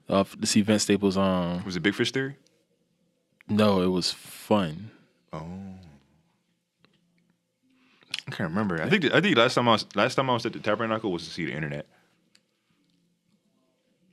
Uh, 0.09 0.25
to 0.25 0.47
see 0.47 0.63
Vince 0.63 0.85
Staples. 0.85 1.17
Um, 1.19 1.63
Was 1.65 1.77
it 1.77 1.81
Big 1.81 1.95
Fish 1.95 2.11
Theory? 2.13 2.37
no, 3.49 3.81
it 3.83 3.87
was 3.89 4.13
fun. 4.13 4.91
Oh. 5.33 5.43
I 8.27 8.31
can't 8.31 8.51
remember. 8.51 8.83
I 8.83 8.89
think 8.91 9.05
I 9.13 9.21
think 9.23 9.37
last 9.39 9.55
time 9.55 9.69
I 9.69 9.73
was 9.73 9.87
last 9.95 10.15
time 10.17 10.29
I 10.29 10.35
was 10.35 10.45
at 10.47 10.53
the 10.53 10.59
Tabernacle 10.59 11.11
was 11.13 11.25
to 11.25 11.31
see 11.31 11.45
the 11.47 11.53
internet. 11.53 11.87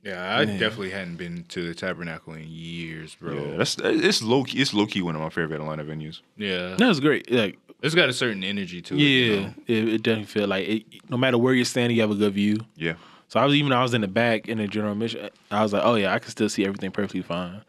Yeah, 0.06 0.38
I 0.38 0.44
definitely 0.44 0.90
hadn't 0.90 1.16
been 1.16 1.44
to 1.48 1.66
the 1.66 1.74
Tabernacle 1.74 2.34
in 2.34 2.44
years, 2.46 3.16
bro. 3.16 3.34
Yeah, 3.34 3.56
that's 3.56 3.76
it's 3.78 4.22
low 4.22 4.44
key. 4.44 4.60
It's 4.60 4.72
low 4.72 4.86
key 4.86 5.02
one 5.02 5.16
of 5.16 5.20
my 5.20 5.30
favorite 5.30 5.60
Atlanta 5.60 5.82
venues. 5.82 6.20
Yeah, 6.36 6.76
That 6.76 6.86
was 6.86 7.00
great. 7.00 7.28
Like, 7.28 7.58
it's 7.82 7.94
got 7.94 8.08
a 8.08 8.12
certain 8.12 8.44
energy 8.44 8.80
to 8.82 8.94
it. 8.94 9.00
yeah, 9.00 9.06
you 9.06 9.40
know? 9.40 9.54
it, 9.66 9.88
it 9.88 10.02
definitely 10.02 10.26
feel 10.26 10.46
like 10.46 10.68
it, 10.68 11.10
no 11.10 11.16
matter 11.16 11.38
where 11.38 11.54
you're 11.54 11.64
standing, 11.64 11.96
you 11.96 12.02
have 12.02 12.12
a 12.12 12.14
good 12.14 12.34
view. 12.34 12.58
Yeah. 12.76 12.94
So 13.26 13.40
I 13.40 13.44
was 13.44 13.56
even 13.56 13.72
I 13.72 13.82
was 13.82 13.94
in 13.94 14.02
the 14.02 14.08
back 14.08 14.48
in 14.48 14.58
the 14.58 14.68
general 14.68 14.94
mission. 14.94 15.28
I 15.50 15.62
was 15.62 15.72
like, 15.72 15.82
oh 15.84 15.96
yeah, 15.96 16.14
I 16.14 16.20
can 16.20 16.30
still 16.30 16.48
see 16.48 16.64
everything 16.64 16.92
perfectly 16.92 17.22
fine. 17.22 17.62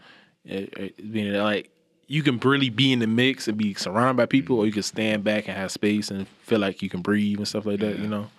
It, 0.46 0.74
it, 0.78 1.12
being 1.12 1.34
like 1.34 1.72
you 2.06 2.22
can 2.22 2.38
really 2.38 2.70
be 2.70 2.94
in 2.94 3.00
the 3.00 3.08
mix 3.08 3.48
and 3.48 3.58
be 3.58 3.74
surrounded 3.74 4.16
by 4.16 4.28
people, 4.28 4.58
mm-hmm. 4.58 4.64
or 4.64 4.66
you 4.68 4.72
can 4.72 4.84
stand 4.84 5.24
back 5.24 5.48
and 5.48 5.58
have 5.58 5.72
space 5.72 6.12
and 6.12 6.28
feel 6.44 6.60
like 6.60 6.84
you 6.84 6.90
can 6.90 7.02
breathe 7.02 7.40
and 7.40 7.48
stuff 7.48 7.66
like 7.66 7.80
that. 7.80 7.98
You 7.98 8.08
know, 8.08 8.30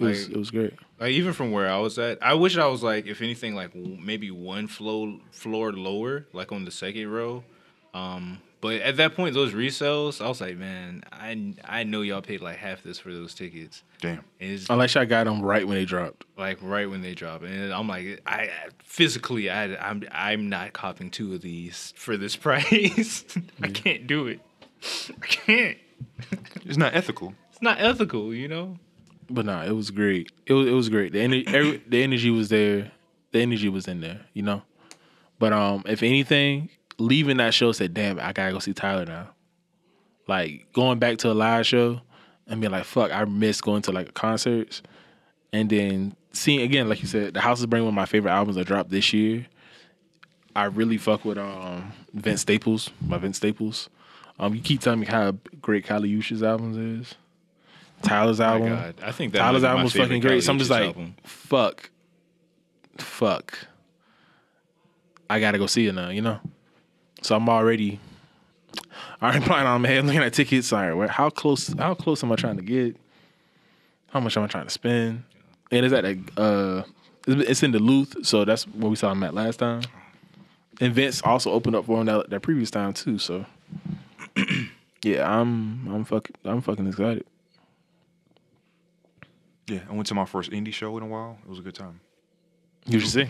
it 0.00 0.04
was 0.04 0.28
it 0.28 0.36
was 0.36 0.50
great. 0.50 0.74
Like 1.00 1.12
even 1.12 1.32
from 1.32 1.52
where 1.52 1.68
I 1.68 1.78
was 1.78 1.98
at, 1.98 2.18
I 2.22 2.34
wish 2.34 2.56
I 2.56 2.66
was 2.66 2.82
like, 2.82 3.06
if 3.06 3.22
anything, 3.22 3.54
like 3.54 3.72
w- 3.72 3.96
maybe 4.00 4.30
one 4.30 4.66
floor 4.66 5.18
floor 5.30 5.72
lower, 5.72 6.26
like 6.32 6.50
on 6.52 6.64
the 6.64 6.70
second 6.70 7.08
row. 7.10 7.44
Um, 7.94 8.38
But 8.60 8.80
at 8.82 8.96
that 8.96 9.14
point, 9.14 9.34
those 9.34 9.52
resales, 9.54 10.20
I 10.20 10.26
was 10.26 10.40
like, 10.40 10.56
man, 10.56 11.04
I 11.12 11.54
I 11.64 11.84
know 11.84 12.02
y'all 12.02 12.20
paid 12.22 12.40
like 12.40 12.56
half 12.56 12.82
this 12.82 12.98
for 12.98 13.12
those 13.12 13.32
tickets. 13.32 13.84
Damn. 14.00 14.24
It's 14.40 14.68
Unless 14.68 14.96
I 14.96 15.04
got 15.04 15.24
them 15.24 15.40
right 15.42 15.64
when 15.66 15.76
they 15.76 15.84
dropped. 15.84 16.24
like 16.36 16.58
right 16.60 16.90
when 16.90 17.00
they 17.00 17.14
dropped, 17.14 17.44
and 17.44 17.72
I'm 17.72 17.86
like, 17.86 18.20
I 18.26 18.50
physically, 18.82 19.48
I 19.50 19.76
I'm 19.76 20.02
I'm 20.10 20.48
not 20.48 20.72
copping 20.72 21.10
two 21.12 21.32
of 21.34 21.40
these 21.42 21.94
for 21.96 22.16
this 22.16 22.34
price. 22.46 23.24
I 23.62 23.68
can't 23.68 24.08
do 24.08 24.26
it. 24.26 24.40
I 25.22 25.26
can't. 25.26 25.78
It's 26.66 26.76
not 26.76 26.94
ethical. 26.96 27.34
It's 27.52 27.62
not 27.62 27.80
ethical, 27.80 28.34
you 28.34 28.48
know. 28.48 28.76
But 29.30 29.44
nah, 29.44 29.64
it 29.64 29.72
was 29.72 29.90
great. 29.90 30.32
It 30.46 30.54
was 30.54 30.66
it 30.66 30.72
was 30.72 30.88
great. 30.88 31.12
The 31.12 31.20
energy, 31.20 31.46
every, 31.48 31.82
the 31.86 32.02
energy 32.02 32.30
was 32.30 32.48
there. 32.48 32.90
The 33.32 33.40
energy 33.40 33.68
was 33.68 33.86
in 33.86 34.00
there, 34.00 34.20
you 34.32 34.42
know. 34.42 34.62
But 35.38 35.52
um, 35.52 35.82
if 35.86 36.02
anything, 36.02 36.70
leaving 36.98 37.36
that 37.36 37.54
show 37.54 37.72
said, 37.72 37.94
"Damn, 37.94 38.18
I 38.18 38.32
gotta 38.32 38.52
go 38.52 38.58
see 38.58 38.72
Tyler 38.72 39.04
now." 39.04 39.28
Like 40.26 40.66
going 40.72 40.98
back 40.98 41.18
to 41.18 41.30
a 41.30 41.34
live 41.34 41.66
show 41.66 42.00
and 42.46 42.60
being 42.60 42.72
like, 42.72 42.84
"Fuck, 42.84 43.12
I 43.12 43.24
miss 43.24 43.60
going 43.60 43.82
to 43.82 43.92
like 43.92 44.14
concerts," 44.14 44.82
and 45.52 45.68
then 45.68 46.16
seeing 46.32 46.62
again, 46.62 46.88
like 46.88 47.00
you 47.00 47.08
said, 47.08 47.34
the 47.34 47.40
House 47.40 47.60
is 47.60 47.66
bringing 47.66 47.86
one 47.86 47.92
of 47.92 47.96
my 47.96 48.06
favorite 48.06 48.32
albums 48.32 48.56
that 48.56 48.66
dropped 48.66 48.90
this 48.90 49.12
year. 49.12 49.46
I 50.56 50.64
really 50.64 50.98
fuck 50.98 51.24
with 51.24 51.38
um 51.38 51.92
Vince 52.14 52.40
Staples 52.40 52.90
my 53.06 53.18
Vince 53.18 53.36
Staples. 53.36 53.90
Um, 54.38 54.54
you 54.54 54.60
keep 54.60 54.80
telling 54.80 55.00
me 55.00 55.06
how 55.06 55.32
great 55.60 55.84
Kali 55.84 56.10
Uchis 56.10 56.42
albums 56.42 56.76
is. 56.76 57.14
Tyler's 58.02 58.40
album. 58.40 58.68
God, 58.70 58.94
I 59.02 59.12
think 59.12 59.32
that 59.32 59.40
Tyler's 59.40 59.62
might 59.62 59.68
be 59.68 59.68
my 59.68 59.70
album 59.70 59.84
was 59.84 59.92
fucking 59.92 60.20
great. 60.20 60.42
So 60.42 60.52
I'm 60.52 60.58
just 60.58 60.70
like, 60.70 60.86
album. 60.86 61.16
fuck, 61.24 61.90
fuck. 62.98 63.58
I 65.30 65.40
gotta 65.40 65.58
go 65.58 65.66
see 65.66 65.86
it 65.86 65.94
now, 65.94 66.08
you 66.08 66.22
know. 66.22 66.40
So 67.22 67.36
I'm 67.36 67.48
already, 67.48 68.00
I 69.20 69.26
already 69.26 69.44
planning 69.44 69.66
on 69.66 69.82
my 69.82 69.88
head 69.88 70.04
looking 70.04 70.22
at 70.22 70.32
tickets. 70.32 70.72
All 70.72 70.80
right, 70.80 70.92
where, 70.94 71.08
how 71.08 71.30
close? 71.30 71.68
How 71.74 71.94
close 71.94 72.22
am 72.22 72.32
I 72.32 72.36
trying 72.36 72.56
to 72.56 72.62
get? 72.62 72.96
How 74.10 74.20
much 74.20 74.36
am 74.36 74.44
I 74.44 74.46
trying 74.46 74.64
to 74.64 74.70
spend? 74.70 75.24
And 75.70 75.84
it's 75.84 75.92
at 75.92 76.04
a, 76.04 76.18
uh, 76.40 76.82
it's 77.26 77.50
it's 77.50 77.62
in 77.62 77.72
Duluth, 77.72 78.24
so 78.24 78.44
that's 78.44 78.66
where 78.68 78.88
we 78.88 78.96
saw 78.96 79.12
him 79.12 79.22
at 79.22 79.34
last 79.34 79.58
time. 79.58 79.82
And 80.80 80.94
Vince 80.94 81.20
also 81.22 81.50
opened 81.50 81.76
up 81.76 81.86
for 81.86 82.00
him 82.00 82.06
that, 82.06 82.30
that 82.30 82.40
previous 82.40 82.70
time 82.70 82.92
too. 82.92 83.18
So, 83.18 83.44
yeah, 85.02 85.28
I'm 85.28 85.86
I'm 85.92 86.04
fucking 86.04 86.36
I'm 86.44 86.62
fucking 86.62 86.86
excited. 86.86 87.26
Yeah, 89.68 89.80
I 89.88 89.92
went 89.92 90.06
to 90.08 90.14
my 90.14 90.24
first 90.24 90.50
indie 90.50 90.72
show 90.72 90.96
in 90.96 91.02
a 91.02 91.06
while. 91.06 91.38
It 91.44 91.48
was 91.48 91.58
a 91.58 91.62
good 91.62 91.74
time. 91.74 92.00
You 92.86 93.00
should 93.00 93.10
see. 93.10 93.26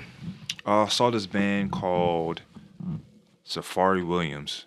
Uh, 0.66 0.82
I 0.84 0.88
saw 0.88 1.10
this 1.10 1.26
band 1.26 1.72
called 1.72 2.42
Safari 3.44 4.02
Williams. 4.04 4.66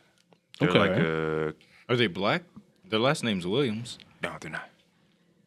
They're 0.59 0.69
Okay. 0.69 0.79
like 0.79 0.91
a 0.91 1.53
Are 1.89 1.95
they 1.95 2.07
black? 2.07 2.43
Their 2.89 2.99
last 2.99 3.23
name's 3.23 3.47
Williams. 3.47 3.97
no, 4.21 4.35
they're 4.39 4.51
not. 4.51 4.69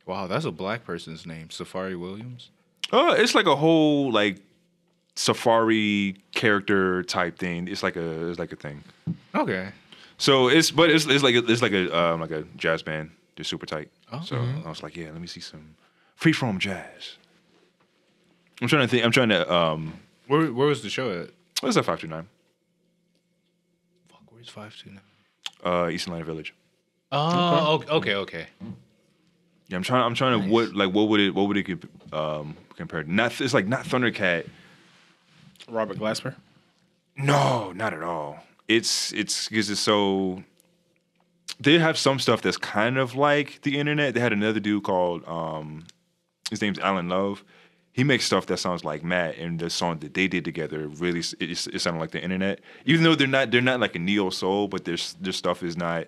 Wow, 0.07 0.27
that's 0.27 0.45
a 0.45 0.51
black 0.51 0.85
person's 0.85 1.27
name, 1.27 1.51
Safari 1.51 1.97
Williams. 1.97 2.51
Uh, 2.93 3.15
it's 3.19 3.35
like 3.35 3.47
a 3.47 3.57
whole 3.57 4.11
like 4.13 4.39
safari 5.15 6.17
character 6.35 7.03
type 7.05 7.39
thing. 7.39 7.69
It's 7.69 7.83
like 7.83 7.97
a 7.97 8.29
it's 8.29 8.39
like 8.39 8.53
a 8.53 8.57
thing. 8.57 8.83
Okay. 9.35 9.71
So 10.19 10.49
it's 10.49 10.71
but 10.71 10.91
it's 10.91 11.07
it's 11.07 11.23
like 11.23 11.35
a, 11.35 11.45
it's 11.51 11.63
like 11.63 11.73
a 11.73 11.97
um, 11.97 12.21
like 12.21 12.31
a 12.31 12.43
jazz 12.57 12.83
band. 12.83 13.11
They're 13.37 13.45
super 13.45 13.67
tight. 13.67 13.91
Oh. 14.13 14.21
So 14.23 14.37
I 14.65 14.69
was 14.69 14.83
like, 14.83 14.97
yeah, 14.97 15.11
let 15.11 15.21
me 15.21 15.27
see 15.27 15.41
some 15.41 15.75
freeform 16.25 16.59
jazz. 16.59 17.19
I'm 18.63 18.69
trying 18.69 18.83
to 18.83 18.89
think. 18.89 19.05
I'm 19.05 19.13
trying 19.13 19.29
to 19.29 19.53
um. 19.53 20.01
Where 20.27 20.53
where 20.53 20.69
was 20.69 20.83
the 20.83 20.89
show 20.89 21.11
at? 21.11 21.31
What's 21.61 21.77
that? 21.77 21.85
Five 21.85 22.01
two 22.01 22.07
nine. 22.07 22.27
Fuck, 24.09 24.23
where's 24.31 24.49
five 24.49 24.75
two 24.77 24.91
nine? 24.91 25.01
Uh, 25.65 25.89
East 25.89 26.07
Atlanta 26.07 26.25
Village. 26.25 26.55
Oh, 27.13 27.75
okay, 27.75 27.91
okay, 27.91 28.15
okay. 28.15 28.47
Yeah, 29.69 29.77
I'm 29.77 29.83
trying. 29.83 30.03
I'm 30.03 30.15
trying 30.15 30.43
to 30.43 30.49
what 30.49 30.75
like 30.75 30.93
what 30.95 31.09
would 31.09 31.21
it 31.21 31.35
what 31.35 31.49
would 31.49 31.57
it 31.57 31.85
um 32.13 32.57
compare? 32.77 33.03
to? 33.03 33.13
Not 33.13 33.39
it's 33.41 33.55
like 33.55 33.67
not 33.67 33.85
Thundercat. 33.85 34.49
Robert 35.69 35.99
Glasper. 35.99 36.35
No, 37.17 37.73
not 37.73 37.93
at 37.93 38.03
all. 38.03 38.43
It's 38.69 39.13
it's 39.13 39.49
because 39.49 39.69
it's 39.69 39.81
so. 39.81 40.43
They 41.61 41.79
have 41.79 41.97
some 41.97 42.19
stuff 42.19 42.43
that's 42.43 42.57
kind 42.57 42.99
of 42.99 43.15
like 43.15 43.63
the 43.63 43.79
internet. 43.79 44.15
They 44.15 44.21
had 44.21 44.33
another 44.33 44.59
dude 44.59 44.83
called 44.83 45.27
um, 45.29 45.85
his 46.51 46.61
name's 46.61 46.79
Alan 46.79 47.09
Love. 47.09 47.45
He 47.93 48.03
makes 48.03 48.25
stuff 48.25 48.47
that 48.47 48.57
sounds 48.57 48.85
like 48.85 49.05
Matt, 49.05 49.37
and 49.39 49.59
the 49.59 49.71
song 49.71 49.99
that 50.01 50.15
they 50.15 50.27
did 50.27 50.45
together 50.45 50.89
really 50.89 51.21
it, 51.21 51.67
it 51.67 51.81
sounded 51.81 52.01
like 52.01 52.11
the 52.11 52.23
internet. 52.23 52.61
Even 52.85 53.05
though 53.05 53.15
they're 53.15 53.29
not 53.29 53.51
they're 53.51 53.61
not 53.61 53.81
like 53.81 53.95
a 53.95 54.01
neo 54.01 54.31
soul, 54.31 54.69
but 54.69 54.85
their 54.85 54.97
their 55.21 55.33
stuff 55.33 55.63
is 55.63 55.77
not. 55.77 56.07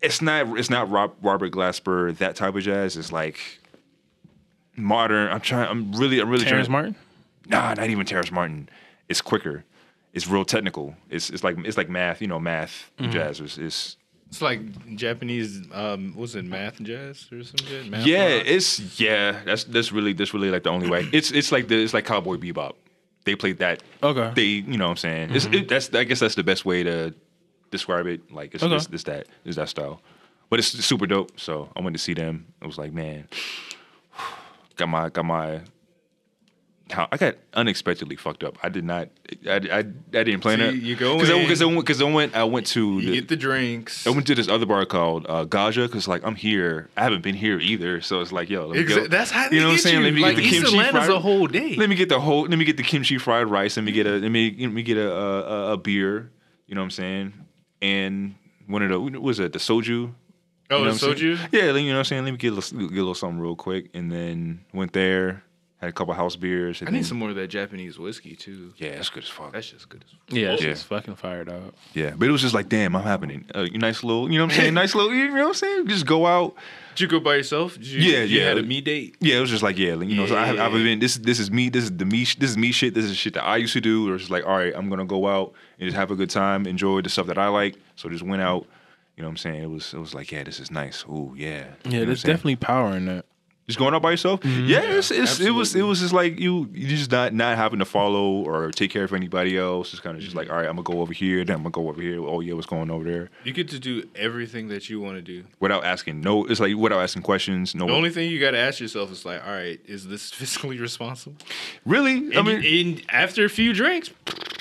It's 0.00 0.22
not 0.22 0.58
it's 0.58 0.70
not 0.70 0.90
Rob, 0.90 1.14
Robert 1.20 1.52
Glasper 1.52 2.16
that 2.16 2.34
type 2.34 2.54
of 2.54 2.62
jazz. 2.62 2.96
It's 2.96 3.12
like 3.12 3.38
modern. 4.74 5.30
I'm 5.30 5.40
trying. 5.40 5.68
I'm 5.68 5.92
really 5.92 6.20
I'm 6.20 6.30
really 6.30 6.46
Terrence 6.46 6.68
trying. 6.68 6.72
Martin. 6.72 6.96
Nah, 7.46 7.74
not 7.74 7.90
even 7.90 8.06
Terrace 8.06 8.32
Martin. 8.32 8.68
It's 9.08 9.20
quicker. 9.20 9.64
It's 10.12 10.26
real 10.26 10.44
technical. 10.44 10.96
It's 11.10 11.30
it's 11.30 11.44
like 11.44 11.58
it's 11.64 11.76
like 11.76 11.90
math. 11.90 12.22
You 12.22 12.28
know, 12.28 12.40
math 12.40 12.90
mm-hmm. 12.98 13.12
jazz 13.12 13.40
is 13.40 13.58
is. 13.58 13.96
It's 14.30 14.40
like 14.40 14.60
Japanese. 14.96 15.60
Um, 15.72 16.14
was 16.16 16.36
it 16.36 16.44
math 16.44 16.80
jazz 16.82 17.26
or 17.32 17.42
some 17.42 17.58
shit? 17.66 17.88
Math 17.90 18.06
Yeah, 18.06 18.36
rock? 18.36 18.42
it's 18.46 19.00
yeah. 19.00 19.40
That's 19.44 19.64
that's 19.64 19.90
really 19.92 20.12
that's 20.12 20.32
really 20.32 20.50
like 20.50 20.62
the 20.62 20.70
only 20.70 20.88
way. 20.88 21.08
It's 21.12 21.30
it's 21.32 21.50
like 21.50 21.66
the 21.68 21.82
it's 21.82 21.92
like 21.92 22.04
Cowboy 22.04 22.36
Bebop. 22.36 22.74
They 23.24 23.34
played 23.34 23.58
that. 23.58 23.82
Okay. 24.02 24.32
They 24.34 24.42
you 24.70 24.78
know 24.78 24.84
what 24.86 24.90
I'm 24.92 24.96
saying. 24.98 25.30
It's, 25.34 25.46
it, 25.46 25.68
that's 25.68 25.92
I 25.92 26.04
guess 26.04 26.20
that's 26.20 26.36
the 26.36 26.44
best 26.44 26.64
way 26.64 26.82
to 26.84 27.12
describe 27.72 28.06
it. 28.06 28.32
Like 28.32 28.54
it's 28.54 28.62
Okay. 28.62 28.76
it's, 28.76 28.88
it's 28.92 29.02
that 29.04 29.26
that 29.44 29.68
style. 29.68 30.00
But 30.48 30.60
it's 30.60 30.68
super 30.68 31.06
dope. 31.06 31.38
So 31.38 31.68
I 31.76 31.80
went 31.80 31.94
to 31.96 32.02
see 32.02 32.14
them. 32.14 32.46
I 32.62 32.66
was 32.66 32.78
like, 32.78 32.92
man, 32.92 33.26
got 34.76 34.88
my 34.88 35.08
got 35.10 35.24
my. 35.24 35.60
How 36.90 37.08
I 37.12 37.16
got 37.16 37.36
unexpectedly 37.54 38.16
fucked 38.16 38.42
up. 38.44 38.58
I 38.62 38.68
did 38.68 38.84
not. 38.84 39.08
I, 39.48 39.54
I, 39.56 39.78
I 39.78 39.82
didn't 39.82 40.40
plan 40.40 40.58
See, 40.58 40.64
it. 40.64 40.74
you 40.74 40.96
go 40.96 41.14
because 41.14 41.30
I 41.30 41.36
in. 41.36 41.46
because 41.78 42.00
I 42.02 42.04
went 42.04 42.08
I 42.08 42.12
went 42.14 42.34
I 42.36 42.44
went 42.44 42.66
to 42.68 42.98
you 43.00 43.10
the, 43.10 43.12
get 43.14 43.28
the 43.28 43.36
drinks. 43.36 44.06
I 44.06 44.10
went 44.10 44.26
to 44.26 44.34
this 44.34 44.48
other 44.48 44.66
bar 44.66 44.84
called 44.86 45.26
uh, 45.28 45.44
Gaja 45.44 45.86
because 45.86 46.06
like 46.08 46.22
I'm 46.24 46.34
here. 46.34 46.88
I 46.96 47.02
haven't 47.04 47.22
been 47.22 47.34
here 47.36 47.58
either, 47.60 48.00
so 48.00 48.20
it's 48.20 48.32
like 48.32 48.50
yo, 48.50 48.66
let 48.66 48.76
me 48.76 48.84
Exa- 48.84 48.96
go. 48.96 49.06
that's 49.08 49.30
how 49.30 49.48
you 49.50 49.60
know 49.60 49.66
what 49.66 49.70
I'm 49.70 49.76
get 49.76 49.82
saying. 49.82 49.98
you. 49.98 50.04
Let 50.04 50.14
me 50.14 50.22
Like, 50.22 50.36
get 50.36 50.42
the 50.42 50.48
East 50.48 50.54
kimchi 50.62 50.78
Atlanta's 50.78 51.06
fried. 51.06 51.16
a 51.16 51.20
whole 51.20 51.46
day. 51.46 51.76
Let 51.76 51.88
me 51.88 51.96
get 51.96 52.08
the 52.08 52.20
whole. 52.20 52.42
Let 52.42 52.58
me 52.58 52.64
get 52.64 52.76
the 52.76 52.82
kimchi 52.82 53.18
fried 53.18 53.46
rice. 53.48 53.76
Let 53.76 53.84
me 53.84 53.92
get 53.92 54.06
a. 54.06 54.18
Let 54.18 54.30
me 54.30 54.54
let 54.58 54.72
me 54.72 54.82
get 54.82 54.96
a 54.96 55.10
a, 55.12 55.72
a, 55.72 55.76
beer. 55.76 56.30
You 56.66 56.74
know 56.74 56.80
what 56.80 56.84
I'm 56.86 56.90
saying? 56.90 57.32
And 57.82 58.34
one 58.66 58.82
of 58.82 58.90
the 58.90 59.00
what 59.00 59.12
was 59.20 59.38
it 59.40 59.52
the 59.52 59.58
soju? 59.58 60.12
oh, 60.70 60.78
You 60.78 60.84
know 60.84 60.84
the 60.84 60.90
what 60.90 60.98
saying? 61.00 61.14
soju. 61.16 61.38
Yeah, 61.52 61.72
you 61.76 61.88
know 61.88 61.94
what 61.94 61.98
I'm 62.00 62.04
saying. 62.04 62.24
Let 62.24 62.30
me 62.32 62.36
get 62.36 62.52
a 62.52 62.56
little, 62.56 62.78
get 62.80 62.90
a 62.90 62.94
little 62.94 63.14
something 63.14 63.40
real 63.40 63.56
quick, 63.56 63.90
and 63.94 64.10
then 64.12 64.64
went 64.72 64.92
there, 64.92 65.42
had 65.80 65.88
a 65.88 65.92
couple 65.92 66.12
house 66.14 66.36
beers. 66.36 66.80
And 66.80 66.88
I 66.88 66.92
need 66.92 66.98
then- 66.98 67.04
some 67.04 67.18
more 67.18 67.30
of 67.30 67.36
that 67.36 67.48
Japanese 67.48 67.98
whiskey 67.98 68.36
too. 68.36 68.72
Yeah, 68.76 68.96
that's 68.96 69.08
good 69.08 69.22
as 69.22 69.28
fuck. 69.30 69.52
That's 69.52 69.70
just 69.70 69.88
good. 69.88 70.04
As 70.06 70.10
fuck. 70.12 70.36
Yeah, 70.38 70.52
it's 70.52 70.62
Yeah. 70.62 70.70
just 70.70 70.86
fucking 70.86 71.16
fired 71.16 71.48
up. 71.48 71.74
Yeah, 71.94 72.12
but 72.16 72.28
it 72.28 72.30
was 72.30 72.42
just 72.42 72.54
like, 72.54 72.68
damn, 72.68 72.94
I'm 72.94 73.02
happening. 73.02 73.46
Uh, 73.54 73.66
nice 73.74 74.04
little, 74.04 74.30
you 74.30 74.38
know 74.38 74.44
what 74.44 74.52
I'm 74.52 74.58
saying? 74.60 74.74
nice 74.82 74.94
little, 74.94 75.12
you 75.14 75.28
know 75.28 75.34
what 75.34 75.46
I'm 75.48 75.54
saying? 75.54 75.88
Just 75.88 76.04
go 76.06 76.26
out. 76.26 76.54
Did 76.94 77.00
you 77.02 77.08
go 77.08 77.20
by 77.20 77.36
yourself? 77.36 77.74
Did 77.74 77.86
you, 77.86 78.00
Yeah, 78.12 78.22
you 78.24 78.40
yeah. 78.40 78.48
had 78.48 78.58
a 78.58 78.62
me 78.62 78.80
date. 78.82 79.16
Yeah, 79.20 79.38
it 79.38 79.40
was 79.40 79.48
just 79.50 79.62
like, 79.62 79.78
yeah, 79.78 79.94
like, 79.94 80.08
you 80.08 80.16
know, 80.16 80.26
so 80.26 80.36
I 80.36 80.44
have, 80.44 80.58
I've 80.58 80.72
been 80.72 80.98
this 80.98 81.14
this 81.16 81.38
is 81.38 81.50
me, 81.50 81.68
this 81.70 81.84
is 81.84 81.96
the 81.96 82.04
me, 82.04 82.24
this 82.24 82.50
is 82.50 82.58
me 82.58 82.72
shit, 82.72 82.92
this 82.92 83.06
is 83.06 83.16
shit 83.16 83.32
that 83.34 83.44
I 83.44 83.56
used 83.56 83.72
to 83.72 83.80
do. 83.80 84.10
Or 84.10 84.14
it's 84.16 84.22
just 84.24 84.30
like, 84.30 84.44
all 84.46 84.56
right, 84.58 84.74
I'm 84.76 84.90
gonna 84.90 85.06
go 85.06 85.26
out 85.28 85.54
and 85.78 85.86
just 85.88 85.96
have 85.96 86.10
a 86.10 86.16
good 86.16 86.28
time, 86.30 86.66
enjoy 86.66 87.00
the 87.00 87.08
stuff 87.08 87.26
that 87.28 87.38
I 87.38 87.48
like. 87.48 87.76
So 87.96 88.08
just 88.10 88.22
went 88.24 88.42
out. 88.42 88.66
You 89.16 89.22
know 89.22 89.28
what 89.28 89.32
I'm 89.32 89.36
saying? 89.38 89.62
It 89.62 89.70
was 89.70 89.94
it 89.94 89.98
was 89.98 90.14
like, 90.14 90.30
yeah, 90.32 90.42
this 90.44 90.60
is 90.60 90.70
nice. 90.70 91.04
Ooh, 91.08 91.34
yeah. 91.36 91.64
You 91.84 91.90
know 91.92 91.98
Yeah, 92.00 92.04
there's 92.06 92.22
definitely 92.22 92.56
power 92.56 92.96
in 92.96 93.06
that. 93.06 93.24
Just 93.66 93.78
going 93.78 93.94
out 93.94 94.02
by 94.02 94.10
yourself. 94.10 94.44
Yeah, 94.44 94.80
it's, 94.82 95.12
it's, 95.12 95.38
it 95.38 95.50
was 95.52 95.76
it 95.76 95.82
was 95.82 96.00
just 96.00 96.12
like 96.12 96.40
you 96.40 96.68
you 96.72 96.88
just 96.88 97.10
not 97.12 97.32
not 97.32 97.56
having 97.56 97.78
to 97.78 97.84
follow 97.84 98.42
or 98.42 98.70
take 98.72 98.90
care 98.90 99.04
of 99.04 99.12
anybody 99.12 99.56
else. 99.56 99.92
It's 99.92 100.00
kind 100.00 100.16
of 100.16 100.22
just 100.22 100.34
like, 100.34 100.50
all 100.50 100.56
right, 100.56 100.66
I'm 100.66 100.74
gonna 100.76 100.82
go 100.82 101.00
over 101.00 101.12
here, 101.12 101.44
then 101.44 101.56
I'm 101.56 101.62
gonna 101.62 101.70
go 101.70 101.88
over 101.88 102.02
here. 102.02 102.20
Oh 102.20 102.40
yeah, 102.40 102.54
what's 102.54 102.66
going 102.66 102.90
over 102.90 103.04
there? 103.04 103.30
You 103.44 103.52
get 103.52 103.68
to 103.70 103.78
do 103.78 104.08
everything 104.16 104.68
that 104.68 104.90
you 104.90 105.00
want 105.00 105.16
to 105.16 105.22
do. 105.22 105.44
Without 105.60 105.84
asking 105.84 106.20
no, 106.20 106.44
it's 106.46 106.58
like 106.60 106.74
without 106.76 107.00
asking 107.00 107.22
questions. 107.22 107.74
No, 107.74 107.86
The 107.86 107.92
only 107.92 108.10
thing 108.10 108.28
you 108.30 108.40
got 108.40 108.52
to 108.52 108.58
ask 108.58 108.80
yourself 108.80 109.12
is 109.12 109.24
like, 109.24 109.44
all 109.46 109.52
right, 109.52 109.78
is 109.86 110.06
this 110.08 110.30
fiscally 110.32 110.80
responsible? 110.80 111.36
really. 111.86 112.14
And, 112.16 112.36
I 112.38 112.42
mean, 112.42 112.62
you- 112.62 112.80
and 112.80 113.02
after 113.10 113.44
a 113.44 113.48
few 113.50 113.72
drinks, 113.72 114.10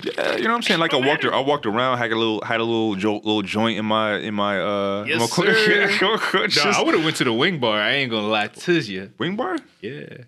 Yeah, 0.03 0.35
you 0.35 0.43
know 0.43 0.49
what 0.49 0.55
I'm 0.57 0.61
saying? 0.61 0.79
Like 0.79 0.93
I 0.93 0.97
walked, 0.97 1.25
I 1.25 1.39
walked 1.39 1.65
around, 1.65 1.97
had 1.97 2.11
a 2.11 2.15
little, 2.15 2.41
had 2.41 2.59
a 2.59 2.63
little, 2.63 2.95
jo- 2.95 3.15
little 3.17 3.41
joint 3.41 3.77
in 3.79 3.85
my, 3.85 4.17
in 4.17 4.33
my, 4.35 4.59
uh, 4.61 5.03
Yes, 5.07 5.19
my 5.19 5.25
sir. 5.43 5.89
Nah, 5.99 6.77
I 6.79 6.83
would 6.83 6.95
have 6.95 7.03
went 7.03 7.17
to 7.17 7.23
the 7.23 7.33
wing 7.33 7.59
bar. 7.59 7.79
I 7.79 7.91
ain't 7.93 8.11
gonna 8.11 8.27
lie 8.27 8.47
to 8.47 8.73
you. 8.79 8.98
Wing 9.17 9.35
bar. 9.35 9.57
Yeah, 9.81 10.23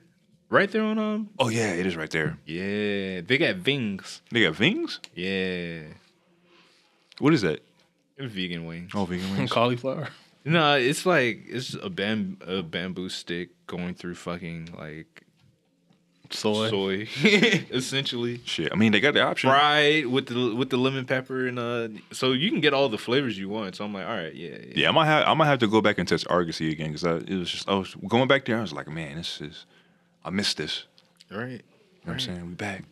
right 0.49 0.69
there 0.71 0.83
on 0.83 0.97
um. 0.99 1.29
Oh 1.39 1.49
yeah, 1.49 1.73
it 1.73 1.85
is 1.85 1.95
right 1.95 2.09
there. 2.09 2.37
Yeah, 2.45 3.21
they 3.21 3.37
got 3.37 3.65
wings. 3.65 4.21
They 4.31 4.43
got 4.43 4.57
wings. 4.59 4.99
Yeah, 5.15 5.81
What 7.19 7.33
is 7.33 7.41
that? 7.41 7.61
vegan 8.17 8.65
wings. 8.65 8.91
Oh, 8.93 9.05
vegan 9.05 9.31
wings. 9.37 9.51
Cauliflower. 9.51 10.09
No, 10.45 10.75
it's 10.75 11.05
like 11.05 11.43
it's 11.47 11.75
a 11.75 11.89
bam 11.89 12.37
a 12.45 12.61
bamboo 12.63 13.09
stick 13.09 13.49
going 13.67 13.93
through 13.95 14.15
fucking 14.15 14.69
like 14.77 15.23
Soy. 16.33 16.69
soy, 16.69 17.07
essentially. 17.71 18.41
Shit. 18.45 18.69
I 18.71 18.75
mean, 18.75 18.91
they 18.91 18.99
got 18.99 19.13
the 19.13 19.21
option. 19.21 19.49
Fried 19.49 20.05
with 20.07 20.27
the 20.27 20.55
with 20.55 20.69
the 20.69 20.77
lemon 20.77 21.05
pepper 21.05 21.47
and 21.47 21.59
uh, 21.59 21.87
so 22.11 22.31
you 22.31 22.49
can 22.49 22.61
get 22.61 22.73
all 22.73 22.89
the 22.89 22.97
flavors 22.97 23.37
you 23.37 23.49
want. 23.49 23.75
So 23.75 23.85
I'm 23.85 23.93
like, 23.93 24.05
all 24.07 24.15
right, 24.15 24.33
yeah, 24.33 24.49
yeah. 24.67 24.73
Yeah, 24.75 24.89
I 24.89 24.91
might 24.91 25.05
have 25.07 25.27
I 25.27 25.33
might 25.33 25.47
have 25.47 25.59
to 25.59 25.67
go 25.67 25.81
back 25.81 25.97
and 25.97 26.07
test 26.07 26.25
Argosy 26.29 26.71
again 26.71 26.91
because 26.93 27.03
it 27.27 27.35
was 27.37 27.51
just 27.51 27.67
I 27.69 27.75
was 27.75 27.95
going 28.07 28.27
back 28.27 28.45
there. 28.45 28.57
I 28.57 28.61
was 28.61 28.73
like, 28.73 28.87
man, 28.87 29.17
this 29.17 29.41
is 29.41 29.65
I 30.23 30.29
missed 30.29 30.57
this. 30.57 30.85
All 31.31 31.37
right. 31.39 31.49
You 31.51 31.57
know 31.57 31.61
what 32.03 32.13
I'm 32.13 32.19
saying? 32.19 32.47
We 32.47 32.53
back. 32.55 32.83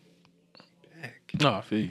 back. 1.01 1.21
No, 1.41 1.53
I 1.53 1.61
feel 1.61 1.79
you. 1.79 1.89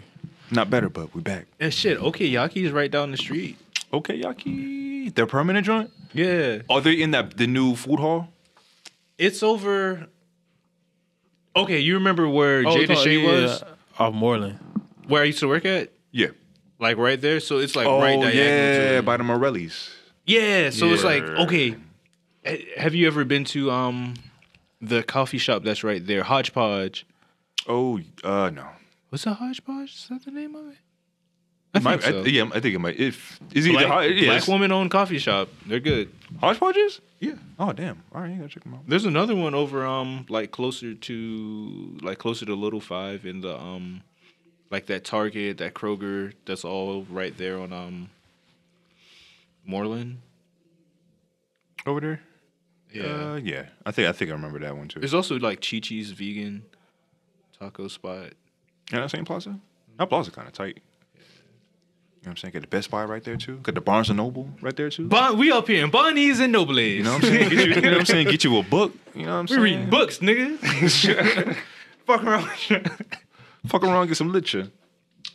Not 0.51 0.71
better, 0.71 0.89
but 0.89 1.15
we 1.15 1.21
back. 1.21 1.47
And 1.61 1.73
shit, 1.75 1.99
okay, 1.99 2.31
Yaki 2.31 2.65
is 2.65 2.73
right 2.73 2.91
down 2.91 3.11
the 3.11 3.17
street. 3.17 3.59
Okay, 3.93 4.21
Yaki. 4.21 5.15
Their 5.15 5.27
permanent 5.27 5.67
joint? 5.67 5.91
Yeah, 6.13 6.63
Are 6.71 6.81
they 6.81 6.95
in 7.01 7.11
that 7.11 7.37
the 7.37 7.47
new 7.47 7.75
food 7.75 8.01
hall? 8.01 8.29
it's 9.19 9.43
over. 9.43 10.07
Okay, 11.59 11.79
you 11.81 11.95
remember 11.95 12.29
where 12.29 12.61
Oh, 12.61 12.75
Jada 12.77 12.89
no, 12.91 12.95
Shea 12.95 13.19
yeah, 13.19 13.43
was? 13.43 13.65
off 13.99 14.15
Moreland. 14.15 14.59
Where 15.07 15.23
I 15.23 15.27
used 15.27 15.41
to 15.41 15.49
work 15.49 15.65
at? 15.65 15.91
Yeah. 16.13 16.29
Like 16.79 16.97
right 16.97 17.21
there. 17.21 17.41
So 17.41 17.59
it's 17.59 17.75
like 17.75 17.87
Oh 17.87 18.01
right 18.01 18.21
diagonal. 18.21 18.35
yeah, 18.35 18.97
to 18.99 19.03
by 19.03 19.17
the 19.17 19.25
Morellis. 19.25 19.91
Yeah, 20.27 20.71
so 20.71 20.87
it's 20.93 21.05
like 21.05 21.23
Yeah. 21.25 21.43
okay. 21.45 21.77
eh, 22.45 22.59
Have 22.77 22.95
you 22.95 23.07
ever 23.07 23.25
been 23.25 23.45
to 23.47 23.71
um 23.71 24.15
the 24.81 25.03
coffee 25.03 25.39
shop 25.39 25.65
that's 25.65 25.83
right 25.83 26.07
there, 26.07 26.23
Hodgepodge? 26.23 27.05
Oh, 27.67 28.01
uh, 28.23 28.51
no. 28.51 28.67
What's 29.09 29.27
a 29.27 29.35
Hodgepodge? 29.35 29.91
Is 29.95 30.07
that 30.11 30.25
the 30.25 30.31
name 30.31 30.55
of 30.55 30.69
it? 30.69 30.77
I 31.75 31.81
Might- 31.81 32.03
think 32.03 32.15
so. 32.15 32.23
I, 32.23 32.27
yeah, 32.27 32.49
I 32.55 32.61
think 32.61 32.75
it 32.75 32.79
might. 32.79 32.99
If 32.99 33.39
is 33.53 33.67
either 33.69 33.79
black, 33.87 33.87
Ho- 33.93 34.01
yeah, 34.01 34.27
black 34.39 34.49
woman 34.49 34.73
owned 34.73 34.91
coffee 34.91 35.19
shop. 35.19 35.49
They're 35.67 35.81
good. 35.81 36.11
hodgepodges? 36.41 37.01
Yeah. 37.21 37.35
Oh 37.59 37.73
damn! 37.73 38.03
All 38.15 38.23
right, 38.23 38.31
you 38.31 38.37
gotta 38.37 38.49
check 38.49 38.63
them 38.65 38.75
out. 38.75 38.81
There's 38.89 39.05
another 39.05 39.35
one 39.37 39.55
over 39.55 39.85
um 39.87 40.25
like 40.31 40.51
closer 40.51 40.95
to 40.95 41.99
like 42.01 42.19
closer 42.19 42.47
to 42.47 42.55
Little 42.55 42.81
Five 42.81 43.27
in 43.27 43.43
the 43.43 43.57
um 43.59 44.03
like 44.71 44.87
that 44.87 45.05
Target, 45.05 45.59
that 45.59 45.75
Kroger, 45.75 46.33
that's 46.47 46.65
all 46.65 47.03
right 47.11 47.37
there 47.37 47.59
on 47.61 47.73
um 47.73 48.11
Moreland. 49.65 50.21
Over 51.87 52.01
there? 52.01 52.21
Yeah. 52.93 53.03
Uh, 53.33 53.35
yeah. 53.37 53.67
I 53.85 53.91
think 53.91 54.09
I 54.09 54.13
think 54.13 54.31
I 54.31 54.35
remember 54.35 54.59
that 54.61 54.77
one 54.77 54.89
too. 54.89 55.01
There's 55.01 55.15
also 55.15 55.39
like 55.39 55.61
Chi 55.61 55.81
Chi's 55.81 56.11
vegan 56.13 56.65
taco 57.59 57.89
spot. 57.89 58.33
Yeah, 58.93 59.01
that 59.01 59.11
same 59.11 59.25
plaza. 59.25 59.59
That 59.99 60.09
plaza 60.09 60.31
kind 60.31 60.47
of 60.49 60.55
tight. 60.55 60.81
You 62.21 62.27
know 62.27 62.31
what 62.31 62.33
I'm 62.33 62.37
saying? 62.39 62.53
Got 62.55 62.63
the 62.63 62.69
Best 62.69 62.91
Buy 62.91 63.05
right 63.05 63.23
there 63.23 63.37
too. 63.37 63.59
Got 63.59 63.77
the 63.77 63.81
Barnes 63.81 64.09
and 64.09 64.17
Noble 64.17 64.51
right 64.61 64.75
there 64.75 64.91
too. 64.91 65.07
Bon, 65.07 65.39
we 65.39 65.53
up 65.53 65.69
here 65.69 65.85
in 65.85 65.91
Bonnie's 65.91 66.41
and 66.41 66.53
Nobles. 66.53 66.79
You 66.79 67.05
know 67.05 67.13
what 67.13 67.23
I'm 67.23 67.31
saying? 67.31 67.51
Get 67.51 67.69
you, 67.69 67.75
you 67.77 67.81
know 67.81 67.91
what 67.91 68.01
I'm 68.01 68.07
saying? 68.07 68.27
Get 68.27 68.43
you 68.43 68.57
a 68.59 68.63
book. 68.65 68.93
You 69.15 69.27
know 69.27 69.35
what 69.35 69.39
I'm 69.39 69.45
we 69.45 69.49
saying? 69.49 69.61
We 69.61 69.71
reading 69.71 69.91
books, 69.91 70.19
nigga. 70.19 71.57
Fuck 72.07 72.25
around. 72.25 72.49
Fuck 73.67 73.85
around, 73.85 74.09
get 74.09 74.17
some 74.17 74.33
literature. 74.33 74.69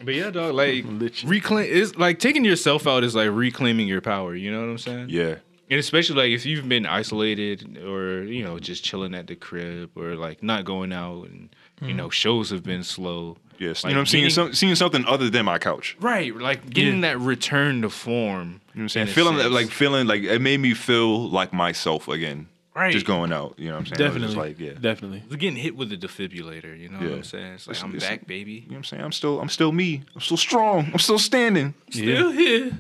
but 0.04 0.14
yeah, 0.14 0.30
dog. 0.30 0.56
Like 0.56 0.84
reclaim 1.24 1.66
is 1.68 1.96
like 1.96 2.20
taking 2.20 2.44
yourself 2.44 2.86
out 2.86 3.06
is 3.06 3.16
like 3.16 3.30
reclaiming 3.32 3.88
your 3.88 4.02
power. 4.02 4.36
You 4.36 4.52
know 4.52 4.60
what 4.60 4.70
I'm 4.70 4.78
saying? 4.78 5.08
Yeah. 5.10 5.36
And 5.70 5.80
especially 5.80 6.18
like 6.18 6.32
if 6.32 6.46
you've 6.46 6.68
been 6.68 6.86
isolated 6.86 7.78
or 7.78 8.24
you 8.24 8.44
know 8.44 8.60
just 8.60 8.84
chilling 8.84 9.16
at 9.16 9.28
the 9.28 9.36
crib 9.36 9.92
or 9.96 10.16
like 10.16 10.44
not 10.44 10.66
going 10.66 10.92
out 10.92 11.30
and 11.30 11.56
you 11.80 11.88
mm-hmm. 11.88 11.98
know 11.98 12.10
shows 12.10 12.50
have 12.50 12.64
been 12.64 12.84
slow. 12.84 13.38
Yes. 13.64 13.84
Like 13.84 13.92
you 13.92 13.96
know 13.96 14.00
what 14.00 14.02
I'm 14.02 14.06
saying? 14.08 14.22
getting- 14.24 14.34
Some, 14.36 14.54
seeing 14.54 14.76
something 14.76 15.06
other 15.06 15.30
than 15.30 15.46
my 15.46 15.58
couch. 15.60 15.96
Right, 16.00 16.36
like 16.36 16.70
getting 16.70 17.02
that 17.02 17.20
return 17.20 17.82
to 17.84 17.90
form. 17.90 18.40
You 18.40 18.44
know 18.46 18.60
what 18.74 18.82
I'm 18.84 18.90
saying? 18.90 19.08
in 19.08 19.14
Feeling 19.14 19.38
sense. 19.38 19.52
like 19.54 19.70
feeling 19.70 20.08
like 20.08 20.24
it 20.24 20.42
made 20.42 20.60
me 20.60 20.74
feel 20.74 21.30
like 21.30 21.54
myself 21.54 22.08
again. 22.08 22.48
Right. 22.76 22.92
Just 22.92 23.06
going 23.06 23.32
out. 23.32 23.54
You 23.60 23.68
know 23.68 23.74
what 23.76 23.80
I'm 23.82 23.86
saying? 23.86 23.98
Definitely. 24.00 24.36
like, 24.36 24.60
yeah. 24.60 24.72
Definitely. 24.74 25.22
It's 25.28 25.36
getting 25.36 25.56
hit 25.58 25.76
with 25.76 25.90
the 25.90 25.98
defibrillator. 25.98 26.76
You 26.80 26.90
know 26.90 26.98
what 26.98 27.12
I'm 27.12 27.24
saying? 27.24 27.54
It's 27.54 27.68
like 27.68 27.76
It's- 27.76 27.84
I'm 27.84 27.96
it's- 27.96 28.10
back, 28.10 28.26
baby. 28.26 28.54
You 28.54 28.62
know 28.62 28.68
what 28.70 28.78
I'm 28.78 28.84
saying? 28.86 29.04
I'm 29.04 29.12
still 29.12 29.40
I'm 29.40 29.50
still 29.50 29.72
me. 29.72 30.02
I'm 30.16 30.22
still 30.22 30.38
strong. 30.38 30.90
I'm 30.92 30.98
still 31.00 31.20
standing. 31.20 31.76
Still 31.92 32.32
here. 32.32 32.72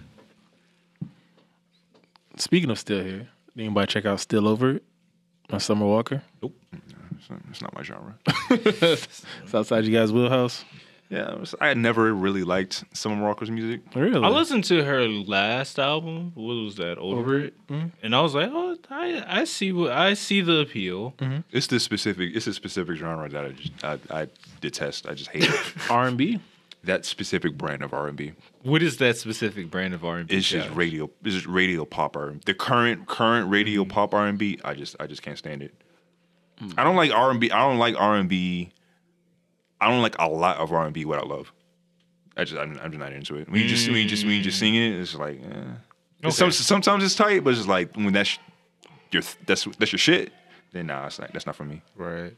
Speaking 2.37 2.71
of 2.71 2.79
still 2.79 3.03
here, 3.03 3.27
anybody 3.57 3.85
check 3.91 4.05
out 4.05 4.19
Still 4.19 4.47
Over 4.47 4.71
It 4.77 4.83
by 5.47 5.59
Summer 5.59 5.85
Walker? 5.85 6.23
It's 7.23 7.29
not, 7.29 7.41
it's 7.49 7.61
not 7.61 7.73
my 7.75 7.83
genre. 7.83 8.15
It's 9.43 9.53
outside 9.53 9.85
you 9.85 9.97
guys' 9.97 10.11
wheelhouse. 10.11 10.65
yeah, 11.09 11.35
was- 11.35 11.55
I 11.61 11.67
had 11.67 11.77
never 11.77 12.13
really 12.13 12.43
liked 12.43 12.83
Summer 12.93 13.23
Walker's 13.23 13.49
music. 13.49 13.81
Really? 13.95 14.23
I 14.23 14.27
listened 14.29 14.65
to 14.65 14.83
her 14.83 15.07
last 15.07 15.79
album. 15.79 16.31
What 16.35 16.55
was 16.55 16.75
that? 16.75 16.97
Over, 16.97 17.39
it, 17.39 17.67
mm-hmm. 17.67 17.87
and 18.01 18.15
I 18.15 18.21
was 18.21 18.35
like, 18.35 18.49
oh, 18.51 18.77
I 18.89 19.23
I 19.27 19.43
see 19.45 19.71
what 19.71 19.91
I 19.91 20.15
see 20.15 20.41
the 20.41 20.59
appeal. 20.59 21.13
Mm-hmm. 21.19 21.41
It's 21.51 21.67
the 21.67 21.79
specific. 21.79 22.35
It's 22.35 22.47
a 22.47 22.53
specific 22.53 22.97
genre 22.97 23.29
that 23.29 23.45
I 23.45 23.49
just 23.51 23.83
I, 23.83 23.99
I 24.09 24.27
detest. 24.59 25.07
I 25.07 25.13
just 25.13 25.29
hate 25.29 25.43
it. 25.45 25.59
R 25.89 26.07
and 26.07 26.17
B. 26.17 26.39
that 26.83 27.05
specific 27.05 27.57
brand 27.57 27.83
of 27.83 27.93
R 27.93 28.07
and 28.07 28.17
B. 28.17 28.33
What 28.63 28.83
is 28.83 28.97
that 28.97 29.17
specific 29.17 29.71
brand 29.71 29.93
of 29.93 30.03
R 30.03 30.17
and 30.17 30.27
B? 30.27 30.35
It's 30.35 30.49
just 30.49 30.69
radio. 30.71 31.09
It's 31.23 31.35
just 31.35 31.47
radio 31.47 31.85
pop 31.85 32.17
R. 32.17 32.33
The 32.45 32.53
current 32.53 33.07
current 33.07 33.49
radio 33.49 33.83
mm-hmm. 33.83 33.91
pop 33.91 34.13
R 34.13 34.27
and 34.27 34.37
B. 34.37 34.59
I 34.65 34.73
just 34.73 34.97
I 34.99 35.07
just 35.07 35.21
can't 35.21 35.37
stand 35.37 35.61
it. 35.61 35.73
I 36.77 36.83
don't 36.83 36.95
like 36.95 37.11
R 37.11 37.31
and 37.31 37.39
B. 37.39 37.51
I 37.51 37.59
don't 37.67 37.77
like 37.79 37.95
R 37.97 38.15
and 38.15 38.29
B. 38.29 38.71
I 39.81 39.89
don't 39.89 40.01
like 40.01 40.15
a 40.19 40.27
lot 40.29 40.57
of 40.57 40.71
R 40.71 40.85
and 40.85 40.93
B 40.93 41.05
without 41.05 41.27
love. 41.27 41.51
I 42.37 42.43
just 42.45 42.59
I'm, 42.59 42.79
I'm 42.81 42.91
just 42.91 42.99
not 42.99 43.13
into 43.13 43.35
it. 43.35 43.49
When 43.49 43.61
you 43.61 43.67
just 43.67 43.87
when 43.87 43.97
you 43.97 44.07
just 44.07 44.23
when 44.25 44.33
you 44.35 44.41
just 44.41 44.59
sing 44.59 44.75
it, 44.75 44.93
it's 44.99 45.15
like 45.15 45.39
eh. 45.41 45.63
It's 46.23 46.37
some, 46.37 46.51
sometimes 46.51 47.03
it's 47.03 47.15
tight, 47.15 47.43
but 47.43 47.49
it's 47.51 47.59
just 47.59 47.69
like 47.69 47.95
when 47.95 48.13
that's 48.13 48.39
your 49.11 49.23
that's 49.45 49.65
that's 49.77 49.91
your 49.91 49.99
shit. 49.99 50.31
Then 50.71 50.87
nah, 50.87 51.05
it's 51.07 51.19
like 51.19 51.31
that's 51.33 51.45
not 51.45 51.55
for 51.55 51.65
me. 51.65 51.81
right. 51.95 52.35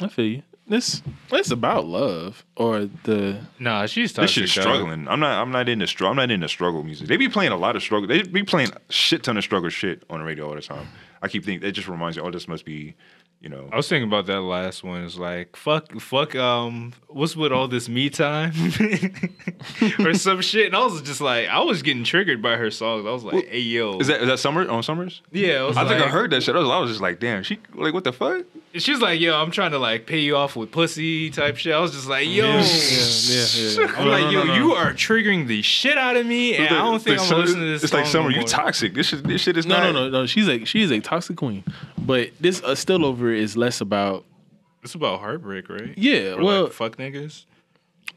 I 0.00 0.08
feel 0.08 0.24
you. 0.26 0.42
This 0.66 1.02
it's 1.32 1.50
about 1.50 1.86
love 1.86 2.44
or 2.56 2.88
the 3.04 3.40
Nah, 3.58 3.86
she's 3.86 4.12
This 4.12 4.30
toxic. 4.30 4.42
shit's 4.44 4.54
dog. 4.54 4.62
struggling. 4.62 5.08
I'm 5.08 5.18
not. 5.18 5.42
I'm 5.42 5.50
not 5.50 5.68
into 5.68 5.86
struggle. 5.86 6.10
I'm 6.12 6.16
not 6.16 6.30
into 6.30 6.48
struggle 6.48 6.82
music. 6.84 7.08
They 7.08 7.16
be 7.16 7.28
playing 7.28 7.52
a 7.52 7.56
lot 7.56 7.74
of 7.74 7.82
struggle. 7.82 8.06
They 8.06 8.22
be 8.22 8.42
playing 8.44 8.70
shit 8.88 9.22
ton 9.24 9.36
of 9.36 9.42
struggle 9.44 9.70
shit 9.70 10.04
on 10.08 10.20
the 10.20 10.24
radio 10.24 10.48
all 10.48 10.54
the 10.54 10.62
time. 10.62 10.86
I 11.20 11.28
keep 11.28 11.44
thinking 11.44 11.66
it 11.68 11.72
just 11.72 11.88
reminds 11.88 12.16
me. 12.16 12.22
Oh, 12.22 12.30
this 12.30 12.46
must 12.48 12.64
be, 12.64 12.94
you 13.42 13.48
know. 13.48 13.68
I 13.72 13.76
was 13.76 13.88
thinking 13.88 14.08
about 14.08 14.26
that 14.26 14.40
last 14.40 14.82
one. 14.84 15.04
It's 15.04 15.18
like 15.18 15.56
fuck, 15.56 16.00
fuck. 16.00 16.34
Um, 16.36 16.92
what's 17.08 17.36
with 17.36 17.52
all 17.52 17.68
this 17.68 17.88
me 17.88 18.08
time 18.08 18.52
or 19.98 20.14
some 20.14 20.40
shit? 20.40 20.66
And 20.66 20.76
I 20.76 20.84
was 20.84 21.02
just 21.02 21.20
like, 21.20 21.48
I 21.48 21.60
was 21.60 21.82
getting 21.82 22.04
triggered 22.04 22.40
by 22.42 22.56
her 22.56 22.70
songs. 22.70 23.06
I 23.06 23.10
was 23.10 23.24
like, 23.24 23.46
hey 23.48 23.58
yo, 23.60 23.98
Is 23.98 24.06
that 24.06 24.20
is 24.22 24.28
that 24.28 24.38
summer 24.38 24.68
on 24.68 24.82
summers? 24.82 25.20
yeah? 25.32 25.60
I, 25.60 25.62
was 25.64 25.76
I 25.76 25.88
think 25.88 26.00
I 26.02 26.08
heard 26.08 26.30
that 26.30 26.42
shit. 26.42 26.54
I 26.54 26.58
was, 26.60 26.68
I 26.70 26.78
was 26.78 26.90
just 26.90 27.00
like, 27.02 27.20
damn. 27.20 27.42
She 27.42 27.58
like 27.74 27.92
what 27.94 28.04
the 28.04 28.12
fuck? 28.12 28.44
She's 28.74 29.00
like, 29.02 29.20
yo, 29.20 29.34
I'm 29.36 29.50
trying 29.50 29.72
to 29.72 29.78
like 29.78 30.06
pay 30.06 30.20
you 30.20 30.36
off 30.36 30.56
with 30.56 30.70
pussy 30.70 31.28
type 31.30 31.56
shit. 31.58 31.74
I 31.74 31.80
was 31.80 31.92
just 31.92 32.06
like, 32.08 32.26
yo. 32.26 32.46
yeah, 32.46 32.62
yeah, 32.62 33.46
yeah. 33.54 33.86
I'm 33.98 34.04
No, 34.06 34.10
like, 34.10 34.22
no, 34.24 34.30
yo, 34.30 34.44
no, 34.44 34.44
no. 34.44 34.54
you 34.54 34.72
are 34.72 34.92
triggering 34.94 35.46
the 35.46 35.60
shit 35.62 35.98
out 35.98 36.16
of 36.16 36.24
me, 36.24 36.54
and 36.56 36.68
I 36.74 36.78
don't 36.78 37.02
think 37.02 37.18
I'm 37.18 37.22
It's 37.22 37.30
gonna 37.30 37.42
listen 37.42 37.60
to 37.60 37.66
this. 37.66 37.84
It's 37.84 37.92
like 37.92 38.06
summer. 38.06 38.30
no 38.30 38.38
You 38.38 38.44
toxic. 38.46 38.94
This 38.94 39.08
shit. 39.08 39.24
This 39.24 39.42
shit 39.42 39.56
is 39.58 39.66
No, 39.66 39.76
not. 39.78 39.92
no, 39.92 40.04
no, 40.04 40.08
no. 40.20 40.26
She's 40.26 40.48
a 40.48 40.64
she's 40.64 40.90
a 40.90 41.00
toxic 41.00 41.36
queen, 41.36 41.64
but 41.98 42.30
this 42.40 42.62
uh, 42.62 42.74
still 42.74 43.04
over 43.04 43.31
is 43.34 43.56
less 43.56 43.80
about 43.80 44.24
It's 44.82 44.94
about 44.94 45.20
heartbreak, 45.20 45.68
right? 45.68 45.94
yeah. 45.96 46.32
Or 46.34 46.42
well, 46.42 46.62
like, 46.64 46.72
fuck 46.72 46.96
niggas. 46.96 47.44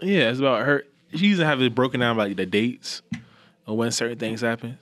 yeah, 0.01 0.29
it's 0.29 0.39
about 0.39 0.65
her. 0.65 0.83
She 1.13 1.27
used 1.27 1.39
to 1.39 1.45
have 1.45 1.61
it 1.61 1.73
broken 1.75 1.99
down 1.99 2.17
by 2.17 2.27
like 2.27 2.37
the 2.37 2.45
dates 2.45 3.01
or 3.67 3.77
when 3.77 3.91
certain 3.91 4.17
things 4.17 4.41
happen. 4.41 4.77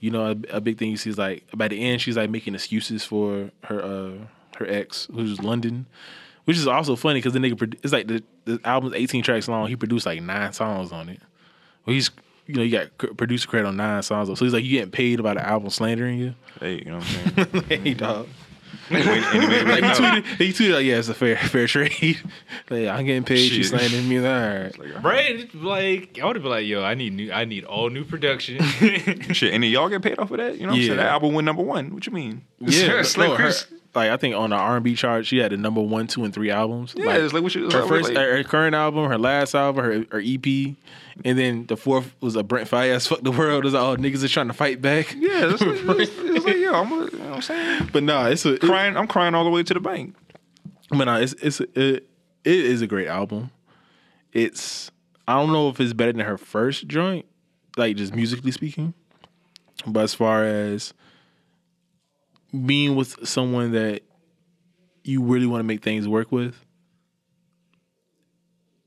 You 0.00 0.10
know, 0.10 0.26
a, 0.50 0.56
a 0.56 0.60
big 0.60 0.78
thing 0.78 0.90
you 0.90 0.96
see 0.96 1.10
is 1.10 1.18
like 1.18 1.44
by 1.54 1.68
the 1.68 1.80
end, 1.80 2.00
she's 2.00 2.16
like 2.16 2.30
making 2.30 2.54
excuses 2.54 3.04
for 3.04 3.50
her 3.64 3.82
uh 3.82 4.12
her 4.58 4.66
ex, 4.66 5.06
who's 5.12 5.40
London, 5.42 5.86
which 6.44 6.56
is 6.56 6.66
also 6.66 6.96
funny 6.96 7.18
because 7.18 7.32
the 7.34 7.38
nigga 7.38 7.54
produ- 7.54 7.78
it's 7.82 7.92
like 7.92 8.06
the 8.06 8.22
the 8.44 8.60
album's 8.64 8.94
eighteen 8.94 9.22
tracks 9.22 9.48
long. 9.48 9.68
He 9.68 9.76
produced 9.76 10.06
like 10.06 10.20
nine 10.22 10.52
songs 10.52 10.92
on 10.92 11.08
it. 11.08 11.20
Well, 11.84 11.94
he's 11.94 12.10
you 12.46 12.54
know 12.54 12.62
you 12.62 12.70
got 12.72 13.16
producer 13.16 13.48
credit 13.48 13.66
on 13.68 13.76
nine 13.76 14.02
songs, 14.02 14.28
so 14.28 14.44
he's 14.44 14.52
like 14.52 14.64
you 14.64 14.70
getting 14.70 14.90
paid 14.90 15.18
about 15.20 15.36
the 15.36 15.46
album 15.46 15.70
slandering 15.70 16.18
you. 16.18 16.34
Hey, 16.60 16.76
you 16.78 16.84
know 16.90 16.98
what 16.98 17.18
I'm 17.36 17.50
saying? 17.52 17.64
hey 17.84 17.94
dog. 17.94 18.28
And 18.88 19.02
he 19.02 19.46
made 19.48 19.64
Like 19.66 19.82
he 19.84 19.90
tweeted, 19.90 20.24
he 20.38 20.52
tweeted 20.52 20.74
like, 20.74 20.84
yeah, 20.86 20.98
it's 20.98 21.08
a 21.08 21.14
fair 21.14 21.36
fair 21.48 21.66
trade. 21.66 21.92
like, 22.70 22.86
I'm 22.88 23.04
getting 23.04 23.24
paid. 23.24 23.38
She's 23.48 23.68
Shit. 23.68 23.78
slandering 23.80 24.08
me. 24.08 24.18
All 24.18 24.24
right. 24.24 24.78
Like, 24.78 24.88
uh-huh. 24.90 25.00
Right? 25.08 25.54
Like, 25.54 26.18
I 26.22 26.26
would 26.26 26.36
have 26.36 26.42
been 26.42 26.52
like, 26.52 26.66
yo, 26.66 26.82
I 26.84 26.94
need 26.94 27.12
new, 27.14 27.32
I 27.32 27.44
need 27.44 27.64
all 27.64 27.90
new 27.90 28.04
production. 28.04 28.62
Shit, 29.32 29.52
and 29.54 29.62
then 29.62 29.70
y'all 29.70 29.88
get 29.88 30.02
paid 30.02 30.18
off 30.18 30.30
of 30.30 30.38
that? 30.38 30.54
You 30.56 30.62
know 30.62 30.68
what 30.68 30.74
I'm 30.76 30.80
Yeah. 30.80 30.86
saying? 30.88 30.96
That 30.98 31.06
album 31.10 31.34
went 31.34 31.44
number 31.46 31.62
one. 31.62 31.92
What 31.94 32.06
you 32.06 32.12
mean? 32.12 32.44
Yeah, 32.60 33.00
it's 33.00 33.16
no, 33.16 33.22
like, 33.28 33.38
her- 33.38 33.44
Chris- 33.44 33.66
like 33.96 34.10
I 34.10 34.16
think 34.16 34.36
on 34.36 34.50
the 34.50 34.56
R 34.56 34.76
and 34.76 34.84
B 34.84 34.94
chart, 34.94 35.26
she 35.26 35.38
had 35.38 35.52
the 35.52 35.56
number 35.56 35.80
one, 35.80 36.06
two, 36.06 36.22
and 36.24 36.32
three 36.32 36.50
albums. 36.50 36.94
yeah, 36.96 37.06
like, 37.06 37.20
it's 37.20 37.32
like 37.32 37.42
what 37.42 37.56
it's 37.56 37.74
her 37.74 37.80
like, 37.80 37.88
first, 37.88 38.08
like, 38.10 38.16
her 38.18 38.44
current 38.44 38.74
album, 38.74 39.08
her 39.08 39.18
last 39.18 39.54
album, 39.54 39.84
her, 39.84 40.04
her 40.12 40.22
EP, 40.24 40.76
and 41.24 41.38
then 41.38 41.66
the 41.66 41.76
fourth 41.76 42.14
was 42.20 42.36
a 42.36 42.42
Brent 42.42 42.68
Faiyaz 42.68 43.08
"Fuck 43.08 43.22
the 43.22 43.32
World." 43.32 43.64
It 43.64 43.68
was 43.68 43.74
like, 43.74 43.82
oh, 43.82 43.96
niggas 43.96 44.22
are 44.22 44.28
trying 44.28 44.48
to 44.48 44.52
fight 44.52 44.82
back. 44.82 45.14
yeah, 45.16 45.50
it's 45.50 45.62
like, 45.62 45.98
it's, 46.00 46.12
it's 46.14 46.44
like 46.44 46.56
yo, 46.56 46.74
I'm, 46.74 46.90
you 46.90 46.96
know 46.98 47.04
what 47.04 47.34
I'm 47.36 47.42
saying? 47.42 47.90
But 47.92 48.02
nah, 48.02 48.26
it's 48.26 48.44
a 48.44 48.54
it, 48.54 48.60
Crying, 48.60 48.96
I'm 48.96 49.08
crying 49.08 49.34
all 49.34 49.44
the 49.44 49.50
way 49.50 49.62
to 49.62 49.74
the 49.74 49.80
bank. 49.80 50.14
but 50.90 51.04
nah, 51.04 51.16
it's 51.16 51.32
it's 51.42 51.60
it, 51.60 51.74
it 51.74 52.06
is 52.44 52.82
a 52.82 52.86
great 52.86 53.08
album. 53.08 53.50
It's 54.32 54.90
I 55.26 55.34
don't 55.34 55.52
know 55.52 55.70
if 55.70 55.80
it's 55.80 55.94
better 55.94 56.12
than 56.12 56.26
her 56.26 56.36
first 56.36 56.86
joint, 56.86 57.24
like 57.78 57.96
just 57.96 58.14
musically 58.14 58.52
speaking, 58.52 58.92
but 59.86 60.00
as 60.00 60.14
far 60.14 60.44
as 60.44 60.92
being 62.64 62.96
with 62.96 63.26
someone 63.28 63.72
that 63.72 64.02
you 65.04 65.22
really 65.22 65.46
want 65.46 65.60
to 65.60 65.64
make 65.64 65.82
things 65.82 66.08
work 66.08 66.32
with, 66.32 66.54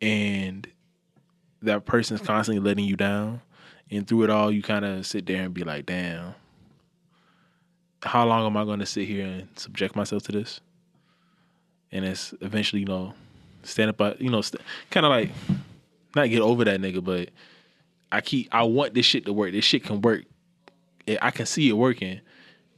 and 0.01 0.67
that 1.61 1.85
person's 1.85 2.21
constantly 2.21 2.63
letting 2.63 2.85
you 2.85 2.95
down, 2.95 3.41
and 3.91 4.07
through 4.07 4.23
it 4.23 4.29
all, 4.29 4.51
you 4.51 4.61
kind 4.61 4.85
of 4.85 5.05
sit 5.05 5.25
there 5.25 5.43
and 5.43 5.53
be 5.53 5.63
like, 5.63 5.85
"Damn, 5.85 6.35
how 8.03 8.25
long 8.25 8.45
am 8.45 8.57
I 8.57 8.65
going 8.65 8.79
to 8.79 8.85
sit 8.85 9.07
here 9.07 9.25
and 9.25 9.47
subject 9.57 9.95
myself 9.95 10.23
to 10.23 10.31
this?" 10.31 10.61
And 11.91 12.05
it's 12.05 12.33
eventually, 12.41 12.81
you 12.81 12.87
know, 12.87 13.13
stand 13.63 13.89
up, 13.89 14.01
uh, 14.01 14.13
you 14.19 14.29
know, 14.29 14.41
st- 14.41 14.61
kind 14.89 15.05
of 15.05 15.09
like 15.09 15.31
not 16.15 16.29
get 16.29 16.41
over 16.41 16.63
that 16.65 16.79
nigga, 16.81 17.03
but 17.03 17.29
I 18.11 18.21
keep 18.21 18.53
I 18.53 18.63
want 18.63 18.93
this 18.93 19.05
shit 19.05 19.25
to 19.25 19.33
work. 19.33 19.51
This 19.51 19.65
shit 19.65 19.83
can 19.83 20.01
work. 20.01 20.23
I 21.21 21.31
can 21.31 21.45
see 21.45 21.69
it 21.69 21.73
working. 21.73 22.21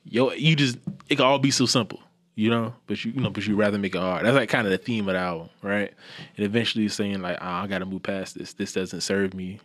Yo, 0.06 0.32
you 0.32 0.56
just 0.56 0.78
it 1.10 1.16
can 1.16 1.26
all 1.26 1.40
be 1.40 1.52
so 1.52 1.66
simple, 1.66 2.00
you 2.36 2.50
know. 2.50 2.74
But 2.88 3.04
you, 3.06 3.12
you 3.12 3.22
know, 3.22 3.30
but 3.30 3.46
you 3.46 3.56
rather 3.56 3.78
make 3.78 3.96
it 3.96 4.00
hard. 4.00 4.26
That's 4.26 4.36
like 4.36 4.50
kind 4.50 4.66
of 4.66 4.72
the 4.72 4.78
theme 4.78 5.08
of 5.08 5.14
the 5.14 5.20
album, 5.20 5.50
right? 5.62 5.94
And 6.38 6.46
eventually 6.46 6.88
saying 6.90 7.22
like, 7.22 7.38
"Ah, 7.42 7.64
I 7.64 7.68
got 7.68 7.80
to 7.80 7.86
move 7.86 8.04
past 8.04 8.38
this. 8.38 8.54
This 8.54 8.74
doesn't 8.74 9.02
serve 9.02 9.34
me. 9.34 9.60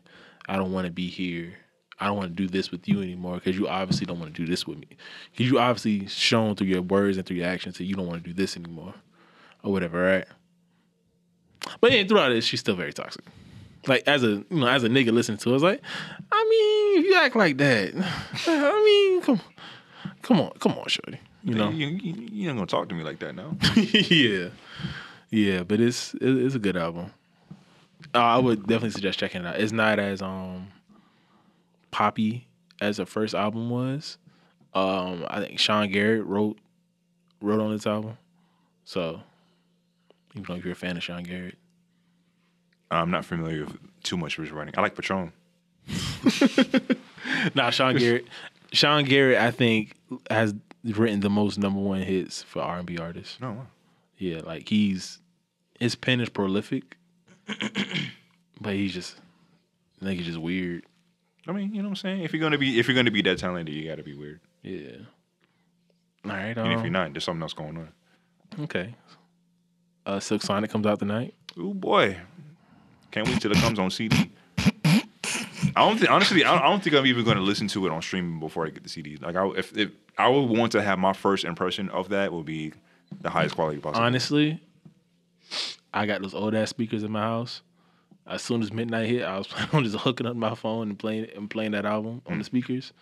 I 0.48 0.56
don't 0.56 0.72
want 0.72 0.86
to 0.86 0.92
be 0.92 1.08
here. 1.08 1.54
I 1.98 2.06
don't 2.06 2.16
want 2.16 2.36
to 2.36 2.42
do 2.42 2.46
this 2.46 2.70
with 2.70 2.86
you 2.86 3.00
anymore 3.00 3.36
because 3.36 3.56
you 3.56 3.68
obviously 3.68 4.04
don't 4.04 4.20
want 4.20 4.34
to 4.34 4.42
do 4.42 4.46
this 4.46 4.66
with 4.66 4.78
me. 4.78 4.88
Because 5.32 5.50
you 5.50 5.58
obviously 5.58 6.06
shown 6.08 6.54
through 6.54 6.66
your 6.66 6.82
words 6.82 7.16
and 7.16 7.26
through 7.26 7.38
your 7.38 7.48
actions 7.48 7.78
that 7.78 7.84
you 7.84 7.94
don't 7.94 8.06
want 8.06 8.22
to 8.22 8.28
do 8.30 8.34
this 8.34 8.56
anymore, 8.56 8.94
or 9.62 9.72
whatever, 9.72 10.02
right? 10.02 10.26
But 11.80 11.92
yeah, 11.92 12.04
throughout 12.04 12.32
it, 12.32 12.42
she's 12.42 12.60
still 12.60 12.76
very 12.76 12.92
toxic. 12.92 13.24
Like 13.86 14.02
as 14.06 14.22
a 14.24 14.28
you 14.28 14.46
know, 14.50 14.66
as 14.66 14.84
a 14.84 14.88
nigga 14.88 15.12
listening 15.12 15.38
to 15.38 15.48
it, 15.48 15.52
I 15.52 15.54
was 15.54 15.62
like, 15.62 15.80
I 16.30 16.44
mean, 16.48 17.00
if 17.00 17.06
you 17.06 17.14
act 17.14 17.36
like 17.36 17.56
that, 17.58 17.94
I 18.46 18.84
mean, 18.84 19.22
come, 19.22 19.40
come 20.26 20.40
on, 20.40 20.50
come 20.58 20.72
on, 20.72 20.88
shorty. 20.88 21.20
You 21.44 21.54
know, 21.54 21.70
You, 21.70 21.86
you, 21.86 22.28
you 22.32 22.48
ain't 22.48 22.58
gonna 22.58 22.66
talk 22.66 22.88
to 22.88 22.94
me 22.94 23.04
like 23.04 23.20
that 23.20 23.34
now. 23.36 23.56
yeah, 23.76 24.48
yeah. 25.30 25.62
But 25.62 25.80
it's 25.80 26.14
it, 26.14 26.22
it's 26.22 26.56
a 26.56 26.58
good 26.58 26.76
album. 26.76 27.12
Uh, 28.12 28.18
I 28.18 28.38
would 28.38 28.62
definitely 28.62 28.90
suggest 28.90 29.20
checking 29.20 29.42
it 29.42 29.46
out. 29.46 29.60
It's 29.60 29.72
not 29.72 29.98
as 30.00 30.20
um 30.22 30.68
poppy 31.92 32.48
as 32.80 32.96
the 32.96 33.06
first 33.06 33.34
album 33.34 33.70
was. 33.70 34.18
Um, 34.74 35.24
I 35.30 35.40
think 35.40 35.58
Sean 35.60 35.90
Garrett 35.90 36.24
wrote 36.26 36.58
wrote 37.40 37.60
on 37.60 37.70
this 37.70 37.86
album, 37.86 38.18
so 38.84 39.20
even 40.34 40.44
though 40.48 40.54
if 40.56 40.64
you're 40.64 40.72
a 40.72 40.76
fan 40.76 40.96
of 40.96 41.04
Sean 41.04 41.22
Garrett, 41.22 41.56
I'm 42.90 43.10
not 43.10 43.24
familiar 43.24 43.64
with 43.64 43.78
too 44.02 44.16
much 44.16 44.36
of 44.36 44.44
his 44.44 44.52
writing. 44.52 44.74
I 44.76 44.80
like 44.80 44.96
Patron. 44.96 45.32
Nah, 47.54 47.70
Sean 47.70 47.96
Garrett. 47.96 48.26
Sean 48.72 49.04
Garrett, 49.04 49.38
I 49.38 49.50
think, 49.50 49.94
has 50.30 50.54
written 50.84 51.20
the 51.20 51.30
most 51.30 51.58
number 51.58 51.80
one 51.80 52.02
hits 52.02 52.42
for 52.42 52.62
R 52.62 52.78
and 52.78 52.86
B 52.86 52.98
artists. 52.98 53.38
No, 53.40 53.52
wow. 53.52 53.66
Yeah, 54.18 54.40
like 54.44 54.68
he's 54.68 55.18
his 55.78 55.94
pen 55.94 56.20
is 56.20 56.28
prolific, 56.28 56.96
but 58.60 58.74
he's 58.74 58.92
just 58.94 59.16
I 60.00 60.06
think 60.06 60.18
he's 60.18 60.26
just 60.26 60.38
weird. 60.38 60.84
I 61.48 61.52
mean, 61.52 61.74
you 61.74 61.82
know 61.82 61.88
what 61.88 61.92
I'm 61.92 61.96
saying? 61.96 62.22
If 62.22 62.32
you're 62.32 62.42
gonna 62.42 62.58
be 62.58 62.78
if 62.78 62.88
you're 62.88 62.96
gonna 62.96 63.10
be 63.10 63.22
that 63.22 63.38
talented, 63.38 63.74
you 63.74 63.88
gotta 63.88 64.02
be 64.02 64.14
weird. 64.14 64.40
Yeah. 64.62 64.96
All 66.24 66.30
right. 66.32 66.56
And 66.56 66.72
if 66.72 66.78
Um, 66.78 66.84
you're 66.84 66.90
not, 66.90 67.12
there's 67.12 67.24
something 67.24 67.42
else 67.42 67.52
going 67.54 67.76
on. 67.76 67.88
okay. 68.64 68.94
Uh, 70.04 70.18
Silk 70.20 70.42
Sonic 70.42 70.70
comes 70.70 70.86
out 70.86 70.98
tonight. 70.98 71.34
Oh 71.58 71.74
boy, 71.74 72.16
can't 73.10 73.26
wait 73.28 73.40
till 73.40 73.52
it 73.52 73.58
comes 73.58 73.78
on 73.78 73.90
CD. 73.90 74.30
I 75.76 75.80
don't 75.80 75.98
think 75.98 76.10
honestly, 76.10 76.42
I 76.42 76.52
don't, 76.52 76.62
I 76.62 76.68
don't 76.70 76.82
think 76.82 76.96
I'm 76.96 77.04
even 77.04 77.22
going 77.22 77.36
to 77.36 77.42
listen 77.42 77.68
to 77.68 77.86
it 77.86 77.92
on 77.92 78.00
streaming 78.00 78.40
before 78.40 78.66
I 78.66 78.70
get 78.70 78.82
the 78.82 78.88
CD. 78.88 79.18
Like, 79.18 79.36
I, 79.36 79.46
if, 79.50 79.76
if 79.76 79.90
I 80.16 80.26
would 80.26 80.48
want 80.48 80.72
to 80.72 80.82
have 80.82 80.98
my 80.98 81.12
first 81.12 81.44
impression 81.44 81.90
of 81.90 82.08
that, 82.08 82.32
would 82.32 82.46
be 82.46 82.72
the 83.20 83.28
highest 83.28 83.56
quality 83.56 83.78
possible. 83.78 84.02
Honestly, 84.02 84.58
I 85.92 86.06
got 86.06 86.22
those 86.22 86.34
old 86.34 86.54
ass 86.54 86.70
speakers 86.70 87.02
in 87.02 87.12
my 87.12 87.20
house. 87.20 87.60
As 88.26 88.42
soon 88.42 88.62
as 88.62 88.72
midnight 88.72 89.08
hit, 89.10 89.22
I 89.22 89.36
was 89.36 89.46
planning 89.48 89.74
on 89.74 89.84
just 89.84 89.96
hooking 89.96 90.26
up 90.26 90.34
my 90.34 90.54
phone 90.54 90.88
and 90.88 90.98
playing 90.98 91.28
and 91.36 91.50
playing 91.50 91.72
that 91.72 91.84
album 91.84 92.22
on 92.26 92.38
the 92.38 92.42
mm. 92.42 92.46
speakers 92.46 92.94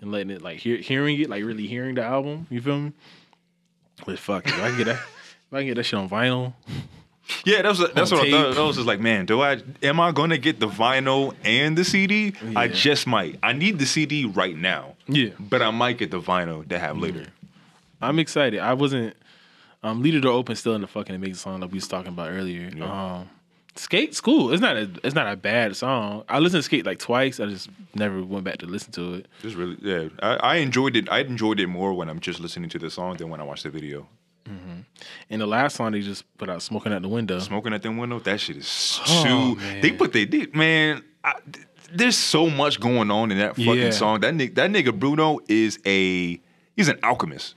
and 0.00 0.10
letting 0.10 0.30
it 0.30 0.42
like 0.42 0.58
hear, 0.58 0.78
hearing 0.78 1.20
it, 1.20 1.30
like 1.30 1.44
really 1.44 1.68
hearing 1.68 1.94
the 1.94 2.02
album. 2.02 2.48
You 2.50 2.60
feel 2.60 2.80
me? 2.80 2.92
But 4.04 4.18
fuck, 4.18 4.46
if 4.46 4.60
I 4.60 4.68
can 4.70 4.78
get 4.78 4.84
that, 4.86 4.96
if 4.96 5.52
I 5.52 5.58
can 5.58 5.66
get 5.68 5.74
that 5.76 5.84
shit 5.84 5.98
on 5.98 6.08
vinyl, 6.08 6.54
Yeah, 7.44 7.62
that's 7.62 7.78
what, 7.78 7.94
that's 7.94 8.10
what 8.12 8.26
I 8.26 8.30
thought. 8.30 8.50
tape. 8.50 8.58
I 8.58 8.62
was 8.62 8.76
just 8.76 8.86
like, 8.86 9.00
man, 9.00 9.26
do 9.26 9.40
I 9.42 9.60
am 9.82 9.98
I 10.00 10.12
going 10.12 10.30
to 10.30 10.38
get 10.38 10.60
the 10.60 10.68
vinyl 10.68 11.34
and 11.44 11.76
the 11.76 11.84
CD? 11.84 12.34
I 12.54 12.68
just 12.68 13.06
might. 13.06 13.38
I 13.42 13.52
need 13.52 13.78
the 13.78 13.86
CD 13.86 14.24
right 14.26 14.56
now. 14.56 14.94
Yeah. 15.08 15.30
but 15.38 15.62
I 15.62 15.70
might 15.70 15.98
get 15.98 16.10
the 16.10 16.20
vinyl 16.20 16.68
to 16.68 16.78
have 16.78 16.98
later. 16.98 17.26
I'm 18.00 18.18
excited. 18.18 18.60
I 18.60 18.74
wasn't. 18.74 19.16
Um, 19.82 20.02
Leave 20.02 20.14
the 20.14 20.20
Door 20.20 20.32
Open 20.32 20.56
still 20.56 20.74
in 20.74 20.80
the 20.80 20.86
fucking 20.86 21.14
amazing 21.14 21.34
song 21.34 21.60
that 21.60 21.68
we 21.68 21.76
was 21.76 21.86
talking 21.86 22.08
about 22.08 22.30
earlier. 22.30 22.70
Um, 22.82 23.28
Skate's 23.76 24.20
cool. 24.20 24.52
It's 24.52 24.60
not 24.62 24.76
a. 24.76 24.90
It's 25.04 25.14
not 25.14 25.30
a 25.32 25.36
bad 25.36 25.76
song. 25.76 26.24
I 26.28 26.38
listened 26.38 26.60
to 26.60 26.64
Skate 26.64 26.86
like 26.86 26.98
twice. 26.98 27.38
I 27.40 27.46
just 27.46 27.68
never 27.94 28.22
went 28.22 28.44
back 28.44 28.58
to 28.58 28.66
listen 28.66 28.90
to 28.92 29.14
it. 29.14 29.28
Just 29.42 29.54
really, 29.56 29.76
yeah. 29.82 30.08
I, 30.20 30.36
I 30.36 30.56
enjoyed 30.56 30.96
it. 30.96 31.08
I 31.10 31.20
enjoyed 31.20 31.60
it 31.60 31.66
more 31.66 31.92
when 31.92 32.08
I'm 32.08 32.20
just 32.20 32.40
listening 32.40 32.70
to 32.70 32.78
the 32.78 32.90
song 32.90 33.16
than 33.16 33.28
when 33.28 33.40
I 33.40 33.44
watch 33.44 33.62
the 33.64 33.70
video. 33.70 34.08
Mm-hmm. 34.48 34.80
And 35.30 35.40
the 35.40 35.46
last 35.46 35.76
song 35.76 35.92
they 35.92 36.00
just 36.00 36.24
put 36.38 36.48
out, 36.48 36.62
"Smoking 36.62 36.92
at 36.92 37.02
the 37.02 37.08
Window." 37.08 37.38
Smoking 37.40 37.72
at 37.74 37.82
the 37.82 37.90
window, 37.90 38.18
that 38.20 38.40
shit 38.40 38.56
is 38.56 39.00
Oh, 39.06 39.24
too. 39.24 39.60
man. 39.60 39.80
They 39.80 39.92
put 39.92 40.12
they 40.12 40.24
did, 40.24 40.54
man. 40.54 41.02
I, 41.24 41.34
there's 41.92 42.16
so 42.16 42.48
much 42.50 42.80
going 42.80 43.10
on 43.10 43.30
in 43.32 43.38
that 43.38 43.56
fucking 43.56 43.76
Yeah. 43.76 43.90
song. 43.90 44.20
That 44.20 44.34
nigga, 44.34 44.54
that 44.56 44.70
nigga 44.70 44.98
Bruno 44.98 45.40
is 45.48 45.78
a 45.86 46.40
he's 46.76 46.88
an 46.88 46.98
alchemist. 47.02 47.54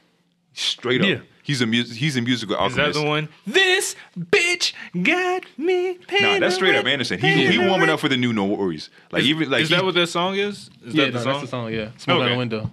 Straight 0.54 1.02
up, 1.02 1.08
Yeah. 1.08 1.20
he's 1.44 1.62
a 1.62 1.66
music 1.68 1.96
he's 1.98 2.18
a 2.18 2.22
musical 2.22 2.56
Is 2.66 2.76
that 2.76 2.88
alchemist. 2.88 3.00
the 3.00 3.06
one? 3.06 3.30
This 3.48 3.96
bitch 4.20 4.74
got 5.04 5.44
me. 5.58 5.98
Nah, 6.22 6.40
that's 6.40 6.56
straight 6.56 6.76
up 6.76 6.86
Anderson. 6.86 7.20
He 7.20 7.48
he 7.48 7.58
warming 7.60 7.90
up 7.90 8.00
for 8.00 8.10
the 8.10 8.18
new 8.18 8.34
No 8.34 8.46
Worries. 8.46 8.90
Like 9.12 9.24
even 9.24 9.50
like 9.50 9.62
is 9.64 9.70
that 9.70 9.84
what 9.86 9.94
that 9.96 10.08
song 10.08 10.36
is? 10.36 10.70
Is 10.86 10.94
Yeah, 10.96 11.06
that 11.06 11.12
the 11.14 11.18
no, 11.20 11.24
song? 11.24 11.34
that's 11.34 11.42
the 11.42 11.48
song. 11.48 11.74
Yeah, 11.74 11.90
"Smoking 11.98 12.24
Out 12.24 12.30
the 12.32 12.38
Window." 12.38 12.72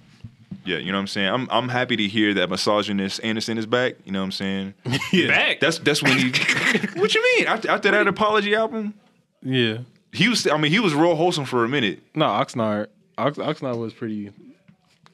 Yeah, 0.66 0.78
you 0.78 0.86
know 0.92 0.98
what 0.98 1.02
I'm 1.02 1.06
saying. 1.06 1.28
I'm 1.28 1.48
I'm 1.50 1.68
happy 1.68 1.96
to 1.96 2.06
hear 2.08 2.34
that 2.34 2.50
misogynist 2.50 3.20
Anderson 3.24 3.56
is 3.58 3.66
back. 3.66 3.94
You 4.04 4.12
know 4.12 4.20
what 4.20 4.24
I'm 4.26 4.32
saying. 4.32 4.74
Yeah, 5.12 5.28
Back. 5.28 5.60
That's 5.60 5.78
that's 5.78 6.02
when 6.02 6.18
he. 6.18 6.30
what 7.00 7.14
you 7.14 7.22
mean? 7.38 7.46
After, 7.46 7.70
after 7.70 7.90
that 7.92 8.06
apology 8.08 8.54
album, 8.54 8.94
yeah. 9.42 9.78
he 10.12 10.28
was. 10.28 10.46
I 10.46 10.56
mean, 10.58 10.72
he 10.72 10.80
was 10.80 10.94
real 10.94 11.14
wholesome 11.14 11.44
for 11.44 11.64
a 11.64 11.68
minute. 11.68 12.00
No, 12.14 12.26
Oxnard. 12.26 12.88
Ox, 13.18 13.38
Oxnard 13.38 13.78
was 13.78 13.94
pretty. 13.94 14.30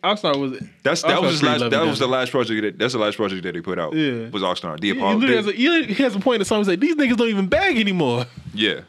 Oxnard 0.02 0.36
was. 0.40 0.60
That's 0.82 1.02
that 1.02 1.18
Oxnard's 1.18 1.22
was 1.22 1.32
his 1.34 1.42
last. 1.42 1.58
That 1.60 1.64
lovey-dovey. 1.66 1.90
was 1.90 1.98
the 2.00 2.06
last 2.08 2.32
project. 2.32 2.62
That, 2.62 2.78
that's 2.78 2.92
the 2.94 2.98
last 2.98 3.16
project 3.16 3.42
that 3.44 3.52
they 3.54 3.60
put 3.60 3.78
out. 3.78 3.94
Yeah. 3.94 4.30
was 4.30 4.42
Oxnard. 4.42 4.80
The 4.80 4.88
He, 4.88 4.94
he 4.94 4.98
apology. 4.98 5.36
has 5.36 5.46
a, 5.46 5.52
he, 5.52 5.84
he 5.84 6.02
has 6.02 6.16
a 6.16 6.20
point 6.20 6.36
in 6.36 6.38
the 6.40 6.44
song. 6.46 6.58
He's 6.58 6.68
like, 6.68 6.80
"These 6.80 6.96
niggas 6.96 7.16
don't 7.16 7.28
even 7.28 7.46
bag 7.46 7.78
anymore." 7.78 8.26
yeah, 8.54 8.80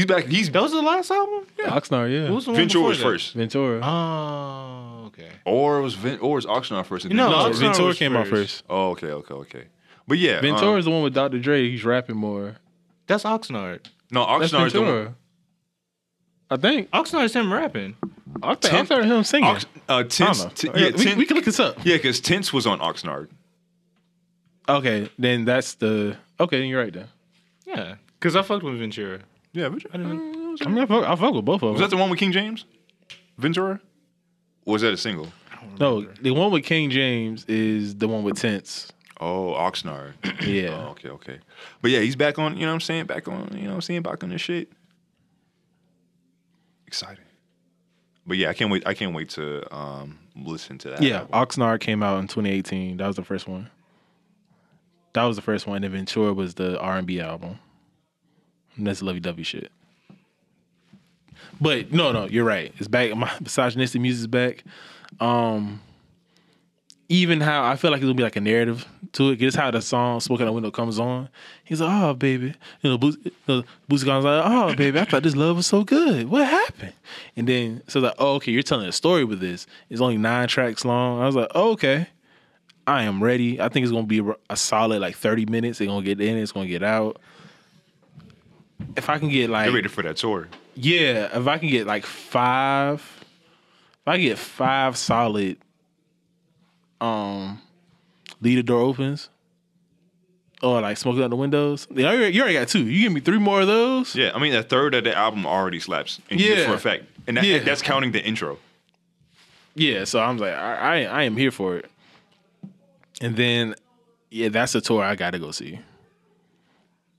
he's 0.00 0.06
back. 0.06 0.24
He's 0.26 0.50
That 0.50 0.62
was 0.62 0.72
the 0.72 0.82
last 0.82 1.10
album. 1.10 1.46
Yeah. 1.58 1.70
Oxnard, 1.70 2.12
yeah. 2.12 2.26
Who 2.26 2.34
was 2.34 2.44
the 2.46 2.52
one 2.52 2.60
Ventura 2.60 2.82
before 2.82 2.88
was 2.88 2.98
that? 2.98 3.04
first, 3.04 3.34
Ventura. 3.34 3.80
Oh, 3.82 5.04
okay. 5.08 5.28
or 5.44 5.78
it 5.78 5.82
was 5.82 5.94
Vin, 5.94 6.18
or 6.20 6.32
it 6.32 6.34
was 6.36 6.46
Oxnard 6.46 6.86
first. 6.86 7.04
and 7.04 7.14
No, 7.14 7.24
then 7.24 7.32
no, 7.32 7.36
Ventura. 7.44 7.52
Oxnard 7.54 7.60
Ventura 7.60 7.86
was 7.88 7.98
came 7.98 8.16
out 8.16 8.26
first. 8.26 8.52
first. 8.52 8.64
Oh, 8.70 8.90
okay, 8.90 9.08
okay, 9.08 9.34
okay. 9.34 9.64
But 10.08 10.18
yeah, 10.18 10.40
Ventura 10.40 10.72
um, 10.72 10.78
is 10.78 10.84
the 10.86 10.90
one 10.90 11.02
with 11.02 11.14
Dr. 11.14 11.38
Dre. 11.38 11.68
He's 11.70 11.84
rapping 11.84 12.16
more. 12.16 12.56
That's 13.06 13.24
Oxnard. 13.24 13.86
no, 14.10 14.38
That's 14.38 14.52
Oxnard 14.52 14.66
is 14.66 14.72
the 14.72 14.80
one. 14.80 14.88
Ventura. 14.90 15.14
I 16.52 16.56
think. 16.56 16.90
Oxnard 16.90 17.24
is 17.24 17.34
him 17.36 17.52
rapping. 17.52 17.96
I 18.42 18.54
think 18.54 18.90
I 18.90 18.94
heard 18.96 19.04
him 19.04 19.22
singing. 19.24 19.48
Ox, 19.50 19.66
uh, 19.88 19.96
I 19.98 20.02
Tense, 20.04 20.38
don't 20.44 20.48
know. 20.64 20.72
t- 20.72 20.80
Yeah, 20.80 20.86
yeah, 20.88 20.96
we, 20.96 21.04
Ten- 21.04 21.18
we 21.18 21.26
can 21.26 21.36
look 21.36 21.44
this 21.44 21.60
up. 21.60 21.76
yeah, 21.84 21.96
because 21.96 22.20
Tints 22.20 22.52
was 22.52 22.66
on 22.66 22.78
Oxnard. 22.80 23.28
Okay, 24.68 25.10
then 25.18 25.44
that's 25.44 25.74
the. 25.74 26.16
Okay, 26.38 26.58
then 26.60 26.68
you're 26.68 26.82
right 26.82 26.92
then. 26.92 27.08
Yeah, 27.66 27.96
because 28.18 28.34
I 28.36 28.42
fucked 28.42 28.62
with 28.64 28.78
Ventura. 28.78 29.20
Yeah, 29.52 29.68
was 29.68 29.84
I 29.92 29.96
didn't. 29.96 30.62
I 30.64 30.68
mean, 30.68 30.78
I 30.78 30.86
fuck, 30.86 31.04
I 31.04 31.16
fuck 31.16 31.34
with 31.34 31.44
both 31.44 31.56
of 31.56 31.60
them. 31.60 31.72
Was 31.72 31.80
that 31.80 31.90
the 31.90 31.96
one 31.96 32.10
with 32.10 32.18
King 32.18 32.32
James? 32.32 32.64
Ventura? 33.38 33.80
Or 34.64 34.72
was 34.74 34.82
that 34.82 34.92
a 34.92 34.96
single? 34.96 35.28
no, 35.78 36.02
the 36.22 36.30
one 36.30 36.50
with 36.50 36.64
King 36.64 36.90
James 36.90 37.44
is 37.46 37.96
the 37.96 38.08
one 38.08 38.22
with 38.22 38.36
Tints. 38.38 38.92
Oh, 39.20 39.52
Oxnard. 39.54 40.14
Yeah. 40.46 40.70
Oh, 40.70 40.90
okay, 40.92 41.08
okay. 41.10 41.38
But 41.82 41.90
yeah, 41.90 42.00
he's 42.00 42.16
back 42.16 42.38
on, 42.38 42.54
you 42.54 42.60
know 42.62 42.68
what 42.68 42.74
I'm 42.74 42.80
saying? 42.80 43.04
Back 43.06 43.28
on, 43.28 43.50
you 43.52 43.64
know 43.64 43.68
what 43.70 43.74
I'm 43.74 43.80
saying? 43.82 44.02
Back 44.02 44.24
on 44.24 44.30
this 44.30 44.40
shit. 44.40 44.72
Exciting. 46.86 47.24
But 48.26 48.38
yeah, 48.38 48.48
I 48.48 48.54
can't 48.54 48.70
wait. 48.70 48.86
I 48.86 48.94
can't 48.94 49.14
wait 49.14 49.28
to 49.30 49.74
um 49.74 50.18
listen 50.36 50.78
to 50.78 50.90
that. 50.90 51.02
Yeah, 51.02 51.20
album. 51.20 51.32
Oxnard 51.32 51.80
came 51.80 52.02
out 52.02 52.18
in 52.20 52.28
2018. 52.28 52.96
That 52.96 53.06
was 53.06 53.16
the 53.16 53.24
first 53.24 53.46
one. 53.48 53.70
That 55.12 55.24
was 55.24 55.36
the 55.36 55.42
first 55.42 55.66
one. 55.66 55.82
And 55.82 55.92
Ventura 55.92 56.32
was 56.32 56.54
the 56.54 56.78
R&B 56.80 57.20
album. 57.20 57.58
And 58.76 58.86
that's 58.86 59.02
lovey 59.02 59.20
dovey 59.20 59.42
shit. 59.42 59.70
But 61.60 61.92
no, 61.92 62.12
no, 62.12 62.26
you're 62.26 62.44
right. 62.44 62.72
It's 62.78 62.88
back. 62.88 63.14
My 63.14 63.30
misogynistic 63.40 64.00
music's 64.00 64.26
back. 64.26 64.64
Um, 65.20 65.80
even 67.10 67.40
how 67.40 67.64
I 67.64 67.74
feel 67.74 67.90
like 67.90 67.98
it's 67.98 68.04
gonna 68.04 68.14
be 68.14 68.22
like 68.22 68.36
a 68.36 68.40
narrative 68.40 68.86
to 69.12 69.30
it. 69.30 69.36
Guess 69.36 69.56
how 69.56 69.70
the 69.70 69.82
song 69.82 70.20
"Smoking 70.20 70.46
the 70.46 70.52
Window" 70.52 70.70
comes 70.70 70.98
on. 70.98 71.28
He's 71.64 71.80
like, 71.80 71.90
"Oh, 71.90 72.14
baby," 72.14 72.54
you 72.82 72.90
know, 72.90 72.98
Boosie, 72.98 73.32
you 73.48 73.64
know, 74.06 74.20
like, 74.20 74.44
"Oh, 74.46 74.74
baby, 74.76 74.98
I 74.98 75.04
thought 75.04 75.24
this 75.24 75.34
love 75.34 75.56
was 75.56 75.66
so 75.66 75.82
good. 75.82 76.28
What 76.28 76.46
happened?" 76.46 76.92
And 77.36 77.48
then 77.48 77.82
so 77.88 77.98
like, 77.98 78.14
"Oh, 78.18 78.34
okay, 78.36 78.52
you're 78.52 78.62
telling 78.62 78.86
a 78.86 78.92
story 78.92 79.24
with 79.24 79.40
this. 79.40 79.66
It's 79.90 80.00
only 80.00 80.18
nine 80.18 80.46
tracks 80.46 80.84
long." 80.84 81.20
I 81.20 81.26
was 81.26 81.34
like, 81.34 81.50
oh, 81.54 81.72
"Okay, 81.72 82.06
I 82.86 83.02
am 83.02 83.22
ready. 83.22 83.60
I 83.60 83.68
think 83.68 83.82
it's 83.82 83.92
gonna 83.92 84.06
be 84.06 84.22
a 84.48 84.56
solid 84.56 85.00
like 85.00 85.16
30 85.16 85.46
minutes. 85.46 85.78
They're 85.78 85.88
gonna 85.88 86.04
get 86.04 86.20
in, 86.20 86.38
it's 86.38 86.52
gonna 86.52 86.68
get 86.68 86.84
out." 86.84 87.20
If 88.96 89.08
I 89.08 89.18
can 89.18 89.28
get 89.28 89.50
like 89.50 89.66
They're 89.66 89.74
ready 89.74 89.88
for 89.88 90.02
that 90.02 90.16
tour. 90.16 90.48
yeah, 90.74 91.36
if 91.38 91.46
I 91.46 91.58
can 91.58 91.68
get 91.68 91.86
like 91.86 92.04
five, 92.06 93.00
if 93.00 94.08
I 94.08 94.18
get 94.18 94.38
five 94.38 94.96
solid, 94.96 95.56
um, 97.00 97.60
lead 98.40 98.56
the 98.56 98.62
door 98.62 98.82
opens, 98.82 99.28
or 100.62 100.80
like 100.80 100.96
smoking 100.96 101.22
out 101.22 101.30
the 101.30 101.36
windows. 101.36 101.86
You 101.94 102.04
already, 102.06 102.34
you 102.34 102.40
already 102.42 102.58
got 102.58 102.68
two. 102.68 102.84
You 102.84 103.02
give 103.04 103.12
me 103.12 103.20
three 103.20 103.38
more 103.38 103.60
of 103.62 103.66
those. 103.66 104.14
Yeah, 104.14 104.32
I 104.34 104.38
mean 104.38 104.54
a 104.54 104.62
third 104.62 104.94
of 104.94 105.04
the 105.04 105.16
album 105.16 105.46
already 105.46 105.80
slaps. 105.80 106.20
And 106.30 106.40
yeah, 106.40 106.54
Yeah. 106.56 106.66
for 106.66 106.74
a 106.74 106.78
fact, 106.78 107.04
and 107.26 107.36
that, 107.36 107.44
Yeah. 107.44 107.58
that's 107.60 107.82
counting 107.82 108.12
the 108.12 108.22
intro. 108.22 108.58
Yeah, 109.74 110.04
so 110.04 110.20
I'm 110.20 110.36
like, 110.36 110.52
I, 110.54 110.74
I 110.74 110.96
I 111.04 111.22
am 111.22 111.36
here 111.36 111.50
for 111.50 111.76
it. 111.76 111.90
And 113.22 113.36
then, 113.36 113.74
yeah, 114.30 114.48
that's 114.48 114.74
a 114.74 114.80
tour 114.80 115.02
I 115.04 115.14
got 115.14 115.30
to 115.32 115.38
go 115.38 115.50
see. 115.52 115.78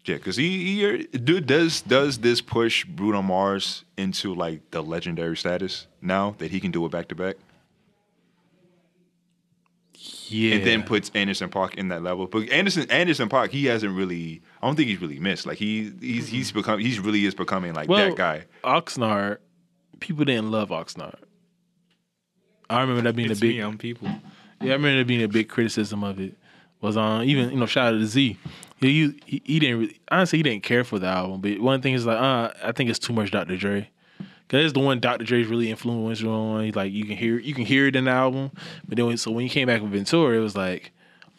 Yeah, 0.06 0.15
because 0.15 0.36
he, 0.36 0.82
he 0.82 1.03
dude 1.18 1.45
does 1.45 1.82
does 1.82 2.19
this 2.19 2.41
push 2.41 2.86
Bruno 2.86 3.22
Mars 3.22 3.86
into 3.98 4.34
like 4.34 4.72
the 4.72 4.82
legendary 4.82 5.38
status 5.38 5.86
now 6.02 6.36
that 6.40 6.49
he 6.49 6.60
can 6.60 6.72
do 6.72 6.84
it 6.86 6.91
back 6.91 7.07
to 7.10 7.15
back, 7.15 7.36
Yeah, 10.28 10.56
and 10.56 10.65
then 10.65 10.84
puts 10.84 11.11
Anderson 11.14 11.49
Paak 11.49 11.76
in 11.76 11.90
that 11.90 12.02
level. 12.02 12.26
But 12.26 12.49
Anderson 12.49 12.90
Anderson 12.90 13.30
Paak, 13.30 13.52
he 13.52 13.65
hasn't 13.65 13.95
really. 13.95 14.41
I 14.60 14.65
don't 14.65 14.76
think 14.76 14.90
he's 14.90 14.99
really 14.99 15.19
missed. 15.19 15.45
Like 15.45 15.60
he 15.60 15.91
he's 16.02 16.28
he's 16.28 16.52
become 16.52 16.80
he's 16.80 16.99
really 16.99 17.26
is 17.26 17.36
becoming 17.36 17.76
like 17.76 17.88
well, 17.88 18.10
that 18.10 18.15
guy. 18.15 18.45
Oxnard, 18.64 19.38
people 19.99 20.26
didn't 20.26 20.49
love 20.49 20.69
Oxnard. 20.69 21.19
I 22.72 22.82
remember 22.82 23.03
that 23.03 23.15
being 23.15 23.30
It's 23.30 23.40
a 23.40 23.41
big 23.41 23.57
me, 23.57 23.61
I'm 23.61 23.78
people. 23.78 24.07
Yeah, 24.61 24.72
I 24.72 24.76
remember 24.76 24.95
there 24.95 25.06
being 25.06 25.22
a 25.22 25.28
big 25.28 25.48
criticism 25.48 26.03
of 26.03 26.19
it. 26.19 26.36
Was 26.80 26.98
on 26.98 27.26
even 27.26 27.52
you 27.52 27.57
know 27.57 27.68
shout 27.68 27.94
out 27.94 27.99
to 27.99 28.07
Z. 28.07 28.40
He, 28.82 29.20
he 29.26 29.41
he 29.45 29.60
didn't 29.60 29.80
really 29.80 29.99
honestly 30.10 30.40
he 30.40 30.44
didn't 30.44 30.64
care 30.64 30.84
for 30.84 30.99
the 30.99 31.08
album, 31.08 31.41
but 31.41 31.60
one 31.60 31.82
thing 31.82 31.94
is 31.94 32.06
like 32.06 32.18
uh 32.18 32.52
I 32.64 32.72
think 32.72 32.90
it's 32.90 32.99
too 32.99 33.14
much 33.14 33.32
Dr. 33.32 33.58
Dre. 33.58 33.90
Cause 34.49 34.66
it's 34.66 34.74
the 34.74 34.80
one 34.80 34.99
Dr. 34.99 35.24
Dre's 35.24 35.48
really 35.48 35.70
influential 35.70 36.34
on. 36.34 36.66
He's 36.66 36.76
Like 36.76 36.91
you 36.91 37.06
can 37.06 37.16
hear 37.16 37.40
you 37.40 37.53
can 37.53 37.66
hear 37.66 37.88
it 37.88 37.95
in 37.95 38.06
the 38.06 38.12
album, 38.12 38.52
but 38.88 38.98
then 38.98 39.16
so 39.18 39.32
when 39.32 39.44
he 39.44 39.49
came 39.49 39.68
back 39.68 39.82
with 39.82 39.91
Ventura, 39.91 40.36
it 40.36 40.41
was 40.41 40.58
like, 40.58 40.91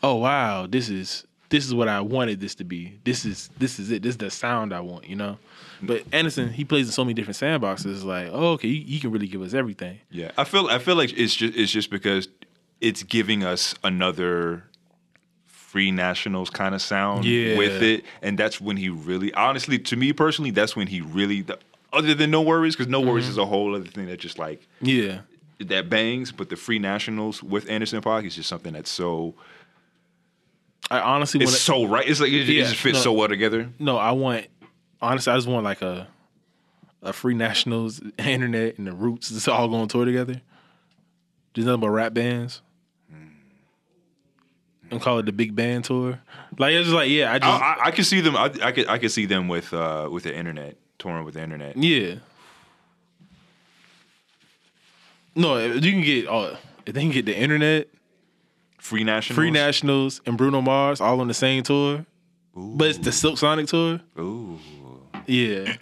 oh 0.02 0.14
wow, 0.14 0.66
this 0.66 0.88
is 0.88 1.26
this 1.52 1.66
is 1.66 1.74
what 1.74 1.86
I 1.86 2.00
wanted 2.00 2.40
this 2.40 2.54
to 2.56 2.64
be. 2.64 2.98
This 3.04 3.26
is 3.26 3.50
this 3.58 3.78
is 3.78 3.90
it. 3.90 4.02
This 4.02 4.12
is 4.12 4.16
the 4.16 4.30
sound 4.30 4.72
I 4.72 4.80
want. 4.80 5.06
You 5.06 5.16
know. 5.16 5.38
But 5.82 6.04
Anderson, 6.12 6.50
he 6.50 6.64
plays 6.64 6.86
in 6.86 6.92
so 6.92 7.04
many 7.04 7.12
different 7.12 7.36
sandboxes. 7.36 8.04
Like, 8.04 8.28
oh, 8.32 8.52
okay, 8.52 8.68
you, 8.68 8.80
you 8.80 9.00
can 9.00 9.10
really 9.10 9.26
give 9.26 9.42
us 9.42 9.52
everything. 9.52 9.98
Yeah, 10.10 10.30
I 10.38 10.44
feel 10.44 10.68
I 10.68 10.78
feel 10.78 10.96
like 10.96 11.12
it's 11.12 11.34
just 11.34 11.54
it's 11.54 11.70
just 11.70 11.90
because 11.90 12.28
it's 12.80 13.02
giving 13.02 13.44
us 13.44 13.74
another 13.84 14.64
free 15.72 15.90
nationals 15.90 16.50
kind 16.50 16.74
of 16.74 16.82
sound 16.82 17.24
Yeah. 17.24 17.56
with 17.56 17.82
it, 17.82 18.04
and 18.20 18.38
that's 18.38 18.60
when 18.60 18.76
he 18.76 18.90
really, 18.90 19.32
honestly, 19.32 19.78
to 19.78 19.96
me 19.96 20.12
personally, 20.12 20.50
that's 20.50 20.76
when 20.76 20.86
he 20.86 21.00
really, 21.00 21.40
the, 21.40 21.58
other 21.94 22.14
than 22.14 22.30
no 22.30 22.42
worries, 22.42 22.76
because 22.76 22.90
no 22.90 23.00
worries 23.00 23.24
mm-hmm. 23.24 23.30
is 23.32 23.38
a 23.38 23.46
whole 23.46 23.74
other 23.74 23.86
thing 23.86 24.04
that 24.04 24.20
just 24.20 24.38
like 24.38 24.68
Yeah. 24.82 25.20
that 25.60 25.88
bangs, 25.88 26.30
but 26.30 26.50
the 26.50 26.56
free 26.56 26.78
nationals 26.78 27.42
with 27.42 27.70
Anderson 27.70 28.02
Paak 28.02 28.26
is 28.26 28.36
just 28.36 28.50
something 28.50 28.74
that's 28.74 28.90
so 28.90 29.34
I 30.90 31.00
honestly 31.00 31.40
it's 31.42 31.58
so 31.58 31.86
right. 31.86 32.06
It's 32.06 32.20
like 32.20 32.32
it, 32.32 32.50
it 32.50 32.64
just 32.64 32.76
fits 32.76 32.98
no. 32.98 33.02
so 33.04 33.12
well 33.14 33.28
together. 33.28 33.70
No, 33.78 33.96
I 33.96 34.10
want 34.10 34.48
honestly, 35.00 35.32
I 35.32 35.36
just 35.36 35.48
want 35.48 35.64
like 35.64 35.80
a 35.80 36.06
a 37.00 37.14
free 37.14 37.32
nationals 37.32 38.02
internet 38.18 38.76
and 38.76 38.86
the 38.86 38.92
roots. 38.92 39.30
It's 39.30 39.48
all 39.48 39.68
going 39.68 39.80
on 39.80 39.88
tour 39.88 40.04
together. 40.04 40.42
Just 41.54 41.64
nothing 41.66 41.80
but 41.80 41.90
rap 41.90 42.12
bands. 42.12 42.60
And 44.92 45.00
call 45.00 45.18
it 45.18 45.26
the 45.26 45.32
big 45.32 45.56
band 45.56 45.84
tour. 45.86 46.20
Like 46.58 46.72
it's 46.74 46.84
just 46.84 46.94
like 46.94 47.10
yeah, 47.10 47.32
I 47.32 47.34
I, 47.34 47.38
just 47.40 47.62
I, 47.62 47.76
I 47.86 47.90
could 47.90 48.06
see 48.06 48.20
them. 48.20 48.36
I, 48.36 48.44
I 48.62 48.70
could 48.72 48.86
I 48.88 48.98
could 48.98 49.10
see 49.10 49.26
them 49.26 49.48
with 49.48 49.72
uh 49.74 50.08
with 50.12 50.22
the 50.24 50.36
internet 50.36 50.76
touring 50.98 51.24
with 51.24 51.34
the 51.34 51.42
internet. 51.42 51.76
yeah. 51.76 52.16
No, 55.34 55.56
if 55.56 55.84
you 55.84 55.92
can 55.92 56.02
get 56.02 56.26
oh, 56.28 56.56
if 56.86 56.94
they 56.94 57.00
can 57.00 57.10
get 57.10 57.24
the 57.26 57.36
internet, 57.36 57.88
Free 58.78 59.02
nationals. 59.04 59.36
free 59.36 59.50
nationals, 59.50 60.20
and 60.26 60.36
Bruno 60.36 60.60
Mars 60.60 61.00
all 61.00 61.20
on 61.20 61.28
the 61.28 61.34
same 61.34 61.62
tour, 61.62 62.04
but 62.54 62.88
it's 62.88 62.98
the 62.98 63.12
Silk 63.12 63.38
Sonic 63.38 63.66
tour. 63.68 64.00
Ooh. 64.18 64.58
Yeah, 65.26 65.74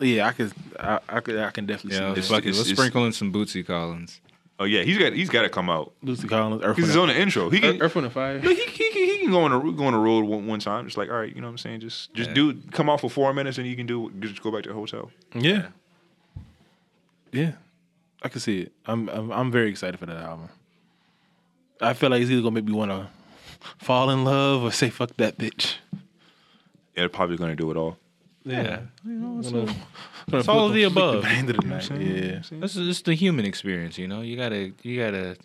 yeah, 0.00 0.26
I 0.28 0.32
could, 0.32 0.52
I, 0.78 1.00
I 1.08 1.20
could, 1.20 1.36
I 1.38 1.50
can 1.50 1.66
definitely 1.66 1.98
Yeah, 1.98 2.10
see 2.14 2.14
let's, 2.14 2.28
that. 2.28 2.34
fuck 2.34 2.44
it. 2.44 2.48
it's- 2.50 2.56
let's 2.58 2.70
it's- 2.70 2.78
sprinkle 2.78 3.04
in 3.04 3.12
some 3.12 3.32
Bootsy 3.32 3.66
Collins. 3.66 4.20
Oh 4.58 4.64
yeah, 4.64 4.82
he's 4.82 4.98
got 4.98 5.12
he's 5.12 5.28
got 5.30 5.42
to 5.42 5.48
come 5.48 5.68
out 5.70 5.92
Bootsy 6.04 6.28
Collins, 6.28 6.62
Earth, 6.62 6.76
because 6.76 6.90
he's 6.90 6.96
on 6.96 7.08
the 7.08 7.18
intro. 7.18 7.50
He 7.50 7.58
can. 7.60 7.80
Earth, 7.82 7.94
Wind 7.94 8.04
and 8.04 8.12
Fire. 8.14 8.38
Look, 8.40 8.56
he, 8.56 8.64
he, 8.66 9.06
he 9.06 9.18
can 9.18 9.30
go 9.30 9.42
on 9.42 9.52
a 9.52 9.72
go 9.72 9.84
on 9.84 9.94
a 9.94 9.98
road 9.98 10.24
one, 10.24 10.46
one 10.46 10.60
time. 10.60 10.84
Just 10.84 10.96
like 10.96 11.08
all 11.10 11.16
right, 11.16 11.34
you 11.34 11.40
know 11.40 11.48
what 11.48 11.52
I'm 11.52 11.58
saying. 11.58 11.80
Just 11.80 12.12
just 12.14 12.30
Yeah. 12.30 12.34
do 12.34 12.54
come 12.70 12.88
out 12.88 13.00
for 13.00 13.10
four 13.10 13.32
minutes 13.34 13.58
and 13.58 13.66
you 13.66 13.74
can 13.74 13.86
do 13.86 14.12
just 14.20 14.40
go 14.42 14.50
back 14.52 14.62
to 14.64 14.68
the 14.68 14.74
hotel. 14.74 15.10
Yeah, 15.34 15.68
yeah, 17.32 17.52
I 18.22 18.28
can 18.28 18.40
see 18.40 18.60
it. 18.62 18.72
I'm, 18.86 19.08
I'm, 19.08 19.32
I'm 19.32 19.50
very 19.50 19.70
excited 19.70 19.98
for 19.98 20.06
that 20.06 20.16
album. 20.16 20.48
I 21.80 21.94
feel 21.94 22.10
like 22.10 22.22
it's 22.22 22.30
either 22.30 22.42
gonna 22.42 22.52
make 22.54 22.64
me 22.66 22.72
want 22.72 22.90
to 22.92 23.08
fall 23.78 24.10
in 24.10 24.24
love 24.24 24.62
or 24.62 24.70
say 24.70 24.90
fuck 24.90 25.16
that 25.16 25.38
bitch. 25.38 25.76
Yeah, 25.92 25.98
they're 26.96 27.08
probably 27.08 27.36
gonna 27.36 27.56
do 27.56 27.70
it 27.70 27.76
all. 27.76 27.96
Yeah, 28.44 28.80
You 29.04 29.12
know, 29.12 29.38
it's, 29.38 29.50
Gonna- 29.50 29.62
a- 29.62 29.66
gonna 29.66 29.78
it's 30.28 30.48
all 30.48 30.66
of 30.66 30.74
the 30.74 30.82
the- 30.82 30.86
above. 30.88 31.22
the 31.22 31.52
the 31.52 31.66
night. 31.66 31.90
Yeah, 31.90 32.40
This 32.60 32.76
is 32.76 32.88
it's 32.88 33.02
the 33.02 33.14
human 33.14 33.44
experience, 33.44 33.98
you 33.98 34.06
know. 34.08 34.20
You 34.20 34.36
gotta 34.36 34.72
you 34.82 34.98
gotta 35.00 35.36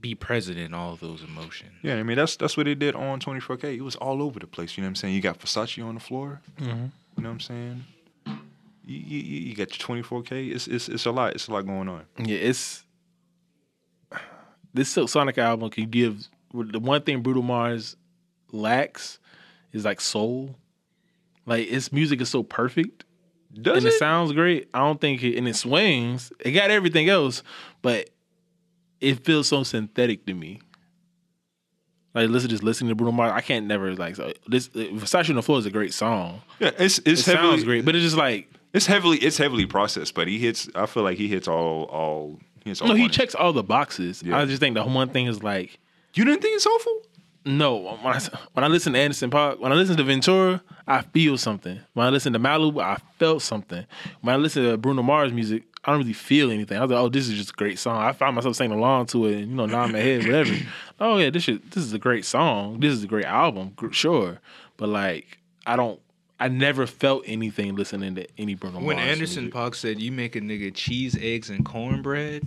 be 0.00 0.14
present 0.14 0.58
in 0.58 0.74
all 0.74 0.96
those 0.96 1.22
emotions. 1.22 1.72
Yeah, 1.82 1.96
I 1.96 2.02
mean 2.02 2.16
that's 2.16 2.36
that's 2.36 2.56
what 2.56 2.66
they 2.66 2.74
did 2.74 2.94
on 2.94 3.20
24K. 3.20 3.76
It 3.76 3.82
was 3.82 3.96
all 3.96 4.22
over 4.22 4.38
the 4.38 4.46
place. 4.46 4.76
You 4.76 4.82
know 4.82 4.86
what 4.86 4.90
I'm 4.90 4.94
saying? 4.96 5.14
You 5.14 5.20
got 5.20 5.38
Versace 5.38 5.84
on 5.84 5.94
the 5.94 6.00
floor. 6.00 6.40
Mm-hmm. 6.60 6.70
You 7.16 7.22
know 7.22 7.28
what 7.28 7.34
I'm 7.34 7.40
saying? 7.40 7.84
You, 8.26 8.98
you, 8.98 9.18
you 9.18 9.40
you 9.48 9.54
got 9.54 9.70
your 9.88 10.02
24K. 10.02 10.54
It's 10.54 10.66
it's 10.66 10.88
it's 10.88 11.06
a 11.06 11.10
lot. 11.10 11.34
It's 11.34 11.48
a 11.48 11.52
lot 11.52 11.64
going 11.66 11.88
on. 11.88 12.02
yeah. 12.18 12.36
It's 12.36 12.84
this 14.72 14.88
Silk 14.88 15.08
Sonic 15.08 15.38
album 15.38 15.70
can 15.70 15.88
give 15.88 16.26
the 16.52 16.78
one 16.80 17.02
thing 17.02 17.22
Bruno 17.22 17.42
Mars 17.42 17.96
lacks 18.52 19.18
is 19.72 19.84
like 19.84 20.00
soul. 20.00 20.56
Like 21.46 21.66
its 21.70 21.92
music 21.92 22.20
is 22.20 22.28
so 22.28 22.42
perfect. 22.42 23.04
Does 23.60 23.78
and 23.78 23.86
it? 23.86 23.94
it 23.94 23.98
sounds 23.98 24.32
great. 24.32 24.68
I 24.74 24.80
don't 24.80 25.00
think 25.00 25.22
it 25.22 25.36
and 25.36 25.46
it 25.48 25.56
swings. 25.56 26.32
It 26.40 26.52
got 26.52 26.70
everything 26.70 27.08
else, 27.08 27.42
but 27.82 28.10
it 29.00 29.24
feels 29.24 29.48
so 29.48 29.62
synthetic 29.62 30.26
to 30.26 30.34
me. 30.34 30.60
Like 32.14 32.28
listen, 32.30 32.48
just 32.48 32.62
listening 32.62 32.90
to 32.90 32.94
Bruno 32.94 33.12
Mars, 33.12 33.32
I 33.34 33.40
can't 33.40 33.66
never 33.66 33.94
like 33.94 34.16
so 34.16 34.32
this. 34.46 34.68
Versace 34.68 35.30
on 35.30 35.36
the 35.36 35.42
floor 35.42 35.58
is 35.58 35.66
a 35.66 35.70
great 35.70 35.92
song. 35.92 36.42
yeah, 36.60 36.70
it's 36.78 36.98
It 36.98 37.06
heavily 37.06 37.22
sounds 37.24 37.64
great, 37.64 37.84
but 37.84 37.96
it's 37.96 38.04
just 38.04 38.16
like 38.16 38.48
it's 38.72 38.86
heavily 38.86 39.18
it's 39.18 39.36
heavily 39.36 39.66
processed. 39.66 40.14
But 40.14 40.28
he 40.28 40.38
hits. 40.38 40.68
I 40.74 40.86
feel 40.86 41.02
like 41.02 41.18
he 41.18 41.28
hits 41.28 41.48
all 41.48 41.84
all. 41.84 42.38
He 42.62 42.70
hits 42.70 42.80
all. 42.80 42.88
no, 42.88 42.94
he 42.94 43.08
checks 43.08 43.34
all 43.34 43.52
the 43.52 43.64
boxes. 43.64 44.22
Yeah. 44.22 44.38
I 44.38 44.44
just 44.44 44.60
think 44.60 44.74
the 44.74 44.84
one 44.84 45.08
thing 45.10 45.26
is 45.26 45.42
like 45.42 45.78
You 46.14 46.24
didn't 46.24 46.40
think 46.42 46.54
it's 46.54 46.66
awful? 46.66 47.02
No. 47.44 47.76
When 47.76 48.14
I 48.14 48.20
when 48.52 48.64
I 48.64 48.68
listen 48.68 48.92
to 48.94 48.98
Anderson 48.98 49.30
Paak, 49.30 49.58
when 49.58 49.72
I 49.72 49.74
listen 49.74 49.96
to 49.96 50.04
Ventura, 50.04 50.62
I 50.86 51.02
feel 51.02 51.36
something. 51.36 51.78
When 51.92 52.06
I 52.06 52.10
listen 52.10 52.32
to 52.32 52.38
Malibu, 52.38 52.82
I 52.82 52.98
felt 53.18 53.42
something. 53.42 53.84
When 54.22 54.34
I 54.34 54.38
listen 54.38 54.64
to 54.64 54.76
Bruno 54.76 55.02
Mars 55.02 55.32
music, 55.32 55.64
I 55.84 55.90
don't 55.90 56.00
really 56.00 56.14
feel 56.14 56.50
anything. 56.50 56.78
I 56.78 56.82
was 56.82 56.90
like, 56.90 57.00
oh, 57.00 57.08
this 57.08 57.28
is 57.28 57.34
just 57.34 57.50
a 57.50 57.54
great 57.54 57.78
song. 57.78 58.00
I 58.00 58.12
found 58.12 58.36
myself 58.36 58.56
singing 58.56 58.78
along 58.78 59.06
to 59.06 59.26
it, 59.26 59.34
and 59.42 59.50
you 59.50 59.56
know, 59.56 59.66
nod 59.66 59.92
my 59.92 59.98
head, 59.98 60.24
whatever. 60.24 60.54
oh 61.00 61.18
yeah, 61.18 61.30
this 61.30 61.42
shit, 61.42 61.70
this 61.72 61.84
is 61.84 61.92
a 61.92 61.98
great 61.98 62.24
song. 62.24 62.80
This 62.80 62.92
is 62.92 63.04
a 63.04 63.06
great 63.06 63.26
album, 63.26 63.74
sure. 63.90 64.40
But 64.76 64.88
like, 64.88 65.38
I 65.66 65.76
don't. 65.76 66.00
I 66.40 66.48
never 66.48 66.86
felt 66.86 67.22
anything 67.26 67.76
listening 67.76 68.16
to 68.16 68.26
any 68.36 68.54
Bruno 68.54 68.80
When 68.80 68.96
Mars. 68.96 69.08
Anderson 69.08 69.44
music. 69.44 69.54
Park 69.54 69.74
said 69.76 70.00
you 70.00 70.10
make 70.10 70.34
a 70.34 70.40
nigga 70.40 70.74
cheese, 70.74 71.16
eggs, 71.20 71.48
and 71.48 71.64
cornbread, 71.64 72.44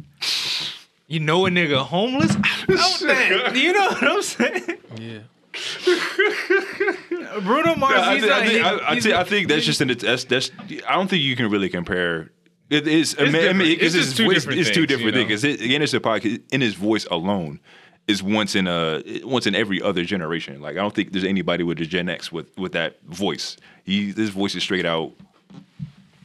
you 1.07 1.19
know 1.19 1.45
a 1.45 1.49
nigga 1.49 1.77
homeless. 1.85 2.35
I 2.35 2.65
felt 2.65 2.99
that. 3.01 3.55
You 3.55 3.73
know 3.73 3.87
what 3.87 4.03
I'm 4.03 4.21
saying? 4.21 4.77
yeah. 4.99 5.19
Bruno 7.41 7.75
Mars. 7.75 7.99
I, 7.99 8.13
he's 8.15 8.23
think, 8.23 8.33
I, 8.33 8.39
like- 8.39 8.49
think, 8.49 8.63
I, 8.63 8.75
I, 8.91 8.99
think, 8.99 9.15
I 9.15 9.23
think 9.23 9.47
that's 9.47 9.65
just 9.65 9.81
an 9.81 9.87
that's 9.87 10.23
that's. 10.25 10.51
I 10.87 10.95
don't 10.95 11.09
think 11.09 11.23
you 11.23 11.35
can 11.35 11.49
really 11.49 11.69
compare. 11.69 12.31
It 12.69 12.87
is. 12.87 13.15
I 13.17 13.25
mean, 13.25 13.47
I 13.47 13.53
mean, 13.53 13.67
It's 13.79 13.79
because 13.79 13.93
just 13.93 14.17
two 14.17 14.25
voice 14.25 14.35
different 14.35 14.59
is 14.59 14.67
two 14.67 14.85
things, 14.85 14.87
different 14.87 15.15
you 15.15 15.25
things. 15.27 15.41
Because 15.41 15.73
Anderson 15.73 15.99
Paak 16.01 16.41
in 16.51 16.61
his 16.61 16.75
voice 16.75 17.05
alone 17.09 17.59
is 18.07 18.21
once 18.21 18.55
in 18.55 18.67
a 18.67 19.01
once 19.23 19.47
in 19.47 19.55
every 19.55 19.81
other 19.81 20.03
generation. 20.03 20.61
Like 20.61 20.73
I 20.73 20.79
don't 20.81 20.93
think 20.93 21.11
there's 21.13 21.23
anybody 21.23 21.63
with 21.63 21.79
a 21.79 21.85
Gen 21.85 22.09
X 22.09 22.31
with 22.31 22.55
with 22.57 22.73
that 22.73 23.01
voice. 23.03 23.57
He 23.85 24.11
his 24.11 24.29
voice 24.29 24.53
is 24.55 24.63
straight 24.63 24.85
out. 24.85 25.13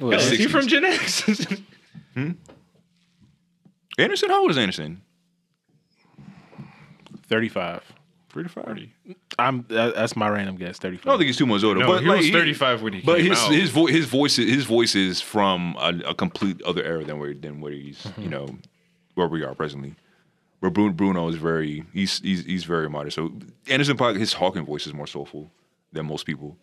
Well, 0.01 0.13
Is 0.19 0.31
he 0.31 0.47
from 0.49 0.67
Gen 0.67 0.85
X? 0.85 1.23
Hmm? 2.15 2.33
Anderson, 3.99 4.31
how 4.31 4.41
old 4.43 4.51
is 4.51 4.59
Anderson? 4.59 5.03
Thirty-five. 7.27 7.83
Thirty 8.31 8.49
five. 8.49 8.79
I'm. 9.39 9.65
That, 9.69 9.95
that's 9.95 10.17
my 10.17 10.29
random 10.29 10.57
guess. 10.57 10.79
Thirty-five. 10.79 11.07
I 11.07 11.11
don't 11.11 11.19
think 11.19 11.27
he's 11.27 11.37
too 11.37 11.47
much 11.47 11.63
older. 11.65 11.81
No, 11.81 11.87
but 11.87 12.03
he 12.03 12.09
like, 12.09 12.19
was 12.21 12.31
35 12.31 12.83
when 12.83 12.93
he 12.95 13.01
But 13.03 13.19
came 13.19 13.31
his 13.31 13.39
out. 13.39 13.53
his 13.53 13.71
vo- 13.71 13.87
his 13.87 14.07
voice 14.07 14.37
his 14.37 14.65
voice 14.65 14.95
is 14.95 15.21
from 15.21 15.77
a, 15.79 15.93
a 16.09 16.15
complete 16.15 16.63
other 16.63 16.83
era 16.83 17.05
than 17.05 17.19
where 17.19 17.35
than 17.35 17.61
where 17.61 17.73
he's 17.73 17.99
Mm-hmm. 18.03 18.23
you 18.23 18.29
know 18.29 18.57
where 19.15 19.29
we 19.29 19.45
are 19.45 19.55
presently. 19.55 19.95
Where 20.61 20.71
Bruno, 20.71 20.93
Bruno 20.93 21.29
is 21.29 21.35
very 21.37 21.85
he's 21.93 22.21
he's 22.21 22.45
he's 22.45 22.65
very 22.65 22.89
modest. 22.89 23.17
So 23.17 23.33
Anderson 23.69 23.97
Paak 23.97 24.17
his 24.19 24.33
Hawking 24.33 24.65
voice 24.65 24.87
is 24.87 24.95
more 24.95 25.07
soulful 25.07 25.51
than 25.93 26.07
most 26.07 26.25
people. 26.25 26.57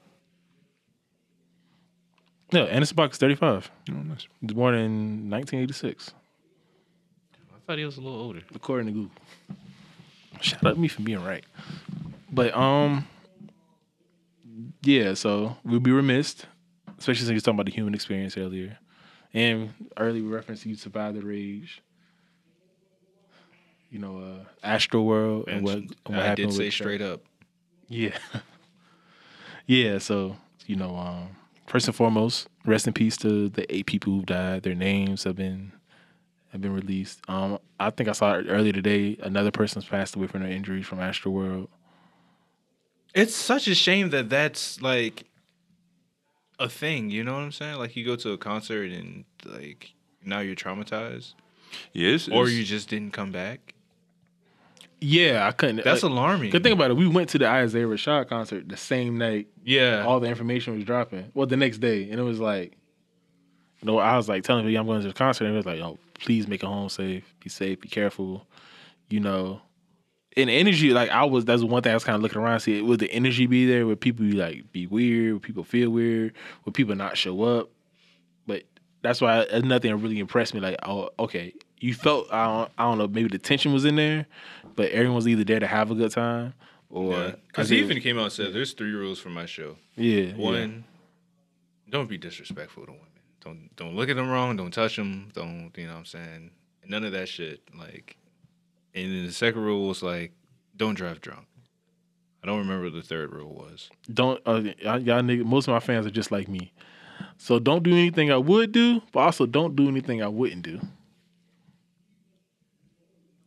No, 2.52 2.66
Anderson 2.66 2.98
Paak 2.98 3.12
is 3.12 3.18
35. 3.20 3.70
Oh, 3.92 3.94
nice. 3.94 4.28
He 4.42 4.48
was 4.48 4.54
born 4.54 4.74
in 4.74 5.30
1986, 5.30 6.14
I 7.70 7.74
thought 7.74 7.78
he 7.78 7.86
was 7.86 7.98
a 7.98 8.02
little 8.02 8.20
older. 8.20 8.42
according 8.56 8.88
to 8.88 8.94
Google. 8.94 9.12
Shout 10.42 10.66
out 10.66 10.74
to 10.74 10.80
me 10.80 10.88
for 10.88 11.04
being 11.04 11.24
right. 11.24 11.46
But 12.32 12.58
um, 12.58 13.06
yeah. 14.82 15.14
So 15.14 15.56
we'd 15.64 15.84
be 15.84 15.92
remiss, 15.92 16.38
especially 16.98 17.28
since 17.28 17.30
you're 17.30 17.42
talking 17.42 17.58
about 17.58 17.68
the 17.68 17.72
human 17.72 17.94
experience 17.94 18.36
earlier, 18.38 18.80
and 19.36 19.72
early 19.98 20.22
reference 20.22 20.66
you 20.66 20.74
survived 20.74 21.16
the 21.18 21.22
rage. 21.22 21.84
You 23.92 24.00
know, 24.00 24.18
uh, 24.18 24.46
Astro 24.64 25.04
World 25.04 25.48
and 25.48 25.64
what, 25.64 25.76
and 25.76 25.96
what 26.08 26.20
I 26.20 26.26
happened 26.26 26.50
did 26.50 26.58
say 26.58 26.66
with- 26.66 26.74
straight 26.74 27.04
up. 27.04 27.22
Yeah. 27.88 28.18
yeah, 29.68 30.00
so, 30.00 30.38
you 30.66 30.76
know, 30.76 30.96
um, 30.98 31.36
first 31.68 31.88
and 31.88 31.96
foremost, 31.96 32.48
rest 32.66 32.88
in 32.88 32.94
peace 32.94 33.16
to 33.18 33.48
the 33.48 33.72
eight 33.72 33.86
people 33.86 34.12
who 34.12 34.24
died. 34.24 34.64
Their 34.64 34.74
names 34.74 35.24
have 35.26 35.36
been 35.36 35.72
have 36.52 36.62
been 36.62 36.74
released. 36.74 37.22
Um, 37.28 37.60
I 37.80 37.90
think 37.92 38.10
I 38.10 38.14
saw 38.14 38.34
earlier 38.34 38.74
today. 38.74 39.18
Another 39.22 39.52
person's 39.52 39.86
passed 39.86 40.16
away 40.16 40.28
from 40.28 40.42
their 40.44 40.52
injuries 40.52 40.86
from 40.88 41.00
Astro 41.00 41.32
World. 41.32 41.70
It's 43.14 43.36
such 43.36 43.68
a 43.68 43.76
shame 43.76 44.10
that 44.12 44.30
that's 44.30 44.82
like 44.82 45.26
a 46.60 46.70
thing. 46.70 47.10
You 47.10 47.24
know 47.24 47.34
what 47.34 47.40
I'm 47.42 47.52
saying? 47.52 47.78
Like 47.78 47.96
you 47.96 48.06
go 48.06 48.16
to 48.18 48.32
a 48.32 48.38
concert 48.38 48.92
and 48.92 49.26
like 49.46 49.92
now 50.24 50.40
you're 50.40 50.56
traumatized, 50.56 51.34
Yes. 51.94 52.28
or 52.30 52.50
you 52.50 52.64
just 52.64 52.90
didn't 52.90 53.14
come 53.14 53.32
back. 53.32 53.74
Yeah, 55.02 55.48
I 55.48 55.52
couldn't. 55.54 55.84
That's 55.86 56.04
like, 56.04 56.12
alarming. 56.12 56.50
Good 56.50 56.62
thing 56.62 56.74
about 56.74 56.92
it, 56.92 56.98
we 56.98 57.08
went 57.08 57.30
to 57.30 57.38
the 57.38 57.48
Isaiah 57.48 57.86
Rashad 57.88 58.28
concert 58.28 58.68
the 58.68 58.76
same 58.76 59.18
night 59.18 59.48
Yeah. 59.64 60.04
all 60.06 60.20
the 60.20 60.28
information 60.28 60.76
was 60.76 60.84
dropping. 60.84 61.32
Well, 61.34 61.48
the 61.48 61.56
next 61.56 61.78
day, 61.78 62.10
and 62.10 62.20
it 62.20 62.24
was 62.24 62.40
like, 62.42 62.74
you 63.82 63.86
know, 63.86 63.98
I 63.98 64.18
was 64.18 64.28
like 64.28 64.44
telling 64.44 64.66
people, 64.66 64.78
I'm 64.82 64.86
going 64.88 65.02
to 65.02 65.08
the 65.08 65.14
concert, 65.14 65.46
and 65.46 65.54
it 65.54 65.58
was 65.58 65.66
like, 65.66 65.80
oh, 65.80 65.98
please 66.20 66.48
make 66.48 66.64
it 66.64 66.68
home 66.68 66.90
safe, 66.90 67.34
be 67.40 67.50
safe, 67.50 67.80
be 67.80 67.90
careful, 67.90 68.48
you 69.10 69.20
know. 69.20 69.62
And 70.38 70.50
energy, 70.50 70.92
like 70.92 71.10
I 71.10 71.26
was, 71.26 71.46
that's 71.46 71.64
one 71.64 71.82
thing 71.82 71.92
I 71.92 71.96
was 71.96 72.04
kind 72.04 72.16
of 72.16 72.22
looking 72.22 72.40
around, 72.42 72.60
see, 72.62 72.82
would 72.82 73.00
the 73.00 73.12
energy 73.12 73.48
be 73.48 73.66
there? 73.66 73.86
Would 73.86 74.00
people 74.00 74.26
be 74.26 74.34
like 74.34 74.72
be 74.72 74.88
weird? 74.88 75.34
Would 75.34 75.42
people 75.42 75.64
feel 75.64 75.90
weird? 75.90 76.34
Would 76.66 76.74
people 76.74 76.96
not 76.96 77.18
show 77.18 77.42
up? 77.44 77.70
But 78.46 78.64
that's 79.02 79.22
why 79.22 79.46
nothing 79.64 79.92
that 79.92 79.98
really 79.98 80.20
impressed 80.20 80.54
me. 80.54 80.60
Like, 80.60 80.78
oh, 80.84 81.10
okay, 81.20 81.54
you 81.80 81.94
felt, 81.94 82.32
I 82.32 82.46
don't, 82.46 82.72
I 82.78 82.84
don't 82.84 82.98
know, 82.98 83.08
maybe 83.08 83.30
the 83.30 83.40
tension 83.40 83.74
was 83.74 83.86
in 83.86 83.96
there, 83.96 84.28
but 84.76 84.92
everyone 84.92 85.16
was 85.16 85.28
either 85.28 85.44
there 85.44 85.60
to 85.60 85.68
have 85.68 85.92
a 85.92 85.96
good 85.96 86.12
time 86.12 86.54
or 86.90 87.34
Because 87.48 87.72
I 87.72 87.76
he 87.76 87.82
even 87.82 88.02
came 88.02 88.18
out 88.18 88.24
and 88.24 88.32
said, 88.32 88.54
"There's 88.54 88.74
three 88.74 88.92
rules 88.94 89.20
for 89.20 89.30
my 89.30 89.46
show. 89.46 89.78
yeah, 89.96 90.22
yeah. 90.22 90.36
One, 90.36 90.86
don't 91.90 92.10
be 92.10 92.18
disrespectful 92.18 92.86
to 92.86 92.92
women. 92.92 93.06
Don't 93.42 93.76
don't 93.76 93.96
look 93.96 94.10
at 94.10 94.16
them 94.16 94.30
wrong. 94.30 94.56
Don't 94.58 94.74
touch 94.74 94.96
them. 94.96 95.30
Don't 95.34 95.72
you 95.76 95.86
know 95.88 95.94
what 95.94 96.00
I'm 96.00 96.06
saying? 96.06 96.52
None 96.86 97.04
of 97.04 97.12
that 97.12 97.30
shit. 97.30 97.62
Like, 97.78 98.18
and 98.96 99.06
then 99.12 99.26
the 99.26 99.32
second 99.32 99.62
rule 99.62 99.88
was 99.88 100.02
like, 100.02 100.32
don't 100.76 100.96
drive 100.96 101.22
drunk. 101.22 101.46
I 102.44 102.48
don't 102.48 102.60
remember 102.60 102.86
what 102.86 102.94
the 102.94 103.02
third 103.02 103.32
rule 103.34 103.54
was. 103.54 103.90
don't 104.14 104.42
uh, 104.46 104.62
y'all, 104.82 105.00
y'all 105.00 105.22
nigga, 105.22 105.44
most 105.44 105.68
of 105.68 105.74
my 105.74 105.80
fans 105.80 106.06
are 106.06 106.12
just 106.12 106.32
like 106.32 106.48
me. 106.48 106.72
So 107.38 107.60
don't 107.60 107.84
do 107.84 107.92
anything 107.92 108.32
I 108.32 108.38
would 108.38 108.72
do, 108.72 109.02
but 109.12 109.20
also 109.20 109.46
don't 109.46 109.76
do 109.76 109.88
anything 109.88 110.24
I 110.24 110.28
wouldn't 110.28 110.62
do. 110.64 110.80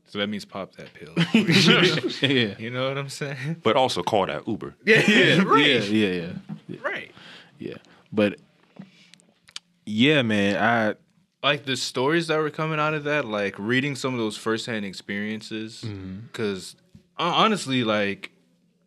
So 0.06 0.19
that 0.19 0.27
means 0.27 0.44
pop 0.44 0.74
that 0.77 0.93
pill. 0.93 1.14
yeah. 2.31 2.55
you 2.59 2.70
know 2.70 2.86
what 2.89 2.98
I'm 2.98 3.09
saying? 3.09 3.62
But 3.62 3.77
also 3.77 4.02
call 4.02 4.27
that 4.27 4.47
Uber. 4.47 4.74
Yeah, 4.85 5.01
Yeah, 5.09 5.43
right, 5.43 5.89
yeah, 5.89 6.09
yeah, 6.69 6.77
right. 6.82 7.10
yeah. 7.59 7.77
But 8.12 8.39
yeah, 9.85 10.23
man, 10.23 10.57
I 10.57 10.95
like 11.47 11.65
the 11.65 11.77
stories 11.77 12.29
that 12.29 12.39
were 12.39 12.51
coming 12.51 12.79
out 12.79 12.95
of 12.95 13.05
that, 13.05 13.25
like 13.25 13.59
reading 13.59 13.97
some 13.97 14.15
of 14.15 14.21
those 14.21 14.37
firsthand 14.37 14.85
experiences, 14.85 15.85
because 16.31 16.77
honestly, 17.19 17.85
like 17.85 18.31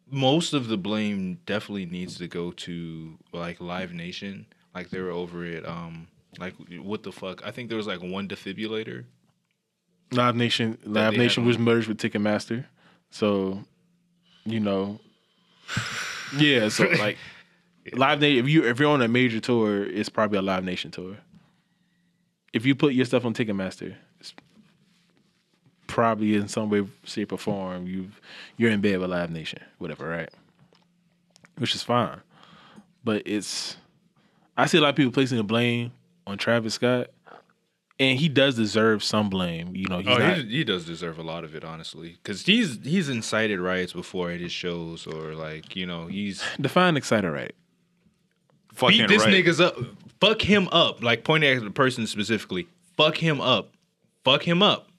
most 0.10 0.54
of 0.54 0.68
the 0.68 0.78
blame 0.78 1.40
definitely 1.46 1.86
needs 1.86 2.18
to 2.18 2.28
go 2.28 2.52
to 2.52 3.18
like 3.34 3.60
Live 3.60 3.94
Nation. 3.94 4.46
Like 4.74 4.90
they 4.90 5.00
were 5.00 5.12
over 5.12 5.46
it. 5.46 5.68
Um, 5.68 6.08
like 6.40 6.56
what 6.82 7.04
the 7.04 7.12
fuck? 7.12 7.46
I 7.46 7.52
think 7.52 7.70
there 7.70 7.78
was 7.78 7.88
like 7.88 8.02
one 8.02 8.28
defibrillator. 8.28 9.06
Live 10.12 10.36
Nation 10.36 10.78
Live 10.86 11.18
Nation 11.18 11.46
was 11.46 11.58
merged 11.58 11.88
with 11.88 11.98
Ticketmaster. 11.98 12.66
So, 13.10 13.64
you 14.46 14.60
know, 14.60 15.00
yeah, 16.38 16.70
so 16.70 16.86
like 17.00 17.18
Live 17.94 18.20
Nation 18.20 18.46
if 18.46 18.50
you 18.50 18.64
if 18.64 18.80
you're 18.80 18.90
on 18.90 19.02
a 19.02 19.08
major 19.08 19.40
tour, 19.40 19.86
it's 19.86 20.10
probably 20.10 20.40
a 20.40 20.42
Live 20.42 20.64
Nation 20.64 20.92
tour. 20.92 21.18
If 22.54 22.66
you 22.66 22.74
put 22.74 22.94
your 22.94 23.06
stuff 23.06 23.26
on 23.26 23.34
Ticketmaster, 23.34 23.96
it's 24.20 24.34
probably 25.88 26.36
in 26.36 26.48
some 26.48 26.70
way, 26.70 26.86
shape, 27.04 27.32
or 27.32 27.38
form 27.38 27.86
you've 27.86 28.20
you're 28.58 28.72
in 28.72 28.82
bed 28.82 29.00
with 29.00 29.10
Live 29.10 29.30
Nation, 29.30 29.60
whatever, 29.78 30.08
right? 30.08 30.30
Which 31.58 31.76
is 31.76 31.84
fine. 31.84 32.22
But 33.04 33.24
it's 33.26 33.78
I 34.58 34.66
see 34.66 34.78
a 34.78 34.82
lot 34.82 34.90
of 34.90 34.96
people 34.96 35.12
placing 35.12 35.38
the 35.38 35.44
blame 35.44 35.92
on 36.26 36.38
Travis 36.38 36.76
Scott. 36.76 37.08
And 37.98 38.20
he 38.20 38.28
does 38.28 38.56
deserve 38.56 39.06
some 39.06 39.30
blame. 39.30 39.74
You 39.74 39.88
know, 39.88 40.00
he's 40.00 40.08
oh, 40.10 40.18
not, 40.18 40.38
he, 40.40 40.66
does 40.66 40.84
deserve 40.84 41.18
a 41.18 41.24
lot 41.24 41.46
of 41.46 41.56
it, 41.56 41.64
honestly, 41.64 42.18
because 42.22 42.46
he's 42.46 42.78
he's 42.84 43.08
incited 43.08 43.58
riots 43.58 43.94
before 43.94 44.32
at 44.32 44.42
his 44.42 44.52
shows, 44.52 45.08
or 45.08 45.34
like 45.34 45.78
you 45.78 45.86
know 45.86 46.08
he's 46.08 46.44
define 46.60 46.98
excited 46.98 47.32
right. 47.32 47.56
Fucking 48.76 48.98
beat 48.98 49.10
this 49.10 49.26
right. 49.26 49.34
nigga's 49.34 49.60
up. 49.60 49.78
Fuck 50.20 50.42
him 50.42 50.68
up. 50.72 51.04
Like 51.04 51.24
pointing 51.24 51.58
at 51.58 51.64
the 51.64 51.72
person 51.72 52.08
specifically. 52.08 52.68
Fuck 52.98 53.18
him 53.18 53.42
up. 53.42 53.72
Fuck 54.24 54.44
him 54.48 54.62
up. 54.64 54.90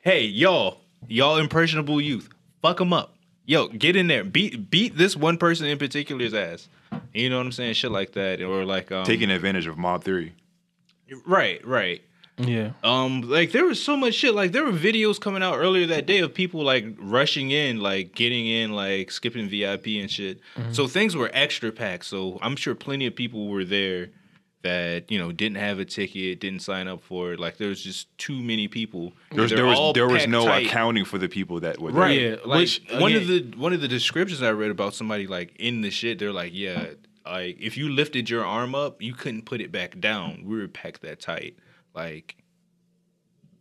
Hey, 0.00 0.24
y'all, 0.24 0.80
y'all 1.08 1.36
impressionable 1.36 2.00
youth. 2.00 2.28
Fuck 2.62 2.80
him 2.80 2.92
up. 2.92 3.16
Yo, 3.44 3.68
get 3.68 3.96
in 3.96 4.08
there. 4.08 4.24
Beat 4.24 4.70
beat 4.70 4.96
this 4.96 5.16
one 5.16 5.38
person 5.38 5.66
in 5.66 5.78
particular's 5.78 6.34
ass. 6.34 6.68
You 7.12 7.30
know 7.30 7.38
what 7.38 7.46
I'm 7.46 7.52
saying? 7.52 7.74
Shit 7.74 7.90
like 7.90 8.12
that, 8.12 8.40
or 8.42 8.64
like 8.64 8.90
um, 8.90 9.04
Taking 9.04 9.30
advantage 9.30 9.66
of 9.66 9.78
mob 9.78 10.04
theory. 10.04 10.34
right, 11.26 11.64
right. 11.66 12.02
Yeah. 12.38 12.72
Um, 12.84 13.22
like 13.22 13.52
there 13.52 13.64
was 13.64 13.82
so 13.82 13.96
much 13.96 14.14
shit. 14.14 14.34
Like 14.34 14.52
there 14.52 14.64
were 14.64 14.72
videos 14.72 15.20
coming 15.20 15.42
out 15.42 15.56
earlier 15.56 15.86
that 15.86 16.06
day 16.06 16.18
of 16.18 16.34
people 16.34 16.62
like 16.62 16.84
rushing 16.98 17.50
in, 17.50 17.80
like 17.80 18.14
getting 18.14 18.46
in, 18.46 18.72
like 18.72 19.10
skipping 19.10 19.48
VIP 19.48 19.86
and 19.98 20.10
shit. 20.10 20.40
So 20.72 20.86
things 20.86 21.16
were 21.16 21.30
extra 21.32 21.72
packed. 21.72 22.04
So 22.04 22.38
I'm 22.42 22.56
sure 22.56 22.74
plenty 22.74 23.06
of 23.06 23.14
people 23.14 23.48
were 23.48 23.64
there 23.64 24.10
that 24.62 25.10
you 25.10 25.18
know 25.18 25.32
didn't 25.32 25.58
have 25.58 25.78
a 25.78 25.84
ticket, 25.84 26.40
didn't 26.40 26.60
sign 26.60 26.88
up 26.88 27.00
for 27.00 27.32
it. 27.32 27.40
Like 27.40 27.56
there 27.56 27.68
was 27.68 27.80
just 27.82 28.16
too 28.18 28.42
many 28.42 28.68
people. 28.68 29.12
There 29.30 29.42
was, 29.42 29.50
They're 29.50 29.58
there 29.58 29.66
was, 29.66 29.94
there 29.94 30.08
was 30.08 30.26
no 30.26 30.44
tight. 30.44 30.66
accounting 30.66 31.04
for 31.04 31.18
the 31.18 31.28
people 31.28 31.60
that 31.60 31.80
were 31.80 31.92
there. 31.92 32.00
Right. 32.00 32.20
Yeah, 32.20 32.36
like 32.44 32.60
which, 32.60 32.82
one 32.98 33.14
of 33.14 33.26
the 33.28 33.54
one 33.56 33.72
of 33.72 33.80
the 33.80 33.88
descriptions 33.88 34.42
I 34.42 34.50
read 34.50 34.70
about 34.70 34.94
somebody 34.94 35.26
like 35.26 35.54
in 35.58 35.80
the 35.80 35.90
shit, 35.90 36.18
they're 36.18 36.32
like, 36.32 36.52
yeah, 36.52 36.88
like 37.24 37.56
if 37.60 37.76
you 37.76 37.88
lifted 37.88 38.28
your 38.28 38.44
arm 38.44 38.74
up, 38.74 39.00
you 39.00 39.14
couldn't 39.14 39.46
put 39.46 39.60
it 39.60 39.72
back 39.72 40.00
down. 40.00 40.42
We 40.44 40.58
were 40.58 40.68
packed 40.68 41.00
that 41.02 41.20
tight. 41.20 41.56
Like 41.96 42.36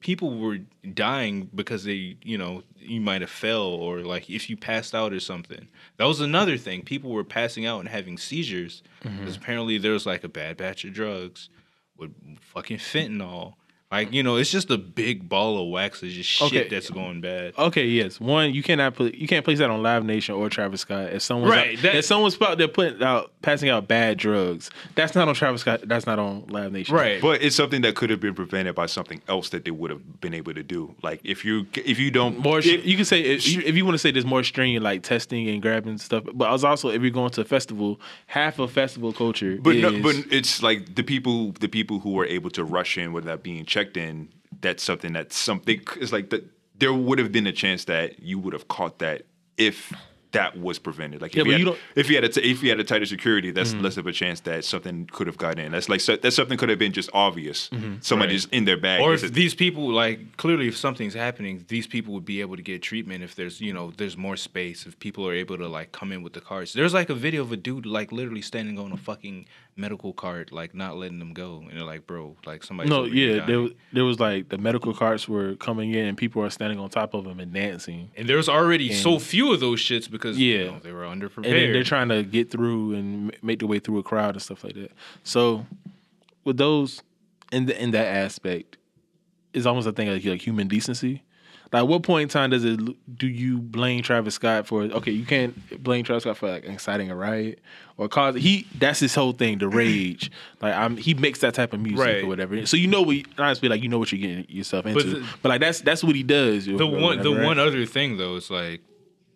people 0.01 0.37
were 0.37 0.59
dying 0.93 1.49
because 1.55 1.83
they, 1.83 2.17
you 2.23 2.37
know, 2.37 2.61
you 2.77 3.01
might 3.01 3.21
have 3.21 3.29
fell 3.29 3.63
or 3.63 4.01
like 4.01 4.29
if 4.29 4.49
you 4.49 4.57
passed 4.57 4.93
out 4.93 5.13
or 5.13 5.19
something. 5.19 5.67
That 5.97 6.05
was 6.05 6.19
another 6.21 6.57
thing. 6.57 6.83
People 6.83 7.11
were 7.11 7.23
passing 7.23 7.65
out 7.65 7.79
and 7.79 7.89
having 7.89 8.17
seizures 8.17 8.83
Mm-hmm. 9.03 9.19
because 9.19 9.35
apparently 9.37 9.77
there 9.77 9.91
was 9.93 10.05
like 10.07 10.23
a 10.23 10.27
bad 10.29 10.57
batch 10.57 10.83
of 10.83 10.91
drugs 10.93 11.49
with 11.95 12.11
fucking 12.41 12.77
fentanyl. 12.77 13.53
Like 13.95 14.13
you 14.13 14.23
know, 14.23 14.35
it's 14.35 14.51
just 14.51 14.69
a 14.71 14.77
big 14.77 15.29
ball 15.29 15.61
of 15.61 15.69
wax 15.69 16.03
of 16.03 16.09
just 16.09 16.29
shit 16.29 16.47
Okay. 16.53 16.67
that's 16.67 16.89
going 16.89 17.21
bad. 17.21 17.53
Okay, 17.57 17.85
yes. 17.85 18.19
One, 18.19 18.53
you 18.53 18.61
cannot 18.61 18.95
put 18.95 19.15
you 19.15 19.27
can't 19.27 19.45
place 19.45 19.59
that 19.59 19.69
on 19.69 19.81
Live 19.81 20.03
Nation 20.03 20.35
or 20.35 20.49
Travis 20.49 20.81
Scott. 20.81 21.13
If 21.13 21.21
someone's 21.21 21.51
Right, 21.51 21.77
out, 21.77 21.81
that- 21.83 21.95
if 21.95 22.05
someone's 22.05 22.39
out 22.41 22.57
there 22.57 22.67
putting 22.67 23.01
out 23.01 23.31
passing 23.41 23.69
out 23.69 23.87
bad 23.87 24.17
drugs, 24.17 24.69
that's 24.95 25.15
not 25.15 25.27
on 25.29 25.35
Travis 25.35 25.61
Scott. 25.61 25.81
That's 25.85 26.05
not 26.05 26.19
on 26.19 26.45
Live 26.49 26.71
Nation. 26.71 26.93
Right. 26.95 27.21
But 27.21 27.41
it's 27.41 27.55
something 27.55 27.81
that 27.83 27.95
could 27.95 28.09
have 28.09 28.19
been 28.19 28.33
prevented 28.35 28.75
by 28.75 28.87
something 28.87 29.21
else 29.27 29.49
that 29.49 29.63
they 29.65 29.71
would 29.71 29.91
have 29.91 30.19
been 30.19 30.33
able 30.33 30.53
to 30.53 30.63
do. 30.63 30.93
Like 31.01 31.21
if 31.23 31.45
you 31.45 31.65
if 31.85 31.97
you 31.99 32.11
don't 32.11 32.39
More, 32.39 32.59
it- 32.59 32.83
you 32.83 32.95
can 32.97 33.05
say 33.05 33.21
if 33.21 33.47
you, 33.47 33.61
if 33.65 33.75
you 33.77 33.85
want 33.85 33.95
to 33.95 33.99
say 33.99 34.11
there's 34.11 34.25
more 34.25 34.43
stringent 34.43 34.83
like 34.83 35.03
testing 35.03 35.47
and 35.47 35.61
grabbing 35.61 35.97
stuff, 35.99 36.23
but 36.33 36.49
I 36.49 36.51
was 36.51 36.63
also 36.65 36.89
if 36.89 37.01
you're 37.01 37.11
going 37.11 37.29
to 37.31 37.41
a 37.41 37.45
festival, 37.45 37.99
half 38.27 38.59
of 38.59 38.71
festival 38.71 39.13
culture 39.13 39.57
But 39.61 39.75
is 39.77 39.81
no, 39.81 40.01
but 40.01 40.15
it's 40.31 40.61
like 40.61 40.95
the 40.95 41.03
people 41.03 41.53
the 41.59 41.69
people 41.69 41.99
who 41.99 42.19
are 42.19 42.25
able 42.25 42.49
to 42.51 42.63
rush 42.63 42.97
in 42.97 43.13
without 43.13 43.43
being 43.43 43.63
checked 43.65 43.84
in. 43.93 44.29
That's 44.61 44.83
something 44.83 45.13
that 45.13 45.33
something 45.33 45.81
it's 45.97 46.11
like 46.11 46.29
that. 46.29 46.45
There 46.77 46.93
would 46.93 47.19
have 47.19 47.31
been 47.31 47.47
a 47.47 47.51
chance 47.51 47.85
that 47.85 48.19
you 48.19 48.37
would 48.39 48.53
have 48.53 48.67
caught 48.67 48.99
that 48.99 49.23
if 49.57 49.93
that 50.35 50.57
was 50.57 50.77
prevented. 50.79 51.21
Like 51.21 51.31
if 51.31 51.37
Yeah, 51.37 51.43
he 51.45 51.51
had, 51.51 51.59
you 51.59 51.65
don't- 51.65 51.79
if 51.95 52.07
he 52.07 52.15
had 52.15 52.23
a 52.23 52.29
t- 52.29 52.41
if 52.41 52.61
he 52.61 52.67
had 52.67 52.79
a 52.79 52.83
tighter 52.83 53.05
security, 53.05 53.51
that's 53.51 53.73
mm. 53.73 53.81
less 53.81 53.97
of 53.97 54.05
a 54.07 54.11
chance 54.11 54.39
that 54.41 54.63
something 54.63 55.07
could 55.11 55.27
have 55.27 55.37
gotten 55.37 55.65
in. 55.65 55.71
That's 55.71 55.89
like 55.89 56.01
so, 56.01 56.15
that 56.17 56.31
something 56.31 56.57
could 56.57 56.69
have 56.69 56.79
been 56.79 56.91
just 56.93 57.09
obvious. 57.13 57.69
Mm-hmm. 57.69 57.95
Somebody's 58.01 58.45
Right. 58.45 58.53
in 58.53 58.65
their 58.65 58.77
bag. 58.77 59.01
Or 59.01 59.13
if 59.13 59.23
it- 59.23 59.33
these 59.33 59.55
people 59.55 59.89
like 59.89 60.37
clearly 60.37 60.67
if 60.67 60.77
something's 60.77 61.13
happening, 61.13 61.65
these 61.67 61.87
people 61.87 62.13
would 62.13 62.25
be 62.25 62.41
able 62.41 62.55
to 62.57 62.61
get 62.61 62.81
treatment 62.81 63.23
if 63.23 63.35
there's 63.35 63.59
you 63.61 63.73
know 63.73 63.91
there's 63.97 64.17
more 64.17 64.37
space 64.37 64.85
if 64.85 64.99
people 64.99 65.27
are 65.27 65.33
able 65.33 65.57
to 65.57 65.67
like 65.67 65.91
come 65.91 66.11
in 66.11 66.21
with 66.23 66.33
the 66.33 66.41
carts. 66.41 66.73
There's 66.73 66.93
like 66.93 67.09
a 67.09 67.15
video 67.15 67.41
of 67.41 67.51
a 67.51 67.57
dude 67.57 67.85
like 67.85 68.11
literally 68.11 68.41
standing 68.41 68.77
on 68.79 68.91
a 68.91 68.97
fucking 68.97 69.45
medical 69.77 70.13
cart 70.13 70.53
like 70.53 70.73
not 70.73 70.95
letting 70.95 71.19
them 71.19 71.33
go 71.33 71.61
and 71.67 71.77
they're 71.77 71.85
like 71.85 72.07
bro 72.07 72.33
like 72.45 72.63
somebody 72.63 72.89
No, 72.89 73.03
yeah, 73.03 73.45
there 73.45 73.59
was, 73.59 73.71
there 73.91 74.05
was 74.05 74.21
like 74.21 74.47
the 74.47 74.57
medical 74.57 74.93
carts 74.93 75.27
were 75.27 75.55
coming 75.55 75.91
in 75.93 76.05
and 76.05 76.17
people 76.17 76.41
are 76.43 76.49
standing 76.49 76.79
on 76.79 76.89
top 76.89 77.13
of 77.13 77.25
them 77.25 77.41
and 77.41 77.51
dancing. 77.51 78.09
and 78.15 78.23
there's 78.29 78.47
already 78.47 78.93
so 78.93 79.19
few 79.19 79.51
of 79.53 79.59
those 79.59 79.81
shits 79.81 80.09
because 80.09 80.24
Yeah. 80.33 80.57
you 80.57 80.65
know, 80.71 80.79
they 80.79 80.91
were 80.91 81.03
underprepared. 81.03 81.45
And 81.45 81.75
they're 81.75 81.83
trying 81.83 82.09
to 82.09 82.23
get 82.23 82.51
through 82.51 82.93
and 82.93 83.35
make 83.43 83.59
their 83.59 83.67
way 83.67 83.79
through 83.79 83.99
a 83.99 84.03
crowd 84.03 84.35
and 84.35 84.41
stuff 84.41 84.63
like 84.63 84.73
that. 84.75 84.91
So 85.23 85.65
with 86.43 86.57
those 86.57 87.01
in 87.51 87.65
the, 87.67 87.81
in 87.81 87.91
that 87.91 88.07
aspect, 88.07 88.77
it's 89.53 89.65
almost 89.65 89.87
a 89.87 89.91
thing 89.91 90.09
like, 90.09 90.25
like 90.25 90.41
human 90.41 90.67
decency. 90.67 91.23
Like, 91.73 91.87
what 91.89 92.03
point 92.03 92.23
in 92.23 92.29
time 92.29 92.51
does 92.51 92.63
it 92.63 92.79
do 93.17 93.27
you 93.27 93.57
blame 93.57 94.01
Travis 94.01 94.35
Scott 94.35 94.65
for? 94.67 94.83
Okay, 94.83 95.11
you 95.11 95.25
can't 95.25 95.83
blame 95.83 96.05
Travis 96.05 96.23
Scott 96.23 96.37
for 96.37 96.47
like 96.49 96.63
inciting 96.63 97.09
a 97.09 97.15
riot 97.15 97.59
or 97.97 98.07
cause 98.07 98.35
he. 98.35 98.65
That's 98.77 98.99
his 98.99 99.13
whole 99.15 99.33
thing, 99.33 99.57
the 99.57 99.67
rage. 99.67 100.31
Like, 100.61 100.73
I'm 100.73 100.95
he 100.95 101.13
makes 101.15 101.39
that 101.39 101.53
type 101.53 101.73
of 101.73 101.79
music 101.81 101.99
Right. 101.99 102.23
or 102.23 102.27
whatever. 102.27 102.65
So 102.65 102.77
you 102.77 102.87
know 102.87 103.01
what? 103.01 103.17
Honestly, 103.37 103.67
like 103.67 103.81
you 103.83 103.89
know 103.89 103.97
what 103.99 104.11
you're 104.11 104.21
getting 104.21 104.45
yourself 104.47 104.85
into. 104.85 105.03
But, 105.21 105.41
the- 105.41 105.49
like 105.49 105.59
that's 105.61 105.81
that's 105.81 106.03
what 106.03 106.15
he 106.15 106.23
does. 106.23 106.65
the 106.65 106.87
one 106.87 107.21
the 107.21 107.31
one 107.31 107.59
other 107.59 107.85
thing 107.85 108.17
though 108.17 108.35
is 108.35 108.49
like 108.49 108.81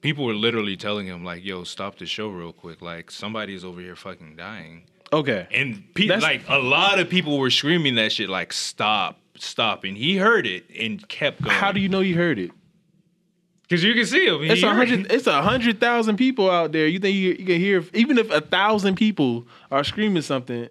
people 0.02 0.26
were 0.26 0.34
literally 0.34 0.78
telling 0.78 1.08
him 1.08 1.24
like 1.24 1.44
yo 1.44 1.64
stop 1.64 1.98
the 1.98 2.06
show 2.06 2.28
real 2.30 2.54
quick 2.54 2.82
like 2.82 3.12
somebody's 3.12 3.64
over 3.66 3.82
here 3.82 3.96
fucking 3.96 4.36
dying 4.36 4.84
Okay. 5.12 5.48
and 5.52 5.84
pe- 5.96 6.06
That's- 6.08 6.22
like 6.24 6.44
a 6.48 6.58
lot 6.60 7.00
of 7.00 7.10
people 7.10 7.38
were 7.40 7.50
screaming 7.50 7.96
that 7.96 8.12
shit 8.12 8.30
like 8.30 8.54
stop 8.54 9.20
stop 9.38 9.84
and 9.84 9.98
he 9.98 10.18
heard 10.18 10.46
it 10.46 10.66
and 10.80 11.06
kept 11.08 11.42
going 11.42 11.56
How 11.56 11.72
do 11.72 11.80
you 11.80 11.90
know 11.90 12.02
you 12.02 12.16
heard 12.16 12.38
it? 12.40 12.52
because 13.64 13.84
you 13.84 13.94
can 13.94 14.06
see 14.06 14.26
him 14.26 14.42
It's 14.44 14.64
a 14.64 14.68
hundred. 14.74 15.02
it. 15.02 15.12
It's 15.12 15.28
a 15.28 15.42
hundred 15.42 15.80
thousand 15.80 16.18
people 16.18 16.50
out 16.50 16.72
there. 16.72 16.88
You 16.88 16.98
think 17.00 17.16
you, 17.16 17.30
you 17.38 17.46
can 17.46 17.60
hear? 17.60 17.84
Even 17.94 18.18
if 18.18 18.30
a 18.32 18.42
thousand 18.42 18.96
people 18.96 19.48
are 19.72 19.84
screaming 19.84 20.24
something 20.24 20.70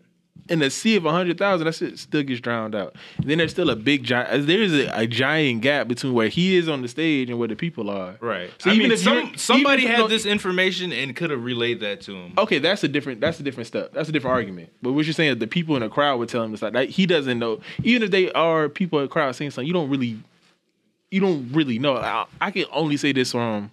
in 0.48 0.62
a 0.62 0.70
sea 0.70 0.96
of 0.96 1.04
a 1.04 1.10
hundred 1.10 1.38
thousand, 1.38 1.66
that 1.66 1.74
shit 1.74 1.98
still 1.98 2.22
gets 2.22 2.40
drowned 2.40 2.74
out. 2.74 2.94
And 3.18 3.28
then 3.28 3.38
there's 3.38 3.50
still 3.50 3.70
a 3.70 3.76
big 3.76 4.04
giant. 4.04 4.46
There's 4.46 4.72
a, 4.72 5.00
a 5.00 5.06
giant 5.06 5.62
gap 5.62 5.88
between 5.88 6.14
where 6.14 6.28
he 6.28 6.56
is 6.56 6.68
on 6.68 6.82
the 6.82 6.88
stage 6.88 7.30
and 7.30 7.38
where 7.38 7.48
the 7.48 7.56
people 7.56 7.90
are. 7.90 8.16
right 8.20 8.50
So 8.58 8.70
I 8.70 8.74
even 8.74 8.84
mean, 8.84 8.92
if 8.92 9.00
some, 9.00 9.32
somebody 9.36 9.82
even 9.82 9.94
if 9.94 10.00
had 10.00 10.10
this 10.10 10.26
information 10.26 10.92
and 10.92 11.14
could 11.14 11.30
have 11.30 11.44
relayed 11.44 11.80
that 11.80 12.00
to 12.02 12.14
him 12.14 12.32
Okay, 12.38 12.58
that's 12.58 12.84
a 12.84 12.88
different. 12.88 13.20
That's 13.20 13.40
a 13.40 13.42
different 13.42 13.66
stuff. 13.66 13.90
That's 13.92 14.08
a 14.08 14.12
different 14.12 14.34
argument. 14.34 14.70
But 14.82 14.92
what 14.92 15.04
you're 15.04 15.14
saying 15.14 15.32
is 15.32 15.38
the 15.38 15.46
people 15.46 15.76
in 15.76 15.82
the 15.82 15.88
crowd 15.88 16.18
would 16.18 16.28
tell 16.28 16.42
him 16.42 16.52
this 16.52 16.62
like 16.62 16.72
that. 16.72 16.88
He 16.88 17.06
doesn't 17.06 17.38
know. 17.38 17.60
Even 17.82 18.02
if 18.02 18.10
they 18.10 18.30
are 18.32 18.68
people 18.68 18.98
in 19.00 19.06
the 19.06 19.08
crowd 19.08 19.34
saying 19.34 19.50
something, 19.52 19.66
you 19.66 19.72
don't 19.74 19.90
really. 19.90 20.18
You 21.10 21.20
don't 21.20 21.50
really 21.52 21.78
know. 21.78 21.96
I, 21.96 22.26
I 22.38 22.50
can 22.50 22.66
only 22.70 22.98
say 22.98 23.12
this 23.12 23.32
from 23.32 23.70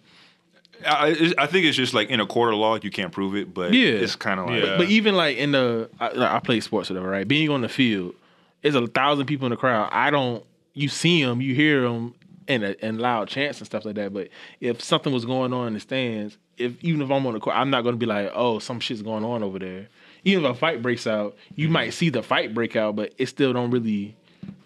I, 0.85 1.33
I 1.37 1.47
think 1.47 1.65
it's 1.65 1.77
just 1.77 1.93
like 1.93 2.09
in 2.09 2.19
a 2.19 2.25
court 2.25 2.53
of 2.53 2.59
law, 2.59 2.77
you 2.81 2.91
can't 2.91 3.11
prove 3.11 3.35
it, 3.35 3.53
but 3.53 3.73
Yeah. 3.73 3.87
it's 3.89 4.15
kind 4.15 4.39
of 4.39 4.47
like 4.47 4.63
Yeah. 4.63 4.77
But 4.77 4.89
even 4.89 5.15
like 5.15 5.37
in 5.37 5.51
the, 5.51 5.89
I, 5.99 6.09
like, 6.11 6.31
I 6.31 6.39
play 6.39 6.59
sports 6.59 6.89
or 6.89 6.93
whatever, 6.93 7.09
right? 7.11 7.27
Being 7.27 7.49
on 7.49 7.61
the 7.61 7.69
field, 7.69 8.13
there's 8.61 8.75
a 8.75 8.87
thousand 8.87 9.25
people 9.25 9.45
in 9.45 9.51
the 9.51 9.57
crowd. 9.57 9.89
I 9.91 10.09
don't, 10.11 10.43
you 10.73 10.87
see 10.89 11.23
them, 11.23 11.41
you 11.41 11.55
hear 11.55 11.81
them, 11.81 12.13
and 12.47 12.63
and 12.63 12.99
loud 12.99 13.27
chants 13.27 13.59
and 13.59 13.65
stuff 13.65 13.85
like 13.85 13.95
that. 13.95 14.13
But 14.13 14.29
if 14.61 14.81
something 14.81 15.11
was 15.11 15.25
going 15.25 15.51
on 15.53 15.67
in 15.67 15.73
the 15.73 15.79
stands, 15.79 16.37
if 16.57 16.73
even 16.83 17.01
if 17.01 17.09
I'm 17.09 17.25
on 17.25 17.33
the 17.33 17.39
court, 17.39 17.55
I'm 17.55 17.69
not 17.69 17.81
going 17.81 17.95
to 17.95 17.99
be 17.99 18.05
like, 18.05 18.31
oh, 18.35 18.59
some 18.59 18.79
shit's 18.79 19.01
going 19.01 19.23
on 19.23 19.41
over 19.43 19.57
there. 19.59 19.87
Even 20.23 20.45
if 20.45 20.51
a 20.51 20.55
fight 20.55 20.81
breaks 20.81 21.07
out, 21.07 21.35
you 21.55 21.69
might 21.69 21.91
see 21.91 22.09
the 22.09 22.21
fight 22.23 22.53
break 22.53 22.75
out, 22.75 22.95
but 22.95 23.13
it 23.17 23.27
still 23.27 23.53
don't 23.53 23.71
really 23.71 24.15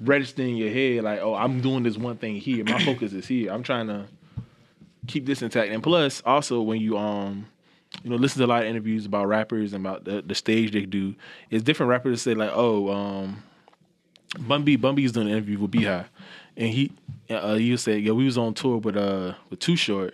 register 0.02 0.42
in 0.44 0.56
your 0.58 0.70
head 0.72 1.04
like, 1.04 1.20
oh, 1.20 1.36
I'm 1.36 1.62
doing 1.62 1.84
this 1.84 1.98
one 1.98 2.18
thing 2.18 2.36
here. 2.36 2.64
My 2.66 2.84
focus 2.84 3.14
is 3.14 3.28
here. 3.28 3.52
I'm 3.52 3.64
trying 3.64 3.88
to 3.88 4.06
keep 5.08 5.26
this 5.26 5.42
intact. 5.42 5.72
And 5.72 5.84
plus, 5.84 6.22
also 6.26 6.62
when 6.62 6.82
you 6.82 6.98
um 6.98 7.48
you 8.04 8.10
know, 8.10 8.18
listen 8.18 8.40
to 8.40 8.46
a 8.46 8.48
lot 8.48 8.62
of 8.62 8.68
interviews 8.68 9.06
about 9.06 9.28
rappers 9.28 9.74
and 9.74 9.86
about 9.86 10.06
the, 10.06 10.22
the 10.22 10.36
stage 10.36 10.72
they 10.72 10.86
do. 10.86 11.16
It's 11.50 11.64
different 11.64 11.90
rappers 11.90 12.22
say 12.22 12.34
like, 12.34 12.52
oh, 12.54 12.90
um, 12.90 13.44
Bun 14.40 14.64
B, 14.64 14.76
Bun 14.76 14.96
B 14.96 15.04
doing 15.08 15.28
an 15.28 15.34
interview 15.34 15.58
with 15.58 15.72
Beehive, 15.72 16.10
and 16.56 16.70
he, 16.70 16.92
uh, 17.30 17.56
he 17.56 17.76
said, 17.78 18.04
yeah, 18.04 18.12
we 18.12 18.26
was 18.26 18.38
on 18.38 18.54
tour 18.54 18.78
with 18.78 18.96
uh 18.96 19.34
with 19.50 19.60
Too 19.60 19.76
Short, 19.76 20.14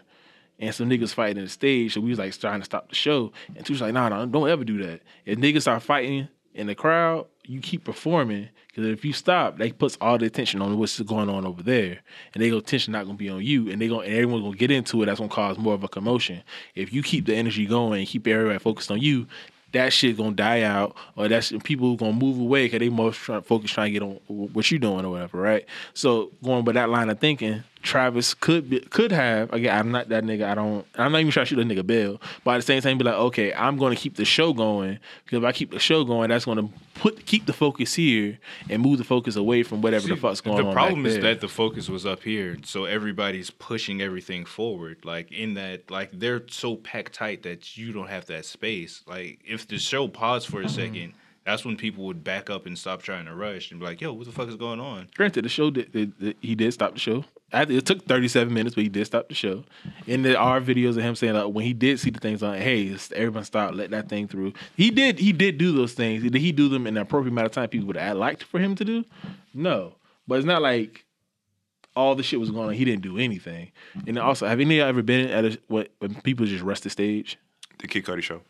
and 0.57 0.73
some 0.73 0.89
niggas 0.89 1.13
fighting 1.13 1.37
in 1.37 1.43
the 1.43 1.49
stage, 1.49 1.93
so 1.93 2.01
we 2.01 2.11
was 2.11 2.19
like 2.19 2.37
trying 2.39 2.61
to 2.61 2.65
stop 2.65 2.87
the 2.87 2.95
show, 2.95 3.33
and 3.55 3.65
Short 3.65 3.81
like, 3.81 3.93
nah, 3.93 4.07
nah, 4.07 4.25
don't 4.25 4.49
ever 4.49 4.63
do 4.63 4.81
that. 4.85 5.01
If 5.25 5.37
niggas 5.37 5.61
start 5.61 5.83
fighting 5.83 6.29
in 6.53 6.67
the 6.67 6.75
crowd, 6.75 7.27
you 7.45 7.59
keep 7.59 7.83
performing, 7.83 8.47
because 8.75 8.91
if 8.91 9.05
you 9.05 9.13
stop, 9.13 9.57
they 9.57 9.71
puts 9.71 9.97
all 10.01 10.17
the 10.17 10.25
attention 10.25 10.61
on 10.61 10.77
what's 10.77 10.99
going 10.99 11.29
on 11.29 11.45
over 11.45 11.63
there, 11.63 12.01
and 12.33 12.43
they 12.43 12.49
go 12.49 12.57
attention 12.57 12.91
not 12.91 13.05
gonna 13.05 13.17
be 13.17 13.29
on 13.29 13.41
you, 13.41 13.71
and 13.71 13.81
they 13.81 13.87
go 13.87 14.01
and 14.01 14.13
everyone's 14.13 14.43
gonna 14.43 14.57
get 14.57 14.69
into 14.69 15.01
it. 15.01 15.05
That's 15.05 15.19
gonna 15.19 15.31
cause 15.31 15.57
more 15.57 15.73
of 15.73 15.83
a 15.85 15.87
commotion. 15.87 16.43
If 16.75 16.91
you 16.91 17.01
keep 17.01 17.25
the 17.25 17.35
energy 17.35 17.65
going 17.65 17.99
and 17.99 18.07
keep 18.07 18.27
everybody 18.27 18.59
focused 18.59 18.91
on 18.91 18.99
you, 18.99 19.27
that 19.71 19.93
shit 19.93 20.17
gonna 20.17 20.35
die 20.35 20.63
out, 20.63 20.93
or 21.15 21.29
that's 21.29 21.53
people 21.63 21.95
gonna 21.95 22.11
move 22.11 22.37
away 22.37 22.65
because 22.65 22.79
they 22.79 22.89
most 22.89 23.17
try, 23.17 23.39
focus 23.39 23.71
trying 23.71 23.93
to 23.93 23.99
get 23.99 24.03
on 24.03 24.19
what 24.27 24.69
you're 24.69 24.79
doing 24.79 25.05
or 25.05 25.11
whatever, 25.11 25.39
right? 25.39 25.65
So 25.93 26.31
going 26.43 26.65
by 26.65 26.73
that 26.73 26.89
line 26.89 27.09
of 27.09 27.19
thinking, 27.19 27.63
Travis 27.85 28.33
could 28.33 28.69
be, 28.69 28.79
could 28.79 29.11
have 29.11 29.53
again. 29.53 29.77
I'm 29.77 29.91
not 29.91 30.09
that 30.09 30.23
nigga. 30.23 30.45
I 30.45 30.55
don't. 30.55 30.85
I'm 30.95 31.11
not 31.11 31.21
even 31.21 31.31
trying 31.31 31.45
to 31.45 31.49
shoot 31.55 31.59
a 31.59 31.63
nigga 31.63 31.85
bill, 31.85 32.19
but 32.43 32.55
at 32.55 32.57
the 32.57 32.63
same 32.63 32.81
time, 32.81 32.97
be 32.97 33.03
like, 33.03 33.13
okay, 33.13 33.53
I'm 33.53 33.77
gonna 33.77 33.95
keep 33.95 34.15
the 34.15 34.25
show 34.25 34.53
going 34.53 34.99
because 35.23 35.37
if 35.37 35.43
I 35.43 35.51
keep 35.51 35.71
the 35.71 35.79
show 35.79 36.03
going, 36.03 36.29
that's 36.29 36.45
gonna 36.45 36.67
put 36.95 37.25
keep 37.25 37.45
the 37.45 37.53
focus 37.53 37.93
here 37.93 38.39
and 38.69 38.81
move 38.81 38.97
the 38.97 39.03
focus 39.03 39.35
away 39.35 39.63
from 39.63 39.81
whatever 39.81 40.07
the 40.07 40.15
fuck's 40.15 40.41
going 40.41 40.57
the 40.57 40.63
on. 40.63 40.69
The 40.69 40.73
problem 40.73 41.03
back 41.03 41.09
is 41.09 41.13
there. 41.15 41.33
that 41.33 41.41
the 41.41 41.47
focus 41.47 41.87
was 41.87 42.05
up 42.05 42.23
here, 42.23 42.57
so 42.63 42.85
everybody's 42.85 43.51
pushing 43.51 44.01
everything 44.01 44.45
forward. 44.45 45.05
Like 45.05 45.31
in 45.31 45.53
that, 45.53 45.91
like 45.91 46.09
they're 46.11 46.43
so 46.49 46.75
packed 46.75 47.13
tight 47.13 47.43
that 47.43 47.77
you 47.77 47.93
don't 47.93 48.09
have 48.09 48.25
that 48.25 48.45
space. 48.45 49.03
Like 49.05 49.39
if 49.45 49.67
the 49.67 49.77
show 49.77 50.07
paused 50.07 50.47
for 50.47 50.61
a 50.61 50.65
mm-hmm. 50.65 50.75
second, 50.75 51.13
that's 51.45 51.63
when 51.63 51.77
people 51.77 52.05
would 52.05 52.23
back 52.23 52.49
up 52.49 52.65
and 52.65 52.77
stop 52.77 53.01
trying 53.03 53.25
to 53.25 53.35
rush 53.35 53.71
and 53.71 53.79
be 53.79 53.85
like, 53.85 54.01
"Yo, 54.01 54.11
what 54.13 54.25
the 54.25 54.31
fuck 54.31 54.47
is 54.49 54.55
going 54.55 54.79
on?" 54.79 55.07
Granted, 55.15 55.45
the 55.45 55.49
show 55.49 55.69
did, 55.69 55.91
did- 55.91 56.17
did- 56.19 56.37
he 56.41 56.55
did 56.55 56.73
stop 56.73 56.93
the 56.93 56.99
show. 56.99 57.23
It 57.53 57.85
took 57.85 58.03
37 58.05 58.53
minutes, 58.53 58.75
but 58.75 58.83
he 58.83 58.89
did 58.89 59.05
stop 59.05 59.29
the 59.29 59.35
show. 59.35 59.63
And 60.07 60.25
there 60.25 60.37
are 60.37 60.59
videos 60.59 60.97
of 60.97 61.03
him 61.03 61.15
saying 61.15 61.35
like 61.35 61.53
when 61.53 61.63
he 61.63 61.73
did 61.73 61.99
see 61.99 62.09
the 62.09 62.19
things 62.19 62.43
on, 62.43 62.55
hey, 62.57 62.93
everyone 63.13 63.43
stop, 63.45 63.73
let 63.75 63.91
that 63.91 64.09
thing 64.09 64.27
through. 64.27 64.53
He 64.75 64.89
did 64.89 65.19
he 65.19 65.31
did 65.31 65.57
do 65.57 65.71
those 65.71 65.93
things. 65.93 66.23
Did 66.23 66.35
he 66.35 66.51
do 66.51 66.67
them 66.67 66.87
in 66.87 66.97
an 66.97 67.01
appropriate 67.03 67.31
amount 67.31 67.45
of 67.45 67.51
time 67.53 67.69
people 67.69 67.87
would 67.87 67.97
have 67.97 68.17
liked 68.17 68.43
for 68.43 68.59
him 68.59 68.75
to 68.75 68.83
do? 68.83 69.05
No. 69.53 69.95
But 70.27 70.35
it's 70.39 70.45
not 70.45 70.61
like 70.63 71.05
all 71.95 72.15
the 72.15 72.23
shit 72.23 72.39
was 72.41 72.51
going 72.51 72.69
on. 72.69 72.73
He 72.73 72.83
didn't 72.83 73.03
do 73.03 73.17
anything. 73.17 73.71
And 74.05 74.17
also, 74.19 74.47
have 74.47 74.59
any 74.59 74.79
of 74.79 74.79
y'all 74.79 74.89
ever 74.89 75.03
been 75.03 75.29
at 75.29 75.45
a, 75.45 75.59
what 75.67 75.91
when 75.99 76.15
people 76.21 76.45
just 76.45 76.63
rest 76.63 76.83
the 76.83 76.89
stage? 76.89 77.37
the 77.79 77.87
Kid 77.87 78.03
Cudi 78.05 78.21
show. 78.21 78.41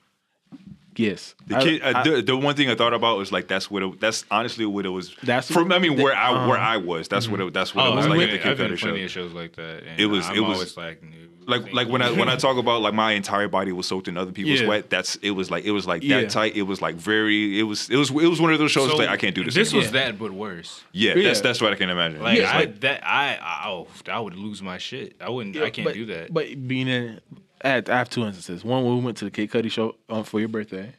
Yes. 0.98 1.36
The 1.48 1.58
I- 1.58 1.64
kid, 1.64 1.82
uh, 1.82 1.94
I- 1.96 2.04
the, 2.04 2.22
the 2.22 2.38
one 2.38 2.56
thing 2.56 2.70
I 2.70 2.76
thought 2.76 2.94
about 2.94 3.18
was 3.18 3.32
like 3.32 3.48
that's 3.48 3.70
what 3.70 3.84
it, 3.84 4.00
that's 4.00 4.26
honestly 4.32 4.66
what 4.66 4.86
it 4.86 4.90
was. 4.90 5.16
That's 5.24 5.50
from 5.52 5.72
I 5.72 5.80
mean 5.80 5.96
the- 5.98 6.04
where 6.04 6.16
I 6.16 6.32
uh-huh. 6.32 6.48
where 6.50 6.58
I 6.58 6.78
was. 6.78 7.08
That's 7.08 7.28
what 7.28 7.40
it, 7.42 7.54
that's 7.54 7.74
what 7.76 7.86
Oh, 7.88 7.92
it 7.94 7.96
was 7.96 8.06
I've 8.06 8.12
like 8.12 8.20
been, 8.20 8.30
at 8.30 8.32
the 8.44 8.50
I've 8.50 8.58
Kid 8.58 8.70
been 8.70 8.78
plenty 8.78 9.00
show. 9.00 9.06
of 9.06 9.12
shows 9.12 9.34
like 9.34 9.56
that. 9.58 9.84
and 9.88 10.00
It 10.00 10.06
was- 10.08 10.26
I'm 10.28 10.36
it 10.36 10.40
was- 10.42 10.78
like, 10.78 11.02
Like 11.48 11.72
like 11.74 11.88
when 11.90 12.02
I 12.02 12.10
when 12.12 12.28
I 12.28 12.36
talk 12.46 12.58
about 12.58 12.82
like 12.82 12.96
my 12.96 13.12
entire 13.12 13.48
body 13.48 13.72
was 13.72 13.86
soaked 13.88 14.08
in 14.08 14.18
other 14.18 14.32
people's 14.32 14.60
Yeah. 14.62 14.66
sweat. 14.66 14.90
That's 14.90 15.16
it 15.18 15.30
was 15.32 15.52
like 15.52 15.64
it 15.66 15.72
was 15.72 15.86
like 15.86 16.02
Yeah. 16.04 16.22
that 16.22 16.32
tight. 16.32 16.56
It 16.56 16.64
was 16.64 16.82
like 16.82 16.96
very. 16.96 17.60
It 17.60 17.64
was 17.64 17.88
it 17.90 17.98
was 17.98 18.10
it 18.10 18.16
was 18.28 18.42
one 18.42 18.52
of 18.52 18.58
those 18.58 18.72
shows 18.72 18.90
So, 18.90 18.98
like 18.98 19.10
I 19.10 19.18
can't 19.18 19.36
do 19.36 19.44
this. 19.44 19.54
This 19.54 19.70
anymore. 19.70 19.84
was 19.84 19.92
that, 19.92 20.18
but 20.18 20.32
worse. 20.32 20.84
yeah, 20.92 21.14
Yeah. 21.16 21.24
That's 21.28 21.42
that's 21.42 21.62
what 21.62 21.72
I 21.72 21.76
can 21.76 21.92
imagine. 21.92 22.20
Like 22.24 22.40
Yeah, 22.40 22.50
I 22.52 22.60
like- 22.62 22.80
that 22.80 23.06
I, 23.06 23.36
I 23.40 23.68
oh 23.70 23.88
I 24.12 24.20
would 24.20 24.36
lose 24.36 24.64
my 24.64 24.80
shit. 24.80 25.18
I 25.22 25.30
wouldn't. 25.30 25.56
I 25.58 25.70
can't 25.70 25.86
but, 25.86 25.94
do 25.94 26.06
that. 26.08 26.34
But 26.34 26.68
being 26.68 26.88
in, 26.88 27.20
I, 27.66 27.84
have 27.88 28.10
two 28.10 28.24
instances. 28.24 28.64
One 28.64 28.84
when 28.86 28.98
we 28.98 29.04
went 29.04 29.18
to 29.18 29.26
the 29.26 29.32
Kid 29.32 29.50
Cudi 29.52 29.72
show 29.72 29.96
um, 30.10 30.24
for 30.24 30.40
your 30.40 30.50
birthday, 30.50 30.94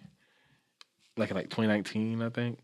like 1.16 1.30
in 1.30 1.36
like 1.36 1.50
2019, 1.50 2.22
I 2.22 2.28
think. 2.30 2.58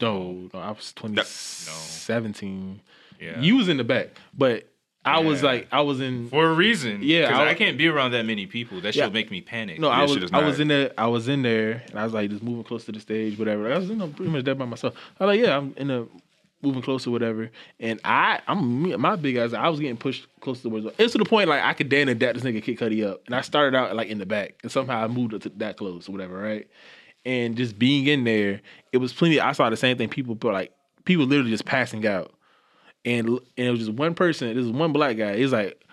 No, 0.00 0.48
no, 0.52 0.58
I 0.60 0.70
was 0.70 0.92
2017. 0.92 2.80
yeah. 3.20 3.40
You 3.40 3.56
was 3.56 3.68
in 3.68 3.76
the 3.76 3.84
back, 3.84 4.08
but 4.36 4.68
I 5.04 5.20
was 5.20 5.42
like, 5.42 5.68
I 5.72 5.80
was 5.82 6.00
in. 6.00 6.28
for 6.28 6.46
a 6.46 6.54
reason. 6.54 7.00
Yeah, 7.02 7.36
I- 7.38 7.50
I, 7.50 7.54
can't 7.54 7.76
be 7.78 7.88
around 7.88 8.12
that 8.12 8.24
many 8.24 8.46
people. 8.46 8.80
That 8.80 8.94
Yeah. 8.94 9.04
should 9.04 9.12
make 9.12 9.30
me 9.30 9.40
panic. 9.40 9.78
No, 9.80 9.88
I 9.88 10.02
was 10.02 10.32
I 10.32 10.44
was 10.44 10.60
in 10.60 10.68
there. 10.68 10.92
I 10.98 11.06
was 11.06 11.28
in 11.28 11.42
there, 11.42 11.82
and 11.90 11.98
I 11.98 12.04
was 12.04 12.12
like 12.12 12.30
just 12.30 12.42
moving 12.42 12.64
close 12.64 12.84
to 12.86 12.92
the 12.92 13.00
stage, 13.00 13.38
whatever. 13.38 13.72
I 13.72 13.78
was 13.78 13.88
you 13.88 13.96
know, 13.96 14.08
pretty 14.08 14.30
much 14.30 14.44
there 14.44 14.54
by 14.54 14.64
myself. 14.64 14.94
I 15.18 15.24
was 15.26 15.36
like, 15.36 15.44
yeah, 15.46 15.56
I'm 15.56 15.74
in 15.76 15.88
the 15.88 16.08
moving 16.62 16.82
closer, 16.82 17.10
whatever. 17.10 17.50
And 17.80 18.00
I, 18.04 18.40
I'm 18.46 19.00
my 19.00 19.16
big 19.16 19.36
ass. 19.36 19.52
I 19.52 19.68
was 19.68 19.80
getting 19.80 19.96
pushed 19.96 20.26
close 20.40 20.58
to 20.58 20.62
the 20.64 20.68
words. 20.70 20.86
It's 20.98 21.12
to 21.12 21.18
the 21.18 21.24
point 21.24 21.48
like 21.48 21.62
I 21.62 21.74
could 21.74 21.92
and 21.92 22.10
adapt 22.10 22.34
this 22.34 22.44
nigga 22.44 22.62
Kid 22.62 22.78
Cudi 22.78 23.06
up, 23.06 23.22
and 23.26 23.34
I 23.34 23.40
started 23.40 23.76
out 23.76 23.94
like 23.94 24.08
in 24.08 24.18
the 24.18 24.26
back, 24.26 24.54
and 24.62 24.70
somehow 24.70 25.02
I 25.02 25.08
moved 25.08 25.34
it 25.34 25.42
to 25.42 25.48
that 25.56 25.76
close 25.76 26.08
or 26.08 26.12
whatever, 26.12 26.38
right? 26.38 26.68
And 27.24 27.56
just 27.56 27.78
being 27.78 28.06
in 28.06 28.24
there, 28.24 28.60
it 28.92 28.98
was 28.98 29.12
plenty. 29.12 29.40
I 29.40 29.52
saw 29.52 29.70
the 29.70 29.76
same 29.76 29.98
thing. 29.98 30.08
People 30.08 30.36
put 30.36 30.52
like 30.52 30.72
people 31.04 31.26
literally 31.26 31.50
just 31.50 31.64
passing 31.64 32.06
out, 32.06 32.32
and 33.04 33.28
and 33.28 33.40
it 33.56 33.70
was 33.70 33.80
just 33.80 33.92
one 33.92 34.14
person. 34.14 34.48
This 34.54 34.64
was 34.64 34.72
one 34.72 34.92
black 34.92 35.16
guy. 35.16 35.36
He's 35.36 35.52
like 35.52 35.84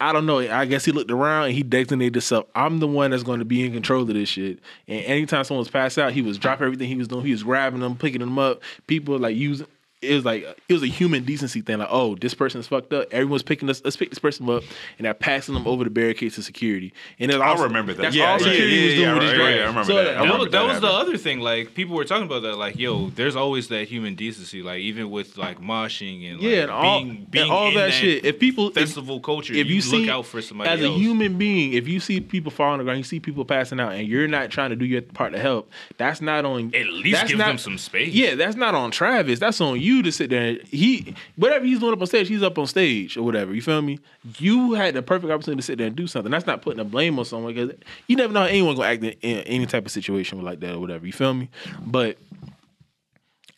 I 0.00 0.12
don't 0.12 0.26
know. 0.26 0.38
I 0.40 0.64
guess 0.64 0.84
he 0.84 0.92
looked 0.92 1.10
around 1.10 1.46
and 1.46 1.54
he 1.54 1.62
designated 1.62 2.16
himself. 2.16 2.46
I'm 2.54 2.78
the 2.80 2.88
one 2.88 3.12
that's 3.12 3.22
going 3.22 3.38
to 3.38 3.44
be 3.44 3.64
in 3.64 3.72
control 3.72 4.02
of 4.02 4.08
this 4.08 4.28
shit. 4.28 4.58
And 4.88 5.04
anytime 5.04 5.44
someone 5.44 5.60
was 5.60 5.70
passed 5.70 5.98
out, 5.98 6.12
he 6.12 6.20
was 6.20 6.36
dropping 6.36 6.66
everything 6.66 6.88
he 6.88 6.96
was 6.96 7.08
doing. 7.08 7.24
He 7.24 7.30
was 7.30 7.44
grabbing 7.44 7.80
them, 7.80 7.96
picking 7.96 8.20
them 8.20 8.38
up. 8.38 8.62
People 8.86 9.18
like 9.18 9.36
using. 9.36 9.66
It 10.04 10.14
was 10.14 10.24
like 10.24 10.42
it 10.68 10.72
was 10.72 10.82
a 10.82 10.86
human 10.86 11.24
decency 11.24 11.60
thing. 11.60 11.78
Like, 11.78 11.88
oh, 11.90 12.14
this 12.14 12.34
person's 12.34 12.66
fucked 12.66 12.92
up. 12.92 13.12
Everyone's 13.12 13.42
picking 13.42 13.68
us. 13.70 13.82
Let's 13.84 13.96
pick 13.96 14.10
this 14.10 14.18
person 14.18 14.48
up, 14.48 14.62
and 14.98 15.04
they're 15.04 15.14
passing 15.14 15.54
them 15.54 15.66
over 15.66 15.84
the 15.84 15.90
barricades 15.90 16.36
to 16.36 16.42
security. 16.42 16.92
And 17.18 17.30
then 17.30 17.40
I 17.40 17.54
remember 17.54 17.94
that. 17.94 18.02
That's 18.02 18.16
Yeah, 18.16 18.32
all 18.32 18.40
yeah, 18.40 18.44
security 18.44 18.76
yeah, 18.76 18.84
was 18.84 18.94
doing 18.94 19.06
yeah, 19.06 19.14
with 19.14 19.22
his 19.22 19.32
right, 19.40 19.56
yeah, 19.56 19.62
I 19.62 19.66
remember 19.66 19.84
so 19.84 19.94
that. 19.96 20.16
I 20.16 20.20
remember 20.20 20.38
was, 20.44 20.52
that 20.52 20.66
was 20.66 20.80
the 20.80 20.86
other 20.88 21.16
thing. 21.16 21.40
Like 21.40 21.74
people 21.74 21.96
were 21.96 22.04
talking 22.04 22.26
about 22.26 22.42
that. 22.42 22.56
Like, 22.56 22.78
yo, 22.78 23.10
there's 23.10 23.36
always 23.36 23.68
that 23.68 23.88
human 23.88 24.14
decency. 24.14 24.62
Like 24.62 24.80
even 24.80 25.10
with 25.10 25.36
like 25.36 25.60
moshing 25.60 26.30
and 26.30 26.40
like, 26.40 26.50
yeah, 26.50 26.62
and 26.62 26.70
all, 26.70 27.02
being, 27.02 27.26
being 27.30 27.44
and 27.44 27.52
all 27.52 27.68
in 27.68 27.74
that, 27.74 27.92
shit. 27.92 28.24
If 28.24 28.38
people, 28.38 28.68
if- 28.68 28.74
festival 28.74 29.20
culture, 29.20 29.52
if 29.54 29.66
you, 29.66 29.76
you, 29.76 29.80
see 29.80 30.00
look 30.00 30.08
out 30.08 30.26
for 30.26 30.42
somebody 30.42 30.70
as 30.70 30.82
else. 30.82 30.96
a 30.96 30.98
human 30.98 31.38
being, 31.38 31.72
if 31.72 31.88
you 31.88 32.00
see 32.00 32.20
people 32.20 32.50
falling 32.50 32.74
on 32.74 32.78
the 32.78 32.84
ground, 32.84 32.98
you 32.98 33.04
see 33.04 33.20
people 33.20 33.44
passing 33.44 33.80
out, 33.80 33.92
and 33.92 34.06
you're 34.06 34.28
not 34.28 34.50
trying 34.50 34.70
to 34.70 34.76
do 34.76 34.84
your 34.84 35.02
part 35.02 35.32
to 35.32 35.38
help, 35.38 35.70
that's 35.96 36.20
not 36.20 36.44
on. 36.44 36.74
At 36.74 36.86
least 36.86 37.18
that's 37.18 37.30
give 37.30 37.38
not, 37.38 37.48
them 37.48 37.58
some 37.58 37.78
space. 37.78 38.12
Yeah, 38.14 38.34
that's 38.34 38.56
not 38.56 38.74
on 38.74 38.90
Travis. 38.90 39.38
That's 39.38 39.60
on 39.60 39.80
you 39.80 39.93
to 40.02 40.12
sit 40.12 40.30
there. 40.30 40.58
He 40.64 41.14
whatever 41.36 41.64
he's 41.64 41.80
doing 41.80 41.92
up 41.92 42.00
on 42.00 42.06
stage, 42.06 42.28
he's 42.28 42.42
up 42.42 42.58
on 42.58 42.66
stage 42.66 43.16
or 43.16 43.22
whatever. 43.22 43.54
You 43.54 43.62
feel 43.62 43.82
me? 43.82 43.98
You 44.38 44.72
had 44.72 44.94
the 44.94 45.02
perfect 45.02 45.32
opportunity 45.32 45.60
to 45.60 45.66
sit 45.66 45.78
there 45.78 45.86
and 45.86 45.96
do 45.96 46.06
something. 46.06 46.30
That's 46.30 46.46
not 46.46 46.62
putting 46.62 46.80
a 46.80 46.84
blame 46.84 47.18
on 47.18 47.24
someone 47.24 47.54
because 47.54 47.76
you 48.06 48.16
never 48.16 48.32
know 48.32 48.40
how 48.40 48.46
anyone 48.46 48.76
gonna 48.76 48.88
act 48.88 49.02
in, 49.02 49.12
in 49.22 49.38
any 49.40 49.66
type 49.66 49.86
of 49.86 49.92
situation 49.92 50.42
like 50.42 50.60
that 50.60 50.74
or 50.74 50.80
whatever. 50.80 51.06
You 51.06 51.12
feel 51.12 51.34
me? 51.34 51.48
But 51.80 52.18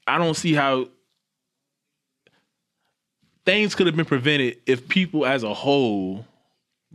I 0.06 0.18
don't 0.18 0.34
see 0.34 0.54
how 0.54 0.88
things 3.44 3.74
could 3.74 3.86
have 3.86 3.96
been 3.96 4.04
prevented 4.04 4.58
if 4.66 4.88
people 4.88 5.24
as 5.24 5.42
a 5.42 5.54
whole 5.54 6.24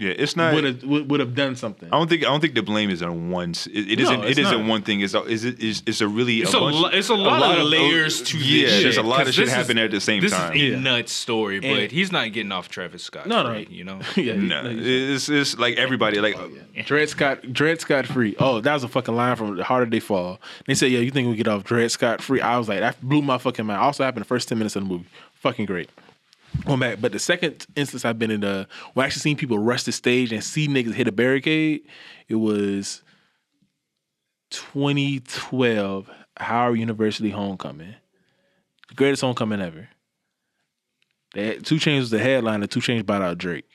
Yeah, 0.01 0.13
it's 0.17 0.35
not. 0.35 0.55
would 0.55 0.63
have 0.63 0.83
would, 0.83 1.11
would 1.11 1.19
have 1.19 1.35
done 1.35 1.55
something. 1.55 1.87
I 1.89 1.91
don't 1.91 2.09
think 2.09 2.23
I 2.23 2.25
don't 2.25 2.41
think 2.41 2.55
the 2.55 2.63
blame 2.63 2.89
is 2.89 3.03
on 3.03 3.29
one. 3.29 3.51
s- 3.51 3.67
It, 3.67 3.91
it 3.91 3.99
No, 3.99 4.03
isn't. 4.05 4.23
it's 4.23 4.39
It 4.39 4.41
isn't 4.45 4.61
not. 4.61 4.67
one 4.67 4.81
thing. 4.81 5.01
It's 5.01 5.13
a, 5.13 5.21
is 5.25 5.45
it 5.45 5.59
is 5.59 5.83
it's 5.85 6.01
a 6.01 6.07
really 6.07 6.41
It's 6.41 6.55
a, 6.55 6.57
a, 6.57 6.59
bunch, 6.59 6.75
lo- 6.75 6.89
it's 6.91 7.09
a 7.09 7.13
lot, 7.13 7.59
of 7.59 7.65
layers 7.67 8.21
to 8.23 8.37
this 8.37 8.45
yeah. 8.47 8.67
shit, 8.67 8.81
There's 8.83 8.97
a 8.97 9.03
lot 9.03 9.27
of 9.27 9.33
shit 9.35 9.45
this 9.45 9.49
is- 9.49 9.55
happening 9.55 9.83
at 9.83 9.91
the 9.91 10.01
same 10.01 10.21
This 10.23 10.31
time. 10.31 10.53
is 10.55 10.61
a 10.61 10.65
Yeah. 10.65 10.79
nuts 10.79 11.11
story, 11.11 11.59
but 11.59 11.67
And- 11.69 11.91
he's 11.91 12.11
not 12.11 12.31
getting 12.33 12.51
off 12.51 12.67
Travis 12.67 13.03
Scott. 13.03 13.27
No, 13.27 13.43
no. 13.43 13.53
free, 13.53 13.67
you 13.69 13.83
know. 13.83 13.99
yeah, 14.15 14.33
No, 14.35 14.63
no, 14.63 14.71
it's 14.75 15.29
it's 15.29 15.57
like 15.59 15.77
everybody 15.77 16.19
like 16.19 16.35
oh, 16.35 16.49
Dred 16.83 17.07
Scott, 17.09 17.53
Dred 17.53 17.79
Scott 17.79 18.07
free. 18.07 18.35
Oh, 18.39 18.59
that 18.59 18.73
was 18.73 18.83
a 18.83 18.87
fucking 18.87 19.15
line 19.15 19.35
from 19.35 19.55
The 19.57 19.63
Harder 19.63 19.85
They 19.89 19.99
Fall. 19.99 20.39
They 20.65 20.73
said, 20.73 20.89
"Yeah, 20.91 20.99
you 20.99 21.11
think 21.11 21.27
we 21.29 21.35
get 21.35 21.47
off 21.47 21.63
Dred 21.63 21.91
Scott 21.91 22.23
free?" 22.23 22.41
I 22.41 22.57
was 22.57 22.67
like, 22.67 22.79
that 22.79 22.99
blew 23.01 23.21
my 23.21 23.37
fucking 23.37 23.67
mind. 23.67 23.79
Also 23.79 24.03
happened 24.03 24.21
the 24.25 24.27
first 24.27 24.47
ten 24.49 24.57
minutes 24.57 24.75
of 24.75 24.83
the 24.83 24.89
movie. 24.89 25.05
Fucking 25.35 25.67
great. 25.67 25.89
Going 26.65 26.79
back, 26.79 27.01
but 27.01 27.11
the 27.11 27.19
second 27.19 27.65
instance 27.75 28.05
I've 28.05 28.19
been 28.19 28.31
in 28.31 28.41
the, 28.41 28.67
where 28.93 29.03
I 29.03 29.07
actually 29.07 29.21
seen 29.21 29.37
people 29.37 29.57
rush 29.57 29.83
the 29.83 29.91
stage 29.91 30.31
and 30.31 30.43
see 30.43 30.67
niggas 30.67 30.93
hit 30.93 31.07
a 31.07 31.11
barricade. 31.11 31.81
It 32.27 32.35
was 32.35 33.03
2012 34.51 36.09
Howard 36.37 36.79
University 36.79 37.29
homecoming, 37.29 37.95
the 38.89 38.95
greatest 38.95 39.21
homecoming 39.21 39.61
ever. 39.61 39.89
They 41.33 41.47
had, 41.47 41.65
2 41.65 41.75
Chainz 41.75 41.99
was 41.99 42.09
the 42.09 42.19
headliner. 42.19 42.67
2 42.67 42.79
Chainz 42.79 43.05
bought 43.05 43.21
out 43.21 43.37
Drake, 43.37 43.69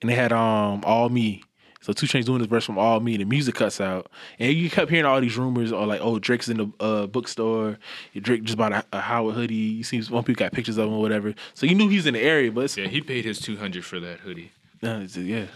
and 0.00 0.10
they 0.10 0.14
had 0.14 0.32
um 0.32 0.82
All 0.84 1.08
Me. 1.08 1.42
So 1.86 1.92
2 1.92 2.06
Chainz 2.06 2.24
doing 2.24 2.40
this 2.40 2.48
verse 2.48 2.64
from 2.64 2.78
All 2.78 2.98
Me, 2.98 3.12
and 3.14 3.20
the 3.20 3.26
music 3.26 3.54
cuts 3.54 3.80
out, 3.80 4.10
and 4.40 4.52
you 4.52 4.68
kept 4.68 4.90
hearing 4.90 5.04
all 5.06 5.20
these 5.20 5.38
rumors, 5.38 5.70
or 5.70 5.86
like, 5.86 6.00
oh, 6.02 6.18
Drake's 6.18 6.48
in 6.48 6.56
the 6.56 6.72
uh, 6.80 7.06
bookstore. 7.06 7.78
Drake 8.16 8.42
just 8.42 8.58
bought 8.58 8.72
a, 8.72 8.84
a 8.92 9.00
Howard 9.00 9.36
hoodie. 9.36 9.54
You 9.54 9.84
see, 9.84 10.00
one 10.02 10.24
people 10.24 10.40
got 10.40 10.50
pictures 10.52 10.78
of 10.78 10.88
him 10.88 10.94
or 10.94 11.00
whatever. 11.00 11.32
So 11.54 11.64
you 11.64 11.76
knew 11.76 11.88
he's 11.88 12.04
in 12.04 12.14
the 12.14 12.20
area, 12.20 12.50
but 12.50 12.76
Yeah, 12.76 12.88
he 12.88 13.00
paid 13.02 13.24
his 13.24 13.38
two 13.38 13.56
hundred 13.56 13.84
for 13.84 14.00
that 14.00 14.18
hoodie. 14.18 14.50
uh, 14.82 15.06
yeah, 15.14 15.46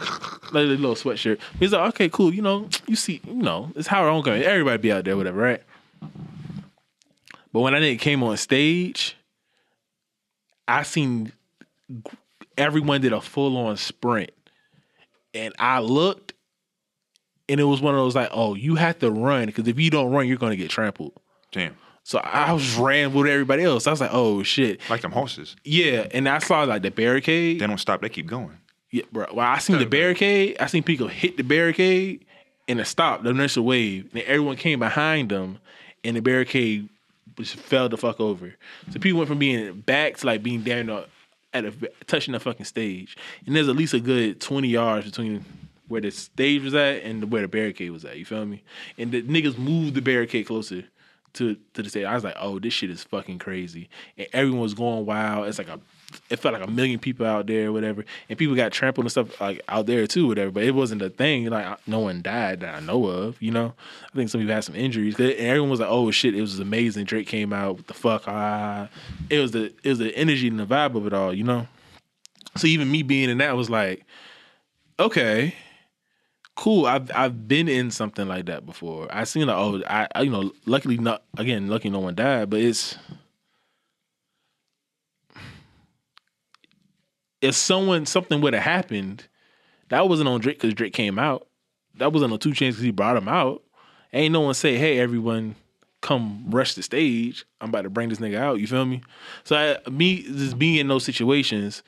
like 0.53 0.63
a 0.63 0.67
little 0.69 0.95
sweatshirt. 0.95 1.37
He's 1.59 1.73
like, 1.73 1.89
okay, 1.89 2.07
cool. 2.07 2.33
You 2.33 2.43
know, 2.43 2.69
you 2.87 2.95
see, 2.95 3.19
you 3.27 3.33
know, 3.33 3.69
it's 3.75 3.87
Howard 3.87 4.09
homecoming. 4.13 4.43
Everybody 4.43 4.77
be 4.81 4.91
out 4.93 5.03
there, 5.03 5.17
whatever, 5.17 5.37
right? 5.37 5.61
But 7.51 7.59
when 7.59 7.75
I 7.75 7.81
nigga 7.81 7.99
came 7.99 8.23
on 8.23 8.37
stage, 8.37 9.17
I 10.65 10.83
seen 10.83 11.33
everyone 12.57 13.01
did 13.01 13.11
a 13.11 13.19
full 13.19 13.57
on 13.57 13.75
sprint, 13.75 14.31
and 15.33 15.53
I 15.59 15.79
looked, 15.79 16.33
and 17.49 17.59
it 17.59 17.63
was 17.65 17.81
one 17.81 17.93
of 17.93 17.99
those 17.99 18.15
like, 18.15 18.29
oh, 18.31 18.55
you 18.55 18.75
have 18.75 18.99
to 18.99 19.11
run 19.11 19.45
because 19.47 19.67
if 19.67 19.79
you 19.79 19.89
don't 19.89 20.11
run, 20.11 20.27
you're 20.27 20.37
gonna 20.37 20.55
get 20.55 20.69
trampled. 20.69 21.13
damn, 21.51 21.75
So 22.03 22.19
I 22.19 22.53
was 22.53 22.75
ran 22.75 23.13
with 23.13 23.27
everybody 23.27 23.63
else. 23.63 23.87
I 23.87 23.91
was 23.91 24.01
like, 24.01 24.11
oh 24.13 24.43
shit, 24.43 24.79
like 24.89 25.01
them 25.01 25.11
horses. 25.11 25.55
yeah. 25.63 26.07
And 26.11 26.27
I 26.29 26.39
saw 26.39 26.63
like 26.63 26.81
the 26.81 26.91
barricade. 26.91 27.59
They 27.59 27.67
don't 27.67 27.77
stop. 27.77 28.01
They 28.01 28.09
keep 28.09 28.27
going. 28.27 28.57
Yeah, 28.91 29.03
bro. 29.11 29.25
Well, 29.33 29.45
I 29.47 29.59
seen 29.59 29.77
the 29.79 29.85
barricade. 29.85 30.57
I 30.59 30.65
seen 30.67 30.83
people 30.83 31.07
hit 31.07 31.37
the 31.37 31.43
barricade 31.43 32.25
and 32.67 32.79
it 32.79 32.85
stopped. 32.85 33.23
The 33.23 33.29
initial 33.29 33.63
wave. 33.63 34.09
And 34.13 34.23
everyone 34.23 34.57
came 34.57 34.79
behind 34.79 35.29
them, 35.29 35.59
and 36.03 36.15
the 36.17 36.21
barricade 36.21 36.89
just 37.37 37.55
fell 37.55 37.87
the 37.87 37.97
fuck 37.97 38.19
over. 38.19 38.53
So 38.91 38.99
people 38.99 39.19
went 39.19 39.29
from 39.29 39.39
being 39.39 39.79
back 39.81 40.17
to 40.17 40.25
like 40.27 40.43
being 40.43 40.61
down 40.63 40.87
the- 40.87 41.05
at 41.53 41.65
a, 41.65 41.73
touching 42.07 42.33
the 42.33 42.39
fucking 42.39 42.65
stage. 42.65 43.17
And 43.45 43.55
there's 43.55 43.69
at 43.69 43.75
least 43.75 43.93
a 43.93 43.99
good 43.99 44.39
twenty 44.41 44.69
yards 44.69 45.05
between 45.05 45.45
where 45.87 46.01
the 46.01 46.11
stage 46.11 46.63
was 46.63 46.73
at 46.73 47.03
and 47.03 47.31
where 47.31 47.41
the 47.41 47.47
barricade 47.47 47.91
was 47.91 48.05
at. 48.05 48.17
You 48.17 48.25
feel 48.25 48.45
me? 48.45 48.63
And 48.97 49.11
the 49.11 49.21
niggas 49.21 49.57
moved 49.57 49.95
the 49.95 50.01
barricade 50.01 50.47
closer 50.47 50.85
to 51.33 51.55
to 51.73 51.83
the 51.83 51.89
stage. 51.89 52.05
I 52.05 52.15
was 52.15 52.23
like, 52.23 52.35
oh, 52.39 52.59
this 52.59 52.73
shit 52.73 52.89
is 52.89 53.03
fucking 53.03 53.39
crazy. 53.39 53.89
And 54.17 54.27
everyone 54.33 54.61
was 54.61 54.73
going 54.73 55.05
wild. 55.05 55.47
It's 55.47 55.57
like 55.57 55.67
a 55.67 55.79
it 56.29 56.37
felt 56.37 56.53
like 56.53 56.67
a 56.67 56.69
million 56.69 56.99
people 56.99 57.25
out 57.25 57.47
there, 57.47 57.67
or 57.67 57.71
whatever, 57.71 58.05
and 58.29 58.37
people 58.37 58.55
got 58.55 58.71
trampled 58.71 59.05
and 59.05 59.11
stuff 59.11 59.39
like 59.41 59.61
out 59.67 59.85
there 59.85 60.07
too, 60.07 60.27
whatever. 60.27 60.51
But 60.51 60.63
it 60.63 60.75
wasn't 60.75 61.01
a 61.01 61.09
thing. 61.09 61.45
Like 61.45 61.77
no 61.87 61.99
one 61.99 62.21
died 62.21 62.61
that 62.61 62.75
I 62.75 62.79
know 62.79 63.05
of. 63.05 63.41
You 63.41 63.51
know, 63.51 63.73
I 64.11 64.15
think 64.15 64.29
some 64.29 64.41
people 64.41 64.53
had 64.53 64.63
some 64.63 64.75
injuries. 64.75 65.19
and 65.19 65.33
everyone 65.33 65.69
was 65.69 65.79
like, 65.79 65.89
"Oh 65.89 66.11
shit, 66.11 66.35
it 66.35 66.41
was 66.41 66.59
amazing." 66.59 67.05
Drake 67.05 67.27
came 67.27 67.53
out. 67.53 67.77
What 67.77 67.87
the 67.87 67.93
fuck? 67.93 68.23
Ah, 68.27 68.89
it 69.29 69.39
was 69.39 69.51
the 69.51 69.73
it 69.83 69.89
was 69.89 69.99
the 69.99 70.15
energy 70.15 70.47
and 70.47 70.59
the 70.59 70.65
vibe 70.65 70.95
of 70.95 71.05
it 71.07 71.13
all. 71.13 71.33
You 71.33 71.43
know. 71.43 71.67
So 72.57 72.67
even 72.67 72.91
me 72.91 73.01
being 73.03 73.29
in 73.29 73.37
that 73.37 73.55
was 73.55 73.69
like, 73.69 74.05
okay, 74.99 75.55
cool. 76.55 76.85
I've 76.85 77.09
I've 77.15 77.47
been 77.47 77.67
in 77.67 77.91
something 77.91 78.27
like 78.27 78.45
that 78.47 78.65
before. 78.65 79.07
I 79.09 79.23
seen 79.23 79.47
like, 79.47 79.57
oh, 79.57 79.81
I, 79.87 80.07
I 80.13 80.21
you 80.21 80.31
know, 80.31 80.51
luckily 80.65 80.97
not 80.97 81.23
again, 81.37 81.67
lucky 81.67 81.89
no 81.89 81.99
one 81.99 82.15
died, 82.15 82.49
but 82.49 82.59
it's 82.59 82.97
if 87.41 87.55
someone 87.55 88.05
something 88.05 88.41
would 88.41 88.53
have 88.53 88.63
happened, 88.63 89.27
that 89.89 90.07
wasn't 90.07 90.29
on 90.29 90.39
Drake 90.39 90.59
because 90.59 90.73
Drake 90.73 90.93
came 90.93 91.19
out. 91.19 91.47
That 91.97 92.13
wasn't 92.13 92.31
on 92.31 92.39
2 92.39 92.51
Chainz 92.51 92.69
because 92.69 92.81
he 92.81 92.91
brought 92.91 93.17
him 93.17 93.27
out. 93.27 93.63
Ain't 94.13 94.33
no 94.33 94.41
one 94.41 94.53
say, 94.53 94.77
"Hey, 94.77 94.99
everyone, 94.99 95.55
come 96.01 96.45
rush 96.49 96.73
the 96.73 96.83
stage. 96.83 97.45
I'm 97.59 97.69
about 97.69 97.83
to 97.83 97.89
bring 97.89 98.09
this 98.09 98.19
nigga 98.19 98.37
out." 98.37 98.59
You 98.59 98.67
feel 98.67 98.85
me? 98.85 99.01
So 99.43 99.55
I, 99.55 99.89
me 99.89 100.23
just 100.23 100.59
being 100.59 100.75
in 100.75 100.87
those 100.87 101.03
situations, 101.03 101.83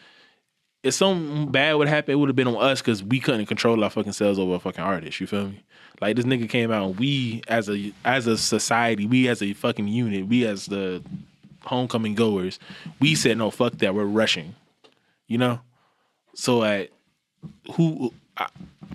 if 0.83 0.93
something 0.93 1.51
bad 1.51 1.75
would 1.75 1.87
happen, 1.87 2.13
it 2.13 2.15
would 2.15 2.29
have 2.29 2.35
been 2.35 2.47
on 2.47 2.55
us 2.55 2.81
because 2.81 3.03
we 3.03 3.19
couldn't 3.19 3.45
control 3.45 3.83
our 3.83 3.89
fucking 3.89 4.13
selves 4.13 4.39
over 4.39 4.55
a 4.55 4.59
fucking 4.59 4.83
artist. 4.83 5.19
You 5.19 5.27
feel 5.27 5.47
me? 5.47 5.63
Like 6.01 6.15
this 6.15 6.25
nigga 6.25 6.49
came 6.49 6.71
out, 6.71 6.87
and 6.87 6.99
we 6.99 7.41
as 7.47 7.69
a 7.69 7.93
as 8.03 8.27
a 8.27 8.37
society, 8.37 9.05
we 9.05 9.27
as 9.27 9.41
a 9.41 9.53
fucking 9.53 9.87
unit, 9.87 10.27
we 10.27 10.45
as 10.45 10.65
the 10.65 11.03
homecoming 11.61 12.15
goers, 12.15 12.59
we 12.99 13.15
said 13.15 13.37
no, 13.37 13.49
fuck 13.51 13.73
that, 13.77 13.95
we're 13.95 14.05
rushing. 14.05 14.55
You 15.27 15.37
know, 15.37 15.61
so 16.35 16.59
like, 16.59 16.91
who 17.75 18.13
I, 18.37 18.47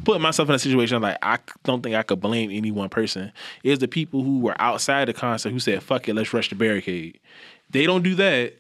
putting 0.05 0.23
myself 0.23 0.49
in 0.49 0.55
a 0.55 0.59
situation 0.59 1.01
like 1.03 1.19
I 1.23 1.39
don't 1.65 1.83
think 1.83 1.95
I 1.95 2.03
could 2.03 2.21
blame 2.21 2.51
any 2.51 2.71
one 2.71 2.89
person. 2.89 3.33
Is 3.63 3.79
the 3.79 3.89
people 3.89 4.23
who 4.23 4.41
were 4.41 4.57
outside 4.59 5.09
the 5.09 5.13
concert 5.13 5.51
who 5.51 5.61
said, 5.61 5.83
"Fuck 5.83 6.09
it, 6.09 6.15
let's 6.15 6.33
rush 6.33 6.49
the 6.49 6.55
barricade." 6.55 7.21
They 7.71 7.87
don't 7.87 8.03
do 8.03 8.15
that. 8.17 8.55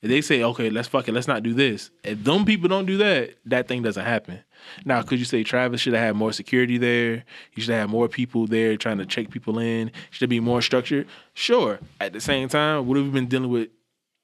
If 0.00 0.08
they 0.08 0.20
say, 0.20 0.42
"Okay, 0.42 0.70
let's 0.70 0.88
fuck 0.88 1.08
it, 1.08 1.12
let's 1.12 1.28
not 1.28 1.42
do 1.42 1.54
this." 1.54 1.90
If 2.02 2.24
them 2.24 2.44
people 2.44 2.68
don't 2.68 2.86
do 2.86 2.96
that, 2.98 3.34
that 3.46 3.68
thing 3.68 3.82
doesn't 3.82 4.04
happen. 4.04 4.40
Now, 4.84 5.02
could 5.02 5.18
you 5.18 5.24
say 5.24 5.42
Travis 5.42 5.80
should 5.80 5.94
have 5.94 6.02
had 6.02 6.16
more 6.16 6.32
security 6.32 6.78
there? 6.78 7.24
You 7.54 7.62
should 7.62 7.74
have 7.74 7.90
more 7.90 8.08
people 8.08 8.46
there 8.46 8.76
trying 8.76 8.98
to 8.98 9.06
check 9.06 9.30
people 9.30 9.58
in. 9.58 9.90
Should 10.10 10.24
it 10.24 10.28
be 10.28 10.40
more 10.40 10.62
structured? 10.62 11.08
Sure. 11.34 11.80
At 12.00 12.12
the 12.12 12.20
same 12.20 12.48
time, 12.48 12.86
what 12.86 12.96
have 12.96 13.06
we 13.06 13.12
been 13.12 13.26
dealing 13.26 13.50
with 13.50 13.70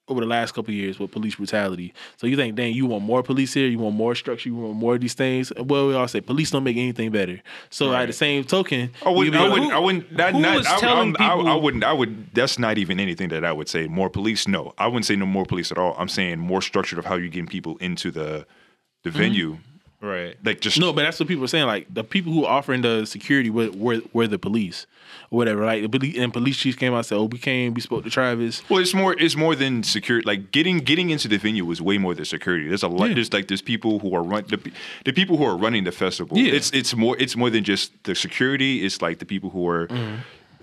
over 0.09 0.21
the 0.21 0.27
last 0.27 0.53
couple 0.53 0.71
of 0.71 0.75
years 0.75 0.99
with 0.99 1.11
police 1.11 1.35
brutality. 1.35 1.93
So 2.17 2.27
you 2.27 2.35
think, 2.35 2.55
dang, 2.55 2.73
you 2.73 2.85
want 2.85 3.03
more 3.03 3.23
police 3.23 3.53
here, 3.53 3.67
you 3.67 3.79
want 3.79 3.95
more 3.95 4.15
structure, 4.15 4.49
you 4.49 4.55
want 4.55 4.75
more 4.75 4.95
of 4.95 5.01
these 5.01 5.13
things. 5.13 5.53
Well, 5.57 5.87
we 5.87 5.93
all 5.93 6.07
say 6.07 6.21
police 6.21 6.51
don't 6.51 6.63
make 6.63 6.77
anything 6.77 7.11
better. 7.11 7.41
So 7.69 7.93
at 7.93 8.07
the 8.07 8.13
same 8.13 8.43
token, 8.43 8.91
I 9.05 9.09
wouldn't. 9.09 9.35
you 9.35 9.41
I 9.41 9.49
wouldn't. 9.49 9.67
like, 9.67 9.73
I 9.73 9.79
wouldn't. 9.79 10.17
That, 10.17 10.33
who 10.33 10.41
not, 10.41 10.57
was 10.57 10.67
I, 10.67 10.79
telling 10.79 11.15
I, 11.19 11.25
I, 11.25 11.35
people- 11.35 11.47
I 11.47 11.55
wouldn't. 11.55 11.83
I 11.83 11.93
would. 11.93 12.33
That's 12.33 12.59
not 12.59 12.77
even 12.77 12.99
anything 12.99 13.29
that 13.29 13.45
I 13.45 13.51
would 13.51 13.69
say. 13.69 13.87
More 13.87 14.09
police? 14.09 14.47
No, 14.47 14.73
I 14.77 14.87
wouldn't 14.87 15.05
say 15.05 15.15
no 15.15 15.25
more 15.25 15.45
police 15.45 15.71
at 15.71 15.77
all. 15.77 15.95
I'm 15.97 16.09
saying 16.09 16.39
more 16.39 16.61
structured 16.61 16.99
of 16.99 17.05
how 17.05 17.15
you're 17.15 17.29
getting 17.29 17.47
people 17.47 17.77
into 17.77 18.11
the 18.11 18.45
the 19.03 19.09
mm-hmm. 19.09 19.19
venue. 19.19 19.57
Right. 20.01 20.37
Like 20.43 20.61
just 20.61 20.79
No, 20.79 20.93
but 20.93 21.03
that's 21.03 21.19
what 21.19 21.27
people 21.27 21.43
are 21.43 21.47
saying. 21.47 21.67
Like 21.67 21.93
the 21.93 22.03
people 22.03 22.31
who 22.31 22.45
are 22.45 22.57
offering 22.57 22.81
the 22.81 23.05
security 23.05 23.49
were 23.49 23.69
were, 23.71 24.01
were 24.13 24.27
the 24.27 24.39
police 24.39 24.87
or 25.31 25.37
whatever. 25.37 25.65
Like 25.65 25.81
The 25.83 25.89
police 25.89 26.17
and 26.17 26.31
police 26.33 26.57
chiefs 26.57 26.77
came 26.77 26.93
out 26.93 26.97
and 26.97 27.05
said, 27.05 27.15
"Oh, 27.17 27.25
we 27.25 27.37
came. 27.37 27.73
We 27.73 27.81
spoke 27.81 28.03
to 28.03 28.09
Travis." 28.09 28.61
Well, 28.69 28.79
it's 28.79 28.93
more 28.93 29.13
it's 29.19 29.35
more 29.35 29.55
than 29.55 29.83
security. 29.83 30.25
Like 30.25 30.51
getting 30.51 30.79
getting 30.79 31.09
into 31.09 31.27
the 31.27 31.37
venue 31.37 31.65
was 31.65 31.81
way 31.81 31.97
more 31.97 32.13
than 32.15 32.25
security. 32.25 32.67
There's 32.67 32.83
a 32.83 32.87
lot. 32.87 33.09
Yeah. 33.09 33.15
There's 33.15 33.31
like 33.33 33.47
there's 33.47 33.61
people 33.61 33.99
who 33.99 34.13
are 34.15 34.23
run 34.23 34.45
the, 34.47 34.71
the 35.05 35.13
people 35.13 35.37
who 35.37 35.43
are 35.45 35.57
running 35.57 35.83
the 35.83 35.91
festival. 35.91 36.37
Yeah. 36.37 36.53
It's 36.53 36.71
it's 36.71 36.95
more 36.95 37.15
it's 37.19 37.35
more 37.35 37.49
than 37.49 37.63
just 37.63 37.91
the 38.03 38.15
security. 38.15 38.85
It's 38.85 39.01
like 39.01 39.19
the 39.19 39.25
people 39.25 39.49
who 39.49 39.67
are 39.67 39.87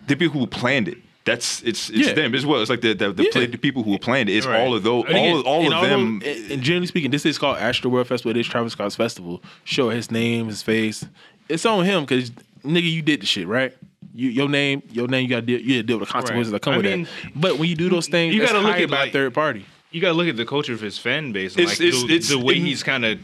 the 0.06 0.16
people 0.16 0.38
who 0.40 0.46
planned 0.46 0.88
it. 0.88 0.98
That's 1.24 1.60
it's 1.64 1.90
it's 1.90 1.98
Mm-hmm. 1.98 2.08
Yeah. 2.08 2.14
them 2.14 2.34
as 2.36 2.46
well. 2.46 2.60
It's 2.60 2.70
like 2.70 2.82
the 2.82 2.92
the, 2.94 3.12
the, 3.12 3.24
Yeah. 3.24 3.30
pla- 3.32 3.46
the 3.46 3.58
people 3.58 3.82
who 3.82 3.98
planned 3.98 4.28
it. 4.28 4.36
It's 4.36 4.46
Right. 4.46 4.60
all 4.60 4.74
of 4.76 4.84
those 4.84 5.04
all 5.12 5.42
all 5.42 5.64
of 5.72 5.88
them. 5.90 6.20
although- 6.22 6.26
and, 6.30 6.52
and 6.52 6.62
generally 6.62 6.86
speaking, 6.86 7.10
this 7.10 7.26
is 7.26 7.36
called 7.36 7.58
Astro 7.58 7.90
World 7.90 8.06
Festival. 8.06 8.30
It 8.30 8.36
is 8.38 8.46
Travis 8.46 8.74
Scott's 8.74 8.94
festival. 8.94 9.42
Show 9.64 9.90
his 9.90 10.08
name, 10.12 10.46
his 10.46 10.62
face. 10.62 11.04
It's 11.48 11.66
on 11.66 11.84
him 11.84 12.04
because 12.04 12.30
nigga, 12.64 12.88
you 12.92 13.02
did 13.02 13.22
the 13.22 13.26
shit 13.26 13.48
right. 13.48 13.74
You, 14.14 14.28
your 14.30 14.48
name, 14.48 14.82
your 14.92 15.08
name. 15.08 15.22
You 15.24 15.28
got 15.28 15.36
to 15.40 15.42
deal. 15.46 15.60
You 15.60 15.68
got 15.68 15.76
to 15.76 15.82
deal 15.82 15.98
with 15.98 16.08
the 16.08 16.12
consequences 16.12 16.52
Right. 16.52 16.62
that 16.62 16.64
come 16.64 16.74
I 16.74 16.76
with 16.78 16.86
mean, 16.86 17.02
that. 17.04 17.32
But 17.34 17.58
when 17.58 17.68
you 17.68 17.76
do 17.76 17.88
those 17.90 18.06
things, 18.08 18.34
you 18.34 18.40
you 18.40 18.46
got 18.46 18.52
gotta 18.54 18.66
look 18.66 18.74
look 18.76 18.82
at, 18.84 18.90
by 18.90 19.00
like- 19.04 19.12
third 19.12 19.34
party. 19.34 19.64
You 19.90 20.00
gotta 20.00 20.14
look 20.14 20.28
at 20.28 20.36
the 20.36 20.44
culture 20.46 20.72
of 20.72 20.80
his 20.80 20.98
fan 20.98 21.32
base 21.32 21.52
and 21.54 21.60
It's- 21.62 21.78
like 21.78 21.86
it's- 21.88 22.02
the, 22.02 22.14
it's- 22.14 22.28
the 22.28 22.38
way 22.38 22.54
it- 22.54 22.60
he's 22.60 22.82
kind 22.82 23.04
of 23.04 23.18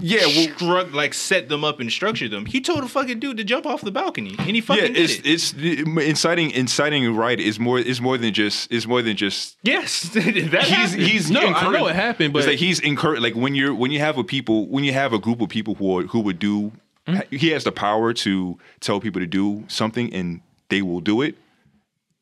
yeah, 0.00 0.26
well, 0.26 0.48
struck 0.56 0.92
like 0.92 1.14
set 1.14 1.48
them 1.48 1.62
up 1.64 1.78
and 1.78 1.90
structured 1.90 2.32
them. 2.32 2.46
He 2.46 2.60
told 2.60 2.82
a 2.82 2.88
fucking 2.88 3.20
dude 3.20 3.36
to 3.36 3.44
jump 3.44 3.64
off 3.64 3.80
the 3.80 3.92
balcony, 3.92 4.34
and 4.38 4.48
he 4.48 4.54
yeah. 4.56 4.60
fucking 4.62 4.92
did 4.92 5.10
it. 5.10 5.20
it's 5.24 5.52
inciting 5.52 6.50
inciting 6.50 7.06
a 7.06 7.12
riot 7.12 7.38
is 7.40 7.60
more 7.60 7.78
is 7.78 8.00
more 8.00 8.18
than 8.18 8.34
just 8.34 8.70
is 8.72 8.86
more 8.88 9.02
than 9.02 9.16
just 9.16 9.56
yes, 9.62 10.02
that 10.14 10.22
he's 10.24 10.50
happened. 10.52 11.02
he's 11.02 11.30
No, 11.30 11.40
I 11.40 11.70
know 11.72 11.86
it 11.86 11.94
happened, 11.94 12.32
but- 12.32 12.40
it's 12.40 12.48
like 12.48 12.58
he's 12.58 12.80
encouraged. 12.80 13.22
Like 13.22 13.34
when 13.36 13.54
you're 13.54 13.74
when 13.74 13.92
you 13.92 14.00
have 14.00 14.18
a 14.18 14.24
people 14.24 14.68
when 14.68 14.82
you 14.84 14.92
have 14.92 15.12
a 15.12 15.18
group 15.18 15.40
of 15.40 15.48
people 15.48 15.74
who 15.76 15.98
are, 15.98 16.02
who 16.02 16.20
would 16.20 16.38
do, 16.40 16.72
Hmm? 17.06 17.16
he 17.30 17.50
has 17.50 17.64
the 17.64 17.72
power 17.72 18.12
to 18.14 18.58
tell 18.80 18.98
people 19.00 19.20
to 19.20 19.26
do 19.26 19.64
something 19.68 20.12
and 20.14 20.40
they 20.70 20.80
will 20.80 21.00
do 21.00 21.20
it, 21.20 21.36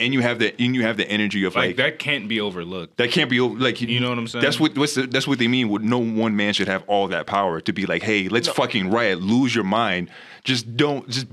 and 0.00 0.12
you 0.12 0.20
have 0.22 0.40
the 0.40 0.52
and 0.60 0.74
you 0.74 0.82
have 0.82 0.96
the 0.96 1.08
energy 1.08 1.44
of 1.44 1.54
like 1.54 1.68
like, 1.68 1.76
that 1.76 1.98
can't 2.00 2.28
be 2.28 2.40
overlooked. 2.40 2.96
that 2.96 3.10
can't 3.12 3.30
be 3.30 3.38
over- 3.38 3.58
like 3.60 3.80
You 3.80 4.00
know 4.00 4.08
what 4.08 4.18
I'm 4.18 4.26
saying? 4.26 4.42
That's 4.44 4.58
what 4.58 4.76
what's 4.76 4.94
the, 4.94 5.06
that's 5.06 5.28
what 5.28 5.38
they 5.38 5.46
mean. 5.46 5.68
With 5.68 5.82
no 5.82 5.98
one 5.98 6.34
man 6.34 6.52
should 6.52 6.66
have 6.66 6.82
all 6.88 7.06
that 7.08 7.26
power 7.26 7.60
to 7.60 7.72
be 7.72 7.86
like, 7.86 8.02
hey, 8.02 8.28
let's 8.28 8.48
fucking 8.48 8.90
riot, 8.90 9.20
lose 9.22 9.54
your 9.54 9.64
mind, 9.64 10.10
just 10.42 10.76
don't 10.76 11.08
just 11.08 11.28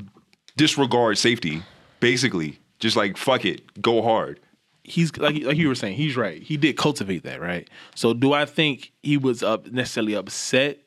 disregard 0.56 1.18
safety, 1.18 1.64
basically, 2.00 2.60
just 2.80 2.96
like 2.96 3.18
fuck 3.18 3.46
it, 3.46 3.82
go 3.82 4.04
hard. 4.04 4.40
he's 4.84 5.16
like 5.18 5.42
like 5.44 5.58
you 5.58 5.68
were 5.68 5.76
saying, 5.76 5.96
he's 5.96 6.16
right. 6.16 6.44
He 6.44 6.56
did 6.56 6.78
cultivate 6.78 7.24
that, 7.24 7.42
right? 7.42 7.68
So 7.96 8.14
do 8.14 8.34
I 8.34 8.46
think 8.46 8.92
he 9.02 9.18
was 9.18 9.42
up 9.42 9.66
necessarily 9.72 10.14
upset 10.14 10.78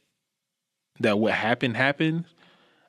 that 1.01 1.19
what 1.19 1.33
happened 1.33 1.77
happened? 1.77 2.27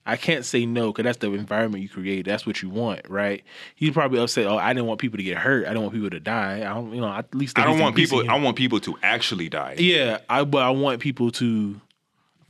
I 0.05 0.17
can't 0.17 0.43
say 0.43 0.65
no 0.65 0.91
because 0.91 1.03
that's 1.03 1.17
the 1.19 1.31
environment 1.31 1.81
you 1.83 1.89
create. 1.89 2.25
That's 2.25 2.45
what 2.45 2.61
you 2.61 2.69
want, 2.69 3.07
right? 3.09 3.43
He's 3.75 3.91
probably 3.91 4.19
upset. 4.19 4.47
Oh, 4.47 4.57
I 4.57 4.73
didn't 4.73 4.87
want 4.87 4.99
people 4.99 5.17
to 5.17 5.23
get 5.23 5.37
hurt. 5.37 5.65
I 5.65 5.69
didn't 5.69 5.83
want 5.83 5.93
people 5.93 6.09
to 6.09 6.19
die. 6.19 6.57
I 6.57 6.73
don't, 6.73 6.93
you 6.93 7.01
know, 7.01 7.07
at 7.07 7.33
least 7.33 7.57
I 7.57 7.63
don't 7.63 7.79
want 7.79 7.95
people. 7.95 8.29
I 8.29 8.37
want 8.39 8.57
people 8.57 8.79
to 8.81 8.97
actually 9.01 9.49
die. 9.49 9.75
Yeah, 9.77 10.19
I 10.29 10.43
but 10.43 10.63
I 10.63 10.71
want 10.71 10.99
people 10.99 11.31
to 11.31 11.79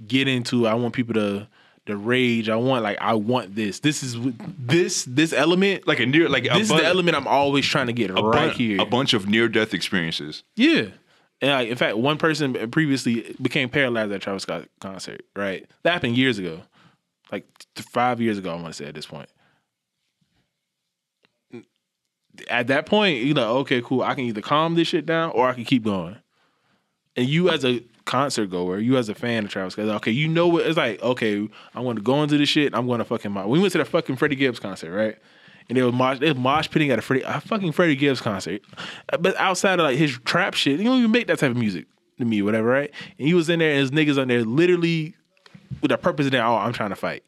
get 0.08 0.28
into. 0.28 0.68
I 0.68 0.74
want 0.74 0.94
people 0.94 1.14
to 1.14 1.48
the 1.86 1.98
rage. 1.98 2.50
I 2.50 2.56
want 2.56 2.84
like 2.84 2.98
I 3.00 3.14
want 3.14 3.56
this. 3.56 3.80
This 3.80 4.04
is 4.04 4.18
this 4.58 5.06
this 5.06 5.34
element. 5.34 5.88
Like 5.88 6.00
a 6.00 6.06
near, 6.06 6.30
like 6.30 6.46
a 6.46 6.50
this 6.50 6.70
is 6.70 6.70
the 6.70 6.86
element 6.86 7.16
I'm 7.16 7.28
always 7.28 7.66
trying 7.66 7.88
to 7.88 7.94
get 7.94 8.12
right 8.12 8.22
bun- 8.22 8.50
here. 8.52 8.82
A 8.82 8.86
bunch 8.86 9.14
of 9.14 9.28
near 9.28 9.48
death 9.48 9.74
experiences. 9.74 10.44
Yeah. 10.56 10.88
And 11.42 11.52
like, 11.52 11.68
in 11.68 11.76
fact, 11.76 11.98
one 11.98 12.18
person 12.18 12.72
previously 12.72 13.36
became 13.42 13.68
paralyzed 13.68 14.14
at 14.14 14.22
Travis 14.22 14.44
Scott 14.44 14.66
concert. 14.80 15.26
Right, 15.36 15.68
that 15.84 15.92
happened 15.92 16.16
years 16.16 16.40
ago, 16.40 16.62
like 17.34 17.46
five 17.76 18.22
years 18.22 18.38
ago. 18.38 18.52
I 18.52 18.56
want 18.56 18.68
to 18.68 18.74
say 18.74 18.86
at 18.86 18.96
this 18.96 19.08
point. 19.08 19.28
At 22.48 22.68
that 22.68 22.86
point, 22.86 23.24
you 23.24 23.34
know, 23.34 23.58
okay, 23.58 23.82
cool. 23.82 24.02
I 24.02 24.16
can 24.16 24.24
either 24.24 24.42
calm 24.42 24.76
this 24.76 24.88
shit 24.88 25.06
down 25.06 25.32
or 25.32 25.48
I 25.48 25.54
can 25.54 25.66
keep 25.66 25.84
going. 25.84 26.18
And 27.16 27.28
you, 27.28 27.50
as 27.50 27.64
a 27.64 27.84
concert 28.06 28.48
goer, 28.48 28.80
you 28.80 28.98
as 28.98 29.08
a 29.08 29.14
fan 29.14 29.46
of 29.46 29.52
Travis 29.52 29.74
Scott, 29.74 29.88
okay, 29.88 30.12
you 30.12 30.28
know 30.28 30.48
what 30.48 30.66
it's 30.66 30.78
like. 30.78 31.02
Okay, 31.02 31.48
I'm 31.76 31.96
to 31.96 32.02
go 32.02 32.24
into 32.24 32.38
this 32.38 32.50
shit. 32.50 32.74
I'm 32.74 32.88
going 32.88 33.00
to 33.00 33.06
fucking. 33.06 33.32
mosh. 33.32 33.48
We 33.48 33.60
went 33.60 33.72
to 33.74 33.78
the 33.78 33.86
fucking 33.86 34.16
Freddie 34.16 34.36
Gibbs 34.36 34.60
concert, 34.60 34.92
right? 34.92 35.18
And 35.70 35.78
they 35.78 35.84
was 35.84 35.94
mosh, 35.94 36.20
they 36.20 36.30
was 36.30 36.38
mosh 36.38 36.70
pitting 36.70 36.90
at 36.90 37.00
a 37.00 37.02
Freddie, 37.02 37.24
a 37.24 37.40
fucking 37.40 37.72
Freddie 37.72 37.96
Gibbs 37.96 38.20
concert. 38.20 38.62
But 39.20 39.36
outside 39.38 39.80
of 39.80 39.86
like 39.86 39.98
his 39.98 40.18
trap 40.26 40.56
shit, 40.56 40.80
he 40.80 40.86
don't 40.86 41.00
even 41.00 41.12
make 41.12 41.28
that 41.28 41.40
type 41.40 41.52
of 41.52 41.58
music 41.58 41.86
to 42.18 42.26
me, 42.26 42.42
whatever, 42.42 42.68
right? 42.68 42.92
And 43.20 43.28
he 43.28 43.34
was 43.34 43.50
in 43.50 43.60
there 43.60 43.72
and 43.72 43.80
his 43.80 43.92
niggas 43.92 44.20
on 44.20 44.28
there 44.28 44.44
literally 44.44 45.16
with 45.84 45.92
a 45.92 45.98
purpose 45.98 46.26
in 46.26 46.32
there. 46.32 46.44
Oh, 46.44 46.56
I'm 46.56 46.74
trying 46.74 46.90
to 46.90 46.96
fight. 46.96 47.24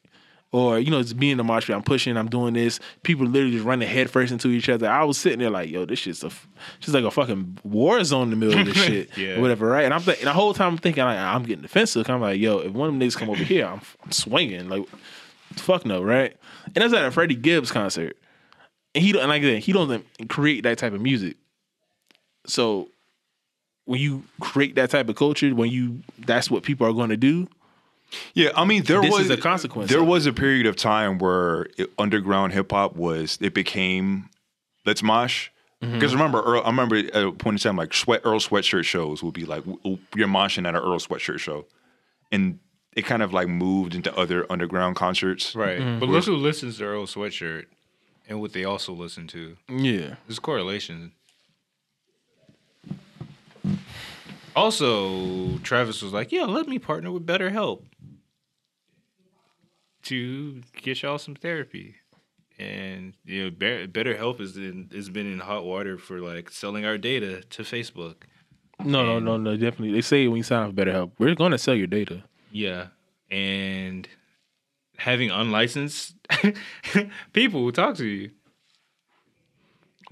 Or, 0.51 0.79
you 0.79 0.89
know, 0.89 1.01
just 1.01 1.19
being 1.19 1.33
in 1.33 1.37
the 1.37 1.43
mosh 1.43 1.69
I'm 1.69 1.83
pushing, 1.83 2.15
I'm 2.15 2.29
doing 2.29 2.53
this. 2.53 2.79
People 3.03 3.25
literally 3.25 3.51
just 3.51 3.65
running 3.65 3.89
headfirst 3.89 4.31
into 4.31 4.47
each 4.47 4.69
other. 4.69 4.89
I 4.89 5.03
was 5.03 5.17
sitting 5.17 5.39
there 5.39 5.49
like, 5.49 5.69
yo, 5.69 5.83
this 5.83 5.99
shit's 5.99 6.23
a, 6.23 6.31
just 6.79 6.93
like 6.93 7.03
a 7.03 7.11
fucking 7.11 7.59
war 7.65 8.01
zone 8.05 8.31
in 8.31 8.39
the 8.39 8.45
middle 8.45 8.59
of 8.59 8.65
this 8.65 8.77
shit. 8.85 9.17
Yeah. 9.17 9.35
Or 9.35 9.41
whatever, 9.41 9.67
right? 9.67 9.83
And 9.83 9.93
I'm 9.93 10.01
th- 10.01 10.19
and 10.19 10.27
the 10.27 10.33
whole 10.33 10.53
time 10.53 10.73
I'm 10.73 10.77
thinking, 10.77 11.03
like, 11.03 11.17
I'm 11.17 11.43
getting 11.43 11.61
defensive. 11.61 12.09
I'm 12.09 12.21
like, 12.21 12.39
yo, 12.39 12.59
if 12.59 12.71
one 12.71 12.87
of 12.87 12.97
them 12.97 13.05
niggas 13.05 13.17
come 13.17 13.29
over 13.29 13.43
here, 13.43 13.65
I'm, 13.65 13.81
I'm 14.03 14.11
swinging. 14.13 14.69
Like, 14.69 14.87
fuck 15.57 15.85
no, 15.85 16.01
right? 16.01 16.37
And 16.67 16.75
that's 16.75 16.93
at 16.93 17.03
a 17.03 17.11
Freddie 17.11 17.35
Gibbs 17.35 17.69
concert. 17.69 18.15
And 18.93 19.03
he 19.03 19.11
don't 19.11 19.23
and 19.23 19.29
like 19.29 19.41
that, 19.41 19.59
he 19.59 19.73
doesn't 19.73 20.05
create 20.29 20.63
that 20.63 20.77
type 20.77 20.93
of 20.93 21.01
music. 21.01 21.35
So 22.47 22.87
when 23.83 23.99
you 23.99 24.23
create 24.39 24.75
that 24.75 24.89
type 24.89 25.09
of 25.09 25.17
culture, 25.17 25.53
when 25.53 25.69
you 25.69 25.99
that's 26.19 26.49
what 26.49 26.63
people 26.63 26.87
are 26.87 26.93
going 26.93 27.09
to 27.09 27.17
do, 27.17 27.49
Yeah, 28.33 28.49
I 28.55 28.63
mean 28.65 28.83
there 28.83 29.01
This 29.01 29.11
was 29.11 29.21
is 29.25 29.29
a 29.31 29.37
consequence 29.37 29.89
There 29.89 29.99
of 29.99 30.05
it. 30.07 30.09
was 30.09 30.25
a 30.25 30.33
period 30.33 30.65
of 30.67 30.75
time 30.75 31.17
where 31.17 31.67
it, 31.77 31.89
underground 31.97 32.53
hip 32.53 32.71
hop 32.71 32.95
was 32.95 33.37
it 33.41 33.53
became 33.53 34.29
let's 34.85 35.03
mosh. 35.03 35.49
Mm-hmm. 35.81 35.95
Because 35.95 36.13
remember, 36.13 36.41
Earl, 36.41 36.61
I 36.63 36.67
remember 36.67 36.95
at 36.97 37.15
a 37.15 37.31
point 37.33 37.55
in 37.55 37.59
time, 37.59 37.75
like 37.75 37.93
sweat 37.93 38.21
Earl 38.23 38.39
sweatshirt 38.39 38.85
shows 38.85 39.21
would 39.21 39.33
be 39.33 39.43
like 39.45 39.61
w- 39.65 39.77
w- 39.79 39.97
you're 40.15 40.27
moshing 40.27 40.59
at 40.67 40.75
an 40.75 40.81
Earl 40.81 40.99
sweatshirt 40.99 41.39
show, 41.39 41.65
and 42.31 42.59
it 42.95 43.05
kind 43.05 43.21
of 43.21 43.33
like 43.33 43.49
moved 43.49 43.93
into 43.93 44.15
other 44.17 44.49
underground 44.49 44.95
concerts. 44.95 45.53
Right. 45.53 45.79
Mm-hmm. 45.79 45.99
But 45.99 46.07
look 46.09 46.23
who 46.25 46.37
listens 46.37 46.77
to 46.77 46.85
Earl 46.85 47.05
Sweatshirt 47.07 47.65
and 48.29 48.39
what 48.39 48.53
they 48.53 48.63
also 48.63 48.93
listen 48.93 49.27
to. 49.27 49.57
yeah. 49.67 50.15
There's 50.27 50.39
correlation. 50.39 51.11
Also, 54.55 55.57
Travis 55.59 56.01
was 56.01 56.13
like, 56.13 56.31
"Yeah, 56.31 56.43
let 56.45 56.67
me 56.67 56.79
partner 56.79 57.11
with 57.11 57.25
BetterHelp 57.25 57.81
to 60.05 60.61
get 60.81 61.01
y'all 61.03 61.17
some 61.17 61.35
therapy." 61.35 61.95
And 62.57 63.13
you 63.25 63.43
know, 63.45 63.49
Be- 63.49 63.87
BetterHelp 63.87 64.39
is 64.39 64.55
in 64.57 64.89
has 64.93 65.09
been 65.09 65.31
in 65.31 65.39
hot 65.39 65.65
water 65.65 65.97
for 65.97 66.19
like 66.21 66.49
selling 66.49 66.85
our 66.85 66.97
data 66.97 67.41
to 67.41 67.63
Facebook. 67.63 68.15
No, 68.83 69.05
no, 69.05 69.19
no, 69.19 69.37
no, 69.37 69.55
definitely. 69.57 69.91
They 69.91 70.01
say 70.01 70.27
when 70.27 70.37
you 70.37 70.43
sign 70.43 70.63
up 70.63 70.69
for 70.75 70.75
BetterHelp, 70.75 71.11
we're 71.17 71.35
going 71.35 71.51
to 71.51 71.57
sell 71.57 71.75
your 71.75 71.87
data. 71.87 72.23
Yeah, 72.51 72.87
and 73.29 74.07
having 74.97 75.31
unlicensed 75.31 76.15
people 77.33 77.61
who 77.61 77.71
talk 77.71 77.95
to 77.95 78.05
you. 78.05 78.31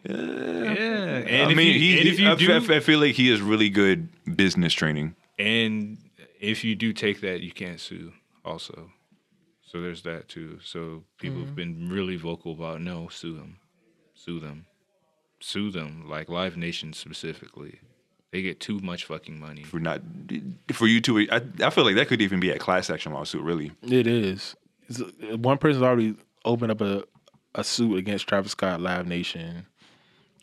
Yeah, 0.05 0.13
and 0.15 1.47
I 1.47 1.51
if 1.51 1.55
mean, 1.57 1.73
you, 1.73 1.79
he, 1.79 1.99
and 1.99 2.07
if 2.09 2.19
you 2.19 2.29
I, 2.29 2.35
do, 2.35 2.51
f- 2.51 2.69
I 2.69 2.79
feel 2.81 2.99
like 2.99 3.15
he 3.15 3.29
has 3.29 3.41
really 3.41 3.69
good 3.69 4.09
business 4.35 4.73
training. 4.73 5.15
And 5.39 5.97
if 6.41 6.63
you 6.65 6.75
do 6.75 6.91
take 6.91 7.21
that, 7.21 7.41
you 7.41 7.51
can't 7.51 7.79
sue 7.79 8.11
also. 8.43 8.91
So 9.73 9.81
there's 9.81 10.03
that 10.03 10.29
too. 10.29 10.59
So 10.63 11.03
people 11.17 11.39
have 11.39 11.55
been 11.55 11.89
really 11.89 12.15
vocal 12.15 12.51
about 12.53 12.79
no, 12.79 13.07
sue 13.09 13.33
them. 13.33 13.57
Sue 14.13 14.39
them. 14.39 14.67
Sue 15.39 15.71
them. 15.71 16.07
Like 16.07 16.29
Live 16.29 16.55
Nation 16.55 16.93
specifically. 16.93 17.79
They 18.31 18.43
get 18.43 18.59
too 18.59 18.79
much 18.79 19.05
fucking 19.05 19.39
money. 19.39 19.63
For 19.63 19.79
not 19.79 20.01
for 20.71 20.85
you 20.87 21.01
to, 21.01 21.27
I, 21.31 21.41
I 21.65 21.69
feel 21.71 21.85
like 21.85 21.95
that 21.95 22.07
could 22.07 22.21
even 22.21 22.39
be 22.39 22.51
a 22.51 22.59
class 22.59 22.91
action 22.91 23.13
lawsuit. 23.13 23.41
Really, 23.41 23.71
It 23.81 24.05
is. 24.05 24.55
It's, 24.87 25.01
one 25.37 25.57
person's 25.57 25.83
already 25.83 26.15
opened 26.45 26.71
up 26.71 26.81
a, 26.81 27.03
a 27.55 27.63
suit 27.63 27.97
against 27.97 28.27
Travis 28.27 28.51
Scott, 28.51 28.79
Live 28.79 29.07
Nation. 29.07 29.65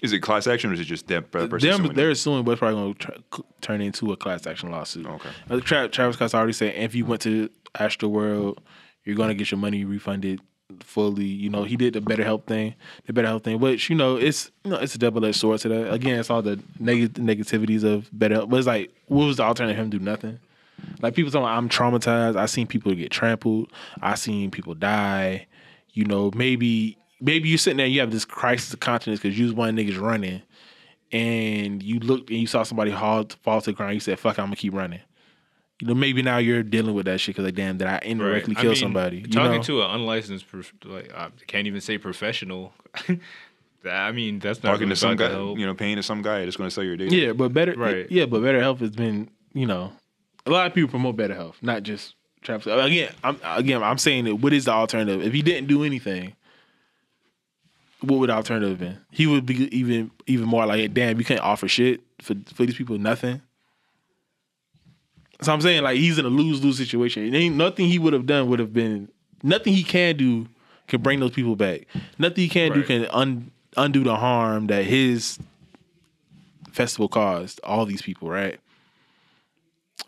is 0.02 0.12
it 0.12 0.20
class 0.20 0.48
action 0.48 0.70
or 0.70 0.74
is 0.74 0.80
it 0.80 0.84
just 0.84 1.06
that 1.06 1.30
person? 1.30 1.50
Them, 1.50 1.60
suing 1.60 1.94
they're 1.94 2.06
them? 2.06 2.12
assuming 2.12 2.44
what's 2.46 2.58
probably 2.58 2.80
going 2.80 2.94
to 2.94 2.98
tra- 2.98 3.44
turn 3.60 3.80
into 3.80 4.12
a 4.12 4.16
class 4.16 4.44
action 4.46 4.72
lawsuit. 4.72 5.06
Okay. 5.06 5.30
Uh, 5.48 5.60
Tra- 5.60 5.88
Travis 5.88 6.16
Scott's 6.16 6.34
already 6.34 6.52
saying 6.52 6.80
if 6.82 6.96
you 6.96 7.04
went 7.04 7.22
to 7.22 7.48
Astro 7.78 8.08
World, 8.08 8.60
you're 9.10 9.16
going 9.16 9.28
to 9.28 9.34
get 9.34 9.50
your 9.50 9.58
money 9.58 9.84
refunded 9.84 10.40
fully. 10.78 11.24
You 11.24 11.50
know, 11.50 11.64
he 11.64 11.76
did 11.76 11.94
the 11.94 12.00
better 12.00 12.24
help 12.24 12.46
thing, 12.46 12.74
the 13.06 13.12
better 13.12 13.28
help 13.28 13.44
thing, 13.44 13.58
which 13.58 13.90
you 13.90 13.96
know 13.96 14.16
it's 14.16 14.50
you 14.64 14.70
know 14.70 14.78
it's 14.78 14.94
a 14.94 14.98
double 14.98 15.24
edged 15.24 15.40
sword 15.40 15.60
to 15.60 15.68
that. 15.68 15.92
Again, 15.92 16.20
it's 16.20 16.30
all 16.30 16.42
the 16.42 16.60
neg- 16.78 17.14
negativities 17.14 17.84
of 17.84 18.08
better 18.16 18.36
help. 18.36 18.50
But 18.50 18.58
it's 18.58 18.66
like, 18.66 18.92
what 19.06 19.26
was 19.26 19.36
the 19.38 19.42
alternative? 19.42 19.78
Him 19.78 19.90
do 19.90 19.98
nothing. 19.98 20.38
Like 21.02 21.14
people 21.14 21.30
talking, 21.30 21.46
I'm 21.46 21.68
traumatized. 21.68 22.36
I 22.36 22.46
seen 22.46 22.66
people 22.66 22.94
get 22.94 23.10
trampled. 23.10 23.70
I 24.00 24.14
seen 24.14 24.50
people 24.50 24.74
die. 24.74 25.46
You 25.92 26.04
know, 26.04 26.30
maybe 26.34 26.96
maybe 27.20 27.48
you're 27.48 27.58
sitting 27.58 27.78
there, 27.78 27.86
you 27.86 28.00
have 28.00 28.10
this 28.10 28.24
crisis 28.24 28.72
of 28.72 28.80
consciousness 28.80 29.20
because 29.20 29.38
you 29.38 29.44
was 29.46 29.54
one 29.54 29.76
niggas 29.76 30.00
running, 30.00 30.42
and 31.12 31.82
you 31.82 31.98
looked 31.98 32.30
and 32.30 32.38
you 32.38 32.46
saw 32.46 32.62
somebody 32.62 32.92
fall, 32.92 33.26
fall 33.42 33.60
to 33.60 33.70
the 33.70 33.76
ground. 33.76 33.94
You 33.94 34.00
said, 34.00 34.18
"Fuck, 34.18 34.38
I'm 34.38 34.46
gonna 34.46 34.56
keep 34.56 34.72
running." 34.72 35.00
You 35.80 35.86
know, 35.86 35.94
maybe 35.94 36.20
now 36.22 36.36
you're 36.38 36.62
dealing 36.62 36.94
with 36.94 37.06
that 37.06 37.20
shit 37.20 37.34
because 37.34 37.46
like, 37.46 37.54
damn, 37.54 37.78
did 37.78 37.86
I 37.86 38.00
indirectly 38.02 38.54
I 38.56 38.60
kill 38.60 38.70
mean, 38.72 38.80
somebody? 38.80 39.18
You 39.18 39.26
Talking 39.28 39.56
know? 39.58 39.62
to 39.62 39.82
an 39.82 39.90
unlicensed, 39.92 40.46
prof- 40.46 40.74
like 40.84 41.12
I 41.14 41.30
can't 41.46 41.66
even 41.66 41.80
say 41.80 41.96
professional. 41.96 42.74
I 43.90 44.12
mean, 44.12 44.40
that's 44.40 44.62
not 44.62 44.72
Talking 44.72 44.88
really 44.88 44.90
to 44.94 45.00
some 45.00 45.16
guy, 45.16 45.28
to 45.28 45.34
help. 45.34 45.58
you 45.58 45.64
know, 45.64 45.74
paying 45.74 45.96
to 45.96 46.02
some 46.02 46.20
guy 46.20 46.44
that's 46.44 46.56
going 46.56 46.68
to 46.68 46.74
sell 46.74 46.84
your 46.84 46.98
data. 46.98 47.16
Yeah, 47.16 47.32
but 47.32 47.54
better. 47.54 47.72
Right. 47.72 48.10
Yeah, 48.10 48.26
but 48.26 48.42
BetterHelp 48.42 48.78
has 48.80 48.90
been. 48.90 49.30
You 49.54 49.66
know, 49.66 49.90
a 50.46 50.50
lot 50.50 50.66
of 50.66 50.74
people 50.74 50.90
promote 50.90 51.16
BetterHelp, 51.16 51.54
not 51.62 51.82
just 51.82 52.14
Travis. 52.42 52.64
Scott. 52.64 52.84
Again, 52.86 53.12
I'm 53.24 53.40
again, 53.42 53.82
I'm 53.82 53.98
saying 53.98 54.24
that. 54.26 54.36
What 54.36 54.52
is 54.52 54.66
the 54.66 54.72
alternative? 54.72 55.22
If 55.22 55.32
he 55.32 55.40
didn't 55.42 55.66
do 55.66 55.82
anything, 55.82 56.34
what 58.02 58.18
would 58.20 58.28
the 58.30 58.34
alternative 58.34 58.68
have 58.70 58.78
been? 58.78 58.98
He 59.10 59.26
would 59.26 59.46
be 59.46 59.74
even 59.76 60.10
even 60.26 60.46
more 60.46 60.66
like, 60.66 60.92
damn, 60.94 61.18
you 61.18 61.24
can't 61.24 61.40
offer 61.40 61.66
shit 61.68 62.00
for 62.20 62.34
for 62.54 62.66
these 62.66 62.76
people, 62.76 62.98
nothing. 62.98 63.40
So 65.42 65.52
I'm 65.52 65.60
saying 65.60 65.82
like 65.82 65.96
he's 65.96 66.18
in 66.18 66.24
a 66.24 66.28
lose 66.28 66.62
lose 66.62 66.76
situation. 66.76 67.24
It 67.24 67.36
ain't 67.36 67.56
nothing 67.56 67.86
he 67.86 67.98
would 67.98 68.12
have 68.12 68.26
done 68.26 68.48
would 68.48 68.58
have 68.58 68.72
been 68.72 69.08
nothing 69.42 69.72
he 69.72 69.82
can 69.82 70.16
do 70.16 70.46
can 70.88 71.00
bring 71.00 71.20
those 71.20 71.30
people 71.30 71.56
back. 71.56 71.86
Nothing 72.18 72.42
he 72.42 72.48
can 72.48 72.72
do 72.72 72.82
can 72.82 73.06
un, 73.10 73.50
undo 73.76 74.04
the 74.04 74.16
harm 74.16 74.66
that 74.66 74.84
his 74.84 75.38
festival 76.72 77.08
caused 77.08 77.60
all 77.64 77.86
these 77.86 78.02
people, 78.02 78.28
right? 78.28 78.58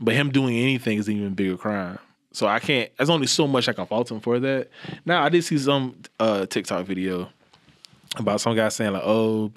But 0.01 0.15
him 0.15 0.31
doing 0.31 0.57
anything 0.57 0.99
is 0.99 1.09
an 1.09 1.17
even 1.17 1.35
bigger 1.35 1.57
crime. 1.57 1.99
So 2.33 2.47
I 2.47 2.59
can't. 2.59 2.91
There's 2.97 3.11
only 3.11 3.27
so 3.27 3.47
much 3.47 3.69
I 3.69 3.73
can 3.73 3.87
fault 3.87 4.11
him 4.11 4.21
for 4.21 4.41
that. 4.41 4.69
Now 5.05 5.23
I 5.23 5.29
did 5.29 5.45
see 5.45 5.59
some 5.59 5.97
uh, 6.19 6.47
TikTok 6.47 6.87
video 6.87 7.29
about 8.17 8.41
some 8.41 8.57
guy 8.57 8.69
saying 8.71 8.93
like, 8.93 9.03
"Oh, 9.05 9.53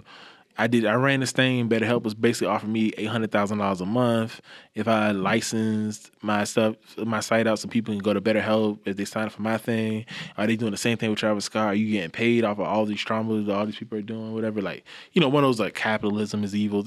I 0.57 0.67
did. 0.67 0.85
I 0.85 0.93
ran 0.93 1.19
this 1.19 1.31
thing. 1.31 1.67
BetterHelp 1.67 2.03
was 2.03 2.13
basically 2.13 2.47
offering 2.47 2.71
me 2.71 2.93
eight 2.97 3.07
hundred 3.07 3.31
thousand 3.31 3.57
dollars 3.57 3.81
a 3.81 3.85
month 3.85 4.41
if 4.73 4.87
I 4.87 5.11
licensed 5.11 6.11
my 6.21 6.45
stuff, 6.45 6.75
my 6.97 7.19
site 7.19 7.45
out, 7.45 7.59
so 7.59 7.67
people 7.67 7.93
can 7.93 8.01
go 8.01 8.13
to 8.13 8.21
BetterHelp 8.21 8.79
if 8.85 8.95
they 8.95 9.05
sign 9.05 9.25
up 9.25 9.33
for 9.33 9.41
my 9.41 9.57
thing. 9.57 10.05
Are 10.37 10.47
they 10.47 10.55
doing 10.55 10.71
the 10.71 10.77
same 10.77 10.97
thing 10.97 11.09
with 11.09 11.19
Travis 11.19 11.45
Scott? 11.45 11.67
Are 11.67 11.75
you 11.75 11.91
getting 11.91 12.11
paid 12.11 12.45
off 12.45 12.59
of 12.59 12.65
all 12.65 12.85
these 12.85 13.03
traumas 13.03 13.45
that 13.47 13.55
all 13.55 13.65
these 13.65 13.75
people 13.75 13.97
are 13.97 14.01
doing? 14.01 14.33
Whatever. 14.33 14.61
Like, 14.61 14.85
you 15.11 15.21
know, 15.21 15.29
one 15.29 15.43
of 15.43 15.49
those 15.49 15.59
like 15.59 15.73
capitalism 15.73 16.43
is 16.43 16.55
evil 16.55 16.85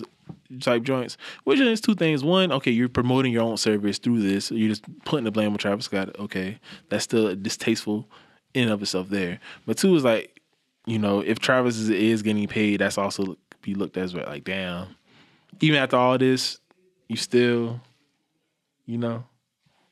type 0.61 0.83
joints. 0.83 1.19
Which 1.45 1.61
is 1.61 1.81
two 1.81 1.95
things. 1.95 2.25
One, 2.25 2.53
okay, 2.53 2.71
you're 2.71 2.89
promoting 2.89 3.33
your 3.33 3.43
own 3.43 3.59
service 3.59 3.99
through 3.99 4.23
this. 4.23 4.51
You're 4.51 4.71
just 4.71 4.85
putting 5.05 5.25
the 5.25 5.31
blame 5.31 5.53
on 5.53 5.59
Travis 5.59 5.85
Scott. 5.85 6.19
Okay, 6.19 6.59
that's 6.89 7.05
still 7.05 7.35
distasteful 7.37 8.09
in 8.55 8.71
of 8.71 8.83
itself 8.83 9.11
there. 9.11 9.41
But 9.67 9.77
two 9.77 9.95
is 9.95 10.05
like, 10.05 10.41
you 10.87 10.99
know, 10.99 11.21
if 11.21 11.39
Travis 11.39 11.77
is, 11.77 11.91
is 11.91 12.23
getting 12.23 12.49
paid, 12.49 12.81
that's 12.81 12.97
also 12.97 13.37
be 13.69 13.75
looked 13.75 13.97
as 13.97 14.15
like, 14.15 14.45
damn. 14.45 14.89
Even 15.61 15.79
after 15.79 15.97
all 15.97 16.19
this, 16.19 16.59
you 17.09 17.17
still, 17.17 17.81
you 18.87 18.99
know, 18.99 19.25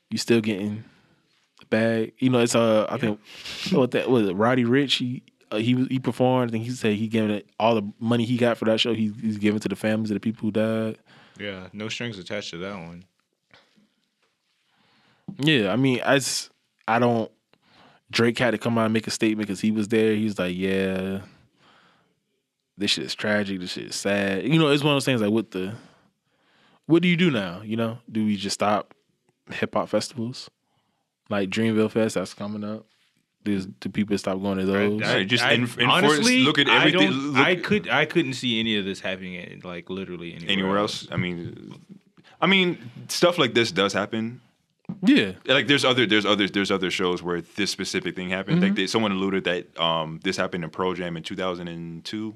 you 0.09 0.17
still 0.17 0.41
getting 0.41 0.83
the 1.59 1.65
bag. 1.65 2.13
You 2.19 2.29
know, 2.29 2.39
it's 2.39 2.55
uh, 2.55 2.87
I 2.89 2.97
think 2.97 3.19
what 3.71 3.91
that 3.91 4.09
was 4.09 4.27
it, 4.29 4.33
Roddy 4.33 4.63
Ricch. 4.63 4.97
He 4.97 5.23
uh, 5.51 5.57
he 5.57 5.85
he 5.85 5.99
performed. 5.99 6.49
I 6.49 6.51
think 6.51 6.65
he 6.65 6.71
said 6.71 6.95
he 6.95 7.07
gave 7.07 7.29
it 7.29 7.49
all 7.59 7.75
the 7.75 7.91
money 7.99 8.25
he 8.25 8.37
got 8.37 8.57
for 8.57 8.65
that 8.65 8.79
show. 8.79 8.93
He, 8.93 9.13
he's 9.21 9.37
giving 9.37 9.59
to 9.59 9.69
the 9.69 9.75
families 9.75 10.11
of 10.11 10.15
the 10.15 10.19
people 10.19 10.41
who 10.41 10.51
died. 10.51 10.97
Yeah, 11.39 11.67
no 11.73 11.89
strings 11.89 12.17
attached 12.17 12.51
to 12.51 12.57
that 12.57 12.75
one. 12.75 13.03
Yeah, 15.37 15.71
I 15.71 15.75
mean, 15.75 16.01
I 16.05 16.15
just, 16.15 16.49
I 16.87 16.99
don't. 16.99 17.31
Drake 18.09 18.39
had 18.39 18.51
to 18.51 18.57
come 18.57 18.77
out 18.77 18.85
and 18.85 18.93
make 18.93 19.07
a 19.07 19.11
statement 19.11 19.47
because 19.47 19.59
he 19.59 19.71
was 19.71 19.89
there. 19.89 20.15
He 20.15 20.23
was 20.23 20.39
like, 20.39 20.55
"Yeah, 20.55 21.21
this 22.77 22.91
shit 22.91 23.05
is 23.05 23.15
tragic. 23.15 23.59
This 23.59 23.71
shit 23.73 23.85
is 23.87 23.95
sad." 23.95 24.43
You 24.47 24.59
know, 24.59 24.67
it's 24.69 24.83
one 24.83 24.93
of 24.93 24.95
those 24.95 25.05
things 25.05 25.21
like, 25.21 25.31
what 25.31 25.51
the, 25.51 25.75
what 26.85 27.01
do 27.01 27.07
you 27.07 27.17
do 27.17 27.31
now? 27.31 27.61
You 27.61 27.75
know, 27.77 27.97
do 28.11 28.25
we 28.25 28.35
just 28.35 28.53
stop 28.55 28.93
hip 29.51 29.73
hop 29.75 29.89
festivals 29.89 30.49
like 31.29 31.49
Dreamville 31.49 31.91
Fest 31.91 32.15
that's 32.15 32.33
coming 32.33 32.63
up? 32.63 32.85
Does 33.43 33.65
do 33.65 33.87
people 33.89 34.17
stop 34.17 34.41
going 34.41 34.57
to 34.57 34.65
those? 34.65 35.01
I- 35.03 35.23
just 35.23 35.43
I- 35.43 35.55
enf- 35.55 35.79
enforce- 35.79 35.87
honestly, 35.89 36.39
look 36.39 36.59
at 36.59 36.67
I 36.67 36.77
everything- 36.79 37.09
don't- 37.11 37.33
look- 37.33 37.37
I 37.45 37.55
could 37.55 37.87
I 37.89 38.05
couldn't 38.05 38.33
see 38.33 38.59
any 38.59 38.75
of 38.77 38.83
this 38.85 38.99
happening 38.99 39.37
at, 39.37 39.63
like 39.63 39.89
literally 39.89 40.33
anywhere, 40.33 40.51
Anywhere 40.51 40.77
else? 40.77 41.07
I 41.11 41.15
mean, 41.17 41.73
I 42.41 42.47
mean, 42.47 42.77
stuff 43.07 43.37
like 43.37 43.53
this 43.53 43.71
does 43.71 43.93
happen. 43.93 44.41
yeah, 45.05 45.33
Like 45.45 45.67
there's 45.67 45.85
other 45.85 46.05
there's 46.05 46.25
other 46.25 46.47
there's 46.49 46.71
other 46.71 46.91
shows 46.91 47.21
where 47.23 47.41
this 47.55 47.71
specific 47.71 48.15
thing 48.15 48.29
happened. 48.29 48.61
Like 48.61 48.75
they, 48.75 48.87
someone 48.87 49.11
alluded 49.13 49.43
that 49.45 49.79
um 49.79 50.19
this 50.23 50.35
happened 50.37 50.63
in 50.65 50.69
Pearl 50.69 50.93
Jam 50.93 51.15
in 51.17 51.23
2002. 51.23 52.35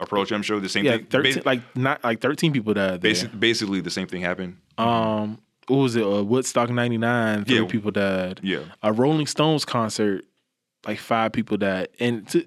A 0.00 0.06
Pearl 0.06 0.24
Jam 0.24 0.42
show, 0.42 0.58
the 0.60 0.68
same 0.68 0.84
yeah. 0.84 0.96
thing. 0.96 1.06
Thirteen, 1.06 1.34
Basi- 1.34 1.46
like 1.46 1.76
not 1.76 2.02
like 2.02 2.20
thirteen 2.20 2.52
people 2.52 2.74
died 2.74 3.00
there. 3.02 3.12
basi- 3.12 3.38
basically, 3.38 3.80
the 3.80 3.90
same 3.90 4.06
thing 4.06 4.22
happened. 4.22 4.56
um 4.78 5.38
what 5.68 5.76
was 5.76 5.94
it 5.94 6.02
uh, 6.02 6.24
woodstock 6.24 6.68
99 6.68 7.44
three 7.44 7.60
Yeah. 7.60 7.66
people 7.66 7.92
died 7.92 8.40
Yeah. 8.42 8.60
a 8.82 8.92
rolling 8.92 9.26
stones 9.28 9.64
concert 9.64 10.24
like 10.84 10.98
five 10.98 11.30
people 11.32 11.58
died 11.58 11.88
and 12.00 12.26
to, 12.30 12.44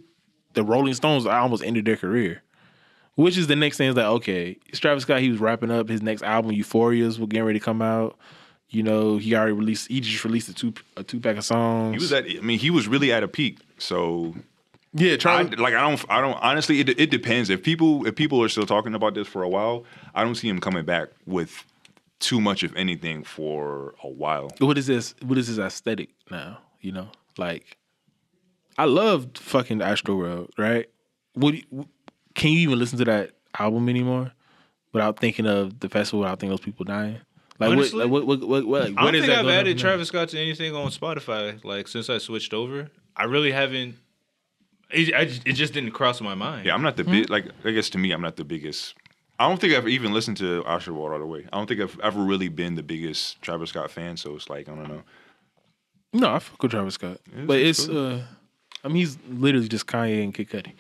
the 0.56 0.64
rolling 0.64 0.94
stones 0.94 1.26
almost 1.26 1.64
ended 1.64 1.86
their 1.86 1.96
career 1.96 2.42
which 3.16 3.38
is 3.38 3.48
the 3.48 3.56
next 3.56 3.78
thing 3.78 3.88
is 3.88 3.96
like 3.96 4.08
okay 4.08 4.58
travis 4.74 5.04
scott 5.04 5.22
he 5.22 5.30
was 5.30 5.40
wrapping 5.40 5.72
up 5.72 5.88
his 5.88 6.02
next 6.02 6.22
album 6.24 6.52
euphoria's 6.52 7.18
was 7.18 7.30
getting 7.30 7.46
ready 7.46 7.60
to 7.60 7.64
come 7.64 7.82
out 7.82 8.18
you 8.70 8.84
know 8.84 9.18
he 9.18 9.34
already 9.36 9.54
released 9.54 9.88
he 9.88 10.02
just 10.02 10.26
released 10.26 10.50
a 10.50 10.54
two 10.54 10.74
a 10.98 11.04
two 11.04 11.22
pack 11.22 11.38
of 11.38 11.46
songs 11.46 11.94
He 11.94 12.00
was 12.00 12.12
at. 12.12 12.26
I 12.26 12.42
mean, 12.42 12.60
he 12.60 12.72
was 12.72 12.90
really 12.90 13.14
at 13.14 13.24
a 13.24 13.28
peak. 13.30 13.60
So 13.78 14.36
yeah 14.94 15.16
I, 15.26 15.42
like 15.42 15.74
I 15.74 15.82
don't 15.82 16.04
I 16.10 16.22
don't 16.22 16.34
honestly 16.34 16.80
it, 16.80 16.90
it 17.00 17.10
depends 17.10 17.50
if 17.50 17.64
people 17.64 18.06
if 18.06 18.16
people 18.16 18.42
are 18.44 18.50
still 18.50 18.66
talking 18.66 18.94
about 18.94 19.16
this 19.16 19.28
for 19.28 19.44
a 19.44 19.50
while 19.50 19.86
I 20.14 20.24
don't 20.24 20.36
see 20.36 20.48
him 20.48 20.60
coming 20.60 20.86
back 20.86 21.10
with 21.26 21.66
too 22.20 22.40
much 22.40 22.64
of 22.64 22.76
anything 22.76 23.24
for 23.24 23.96
a 24.04 24.08
while. 24.08 24.50
what 24.60 24.78
is 24.78 24.88
this 24.88 25.16
what 25.24 25.38
is 25.38 25.48
this 25.48 25.58
aesthetic 25.58 26.10
now 26.32 26.58
you 26.80 26.92
know 26.92 27.10
like 27.38 27.78
i 28.78 28.86
loved 28.86 29.38
fucking 29.38 29.82
astro 29.82 30.16
world 30.16 30.50
right 30.58 30.90
what 31.34 31.56
can 32.34 32.52
you 32.52 32.60
even 32.60 32.80
listen 32.80 32.98
to 32.98 33.06
that 33.06 33.32
album 33.60 33.90
anymore 33.90 34.32
without 34.94 35.20
thinking 35.20 35.46
of 35.46 35.80
the 35.82 35.90
festival 35.90 36.22
without 36.22 36.40
thinking 36.40 36.54
of 36.54 36.60
those 36.60 36.66
people 36.66 36.86
dying 36.86 37.18
like 37.60 37.70
Honestly, 37.70 38.00
what, 38.00 38.06
like, 38.06 38.12
what, 38.12 38.26
what, 38.40 38.48
what, 38.48 38.68
what, 38.68 38.82
like, 38.84 38.94
I 38.98 39.04
don't 39.04 39.16
is 39.16 39.26
think 39.26 39.36
that 39.36 39.46
I've 39.46 39.52
added? 39.52 39.78
Travis 39.78 40.08
Scott 40.08 40.30
to 40.30 40.40
anything 40.40 40.76
on 40.76 40.88
Spotify 40.90 41.64
like 41.64 41.88
since 41.88 42.10
I 42.10 42.18
switched 42.18 42.54
over. 42.54 42.90
I 43.16 43.26
really 43.26 43.52
haven't. 43.52 43.96
It, 44.94 45.14
I, 45.14 45.26
just- 45.26 45.42
it 45.48 45.54
just 45.54 45.74
didn't 45.74 45.92
cross 45.92 46.22
my 46.22 46.36
mind. 46.36 46.66
Yeah, 46.66 46.74
I'm 46.76 46.82
not 46.84 46.96
the 46.98 47.04
Hmm? 47.04 47.12
big 47.12 47.30
like 47.30 47.46
I 47.66 47.72
guess 47.72 47.90
to 47.92 47.98
me 47.98 48.12
I'm 48.12 48.22
not 48.22 48.36
the 48.36 48.46
biggest. 48.46 48.96
I 49.40 49.48
don't 49.50 49.60
think 49.60 49.74
I've 49.74 49.88
even 49.90 50.14
listened 50.14 50.38
to 50.38 50.64
Astro 50.66 50.94
World 50.94 51.14
all 51.14 51.20
the 51.20 51.26
way. 51.26 51.46
I 51.52 51.58
don't 51.58 51.68
think 51.68 51.82
I've 51.82 52.00
ever 52.02 52.22
really 52.22 52.50
been 52.50 52.76
the 52.76 52.84
biggest 52.84 53.42
Travis 53.42 53.70
Scott 53.70 53.90
fan. 53.92 54.16
So 54.18 54.36
it's 54.36 54.50
like 54.50 54.70
I 54.70 54.76
don't 54.76 54.88
know. 54.88 55.04
no 56.14 56.34
I 56.36 56.40
fuck 56.40 56.62
with 56.62 56.72
Travis 56.72 56.94
Scott 56.96 57.18
It's- 57.28 57.46
but 57.48 57.60
it's 57.60 57.80
it's 57.80 57.90
uh 57.90 58.24
I 58.84 58.88
mean 58.90 58.98
he's 58.98 59.18
literally 59.30 59.68
just 59.68 59.88
Kanye 59.88 60.24
and 60.24 60.34
Kid 60.34 60.50
Cudi 60.50 60.74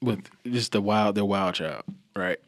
with 0.00 0.20
just 0.50 0.72
the 0.72 0.80
wild 0.80 1.14
their 1.16 1.24
wild 1.24 1.54
child 1.54 1.82
right 2.16 2.38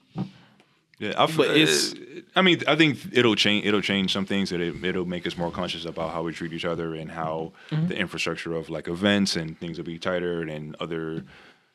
Yeah, 1.01 1.15
I've, 1.17 1.37
But 1.37 1.57
it's- 1.57 1.95
I 2.37 2.43
mean, 2.43 2.61
I 2.69 2.77
think 2.77 2.99
it'll 3.13 3.35
change. 3.35 3.67
It'll 3.67 3.81
change 3.81 4.13
some 4.13 4.25
things. 4.27 4.51
That 4.51 4.61
it, 4.61 4.85
it'll 4.85 5.07
make 5.07 5.27
us 5.27 5.37
more 5.37 5.51
conscious 5.51 5.85
about 5.85 6.13
how 6.13 6.23
we 6.23 6.33
treat 6.33 6.53
each 6.53 6.65
other 6.67 6.95
and 6.95 7.11
how 7.11 7.53
Mm-hmm. 7.71 7.89
the 7.89 7.97
infrastructure 7.97 8.55
of 8.55 8.71
like 8.71 8.87
events 8.87 9.35
and 9.35 9.59
things 9.59 9.79
will 9.79 9.85
be 9.87 9.99
tighter 9.99 10.43
and 10.43 10.77
other 10.79 11.25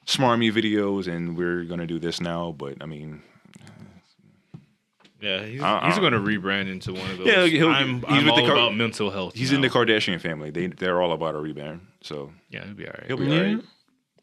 smarmy 0.05 0.51
videos. 0.53 1.07
And 1.07 1.35
we're 1.35 1.63
gonna 1.65 1.87
do 1.87 1.99
this 1.99 2.21
now. 2.21 2.53
But 2.57 2.77
I 2.81 2.85
mean, 2.85 3.21
yeah. 5.21 5.43
He's, 5.43 5.61
I- 5.61 5.87
he's 5.87 5.97
going 5.99 6.13
to 6.13 6.19
rebrand 6.19 6.69
into 6.71 6.93
one 6.93 7.09
of 7.09 7.17
those. 7.17 7.27
Yeah, 7.27 7.45
he'll- 7.47 7.69
I'm, 7.69 7.95
he's 7.95 8.03
I'm 8.07 8.25
with 8.25 8.35
the 8.35 8.41
all 8.41 8.47
car- 8.47 8.55
about 8.57 8.75
mental 8.75 9.09
health. 9.09 9.33
he's 9.33 9.49
now. 9.51 9.55
in 9.55 9.61
the 9.61 9.69
Kardashian 9.69 10.21
family. 10.21 10.51
They 10.51 10.67
they're 10.67 11.01
all 11.01 11.11
about 11.13 11.35
a 11.35 11.39
rebrand. 11.39 11.79
So 12.01 12.31
Yeah, 12.51 12.65
he'll 12.65 12.75
be 12.75 12.85
all 12.85 12.93
right. 12.97 13.07
he'll 13.07 13.17
be 13.17 13.25
Yeah. 13.25 13.37
alright. 13.37 13.63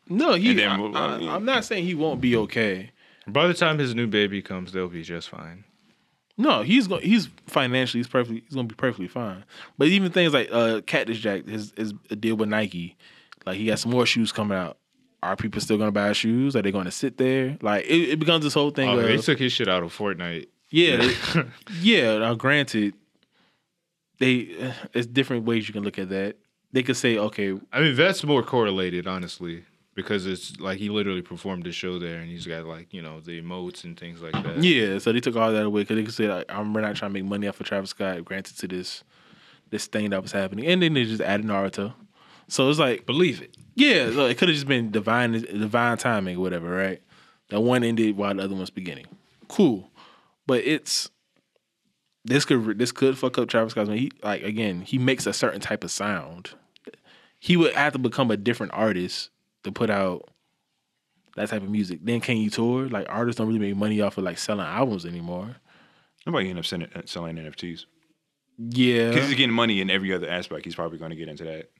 no 0.08 0.34
he 0.34 0.50
And 0.50 0.58
then 0.58 0.68
I, 0.70 0.80
we'll- 0.80 0.96
I, 0.96 1.00
I 1.06 1.18
mean- 1.18 1.28
I'm 1.28 1.44
not 1.44 1.64
saying 1.64 1.84
he 1.84 1.94
won't 1.94 2.20
be 2.20 2.36
okay 2.36 2.90
By 3.26 3.46
the 3.46 3.54
time 3.54 3.78
his 3.78 3.94
new 3.94 4.06
baby 4.06 4.42
comes, 4.42 4.72
they'll 4.72 4.88
be 4.88 5.02
just 5.02 5.28
fine. 5.28 5.64
No, 6.38 6.62
he's 6.62 6.88
going. 6.88 7.02
He's 7.04 7.28
financially. 7.46 8.00
He's 8.00 8.08
perfectly. 8.08 8.42
He's 8.46 8.54
gonna 8.54 8.66
be 8.68 8.74
perfectly 8.74 9.06
fine. 9.08 9.44
But 9.78 9.88
even 9.88 10.10
things 10.10 10.32
like 10.32 10.48
uh, 10.50 10.80
Cactus 10.86 11.18
Jack, 11.18 11.46
his 11.46 11.72
his 11.76 11.94
a 12.10 12.16
deal 12.16 12.36
with 12.36 12.48
Nike, 12.48 12.96
like 13.46 13.58
he 13.58 13.66
got 13.66 13.78
some 13.78 13.92
more 13.92 14.06
shoes 14.06 14.32
coming 14.32 14.56
out. 14.56 14.78
Are 15.22 15.36
people 15.36 15.60
still 15.60 15.78
gonna 15.78 15.92
buy 15.92 16.12
shoes? 16.14 16.56
Are 16.56 16.62
they 16.62 16.72
gonna 16.72 16.90
sit 16.90 17.16
there? 17.18 17.56
Like 17.60 17.84
it, 17.84 18.10
it 18.10 18.18
becomes 18.18 18.44
this 18.44 18.54
whole 18.54 18.70
thing. 18.70 18.88
Oh, 18.88 18.98
of, 18.98 19.06
they 19.06 19.18
took 19.18 19.38
his 19.38 19.52
shit 19.52 19.68
out 19.68 19.82
of 19.84 19.96
Fortnite. 19.96 20.46
yeah, 20.70 20.96
they- 20.96 21.44
yeah. 21.80 22.18
Now, 22.18 22.34
granted, 22.34 22.94
they 24.18 24.72
it's 24.94 25.06
different 25.06 25.44
ways 25.44 25.68
you 25.68 25.74
can 25.74 25.82
look 25.84 25.98
at 25.98 26.08
that. 26.08 26.36
They 26.72 26.82
could 26.82 26.96
say, 26.96 27.18
okay, 27.18 27.52
I 27.72 27.80
mean, 27.80 27.94
that's 27.94 28.24
more 28.24 28.42
correlated, 28.42 29.06
honestly, 29.06 29.64
because 29.94 30.26
it's 30.26 30.58
like 30.58 30.78
he 30.78 30.88
literally 30.88 31.22
performed 31.22 31.64
the 31.64 31.72
show 31.72 31.98
there, 31.98 32.18
and 32.18 32.30
he's 32.30 32.46
got 32.46 32.64
like 32.64 32.92
you 32.92 33.02
know 33.02 33.20
the 33.20 33.40
emotes 33.40 33.84
and 33.84 33.98
things 33.98 34.22
like 34.22 34.32
that. 34.32 34.62
yeah. 34.62 34.98
So 34.98 35.12
they 35.12 35.20
took 35.20 35.36
all 35.36 35.52
that 35.52 35.64
away 35.64 35.82
because 35.82 35.96
they 35.96 36.04
could 36.04 36.14
say, 36.14 36.28
like, 36.28 36.46
I'm 36.48 36.72
we're 36.72 36.80
not 36.80 36.96
trying 36.96 37.10
to 37.10 37.14
make 37.14 37.24
money 37.24 37.46
off 37.48 37.60
of 37.60 37.66
Travis 37.66 37.90
Scott. 37.90 38.24
Granted 38.24 38.58
to 38.58 38.68
this 38.68 39.04
this 39.70 39.86
thing 39.86 40.10
that 40.10 40.22
was 40.22 40.32
happening, 40.32 40.66
and 40.66 40.82
then 40.82 40.94
they 40.94 41.04
just 41.04 41.22
added 41.22 41.46
Naruto. 41.46 41.94
So 42.48 42.68
it's 42.68 42.78
like 42.78 43.06
Believe 43.06 43.42
it. 43.42 43.56
Yeah, 43.74 44.10
so 44.12 44.26
it 44.26 44.36
could 44.36 44.48
have 44.48 44.54
just 44.54 44.68
been 44.68 44.90
divine 44.90 45.32
divine 45.32 45.98
timing 45.98 46.36
or 46.36 46.40
whatever, 46.40 46.70
right? 46.70 47.02
That 47.48 47.60
one 47.60 47.84
ended 47.84 48.16
while 48.16 48.34
the 48.34 48.42
other 48.42 48.54
one's 48.54 48.70
beginning. 48.70 49.06
Cool. 49.48 49.90
But 50.46 50.64
it's 50.64 51.10
this 52.24 52.44
could 52.44 52.78
this 52.78 52.92
could 52.92 53.18
fuck 53.18 53.38
up 53.38 53.48
Travis 53.48 53.72
Scott. 53.72 53.88
He 53.88 54.10
like 54.22 54.42
again, 54.42 54.82
he 54.82 54.98
makes 54.98 55.26
a 55.26 55.32
certain 55.32 55.60
type 55.60 55.84
of 55.84 55.90
sound. 55.90 56.50
He 57.38 57.56
would 57.56 57.74
have 57.74 57.92
to 57.94 57.98
become 57.98 58.30
a 58.30 58.36
different 58.36 58.72
artist 58.72 59.30
to 59.64 59.72
put 59.72 59.90
out 59.90 60.28
that 61.36 61.48
type 61.48 61.62
of 61.62 61.70
music. 61.70 62.00
Then 62.02 62.20
can 62.20 62.36
you 62.36 62.50
tour? 62.50 62.88
Like 62.88 63.06
artists 63.08 63.38
don't 63.38 63.46
really 63.46 63.58
make 63.58 63.76
money 63.76 64.00
off 64.00 64.18
of 64.18 64.24
like 64.24 64.38
selling 64.38 64.66
albums 64.66 65.06
anymore. 65.06 65.56
Nobody 66.26 66.50
end 66.50 66.58
up 66.58 66.64
selling, 66.64 66.88
selling 67.04 67.36
NFTs 67.36 67.84
Yeah, 68.58 69.08
because 69.10 69.28
he's 69.28 69.36
getting 69.36 69.54
money 69.54 69.80
in 69.80 69.90
every 69.90 70.12
other 70.12 70.28
aspect. 70.28 70.64
He's 70.64 70.74
probably 70.74 70.98
going 70.98 71.10
to 71.10 71.16
get 71.16 71.28
into 71.28 71.44
that. 71.44 71.70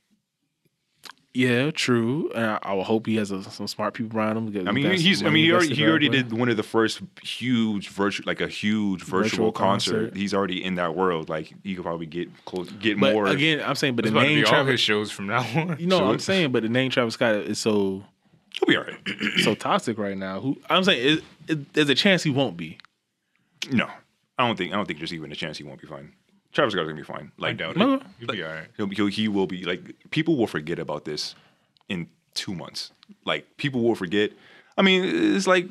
Yeah, 1.34 1.70
true. 1.70 2.30
And 2.34 2.44
I, 2.44 2.58
I 2.62 2.74
would 2.74 2.84
hope 2.84 3.06
he 3.06 3.16
has 3.16 3.30
a, 3.30 3.42
some 3.44 3.66
smart 3.66 3.94
people 3.94 4.18
around 4.18 4.36
him. 4.36 4.46
because 4.46 4.66
I 4.68 4.72
mean, 4.72 4.90
he's. 4.92 5.22
I 5.22 5.30
mean, 5.30 5.44
he 5.44 5.52
already 5.52 5.74
he 5.74 5.86
already 5.86 6.08
did 6.08 6.32
one 6.32 6.48
of 6.48 6.56
the 6.56 6.62
first 6.62 7.00
huge 7.22 7.88
virtual, 7.88 8.24
like 8.26 8.40
a 8.40 8.48
huge 8.48 9.02
virtual, 9.02 9.22
Virtual 9.22 9.52
concert. 9.52 9.92
concert. 10.10 10.16
He's 10.16 10.34
already 10.34 10.62
in 10.62 10.74
that 10.74 10.94
world. 10.94 11.28
Like 11.28 11.52
he 11.64 11.74
could 11.74 11.84
probably 11.84 12.06
get 12.06 12.28
close, 12.44 12.68
get 12.72 13.00
But 13.00 13.14
more. 13.14 13.26
again, 13.26 13.62
I'm 13.64 13.74
saying, 13.76 13.96
but 13.96 14.04
It's 14.04 14.12
the 14.14 14.20
name 14.20 14.28
be 14.40 14.44
all 14.44 14.50
his 14.50 14.50
Travis. 14.50 14.80
shows 14.80 15.10
from 15.10 15.26
now 15.28 15.40
on. 15.58 15.76
You 15.78 15.86
know, 15.86 15.98
So 15.98 16.10
I'm 16.10 16.18
saying, 16.18 16.52
but 16.52 16.62
the 16.64 16.68
name 16.68 16.90
Travis 16.90 17.14
Scott 17.14 17.34
is 17.36 17.58
so 17.58 18.04
he'll 18.52 18.66
be 18.68 18.76
all 18.76 18.84
right. 18.84 18.98
so 19.42 19.54
toxic 19.54 19.96
right 19.98 20.16
now. 20.18 20.40
Who 20.40 20.58
I'm 20.68 20.84
saying, 20.84 21.18
it, 21.18 21.24
it, 21.48 21.72
there's 21.72 21.88
a 21.88 21.94
chance 21.94 22.22
he 22.22 22.30
won't 22.30 22.56
be. 22.58 22.78
no, 23.70 23.88
I 24.38 24.46
don't 24.46 24.56
think. 24.56 24.72
I 24.72 24.76
don't 24.76 24.86
think 24.86 24.98
there's 24.98 25.14
even 25.14 25.32
a 25.32 25.34
chance 25.36 25.56
he 25.56 25.64
won't 25.64 25.80
be 25.80 25.86
fine. 25.86 26.12
Travis 26.52 26.72
Scott's 26.72 26.86
gonna 26.88 26.94
be 27.00 27.02
fine. 27.02 27.32
I 27.38 27.42
Like 27.42 27.56
doubt 27.58 27.76
No. 27.76 27.94
it. 27.94 28.02
You'll 28.20 28.32
be 28.32 28.42
all 28.42 28.50
right. 28.52 28.68
he'll, 28.76 28.88
he'll, 28.88 29.06
he 29.06 29.28
will 29.28 29.46
be 29.46 29.64
like 29.64 29.94
people 30.10 30.36
will 30.36 30.46
forget 30.46 30.78
about 30.78 31.04
this 31.04 31.34
in 31.88 32.08
two 32.34 32.54
months. 32.54 32.92
Like 33.24 33.56
people 33.56 33.82
will 33.82 33.94
forget. 33.94 34.32
I 34.76 34.82
mean, 34.82 35.04
it's 35.36 35.46
like 35.46 35.66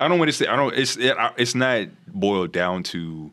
I 0.00 0.08
don't 0.08 0.18
want 0.18 0.28
to 0.28 0.32
say 0.32 0.46
I 0.46 0.56
don't. 0.56 0.74
It's 0.74 0.96
it, 0.96 1.16
it's 1.36 1.54
not 1.54 1.88
boiled 2.08 2.52
down 2.52 2.82
to 2.84 3.32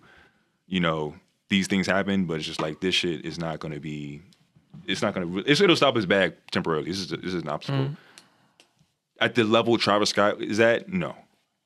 you 0.68 0.80
know 0.80 1.16
these 1.50 1.68
things 1.68 1.88
happen, 1.88 2.26
but 2.26 2.36
it's 2.36 2.46
just 2.46 2.62
like 2.62 2.80
this 2.82 2.96
shit 2.96 3.26
is 3.26 3.38
not 3.38 3.60
going 3.60 3.74
to 3.74 3.80
be. 3.80 4.22
It's 4.88 5.02
not 5.02 5.14
going 5.14 5.30
to. 5.44 5.50
It's, 5.50 5.62
it'll 5.62 5.76
stop 5.76 5.96
his 5.96 6.06
bag 6.06 6.34
temporarily. 6.52 6.90
This 6.90 7.00
is 7.00 7.12
a, 7.12 7.18
this 7.18 7.34
is 7.34 7.42
an 7.44 7.50
obstacle. 7.50 7.82
Mm-hmm. 7.86 7.94
At 9.20 9.36
the 9.36 9.44
level 9.44 9.78
Travis 9.78 10.10
Scott 10.10 10.42
is 10.42 10.60
at, 10.60 10.90
no, 10.90 11.16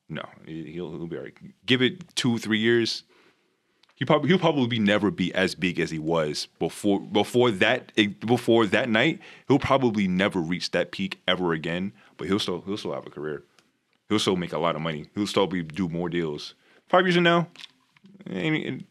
no, 0.09 0.23
he'll 0.45 0.91
he'll 0.91 1.07
be 1.07 1.17
all 1.17 1.23
right. 1.23 1.33
Give 1.65 1.81
it 1.81 2.15
two 2.15 2.37
three 2.37 2.59
years 2.59 3.03
he 3.97 4.05
probably 4.05 4.29
he'll 4.29 4.37
probably 4.37 4.67
be 4.67 4.77
never 4.77 5.09
be 5.09 5.33
as 5.33 5.55
big 5.55 5.79
as 5.79 5.89
he 5.89 5.97
was 5.97 6.47
before 6.59 6.99
before 6.99 7.49
that 7.49 7.91
eh, 7.97 8.09
before 8.19 8.67
that 8.67 8.89
night. 8.89 9.19
He'll 9.47 9.57
probably 9.57 10.07
never 10.07 10.39
reach 10.39 10.69
that 10.71 10.91
peak 10.91 11.19
ever 11.27 11.51
again. 11.51 11.93
But 12.15 12.27
he'll 12.27 12.37
still 12.37 12.61
he'll 12.61 12.77
still 12.77 12.93
have 12.93 13.07
a 13.07 13.09
career. 13.09 13.43
He'll 14.07 14.19
still 14.19 14.35
make 14.35 14.53
a 14.53 14.59
lot 14.59 14.75
of 14.75 14.83
money. 14.83 15.09
He'll 15.15 15.25
still 15.25 15.47
be 15.47 15.63
do 15.63 15.89
more 15.89 16.09
deals. 16.09 16.53
Five 16.87 17.05
years 17.05 17.15
from 17.15 17.23
now, 17.23 17.47
eh, 18.29 18.37
ain't, 18.37 18.83
eh, 18.83 18.85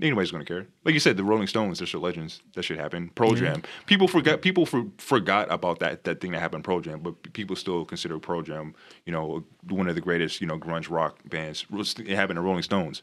anybody's 0.00 0.30
gonna 0.30 0.46
care. 0.46 0.66
Like 0.86 0.94
you 0.94 1.00
said, 1.00 1.18
the 1.18 1.24
Rolling 1.24 1.46
Stones, 1.46 1.78
they're 1.78 1.86
still 1.86 2.00
legends. 2.00 2.40
That 2.54 2.62
shit 2.62 2.78
happened. 2.78 3.14
Pearl 3.14 3.32
mm-hmm. 3.32 3.44
Jam. 3.44 3.62
People 3.84 4.08
forgot. 4.08 4.40
People 4.40 4.64
for, 4.64 4.86
forgot 4.96 5.52
about 5.52 5.80
that 5.80 6.04
that 6.04 6.22
thing 6.22 6.32
that 6.32 6.40
happened. 6.40 6.64
Pearl 6.64 6.80
Jam, 6.80 7.00
but 7.00 7.30
people 7.34 7.54
still 7.54 7.84
consider 7.84 8.18
Pearl 8.18 8.40
Jam, 8.40 8.74
you 9.04 9.12
know, 9.12 9.44
one 9.68 9.86
of 9.86 9.94
the 9.96 10.00
greatest, 10.00 10.40
you 10.40 10.46
know, 10.46 10.58
grunge 10.58 10.88
rock 10.88 11.18
bands. 11.28 11.66
It 11.70 12.16
happened 12.16 12.38
to 12.38 12.40
Rolling 12.40 12.62
Stones. 12.62 13.02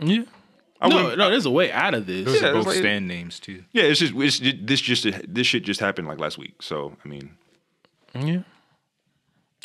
Yeah. 0.00 0.22
I 0.80 0.88
no, 0.88 1.14
no, 1.14 1.30
there's 1.30 1.46
a 1.46 1.50
way 1.50 1.70
out 1.72 1.94
of 1.94 2.06
this. 2.06 2.26
Those 2.26 2.42
Yeah, 2.42 2.48
are 2.48 2.52
both 2.54 2.66
like- 2.66 2.76
stand 2.76 3.08
names 3.08 3.40
too. 3.40 3.64
Yeah, 3.72 3.84
it's 3.84 4.00
just 4.00 4.12
it's 4.16 4.40
this 4.62 4.80
just 4.80 5.06
this 5.32 5.46
shit 5.46 5.62
just 5.64 5.80
happened 5.80 6.08
like 6.08 6.18
last 6.18 6.36
week. 6.36 6.62
So 6.62 6.96
I 7.04 7.08
mean, 7.08 7.36
Yeah. 8.14 8.42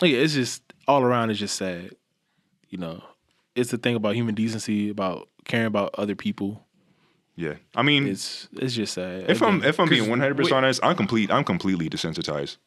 Yeah, 0.02 0.18
it's 0.20 0.34
just 0.34 0.62
all 0.88 1.04
around. 1.04 1.30
It's 1.30 1.40
just 1.40 1.56
sad. 1.58 1.92
You 2.70 2.78
know, 2.78 3.04
it's 3.56 3.72
the 3.72 3.78
thing 3.78 3.96
about 3.96 4.16
human 4.16 4.36
decency, 4.36 4.90
about 4.90 5.28
caring 5.46 5.66
about 5.66 5.94
other 5.98 6.16
people. 6.16 6.66
yeah. 7.36 7.56
I 7.76 7.82
mean, 7.82 8.08
It's 8.08 8.48
it's 8.54 8.76
just 8.76 8.94
sad. 8.94 9.30
if 9.30 9.42
I'm 9.42 9.64
if 9.64 9.80
I'm 9.80 9.90
being 9.90 10.10
one 10.10 10.20
hundred 10.20 10.38
percent 10.38 10.54
honest, 10.58 10.80
I'm 10.84 10.96
complete. 10.96 11.32
I'm 11.32 11.44
completely 11.44 11.90
desensitized. 11.90 12.58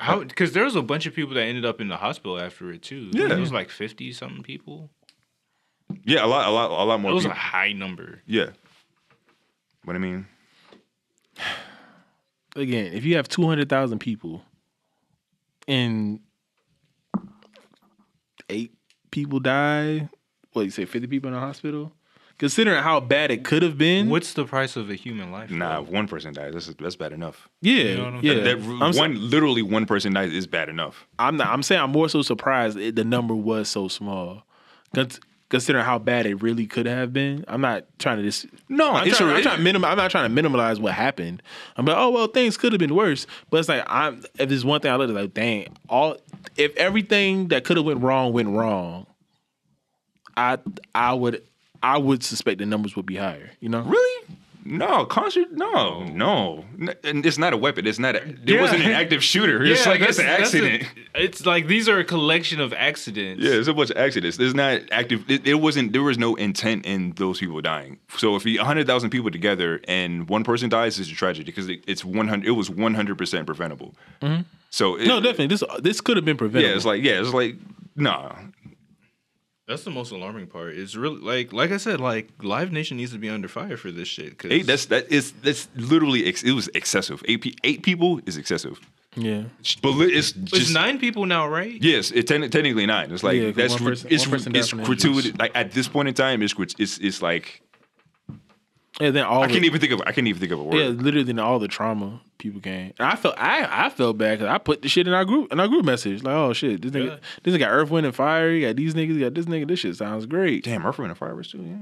How? 0.00 0.20
Because 0.22 0.52
there 0.52 0.64
was 0.64 0.76
a 0.76 0.82
bunch 0.82 1.06
of 1.06 1.14
people 1.14 1.34
that 1.34 1.42
ended 1.42 1.64
up 1.66 1.80
in 1.80 1.88
the 1.88 1.96
hospital 1.96 2.40
after 2.40 2.72
it 2.72 2.82
too. 2.82 3.10
Yeah. 3.12 3.32
it 3.32 3.38
was 3.38 3.52
like 3.52 3.68
fifty 3.68 4.12
something 4.12 4.42
people. 4.44 4.90
Yeah, 6.04 6.24
a 6.24 6.26
lot, 6.26 6.46
a 6.46 6.50
lot, 6.50 6.70
a 6.70 6.84
lot 6.84 7.00
more. 7.00 7.10
It 7.10 7.14
was 7.14 7.24
a 7.24 7.30
high 7.30 7.72
number. 7.72 8.20
yeah. 8.26 8.50
But 9.84 9.96
I 9.96 9.98
mean, 10.00 10.26
again, 12.56 12.92
if 12.92 13.04
you 13.04 13.16
have 13.16 13.28
two 13.28 13.46
hundred 13.46 13.68
thousand 13.68 14.00
people, 14.00 14.42
and 15.66 16.20
eight 18.50 18.72
people 19.10 19.40
die, 19.40 20.08
what 20.52 20.62
you 20.62 20.70
say, 20.70 20.84
fifty 20.84 21.06
people 21.06 21.28
in 21.28 21.34
the 21.34 21.40
hospital? 21.40 21.92
Considering 22.38 22.80
how 22.80 23.00
bad 23.00 23.32
it 23.32 23.42
could 23.44 23.62
have 23.64 23.76
been, 23.76 24.08
What's 24.10 24.34
the 24.34 24.44
price 24.44 24.76
of 24.76 24.90
a 24.90 24.94
human 24.94 25.32
life? 25.32 25.50
nah, 25.50 25.76
though? 25.78 25.82
if 25.86 25.88
one 25.90 26.06
person 26.06 26.32
dies. 26.32 26.52
That's 26.52 26.66
that's 26.78 26.94
bad 26.96 27.12
enough. 27.12 27.48
yeah, 27.62 27.96
know 27.96 28.04
what 28.04 28.14
I'm 28.14 28.20
yeah. 28.22 28.32
saying? 28.44 28.44
That 28.44 28.84
I'm, 28.84 28.92
sa- 28.92 29.00
one, 29.00 29.30
literally 29.30 29.62
one 29.62 29.86
person 29.86 30.12
dies 30.12 30.32
is 30.32 30.46
bad 30.46 30.68
enough. 30.68 31.08
I'm 31.18 31.36
not. 31.36 31.48
I'm 31.48 31.62
saying 31.64 31.80
I'm 31.80 31.90
more 31.90 32.08
so 32.08 32.22
surprised 32.22 32.76
it, 32.78 32.94
the 32.94 33.02
number 33.04 33.34
was 33.34 33.68
so 33.68 33.88
small, 33.88 34.44
Cons- 34.94 35.18
considering 35.48 35.84
how 35.84 35.98
bad 35.98 36.26
it 36.26 36.42
really 36.42 36.66
could 36.66 36.86
have 36.86 37.12
been. 37.12 37.44
I'm 37.48 37.60
not 37.60 37.84
trying 37.98 38.18
to 38.18 38.22
just. 38.22 38.46
No, 38.68 38.92
I'm, 38.92 39.08
it's 39.08 39.18
trying, 39.18 39.30
a- 39.30 39.34
I'm, 39.34 39.42
trying 39.42 39.64
to 39.64 39.86
I'm 39.88 39.96
not 39.96 40.10
trying 40.10 40.24
to 40.24 40.34
minimize 40.34 40.78
what 40.80 40.92
happened. 40.94 41.42
I'm 41.76 41.86
like, 41.86 41.96
oh 41.96 42.10
well, 42.10 42.26
things 42.26 42.56
could 42.56 42.72
have 42.72 42.80
been 42.80 42.94
worse. 42.94 43.26
But 43.50 43.60
it's 43.60 43.68
like 43.68 43.84
I'm. 43.86 44.22
If 44.38 44.48
there's 44.48 44.64
one 44.64 44.80
thing 44.80 44.90
I 44.90 44.96
look 44.96 45.08
at, 45.08 45.14
like, 45.14 45.34
dang, 45.34 45.76
all 45.88 46.16
if 46.56 46.76
everything 46.76 47.48
that 47.48 47.64
could 47.64 47.76
have 47.76 47.86
went 47.86 48.00
wrong 48.02 48.32
went 48.32 48.48
wrong, 48.50 49.06
I 50.36 50.58
I 50.94 51.14
would 51.14 51.42
I 51.82 51.98
would 51.98 52.22
suspect 52.22 52.58
the 52.58 52.66
numbers 52.66 52.96
would 52.96 53.06
be 53.06 53.16
higher. 53.16 53.50
You 53.60 53.68
know, 53.68 53.82
Really? 53.82 54.26
No, 54.70 55.06
concert? 55.06 55.50
No, 55.52 56.04
no. 56.04 56.64
And 57.02 57.24
it's 57.24 57.38
not 57.38 57.54
a 57.54 57.56
weapon. 57.56 57.86
It's 57.86 57.98
not. 57.98 58.16
A, 58.16 58.22
it 58.28 58.38
Yeah. 58.44 58.60
wasn't 58.60 58.82
an 58.82 58.90
active 58.92 59.24
shooter. 59.24 59.62
It's 59.64 59.86
like 59.92 60.00
it's 60.00 60.18
an 60.18 60.26
that's 60.26 60.40
a- 60.40 60.42
accident. 60.42 60.84
it's 61.14 61.46
like 61.46 61.66
these 61.68 61.88
are 61.88 61.98
a 61.98 62.04
collection 62.04 62.60
of 62.60 62.74
accidents. 62.74 63.42
Yeah, 63.42 63.52
it's 63.54 63.66
a 63.68 63.72
bunch 63.72 63.90
of 63.90 63.96
accidents. 63.96 64.36
There's 64.36 64.54
not 64.54 64.82
active. 64.92 65.24
It, 65.30 65.46
it 65.46 65.54
wasn't. 65.54 65.92
There 65.94 66.02
was 66.02 66.18
no 66.18 66.34
intent 66.34 66.84
in 66.84 67.12
those 67.12 67.38
people 67.40 67.60
dying. 67.62 67.98
So 68.18 68.36
if 68.36 68.44
you 68.44 68.62
hundred 68.62 68.86
thousand 68.86 69.08
people 69.10 69.30
together 69.30 69.80
and 69.88 70.28
one 70.28 70.44
person 70.44 70.68
dies, 70.68 71.00
it's 71.00 71.10
a 71.10 71.14
tragedy 71.14 71.44
because 71.46 71.68
it, 71.70 71.82
it's 71.86 72.04
one 72.04 72.28
hundred. 72.28 72.48
It 72.48 72.52
was 72.52 72.68
one 72.68 72.94
hundred 72.94 73.16
percent 73.16 73.46
preventable. 73.46 73.94
Mm-hmm. 74.20 74.42
So 74.70 74.96
it, 74.96 75.06
no, 75.08 75.18
definitely 75.20 75.46
this 75.46 75.62
this 75.80 76.02
could 76.02 76.16
have 76.18 76.26
been 76.26 76.36
prevented. 76.36 76.68
Yeah, 76.70 76.76
it's 76.76 76.84
like 76.84 77.02
yeah, 77.02 77.20
it's 77.20 77.32
like 77.32 77.56
nah. 77.96 78.34
That's 79.68 79.84
the 79.84 79.90
most 79.90 80.10
alarming 80.12 80.46
part. 80.46 80.74
It's 80.74 80.96
really 80.96 81.20
like, 81.20 81.52
like 81.52 81.70
I 81.72 81.76
said, 81.76 82.00
like 82.00 82.30
Live 82.42 82.72
Nation 82.72 82.96
needs 82.96 83.12
to 83.12 83.18
be 83.18 83.28
under 83.28 83.48
fire 83.48 83.76
for 83.76 83.90
this 83.92 84.08
shit. 84.08 84.38
Cause 84.38 84.50
Eight. 84.50 84.66
That's 84.66 84.86
that 84.86 85.12
is 85.12 85.32
that's 85.42 85.68
literally 85.76 86.26
ex, 86.26 86.42
it 86.42 86.52
was 86.52 86.68
excessive. 86.74 87.22
Eight 87.28 87.42
pe- 87.42 87.52
eight 87.64 87.82
people 87.82 88.20
is 88.26 88.36
excessive. 88.38 88.80
yeah. 89.14 89.42
But 89.82 89.90
li- 89.90 90.06
it's 90.14 90.30
it's 90.34 90.50
just 90.52 90.72
nine 90.74 90.98
people 90.98 91.26
now, 91.26 91.46
right? 91.46 91.80
Yes, 91.82 92.10
it 92.12 92.26
ten, 92.26 92.40
technically 92.50 92.86
nine. 92.86 93.10
It's 93.12 93.22
like 93.22 93.36
Yeah, 93.36 93.46
'cause 93.52 93.56
that's 93.56 93.72
one 93.74 93.84
person- 93.84 94.08
it's 94.10 94.26
one 94.26 94.56
it's 94.56 94.72
gratuitous. 94.72 95.32
Like 95.38 95.52
at 95.54 95.72
this 95.72 95.86
point 95.86 96.08
in 96.08 96.14
time, 96.14 96.40
it's 96.42 96.54
it's 96.78 96.96
it's 96.98 97.20
like 97.20 97.60
And 99.00 99.14
then 99.14 99.24
all 99.24 99.42
I 99.42 99.46
the- 99.46 99.52
can't 99.52 99.64
even 99.64 99.80
think 99.80 99.92
of 99.92 100.00
I 100.06 100.12
can't 100.12 100.26
even 100.26 100.40
think 100.40 100.50
of 100.52 100.58
a 100.58 100.62
word. 100.64 100.74
Yeah, 100.76 100.86
literally, 100.88 101.22
then 101.24 101.38
all 101.38 101.58
the 101.60 101.68
trauma 101.68 102.20
people 102.38 102.60
came. 102.60 102.92
And 102.98 103.08
I 103.08 103.14
felt 103.16 103.34
I 103.38 103.86
I 103.86 103.90
felt 103.90 104.18
bad 104.18 104.38
because 104.38 104.52
I 104.52 104.58
put 104.58 104.82
the 104.82 104.88
shit 104.88 105.06
in 105.06 105.14
our 105.14 105.24
group 105.24 105.52
in 105.52 105.60
our 105.60 105.68
group 105.68 105.84
message 105.84 106.22
like, 106.24 106.34
oh 106.34 106.52
shit, 106.52 106.82
this 106.82 106.90
nigga 106.90 107.06
Yeah. 107.06 107.16
this 107.44 107.54
nigga 107.54 107.58
got 107.60 107.70
Earth, 107.70 107.90
Wind, 107.90 108.06
and 108.06 108.14
Fire. 108.14 108.50
You 108.50 108.66
got 108.66 108.76
these 108.76 108.94
niggas. 108.94 109.14
You 109.14 109.20
got 109.20 109.34
this 109.34 109.46
nigga. 109.46 109.68
This 109.68 109.78
shit 109.80 109.94
sounds 109.96 110.26
great. 110.26 110.64
Damn, 110.64 110.84
Earth, 110.84 110.98
Wind, 110.98 111.10
and 111.10 111.18
Fire 111.18 111.34
was 111.36 111.48
too. 111.48 111.58
Yeah. 111.58 111.76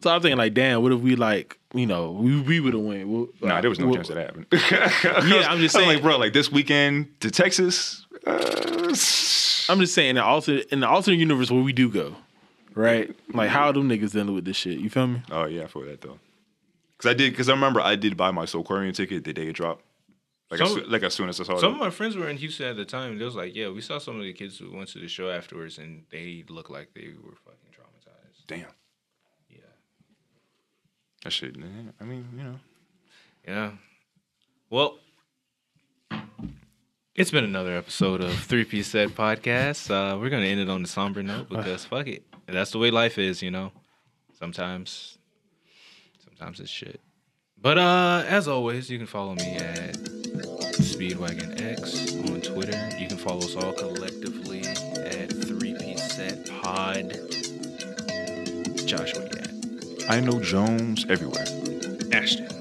So 0.00 0.10
I'm 0.10 0.22
thinking 0.22 0.38
like, 0.38 0.54
damn, 0.54 0.82
what 0.82 0.92
if 0.92 1.00
we 1.00 1.16
like, 1.16 1.58
you 1.74 1.84
know, 1.86 2.12
we 2.12 2.40
we 2.40 2.60
would 2.60 2.72
have 2.74 2.82
went. 2.82 3.08
Well, 3.08 3.28
Nah, 3.42 3.60
there 3.60 3.68
was 3.70 3.80
no 3.80 3.86
well, 3.86 3.96
chance 3.96 4.10
of 4.10 4.14
that 4.14 4.26
happened. 4.26 4.46
Yeah, 5.28 5.48
I'm 5.48 5.58
just 5.58 5.74
saying- 5.74 5.88
like, 5.88 6.02
bro, 6.02 6.16
like 6.18 6.32
this 6.32 6.52
weekend 6.52 7.08
to 7.20 7.30
Texas. 7.32 8.06
Uh, 8.24 8.94
I'm 9.68 9.80
just 9.80 9.94
saying 9.94 10.10
in 10.10 10.16
the 10.16 10.22
alternate 10.24 10.68
in 10.70 10.80
the 10.80 10.88
alternate 10.88 11.16
universe 11.18 11.50
where 11.50 11.62
we 11.62 11.72
do 11.72 11.88
go, 11.90 12.14
right? 12.78 13.14
Like 13.34 13.50
how 13.50 13.66
are 13.68 13.72
them 13.72 13.88
niggas 13.88 14.12
dealing 14.12 14.34
with 14.34 14.44
this 14.44 14.56
shit? 14.56 14.78
You 14.78 14.88
feel 14.90 15.06
me? 15.06 15.22
oh 15.30 15.44
yeah, 15.46 15.64
I 15.64 15.66
feel 15.66 15.82
that 15.82 16.00
though. 16.00 16.18
Because 16.96 17.10
I 17.10 17.14
did, 17.14 17.30
because 17.32 17.48
I 17.48 17.52
remember 17.52 17.80
I 17.80 17.94
did 17.96 18.16
buy 18.16 18.30
my 18.32 18.44
Soulquarian 18.44 18.94
ticket 18.94 19.22
the 19.24 19.32
day 19.32 19.48
it 19.48 19.52
dropped. 19.52 19.84
Like, 20.50 20.60
as, 20.62 20.70
Some- 20.70 20.78
soo- 20.80 20.86
like 20.88 21.02
as 21.02 21.12
soon 21.14 21.28
as 21.28 21.38
I 21.40 21.44
saw 21.44 21.58
Some 21.58 21.72
it. 21.72 21.74
of 21.74 21.80
my 21.80 21.90
friends 21.90 22.16
were 22.16 22.28
in 22.28 22.38
Houston 22.38 22.66
at 22.66 22.76
the 22.76 22.84
time. 22.86 23.18
They 23.18 23.24
was 23.24 23.34
like, 23.36 23.54
"Yeah, 23.54 23.68
we 23.68 23.82
saw 23.82 23.98
some 23.98 24.16
of 24.16 24.22
the 24.22 24.32
kids 24.32 24.56
who 24.58 24.72
went 24.72 24.88
to 24.90 24.98
the 24.98 25.06
show 25.08 25.28
afterwards, 25.30 25.76
and 25.78 26.04
they 26.10 26.42
looked 26.48 26.70
like 26.70 26.94
they 26.94 27.08
were 27.22 27.34
fucking 27.44 27.70
traumatized." 27.76 28.46
Damn, 28.46 28.64
Yeah, 29.50 29.58
that 31.24 31.30
shit. 31.32 31.54
I 32.00 32.04
mean, 32.04 32.26
you 32.36 32.42
know. 32.44 32.58
yeah. 33.46 33.70
Well, 34.70 34.98
it's 37.14 37.30
been 37.30 37.44
another 37.44 37.76
episode 37.76 38.22
of 38.22 38.32
Three 38.32 38.64
Piece 38.64 38.88
Set 38.88 39.10
Podcast. 39.10 39.90
Uh, 39.90 40.16
we're 40.18 40.30
gonna 40.30 40.46
end 40.46 40.60
it 40.60 40.70
on 40.70 40.82
the 40.82 40.88
somber 40.88 41.22
note 41.22 41.48
because 41.50 41.84
fuck 41.84 42.06
it, 42.06 42.22
that's 42.56 42.70
the 42.70 42.78
way 42.78 42.90
life 42.90 43.18
is, 43.18 43.42
you 43.42 43.50
know. 43.50 43.72
Sometimes, 44.38 45.18
sometimes 46.24 46.60
it's 46.60 46.70
shit. 46.70 47.00
But 47.60 47.78
uh, 47.78 48.24
as 48.26 48.46
always, 48.46 48.88
you 48.88 48.98
can 48.98 49.06
follow 49.06 49.34
me 49.34 49.56
at 49.56 49.94
Speedwagon 50.78 51.60
X 51.60 52.14
on 52.30 52.40
Twitter. 52.40 52.88
You 52.98 53.08
can 53.08 53.16
follow 53.16 53.38
us 53.38 53.56
all 53.56 53.72
collectively 53.72 54.60
at 54.60 55.32
Three 55.32 55.74
Piece 55.74 56.12
Set 56.12 56.48
Pod. 56.62 57.12
Joshua, 58.86 59.28
yeah. 59.34 60.06
I 60.08 60.20
know 60.20 60.40
Jones 60.40 61.04
everywhere. 61.08 61.46
Ashton. 62.12 62.57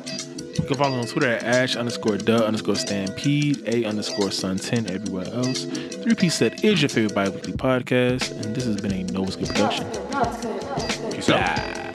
You 0.68 0.76
can 0.76 0.84
follow 0.84 0.96
me 0.98 1.02
on 1.04 1.08
Twitter 1.08 1.30
at 1.30 1.44
ash 1.44 1.78
underscore 1.78 2.18
duh 2.18 2.44
underscore 2.44 2.76
stampede, 2.76 3.64
a 3.68 3.86
underscore 3.86 4.32
sun 4.32 4.58
10 4.58 4.92
everywhere 4.92 5.26
else. 5.34 5.64
Three 5.64 6.14
Piece 6.14 6.36
Set 6.36 6.62
is 6.66 6.82
your 6.82 6.90
favorite 6.90 7.16
bi 7.16 7.30
weekly 7.30 7.54
podcast, 7.54 8.32
and 8.44 8.54
this 8.54 8.66
has 8.66 8.76
been 8.82 8.92
a 8.92 9.04
Nova 9.04 9.32
Scoop 9.32 9.48
production. 9.48 9.90
Peace 11.10 11.30
out. 11.30 11.87